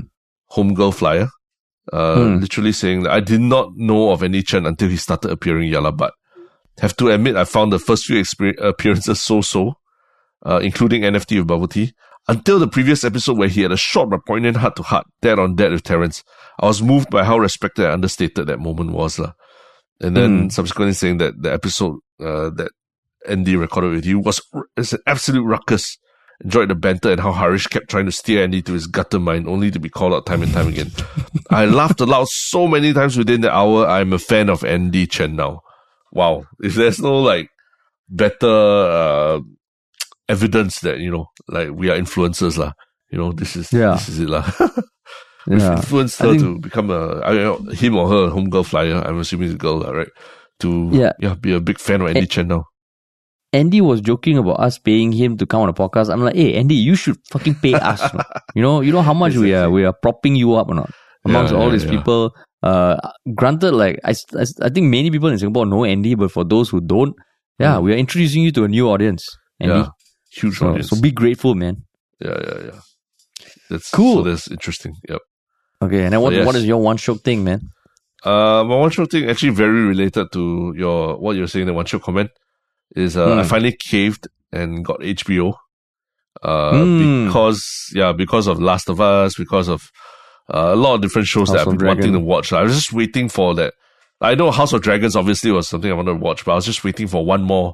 Homegirl 0.51 0.93
Flyer. 0.93 1.29
Uh, 1.91 2.15
Hmm. 2.15 2.39
literally 2.39 2.71
saying 2.73 3.03
that 3.03 3.11
I 3.11 3.19
did 3.21 3.41
not 3.41 3.71
know 3.75 4.11
of 4.11 4.21
Andy 4.23 4.43
Chen 4.43 4.65
until 4.65 4.89
he 4.89 4.97
started 4.97 5.31
appearing 5.31 5.69
Yalla 5.69 5.91
But 5.91 6.13
have 6.79 6.95
to 6.97 7.09
admit, 7.09 7.35
I 7.35 7.43
found 7.45 7.71
the 7.71 7.79
first 7.79 8.05
few 8.05 8.23
appearances 8.59 9.21
so-so, 9.21 9.73
uh, 10.45 10.59
including 10.63 11.03
NFT 11.03 11.37
with 11.39 11.47
Bubble 11.47 11.67
Tea, 11.67 11.93
until 12.27 12.59
the 12.59 12.67
previous 12.67 13.03
episode 13.03 13.37
where 13.37 13.47
he 13.47 13.61
had 13.61 13.71
a 13.71 13.77
short 13.77 14.09
but 14.09 14.25
poignant 14.25 14.57
heart-to-heart, 14.57 15.05
dead 15.21 15.39
on 15.39 15.55
dead 15.55 15.71
with 15.71 15.83
Terrence. 15.83 16.23
I 16.59 16.65
was 16.67 16.81
moved 16.81 17.09
by 17.09 17.23
how 17.23 17.37
respected 17.37 17.85
and 17.85 17.93
understated 17.93 18.47
that 18.47 18.59
moment 18.59 18.91
was. 18.91 19.19
lah. 19.19 19.33
And 19.99 20.15
then 20.17 20.43
Hmm. 20.43 20.49
subsequently 20.49 20.93
saying 20.93 21.17
that 21.17 21.41
the 21.41 21.51
episode 21.53 21.97
uh, 22.19 22.49
that 22.55 22.71
Andy 23.27 23.55
recorded 23.55 23.91
with 23.91 24.05
you 24.05 24.19
was 24.19 24.41
it's 24.77 24.93
an 24.93 24.99
absolute 25.05 25.43
ruckus. 25.43 25.97
Enjoyed 26.43 26.69
the 26.69 26.75
banter 26.75 27.11
and 27.11 27.19
how 27.21 27.31
Harish 27.33 27.67
kept 27.67 27.87
trying 27.89 28.05
to 28.07 28.11
steer 28.11 28.43
Andy 28.43 28.63
to 28.63 28.73
his 28.73 28.87
gutter 28.87 29.19
mind, 29.19 29.47
only 29.47 29.69
to 29.69 29.79
be 29.79 29.89
called 29.89 30.11
out 30.13 30.25
time 30.25 30.41
and 30.41 30.51
time 30.51 30.67
again. 30.67 30.89
I 31.51 31.65
laughed 31.65 32.01
aloud 32.01 32.29
so 32.29 32.67
many 32.67 32.93
times 32.93 33.15
within 33.15 33.41
the 33.41 33.53
hour. 33.53 33.85
I'm 33.87 34.11
a 34.11 34.17
fan 34.17 34.49
of 34.49 34.63
Andy 34.63 35.05
Chen 35.05 35.35
now. 35.35 35.61
Wow. 36.11 36.43
If 36.61 36.75
there's 36.75 36.99
no 36.99 37.19
like 37.19 37.49
better 38.09 38.47
uh, 38.49 39.39
evidence 40.29 40.79
that 40.81 40.99
you 40.99 41.11
know, 41.11 41.25
like 41.47 41.69
we 41.71 41.89
are 41.89 41.97
influencers, 41.97 42.57
lah. 42.57 42.73
You 43.11 43.17
know, 43.17 43.31
this 43.31 43.55
is 43.55 43.71
Yeah. 43.73 43.93
this 43.95 44.09
is 44.09 44.19
it, 44.19 44.29
lah. 44.29 44.43
We've 45.47 45.59
Yeah. 45.59 45.77
influenced 45.77 46.19
her 46.19 46.31
think- 46.31 46.41
to 46.41 46.59
become 46.59 46.89
a 46.91 47.21
I 47.25 47.33
don't 47.33 47.65
know, 47.65 47.71
him 47.73 47.95
or 47.97 48.07
her 48.09 48.29
homegirl 48.31 48.65
flyer. 48.65 49.01
I'm 49.05 49.19
assuming 49.19 49.47
it's 49.49 49.55
a 49.55 49.57
girl, 49.57 49.81
right? 49.81 50.07
To 50.61 50.89
Yeah. 50.91 51.13
yeah, 51.19 51.35
be 51.35 51.53
a 51.53 51.59
big 51.59 51.79
fan 51.79 52.01
of 52.01 52.07
Andy 52.09 52.27
Chen 52.27 52.47
now. 52.47 52.65
Andy 53.53 53.81
was 53.81 53.99
joking 53.99 54.37
about 54.37 54.61
us 54.63 54.77
paying 54.79 55.11
him 55.11 55.35
to 55.37 55.45
come 55.45 55.61
on 55.61 55.67
a 55.67 55.73
podcast. 55.73 56.07
I'm 56.09 56.23
like, 56.23 56.35
hey, 56.35 56.53
Andy, 56.55 56.75
you 56.75 56.95
should 56.95 57.17
fucking 57.31 57.55
pay 57.55 57.73
us. 57.73 57.99
You 58.55 58.61
know, 58.61 58.79
you 58.81 58.91
know 58.91 59.01
how 59.01 59.13
much 59.15 59.35
we 59.35 59.53
are 59.55 59.69
we 59.71 59.83
are 59.87 59.93
propping 59.95 60.35
you 60.35 60.55
up 60.55 60.67
or 60.69 60.75
not 60.75 60.91
amongst 61.25 61.51
Yeah, 61.53 61.59
all 61.59 61.67
yeah, 61.67 61.71
these 61.79 61.85
people. 61.87 62.31
Uh, 62.63 62.97
granted, 63.35 63.71
like 63.71 63.99
I, 64.03 64.11
I, 64.37 64.45
I 64.61 64.69
think 64.69 64.87
many 64.87 65.09
people 65.11 65.29
in 65.29 65.37
Singapore 65.39 65.65
know 65.65 65.83
Andy, 65.83 66.15
but 66.15 66.31
for 66.31 66.43
those 66.43 66.69
who 66.69 66.79
don't, 66.81 67.15
yeah, 67.59 67.79
we 67.79 67.93
are 67.93 67.97
introducing 67.97 68.43
you 68.43 68.51
to 68.51 68.63
a 68.63 68.67
new 68.67 68.87
audience. 68.89 69.25
Andy. 69.59 69.73
Mm. 69.73 69.83
Yeah, 69.83 69.89
huge 70.31 70.57
So, 70.57 70.67
audience. 70.69 70.89
so 70.89 71.01
be 71.01 71.11
grateful, 71.11 71.55
man. 71.55 71.83
yeah, 72.19 72.37
yeah, 72.43 72.63
yeah. 72.65 72.79
That's 73.69 73.89
Cool. 73.89 74.23
So 74.23 74.29
that's 74.29 74.49
interesting. 74.51 74.95
Yep. 75.09 75.19
Okay, 75.83 76.03
and 76.03 76.13
then 76.13 76.21
what 76.21 76.33
yes. 76.33 76.45
what 76.45 76.55
is 76.55 76.65
your 76.65 76.81
one 76.81 76.97
show 76.97 77.15
thing, 77.15 77.43
man? 77.43 77.61
Uh, 78.23 78.63
my 78.67 78.75
one 78.75 78.91
show 78.91 79.05
thing 79.05 79.27
actually 79.29 79.49
very 79.51 79.81
related 79.85 80.31
to 80.33 80.73
your 80.77 81.17
what 81.17 81.35
you're 81.35 81.47
saying. 81.47 81.65
The 81.65 81.73
one 81.73 81.85
show 81.85 81.97
comment 81.99 82.29
is 82.95 83.17
uh, 83.17 83.33
I 83.37 83.41
Hmm. 83.43 83.47
finally 83.49 83.75
caved 83.79 84.27
and 84.51 84.85
got 84.85 84.99
HBO. 84.99 85.53
Uh, 86.43 86.71
Hmm. 86.71 87.25
because 87.27 87.89
yeah, 87.95 88.11
because 88.13 88.47
of 88.47 88.61
Last 88.61 88.89
of 88.89 89.01
Us, 89.01 89.35
because 89.35 89.67
of 89.67 89.89
uh, 90.53 90.71
a 90.73 90.75
lot 90.75 90.95
of 90.95 91.01
different 91.01 91.27
shows 91.27 91.49
that 91.49 91.59
I've 91.67 91.77
been 91.77 91.87
wanting 91.87 92.13
to 92.13 92.19
watch. 92.19 92.51
I 92.53 92.61
was 92.63 92.75
just 92.75 92.93
waiting 92.93 93.29
for 93.29 93.53
that. 93.55 93.73
I 94.19 94.35
know 94.35 94.51
House 94.51 94.73
of 94.73 94.81
Dragons 94.81 95.15
obviously 95.15 95.51
was 95.51 95.67
something 95.67 95.89
I 95.89 95.95
wanted 95.95 96.11
to 96.13 96.19
watch, 96.19 96.45
but 96.45 96.51
I 96.51 96.55
was 96.55 96.65
just 96.65 96.83
waiting 96.83 97.07
for 97.07 97.25
one 97.25 97.41
more, 97.43 97.73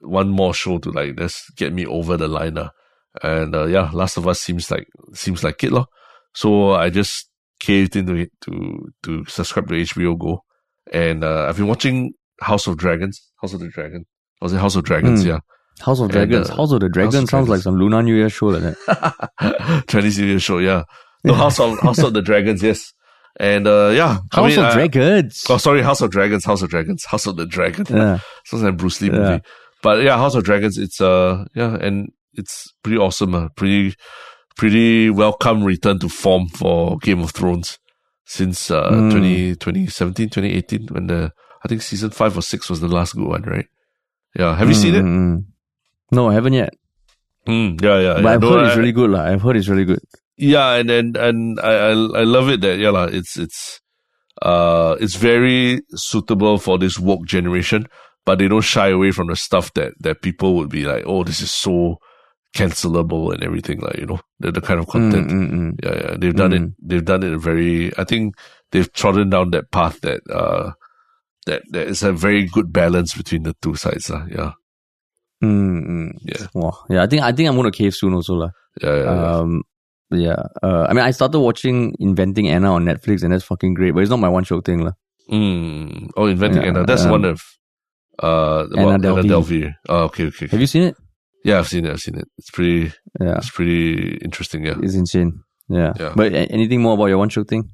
one 0.00 0.28
more 0.30 0.52
show 0.54 0.78
to 0.78 0.90
like 0.90 1.16
just 1.16 1.54
get 1.56 1.72
me 1.72 1.86
over 1.86 2.16
the 2.16 2.28
line. 2.28 2.58
Uh. 2.58 2.70
And 3.22 3.54
uh, 3.54 3.66
yeah, 3.66 3.90
Last 3.92 4.16
of 4.16 4.26
Us 4.26 4.40
seems 4.40 4.70
like 4.70 4.88
seems 5.12 5.44
like 5.44 5.62
it, 5.62 5.70
lor. 5.70 5.86
So 6.34 6.72
I 6.72 6.90
just 6.90 7.28
caved 7.60 7.94
into 7.94 8.14
it 8.16 8.30
to 8.42 8.88
to 9.04 9.24
subscribe 9.26 9.68
to 9.68 9.74
HBO 9.74 10.18
Go, 10.18 10.42
and 10.92 11.22
uh, 11.22 11.46
I've 11.48 11.56
been 11.56 11.68
watching 11.68 12.14
House 12.40 12.66
of 12.66 12.76
Dragons. 12.76 13.20
House 13.40 13.52
of 13.54 13.60
the 13.60 13.68
Dragon. 13.68 14.04
Was 14.40 14.52
it 14.52 14.58
House 14.58 14.74
of 14.74 14.82
Dragons? 14.84 15.22
Hmm. 15.22 15.28
Yeah. 15.28 15.38
House 15.80 15.98
of 16.00 16.04
And, 16.04 16.12
Dragons. 16.12 16.50
uh, 16.50 16.56
House 16.56 16.72
of 16.72 16.80
the 16.80 16.88
Dragon 16.88 17.22
of 17.22 17.30
sounds 17.30 17.48
like 17.48 17.60
some 17.60 17.76
Lunar 17.76 18.02
New 18.02 18.14
Year 18.16 18.28
show 18.28 18.46
like 18.46 18.62
that. 18.62 19.84
Chinese 19.88 20.18
New 20.18 20.26
Year 20.26 20.40
show. 20.40 20.58
Yeah. 20.58 20.82
No 21.24 21.34
House 21.34 21.58
of 21.60 21.78
House 21.80 21.98
of 22.02 22.12
the 22.14 22.22
Dragons. 22.22 22.62
Yes. 22.62 22.92
And 23.40 23.66
uh, 23.66 23.90
yeah, 23.94 24.18
I 24.32 24.36
House 24.42 24.50
mean, 24.50 24.58
of 24.60 24.64
I- 24.66 24.74
Dragons. 24.74 25.44
Oh, 25.48 25.56
sorry, 25.56 25.82
House 25.82 26.00
of 26.00 26.10
Dragons, 26.10 26.44
House 26.44 26.62
of 26.62 26.70
Dragons, 26.70 27.04
House 27.04 27.26
of 27.26 27.36
the 27.36 27.46
Dragon. 27.46 27.84
Yeah. 27.90 28.18
Sounds 28.44 28.62
like 28.62 28.72
a 28.72 28.76
Bruce 28.76 29.00
Lee 29.00 29.08
Yeah. 29.10 29.18
movie. 29.18 29.42
But 29.82 30.02
yeah, 30.04 30.16
House 30.16 30.34
of 30.34 30.44
Dragons, 30.44 30.78
it's 30.78 31.00
uh 31.00 31.44
yeah, 31.54 31.76
and 31.80 32.10
it's 32.34 32.72
pretty 32.82 32.98
awesome, 32.98 33.34
uh, 33.34 33.48
pretty 33.56 33.94
pretty 34.56 35.10
welcome 35.10 35.64
return 35.64 35.98
to 35.98 36.08
form 36.08 36.48
for 36.48 36.96
Game 36.98 37.20
of 37.20 37.32
Thrones 37.32 37.78
since 38.26 38.70
uh 38.70 38.90
Mm. 38.90 39.10
20, 39.10 39.56
2017, 39.56 40.30
2018, 40.30 40.86
when 40.88 41.06
the 41.08 41.32
I 41.64 41.68
think 41.68 41.82
season 41.82 42.10
five 42.10 42.36
or 42.36 42.42
six 42.42 42.68
was 42.70 42.80
the 42.80 42.88
last 42.88 43.14
good 43.16 43.26
one, 43.26 43.42
right? 43.42 43.66
Yeah. 44.38 44.54
Have 44.56 44.68
you 44.68 44.74
seen 44.74 44.94
it? 44.94 45.02
Mm, 45.02 45.08
mm, 45.08 45.36
mm. 45.38 45.44
No, 46.12 46.28
I 46.28 46.34
haven't 46.34 46.52
yet. 46.52 46.72
Mm, 47.48 47.80
yeah, 47.82 47.98
yeah. 47.98 48.14
But 48.14 48.22
yeah. 48.24 48.30
I've 48.34 48.40
No, 48.42 48.50
heard 48.50 48.66
it's 48.68 48.76
really 48.76 48.92
good. 48.92 49.10
lah. 49.10 49.24
I've 49.24 49.42
heard 49.42 49.56
it's 49.56 49.68
really 49.68 49.84
good. 49.84 50.00
Yeah 50.36 50.74
and 50.74 50.90
and 50.90 51.16
and 51.16 51.60
I, 51.60 51.72
I 51.72 51.90
i 51.90 52.22
love 52.24 52.48
it 52.48 52.60
that 52.62 52.78
yeah 52.78 52.90
lah, 52.90 53.04
it's 53.06 53.36
it's 53.38 53.80
uh 54.42 54.96
it's 55.00 55.14
very 55.14 55.80
suitable 55.94 56.58
for 56.58 56.78
this 56.78 56.98
woke 56.98 57.24
generation 57.26 57.86
but 58.26 58.38
they 58.38 58.48
don't 58.48 58.62
shy 58.66 58.88
away 58.88 59.12
from 59.12 59.28
the 59.28 59.36
stuff 59.36 59.72
that 59.74 59.92
that 60.00 60.22
people 60.22 60.54
would 60.56 60.68
be 60.70 60.84
like 60.84 61.04
oh 61.06 61.22
this 61.24 61.40
is 61.40 61.52
so 61.52 61.98
cancelable 62.56 63.32
and 63.32 63.42
everything 63.42 63.80
like 63.80 63.98
you 63.98 64.06
know 64.06 64.20
the, 64.40 64.50
the 64.52 64.60
kind 64.60 64.78
of 64.80 64.86
content 64.86 65.28
Mm, 65.30 65.50
mm, 65.50 65.50
mm. 65.52 65.84
yeah 65.84 65.94
yeah 66.10 66.16
they've 66.18 66.34
done 66.34 66.52
it 66.52 66.62
Mm. 66.62 66.74
they've 66.82 67.04
done 67.04 67.22
it 67.22 67.36
very 67.38 67.90
i 67.98 68.04
think 68.04 68.34
they've 68.72 68.90
trodden 68.92 69.30
down 69.30 69.50
that 69.50 69.70
path 69.70 70.00
that 70.02 70.20
uh 70.30 70.72
that 71.46 71.62
there 71.70 71.84
is 71.86 72.02
a 72.02 72.12
very 72.12 72.46
good 72.46 72.72
balance 72.72 73.14
between 73.14 73.42
the 73.42 73.54
two 73.62 73.74
sides 73.74 74.10
uh, 74.10 74.24
yeah 74.30 74.52
Mm, 75.42 75.84
mm. 75.86 76.10
yeah 76.24 76.46
Wow. 76.54 76.72
Yeah, 76.88 77.02
I 77.02 77.06
think 77.06 77.22
I 77.22 77.32
think 77.32 77.48
I'm 77.48 77.56
gonna 77.56 77.70
cave 77.70 77.94
soon 77.94 78.14
also 78.14 78.34
lah. 78.34 78.50
yeah, 78.80 78.94
yeah, 78.96 79.04
yeah. 79.04 79.36
Um, 79.38 79.62
yeah. 80.10 80.42
Uh, 80.62 80.86
I 80.88 80.92
mean, 80.92 81.04
I 81.04 81.10
started 81.10 81.40
watching 81.40 81.94
Inventing 81.98 82.48
Anna 82.48 82.72
on 82.74 82.84
Netflix, 82.84 83.22
and 83.22 83.32
that's 83.32 83.44
fucking 83.44 83.74
great. 83.74 83.92
But 83.94 84.00
it's 84.00 84.10
not 84.10 84.18
my 84.20 84.28
one 84.28 84.44
show 84.44 84.60
thing 84.60 84.80
lah. 84.84 84.92
Mm. 85.30 86.10
oh 86.18 86.26
inventing 86.26 86.60
Yeah, 86.62 86.68
anna 86.68 86.84
that's 86.84 87.04
um, 87.06 87.10
one 87.12 87.24
of 87.24 87.40
uh 88.22 88.66
Anna 88.76 88.86
what, 88.90 89.00
Delvey. 89.00 89.24
Delvey. 89.24 89.72
oh 89.88 90.02
okay 90.04 90.26
okay 90.26 90.48
Have 90.48 90.60
you 90.60 90.66
seen 90.66 90.82
it? 90.82 90.96
Yeah, 91.44 91.58
I've 91.60 91.68
seen 91.68 91.86
it. 91.86 91.92
I've 91.92 92.00
seen 92.00 92.18
it. 92.18 92.28
It's 92.36 92.50
pretty. 92.50 92.92
Yeah, 93.20 93.36
It's 93.38 93.48
pretty 93.50 94.18
interesting. 94.18 94.64
Yeah. 94.66 94.74
it's 94.82 94.94
insane. 94.94 95.40
Yeah. 95.68 95.92
Yeah. 95.98 96.12
But 96.14 96.32
a- 96.32 96.50
anything 96.52 96.82
more 96.82 96.92
about 96.94 97.06
your 97.06 97.16
one 97.18 97.30
show 97.30 97.42
thing? 97.44 97.70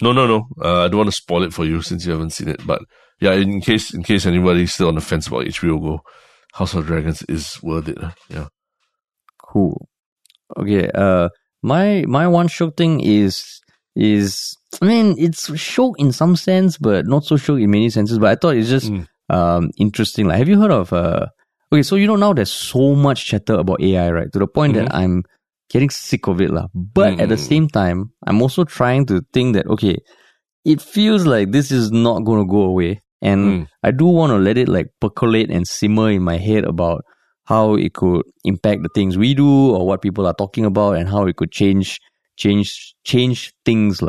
No, 0.00 0.12
no, 0.12 0.26
no. 0.26 0.46
Uh, 0.60 0.84
I 0.84 0.88
don't 0.88 0.98
want 0.98 1.08
to 1.10 1.16
spoil 1.16 1.42
it 1.42 1.52
for 1.52 1.64
you 1.64 1.82
since 1.82 2.06
you 2.06 2.12
haven't 2.12 2.30
seen 2.30 2.48
it. 2.48 2.64
But 2.66 2.82
yeah, 3.20 3.32
in 3.34 3.60
case 3.60 3.92
in 3.94 4.02
case 4.04 4.24
anybody's 4.26 4.72
still 4.72 4.88
on 4.88 4.94
the 4.94 5.00
fence 5.00 5.26
about 5.26 5.44
HBO 5.46 5.80
Go, 5.80 6.00
House 6.54 6.74
of 6.74 6.86
Dragons 6.86 7.22
is 7.28 7.60
worth 7.62 7.88
it. 7.88 7.98
Yeah. 8.28 8.46
Cool. 9.42 9.88
Okay. 10.56 10.88
Uh, 10.94 11.28
my 11.62 12.04
my 12.08 12.26
one 12.26 12.48
show 12.48 12.70
thing 12.70 13.00
is 13.00 13.60
is 13.94 14.56
I 14.80 14.86
mean 14.86 15.14
it's 15.18 15.54
show 15.58 15.94
in 15.94 16.12
some 16.12 16.36
sense, 16.36 16.78
but 16.78 17.06
not 17.06 17.24
so 17.24 17.36
show 17.36 17.56
in 17.56 17.70
many 17.70 17.90
senses. 17.90 18.18
But 18.18 18.30
I 18.30 18.34
thought 18.36 18.56
it's 18.56 18.68
just 18.70 18.90
Mm. 18.90 19.06
um 19.30 19.70
interesting. 19.78 20.26
Like, 20.26 20.38
have 20.38 20.48
you 20.48 20.60
heard 20.60 20.72
of 20.72 20.92
uh? 20.92 21.26
Okay, 21.72 21.82
so 21.82 21.96
you 21.96 22.06
know 22.06 22.16
now 22.16 22.32
there's 22.34 22.52
so 22.52 22.94
much 22.94 23.24
chatter 23.26 23.54
about 23.54 23.80
AI, 23.80 24.10
right? 24.10 24.30
To 24.32 24.38
the 24.38 24.46
point 24.46 24.74
that 24.74 24.94
I'm 24.94 25.24
getting 25.70 25.88
sick 25.88 26.26
of 26.28 26.40
it, 26.40 26.50
lah. 26.50 26.66
But 26.74 27.18
at 27.20 27.28
the 27.30 27.36
Mm. 27.40 27.48
same 27.48 27.66
time, 27.68 27.98
I'm 28.26 28.42
also 28.42 28.64
trying 28.64 29.06
to 29.06 29.22
think 29.32 29.54
that 29.56 29.66
okay, 29.68 29.96
it 30.64 30.80
feels 30.82 31.24
like 31.24 31.50
this 31.52 31.70
is 31.72 31.90
not 31.90 32.24
going 32.24 32.40
to 32.44 32.50
go 32.50 32.62
away, 32.62 33.00
and 33.22 33.40
Mm. 33.40 33.66
I 33.82 33.90
do 33.90 34.04
want 34.06 34.30
to 34.32 34.38
let 34.38 34.58
it 34.58 34.68
like 34.68 34.88
percolate 35.00 35.50
and 35.50 35.66
simmer 35.66 36.10
in 36.10 36.22
my 36.22 36.36
head 36.36 36.64
about 36.64 37.04
how 37.44 37.74
it 37.74 37.94
could 37.94 38.22
impact 38.44 38.82
the 38.82 38.88
things 38.94 39.18
we 39.18 39.34
do 39.34 39.74
or 39.74 39.86
what 39.86 40.02
people 40.02 40.26
are 40.26 40.34
talking 40.34 40.64
about 40.64 40.96
and 40.96 41.08
how 41.08 41.26
it 41.26 41.36
could 41.36 41.50
change 41.52 42.00
change 42.36 42.94
change 43.04 43.52
things. 43.64 44.00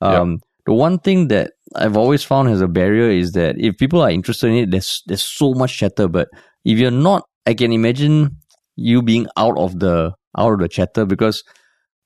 Um 0.00 0.40
the 0.66 0.72
one 0.72 0.98
thing 0.98 1.28
that 1.28 1.52
I've 1.74 1.96
always 1.96 2.24
found 2.24 2.48
as 2.48 2.60
a 2.60 2.68
barrier 2.68 3.08
is 3.10 3.32
that 3.32 3.56
if 3.58 3.76
people 3.78 4.00
are 4.02 4.10
interested 4.10 4.48
in 4.48 4.56
it 4.56 4.70
there's 4.70 5.02
there's 5.06 5.22
so 5.24 5.54
much 5.54 5.76
chatter 5.78 6.08
but 6.08 6.28
if 6.64 6.78
you're 6.78 6.90
not 6.90 7.24
I 7.46 7.54
can 7.54 7.72
imagine 7.72 8.36
you 8.76 9.02
being 9.02 9.26
out 9.36 9.56
of 9.58 9.78
the 9.78 10.12
out 10.36 10.52
of 10.54 10.58
the 10.60 10.68
chatter 10.68 11.04
because 11.06 11.42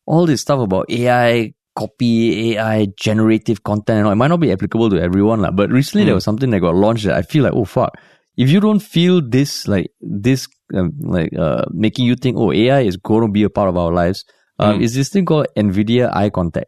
all 0.07 0.27
this 0.27 0.41
stuff 0.43 0.61
about 0.61 0.87
AI 0.91 1.53
copy 1.77 2.53
AI 2.57 2.89
generative 2.97 3.63
content 3.65 3.99
and 3.99 4.07
all, 4.07 4.13
it 4.13 4.17
might 4.17 4.29
not 4.29 4.41
be 4.41 4.53
applicable 4.53 4.91
to 4.91 5.01
everyone 5.01 5.55
but 5.55 5.71
recently 5.71 6.05
there 6.05 6.13
Mm. 6.13 6.17
was 6.17 6.25
something 6.25 6.51
that 6.51 6.61
got 6.61 6.75
launched 6.75 7.05
that 7.05 7.15
I 7.17 7.23
feel 7.23 7.45
like 7.45 7.55
oh 7.55 7.65
fuck 7.65 7.93
if 8.37 8.51
you 8.51 8.61
don't 8.61 8.81
feel 8.81 9.21
this 9.27 9.67
like 9.69 9.91
this 10.01 10.47
um, 10.75 10.93
like 11.01 11.31
uh, 11.39 11.65
making 11.73 12.07
you 12.07 12.15
think 12.17 12.37
oh 12.39 12.53
AI 12.53 12.81
is 12.81 12.97
going 12.97 13.23
to 13.27 13.33
be 13.33 13.43
a 13.43 13.51
part 13.51 13.69
of 13.69 13.77
our 13.77 13.93
lives 13.93 14.25
um, 14.59 14.79
Mm. 14.79 14.83
is 14.83 14.95
this 14.95 15.09
thing 15.09 15.25
called 15.25 15.47
Nvidia 15.57 16.11
Eye 16.15 16.31
Contact 16.31 16.67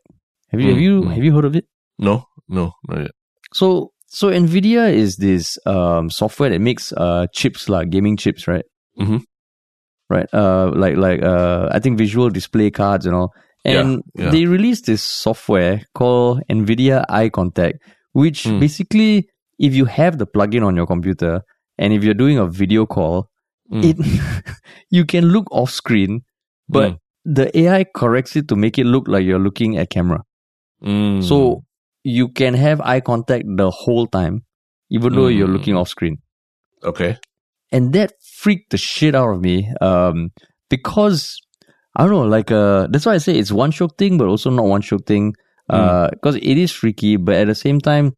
have 0.51 0.61
you 0.61 0.69
have 0.69 0.79
Mm, 0.79 0.83
you 0.83 1.03
mm. 1.03 1.15
have 1.15 1.25
you 1.25 1.35
heard 1.35 1.45
of 1.45 1.57
it 1.57 1.67
No, 1.99 2.25
no, 2.49 2.73
not 2.89 3.01
yet. 3.03 3.11
so 3.55 3.93
so 4.07 4.31
Nvidia 4.31 4.93
is 4.93 5.17
this 5.17 5.59
um, 5.67 6.11
software 6.11 6.51
that 6.51 6.61
makes 6.61 6.93
uh, 6.93 7.27
chips 7.33 7.69
like 7.69 7.91
gaming 7.91 8.17
chips 8.17 8.47
right 8.49 8.65
Mhm. 8.99 9.23
right 10.11 10.29
uh 10.35 10.71
like 10.75 10.97
like 10.97 11.23
uh 11.23 11.69
I 11.73 11.79
think 11.79 11.97
visual 11.99 12.29
display 12.31 12.71
cards 12.71 13.07
and 13.07 13.15
all 13.15 13.33
and 13.65 14.03
Yeah, 14.15 14.25
yeah. 14.25 14.31
they 14.33 14.47
released 14.47 14.87
this 14.87 15.03
software 15.03 15.83
called 15.95 16.43
Nvidia 16.51 17.05
Eye 17.09 17.29
Contact 17.31 17.79
which 18.13 18.45
Mm. 18.45 18.61
basically 18.61 19.29
if 19.59 19.74
you 19.74 19.85
have 19.87 20.19
the 20.19 20.27
plugin 20.27 20.65
on 20.66 20.77
your 20.77 20.87
computer 20.87 21.43
and 21.79 21.93
if 21.93 22.05
you're 22.05 22.20
doing 22.24 22.39
a 22.39 22.47
video 22.47 22.85
call 22.87 23.29
Mm. 23.70 23.84
it 23.84 23.97
you 24.90 25.05
can 25.05 25.24
look 25.26 25.47
off 25.52 25.70
screen 25.70 26.22
but 26.68 26.93
Mm. 26.93 26.98
the 27.24 27.59
AI 27.59 27.84
corrects 27.84 28.34
it 28.36 28.48
to 28.48 28.56
make 28.56 28.78
it 28.78 28.84
look 28.86 29.06
like 29.09 29.24
you're 29.24 29.39
looking 29.39 29.76
at 29.78 29.90
camera 29.90 30.22
Mm. 30.82 31.22
so 31.22 31.62
you 32.05 32.28
can 32.28 32.55
have 32.55 32.80
eye 32.80 33.01
contact 33.01 33.44
the 33.56 33.70
whole 33.70 34.06
time 34.09 34.43
even 34.90 35.14
though 35.14 35.28
you're 35.28 35.47
Mm. 35.48 35.52
looking 35.52 35.76
off 35.76 35.89
screen 35.89 36.18
okay. 36.82 37.16
and 37.70 37.93
that 37.93 38.12
freaked 38.20 38.70
the 38.70 38.76
shit 38.78 39.14
out 39.14 39.30
of 39.34 39.40
me 39.40 39.70
um 39.80 40.30
because 40.68 41.39
i 41.97 42.02
don't 42.02 42.10
know 42.10 42.26
like 42.26 42.51
uh 42.51 42.86
that's 42.90 43.06
why 43.06 43.14
i 43.14 43.18
say 43.18 43.39
it's 43.39 43.52
one 43.52 43.70
shiok 43.70 43.97
thing 43.97 44.18
but 44.18 44.26
also 44.26 44.51
not 44.51 44.66
one 44.66 44.82
shiok 44.82 45.06
thing 45.06 45.32
uh 45.70 46.09
because 46.10 46.36
it 46.36 46.59
is 46.59 46.72
freaky 46.72 47.16
but 47.16 47.34
at 47.36 47.47
the 47.47 47.55
same 47.55 47.80
time 47.80 48.12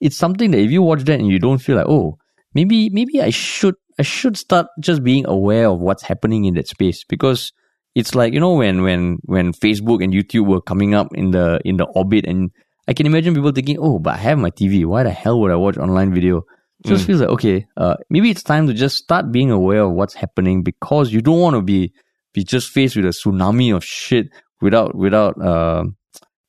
it's 0.00 0.16
something 0.16 0.50
that 0.50 0.58
if 0.60 0.70
you 0.70 0.82
watch 0.82 1.02
that 1.04 1.20
and 1.20 1.28
you 1.28 1.38
don't 1.38 1.58
feel 1.58 1.76
like 1.76 1.86
oh 1.88 2.16
maybe 2.54 2.88
maybe 2.90 3.20
i 3.20 3.28
should 3.30 3.74
i 3.98 4.02
should 4.02 4.36
start 4.36 4.66
just 4.80 5.02
being 5.02 5.26
aware 5.26 5.68
of 5.68 5.80
what's 5.80 6.02
happening 6.02 6.44
in 6.44 6.54
that 6.54 6.68
space 6.68 7.04
because 7.04 7.52
it's 7.94 8.14
like 8.14 8.32
you 8.32 8.40
know 8.40 8.54
when 8.54 8.82
when 8.82 9.18
when 9.24 9.52
facebook 9.52 10.02
and 10.02 10.12
youtube 10.12 10.46
were 10.46 10.60
coming 10.60 10.94
up 10.94 11.08
in 11.14 11.30
the 11.30 11.60
in 11.64 11.76
the 11.76 11.84
orbit 11.94 12.26
and 12.26 12.50
i 12.88 12.92
can 12.92 13.06
imagine 13.06 13.34
people 13.34 13.52
thinking 13.52 13.78
oh 13.80 13.98
but 13.98 14.14
i 14.14 14.18
have 14.18 14.38
my 14.38 14.50
tv 14.50 14.84
why 14.84 15.02
the 15.02 15.10
hell 15.10 15.40
would 15.40 15.50
i 15.50 15.56
watch 15.56 15.76
online 15.78 16.12
video 16.12 16.42
It 16.84 16.88
just 16.88 17.06
feels 17.06 17.20
like 17.20 17.30
okay, 17.30 17.66
uh, 17.76 17.96
maybe 18.10 18.30
it's 18.30 18.42
time 18.42 18.66
to 18.66 18.74
just 18.74 18.96
start 18.96 19.32
being 19.32 19.50
aware 19.50 19.82
of 19.82 19.92
what's 19.92 20.14
happening 20.14 20.62
because 20.62 21.12
you 21.12 21.22
don't 21.22 21.40
want 21.40 21.56
to 21.56 21.62
be 21.62 21.92
be 22.34 22.44
just 22.44 22.70
faced 22.70 22.96
with 22.96 23.06
a 23.06 23.16
tsunami 23.16 23.74
of 23.74 23.82
shit 23.82 24.28
without 24.60 24.94
without 24.94 25.40
uh, 25.40 25.84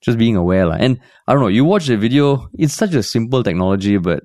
just 0.02 0.18
being 0.18 0.36
aware 0.36 0.66
lah. 0.68 0.76
And 0.76 1.00
I 1.28 1.34
don't 1.34 1.42
know, 1.42 1.48
you 1.48 1.64
watch 1.64 1.88
the 1.88 1.98
video, 1.98 2.50
it's 2.54 2.74
such 2.74 2.94
a 2.94 3.04
simple 3.04 3.42
technology, 3.42 3.98
but 3.98 4.24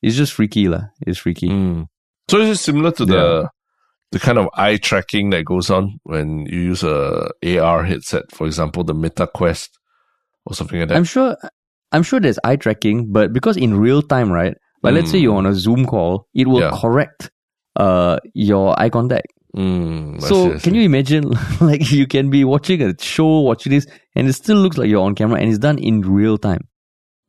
it's 0.00 0.16
just 0.16 0.32
freaky 0.32 0.68
lah. 0.68 0.88
It's 1.06 1.18
freaky. 1.18 1.48
Mm. 1.48 1.86
So 2.30 2.40
is 2.40 2.48
it 2.48 2.62
similar 2.62 2.90
to 2.92 3.04
the 3.04 3.48
the 4.12 4.18
kind 4.20 4.38
of 4.38 4.48
eye 4.54 4.76
tracking 4.76 5.30
that 5.30 5.44
goes 5.44 5.70
on 5.70 5.98
when 6.04 6.46
you 6.46 6.60
use 6.60 6.82
a 6.84 7.30
AR 7.42 7.84
headset, 7.84 8.30
for 8.32 8.46
example, 8.46 8.84
the 8.84 8.94
Meta 8.94 9.26
Quest 9.26 9.78
or 10.46 10.54
something 10.54 10.78
like 10.78 10.88
that? 10.88 10.96
I'm 10.96 11.04
sure 11.04 11.36
I'm 11.92 12.02
sure 12.02 12.20
there's 12.20 12.38
eye 12.44 12.56
tracking, 12.56 13.12
but 13.12 13.32
because 13.32 13.56
in 13.56 13.74
real 13.76 14.02
time, 14.02 14.30
right? 14.30 14.54
Like 14.82 14.94
let's 14.94 15.10
say 15.10 15.18
you're 15.18 15.36
on 15.36 15.46
a 15.46 15.54
Zoom 15.54 15.86
call, 15.86 16.26
it 16.34 16.46
will 16.46 16.60
Mm. 16.60 16.70
Yeah. 16.72 16.80
correct 16.80 17.30
uh 17.76 18.18
your 18.34 18.78
eye 18.78 18.90
contact. 18.90 19.28
Mm, 19.56 20.20
So 20.20 20.50
see, 20.50 20.54
I 20.54 20.58
can 20.60 20.74
you 20.74 20.82
imagine 20.82 21.30
like 21.60 21.90
you 21.90 22.06
can 22.06 22.28
be 22.30 22.44
watching 22.44 22.82
a 22.82 22.94
show, 23.00 23.40
watching 23.40 23.70
this, 23.72 23.86
and 24.14 24.28
it 24.28 24.32
still 24.34 24.56
looks 24.58 24.76
like 24.76 24.88
you're 24.88 25.02
on 25.04 25.14
camera 25.14 25.40
and 25.40 25.48
it's 25.48 25.58
done 25.58 25.78
in 25.78 26.00
real 26.02 26.38
time. 26.38 26.68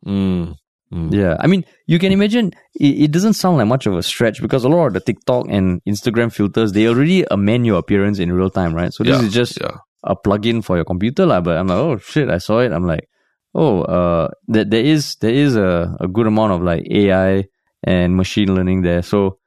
Mm, 0.05 0.55
mm. 0.95 1.13
Yeah. 1.13 1.35
I 1.39 1.47
mean, 1.47 1.65
you 1.87 1.99
can 1.99 2.11
imagine 2.11 2.53
it, 2.75 3.03
it 3.05 3.11
doesn't 3.11 3.33
sound 3.33 3.57
like 3.57 3.67
much 3.67 3.85
of 3.85 3.93
a 3.95 4.03
stretch 4.03 4.41
because 4.41 4.63
a 4.63 4.69
lot 4.69 4.87
of 4.87 4.93
the 4.93 4.99
TikTok 5.01 5.47
and 5.49 5.81
Instagram 5.85 6.31
filters, 6.31 6.71
they 6.71 6.87
already 6.87 7.25
amend 7.29 7.65
your 7.65 7.77
appearance 7.79 8.17
in 8.19 8.31
real 8.31 8.49
time, 8.49 8.73
right? 8.73 8.93
So 8.93 9.03
this 9.03 9.19
Yeah, 9.19 9.27
is 9.27 9.33
just 9.33 9.59
yeah. 9.61 9.77
a 10.03 10.15
plugin 10.15 10.63
for 10.63 10.75
your 10.77 10.85
computer, 10.85 11.25
lah. 11.25 11.41
But 11.41 11.57
I'm 11.57 11.67
like, 11.67 11.77
oh 11.77 11.97
shit, 11.99 12.29
I 12.29 12.39
saw 12.39 12.59
it. 12.59 12.71
I'm 12.71 12.87
like, 12.87 13.09
oh, 13.53 13.81
uh, 13.83 14.29
there, 14.47 14.65
there 14.65 14.83
is 14.83 15.15
there 15.21 15.33
is 15.33 15.55
a, 15.55 15.95
a 15.99 16.07
good 16.07 16.27
amount 16.27 16.53
of 16.53 16.61
like 16.63 16.87
AI 16.89 17.45
and 17.83 18.15
machine 18.15 18.53
learning 18.55 18.81
there. 18.81 19.01
So, 19.01 19.37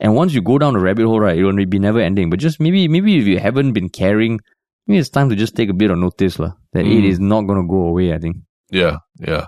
and 0.00 0.14
once 0.14 0.34
you 0.34 0.42
go 0.42 0.58
down 0.58 0.74
the 0.74 0.80
rabbit 0.80 1.06
hole, 1.06 1.20
right, 1.20 1.38
it 1.38 1.44
will 1.44 1.66
be 1.66 1.78
never 1.78 2.00
ending. 2.00 2.30
But 2.30 2.38
just 2.38 2.60
maybe 2.60 2.88
maybe 2.88 3.18
if 3.18 3.26
you 3.26 3.38
haven't 3.38 3.72
been 3.72 3.88
caring, 3.88 4.40
maybe 4.86 4.98
it's 4.98 5.08
time 5.10 5.28
to 5.30 5.36
just 5.36 5.54
take 5.56 5.68
a 5.70 5.74
bit 5.74 5.90
of 5.90 5.98
notice, 5.98 6.38
lah. 6.38 6.52
That 6.72 6.86
it 6.86 7.02
Mm. 7.04 7.10
is 7.10 7.18
not 7.20 7.42
gonna 7.48 7.66
go 7.66 7.86
away. 7.92 8.12
I 8.14 8.18
think. 8.18 8.36
Yeah, 8.70 8.98
yeah. 9.20 9.46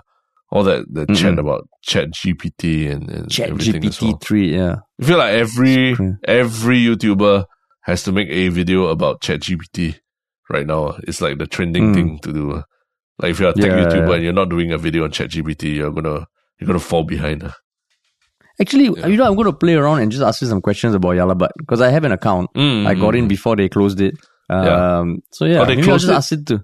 All 0.51 0.63
that 0.63 0.85
the 0.93 1.05
Mm-mm. 1.05 1.15
chat 1.15 1.39
about 1.39 1.67
Chat 1.81 2.11
GPT 2.11 2.91
and, 2.91 3.09
and 3.09 3.31
Chat 3.31 3.49
everything 3.49 3.85
as 3.85 4.01
well. 4.01 4.13
GPT 4.13 4.21
three, 4.21 4.53
yeah. 4.55 4.75
I 5.01 5.05
feel 5.05 5.17
like 5.17 5.33
every 5.33 5.95
every 6.27 6.79
YouTuber 6.81 7.45
has 7.83 8.03
to 8.03 8.11
make 8.11 8.27
a 8.29 8.49
video 8.49 8.87
about 8.87 9.21
Chat 9.21 9.39
GPT 9.41 9.95
right 10.49 10.67
now. 10.67 10.97
It's 11.07 11.21
like 11.21 11.37
the 11.37 11.47
trending 11.47 11.91
Mm. 11.91 11.93
thing 11.93 12.19
to 12.19 12.33
do. 12.33 12.63
Like 13.19 13.31
if 13.31 13.39
you're 13.39 13.51
a 13.51 13.53
tech 13.53 13.63
Yeah, 13.65 13.85
YouTuber 13.85 14.07
yeah. 14.09 14.13
and 14.15 14.23
you're 14.23 14.33
not 14.33 14.49
doing 14.49 14.71
a 14.73 14.77
video 14.77 15.05
on 15.05 15.11
Chat 15.11 15.29
GPT, 15.29 15.75
you're 15.75 15.91
gonna 15.91 16.27
you're 16.59 16.67
gonna 16.67 16.79
fall 16.79 17.03
behind. 17.05 17.49
Actually, 18.59 18.89
Yeah. 18.97 19.07
you 19.07 19.17
know, 19.17 19.25
I'm 19.25 19.35
gonna 19.35 19.53
play 19.53 19.75
around 19.75 20.01
and 20.01 20.11
just 20.11 20.21
ask 20.23 20.41
you 20.41 20.47
some 20.47 20.61
questions 20.61 20.93
about 20.93 21.11
Yah 21.11 21.25
Lah 21.25 21.33
BUT 21.35 21.51
because 21.57 21.81
I 21.81 21.89
have 21.89 22.03
an 22.03 22.11
account. 22.11 22.49
Mm, 22.55 22.85
I 22.85 22.93
got 22.95 23.15
in 23.15 23.25
mm, 23.25 23.29
before 23.29 23.55
they 23.55 23.69
closed 23.69 24.01
it. 24.01 24.15
Um, 24.49 24.65
Yeah. 24.65 25.03
So 25.31 25.45
yeah, 25.45 25.61
Oh, 25.61 25.65
they 25.65 25.75
maybe 25.75 25.83
I'll 25.83 25.87
closed 25.97 26.07
just 26.07 26.11
it? 26.11 26.17
ask 26.17 26.31
it 26.33 26.45
to. 26.47 26.63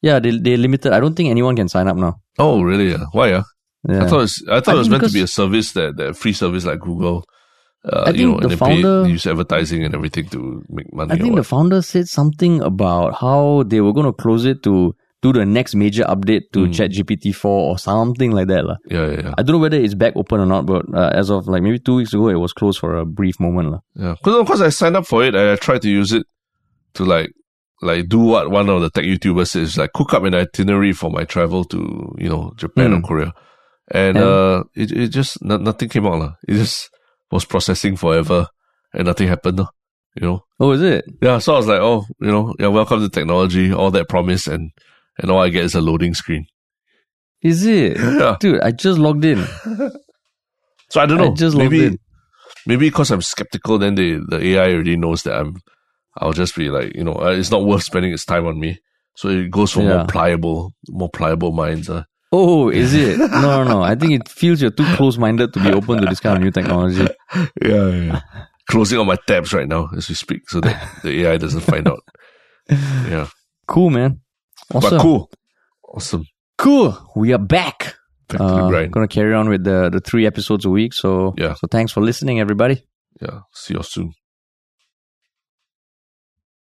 Yeah, 0.00 0.18
they 0.18 0.30
they 0.38 0.56
limited. 0.56 0.92
I 0.92 1.00
don't 1.00 1.14
think 1.14 1.28
anyone 1.30 1.54
can 1.56 1.68
sign 1.68 1.88
up 1.88 1.96
now. 1.96 2.20
Oh, 2.38 2.62
really? 2.62 2.90
Yeah. 2.90 3.04
Why? 3.12 3.28
Yeah. 3.30 3.42
Yeah. 3.88 4.04
I 4.04 4.06
thought 4.08 4.22
it's, 4.22 4.42
I 4.48 4.60
thought 4.60 4.72
I 4.72 4.74
it 4.74 4.78
was 4.78 4.88
meant 4.90 5.04
to 5.04 5.10
be 5.12 5.22
a 5.22 5.26
service 5.26 5.72
that, 5.72 5.96
that 5.96 6.16
free 6.16 6.32
service 6.32 6.64
like 6.64 6.80
Google. 6.80 7.24
Uh, 7.84 8.12
you 8.14 8.28
know, 8.32 8.36
the 8.38 8.42
and 8.42 8.50
they 8.50 8.56
founder- 8.56 9.08
use 9.08 9.26
advertising 9.26 9.84
and 9.84 9.94
everything 9.94 10.28
to 10.30 10.62
make 10.68 10.92
money. 10.92 11.12
I 11.12 11.16
think 11.16 11.36
the 11.36 11.44
founder 11.44 11.80
said 11.80 12.08
something 12.08 12.60
about 12.60 13.14
how 13.20 13.62
they 13.66 13.80
were 13.80 13.92
going 13.92 14.06
to 14.06 14.12
close 14.12 14.44
it 14.44 14.62
to 14.64 14.94
do 15.22 15.32
the 15.32 15.46
next 15.46 15.74
major 15.74 16.04
update 16.04 16.42
to 16.52 16.60
Mm. 16.66 16.74
ChatGPT 16.74 17.34
4 17.34 17.70
or 17.70 17.78
something 17.78 18.32
like 18.32 18.48
that. 18.48 18.64
lah. 18.66 18.76
yeah, 18.90 19.06
yeah, 19.10 19.20
yeah. 19.22 19.34
I 19.38 19.42
don't 19.42 19.54
know 19.56 19.62
whether 19.62 19.76
it's 19.78 19.94
back 19.94 20.12
open 20.16 20.40
or 20.40 20.46
not, 20.46 20.66
but 20.66 20.84
uh, 20.92 21.10
as 21.14 21.30
of 21.30 21.46
like 21.48 21.62
maybe 21.62 21.78
two 21.78 21.94
weeks 21.96 22.12
ago, 22.12 22.28
it 22.28 22.34
was 22.34 22.52
closed 22.52 22.78
for 22.80 22.96
a 22.98 23.06
brief 23.06 23.38
moment. 23.40 23.70
lah. 23.70 23.78
Yeah, 23.94 24.14
because 24.18 24.36
of 24.40 24.46
course 24.46 24.60
I 24.60 24.68
signed 24.70 24.96
up 24.96 25.06
for 25.06 25.24
it 25.24 25.34
and 25.34 25.50
I 25.50 25.56
tried 25.56 25.82
to 25.82 25.90
use 25.90 26.12
it 26.12 26.26
to 26.94 27.04
like 27.04 27.30
like 27.82 28.08
do 28.08 28.18
what 28.20 28.50
one 28.50 28.68
of 28.68 28.80
the 28.80 28.90
tech 28.90 29.04
YouTubers 29.04 29.48
says, 29.48 29.76
like 29.78 29.92
cook 29.92 30.12
up 30.14 30.24
an 30.24 30.34
itinerary 30.34 30.92
for 30.92 31.10
my 31.10 31.24
travel 31.24 31.64
to 31.66 32.14
you 32.18 32.28
know 32.28 32.52
Japan 32.56 32.92
or 32.92 32.98
Mm. 32.98 33.04
Korea, 33.04 33.32
and, 33.90 34.16
And- 34.16 34.24
uh, 34.26 34.64
it 34.74 34.92
it 34.92 35.08
just 35.08 35.42
no, 35.44 35.56
nothing 35.56 35.88
came 35.88 36.06
out 36.06 36.18
lah. 36.18 36.32
It 36.46 36.54
just 36.54 36.90
was 37.30 37.44
processing 37.44 37.96
forever 37.96 38.46
and 38.92 39.06
nothing 39.06 39.28
happened. 39.28 39.60
You 40.16 40.22
know, 40.26 40.40
Oh, 40.58 40.72
is 40.72 40.82
it? 40.82 41.04
yeah. 41.22 41.38
So 41.38 41.54
I 41.54 41.56
was 41.58 41.66
like, 41.68 41.80
oh, 41.80 42.04
you 42.20 42.28
know, 42.32 42.54
yeah, 42.58 42.66
welcome 42.68 43.00
to 43.00 43.08
technology, 43.08 43.72
all 43.72 43.90
that 43.92 44.08
promise, 44.08 44.46
and 44.48 44.70
and 45.18 45.30
all 45.30 45.40
I 45.40 45.48
get 45.50 45.64
is 45.64 45.74
a 45.76 45.80
loading 45.80 46.14
screen. 46.14 46.46
Is 47.42 47.64
it? 47.66 47.96
Yeah. 48.18 48.36
Dude, 48.40 48.60
I 48.60 48.72
just 48.72 48.98
logged 48.98 49.24
in. 49.24 49.46
So 50.90 51.00
I 51.00 51.06
don't 51.06 51.20
I 51.20 51.28
know. 51.28 51.34
just 51.34 51.54
logged 51.54 51.70
maybe 51.70 51.86
in. 51.86 51.98
maybe 52.66 52.88
because 52.88 53.10
I'm 53.12 53.22
skeptical, 53.22 53.78
then 53.78 53.94
the 53.94 54.18
the 54.26 54.42
AI 54.56 54.72
already 54.74 54.96
knows 54.96 55.22
that 55.22 55.38
I'm. 55.38 55.56
I'll 56.18 56.32
just 56.32 56.54
be 56.56 56.68
like, 56.70 56.94
you 56.94 57.04
know, 57.04 57.14
uh, 57.14 57.30
it's 57.32 57.50
not 57.50 57.64
worth 57.64 57.82
spending 57.84 58.12
its 58.12 58.24
time 58.24 58.46
on 58.46 58.58
me. 58.58 58.78
So 59.16 59.28
it 59.28 59.50
goes 59.50 59.72
for 59.72 59.82
Yeah. 59.82 59.96
more 59.98 60.06
pliable, 60.06 60.72
more 60.88 61.08
pliable 61.10 61.52
minds. 61.52 61.88
Uh. 61.90 62.04
Oh, 62.32 62.68
is 62.70 62.94
it? 62.94 63.18
No, 63.18 63.40
no, 63.40 63.64
no. 63.64 63.82
I 63.82 63.94
think 63.94 64.12
it 64.12 64.28
feels 64.28 64.60
you're 64.60 64.70
too 64.70 64.84
close 64.96 65.16
minded 65.18 65.52
to 65.54 65.60
be 65.62 65.72
open 65.72 66.00
to 66.00 66.06
this 66.06 66.20
kind 66.20 66.36
of 66.36 66.42
new 66.42 66.50
technology. 66.50 67.06
Yeah, 67.62 67.88
yeah. 67.88 68.20
Closing 68.70 68.98
all 68.98 69.04
my 69.06 69.16
tabs 69.26 69.52
right 69.54 69.66
now 69.68 69.88
as 69.96 70.08
we 70.08 70.14
speak, 70.14 70.48
so 70.50 70.60
that 70.60 70.76
the 71.02 71.24
AI 71.26 71.36
doesn't 71.38 71.62
find 71.62 71.88
out. 71.88 72.00
Yeah, 72.68 73.28
Cool, 73.66 73.90
man. 73.90 74.20
Awesome. 74.74 74.90
but 74.98 75.00
cool, 75.02 75.30
awesome. 75.94 76.24
Cool. 76.58 76.96
We 77.16 77.32
are 77.32 77.38
back. 77.38 77.94
Back 78.28 78.38
to 78.38 78.44
Uh, 78.44 78.86
gonna 78.88 79.08
carry 79.08 79.32
on 79.32 79.48
with 79.48 79.64
the 79.64 79.88
the 79.90 80.00
three 80.00 80.26
episodes 80.26 80.64
a 80.66 80.70
week. 80.70 80.92
So 80.92 81.32
Yeah. 81.38 81.54
So 81.54 81.66
thanks 81.70 81.92
for 81.92 82.02
listening, 82.02 82.40
everybody. 82.40 82.82
Yeah, 83.22 83.40
see 83.54 83.72
you 83.74 83.82
soon. 83.82 84.12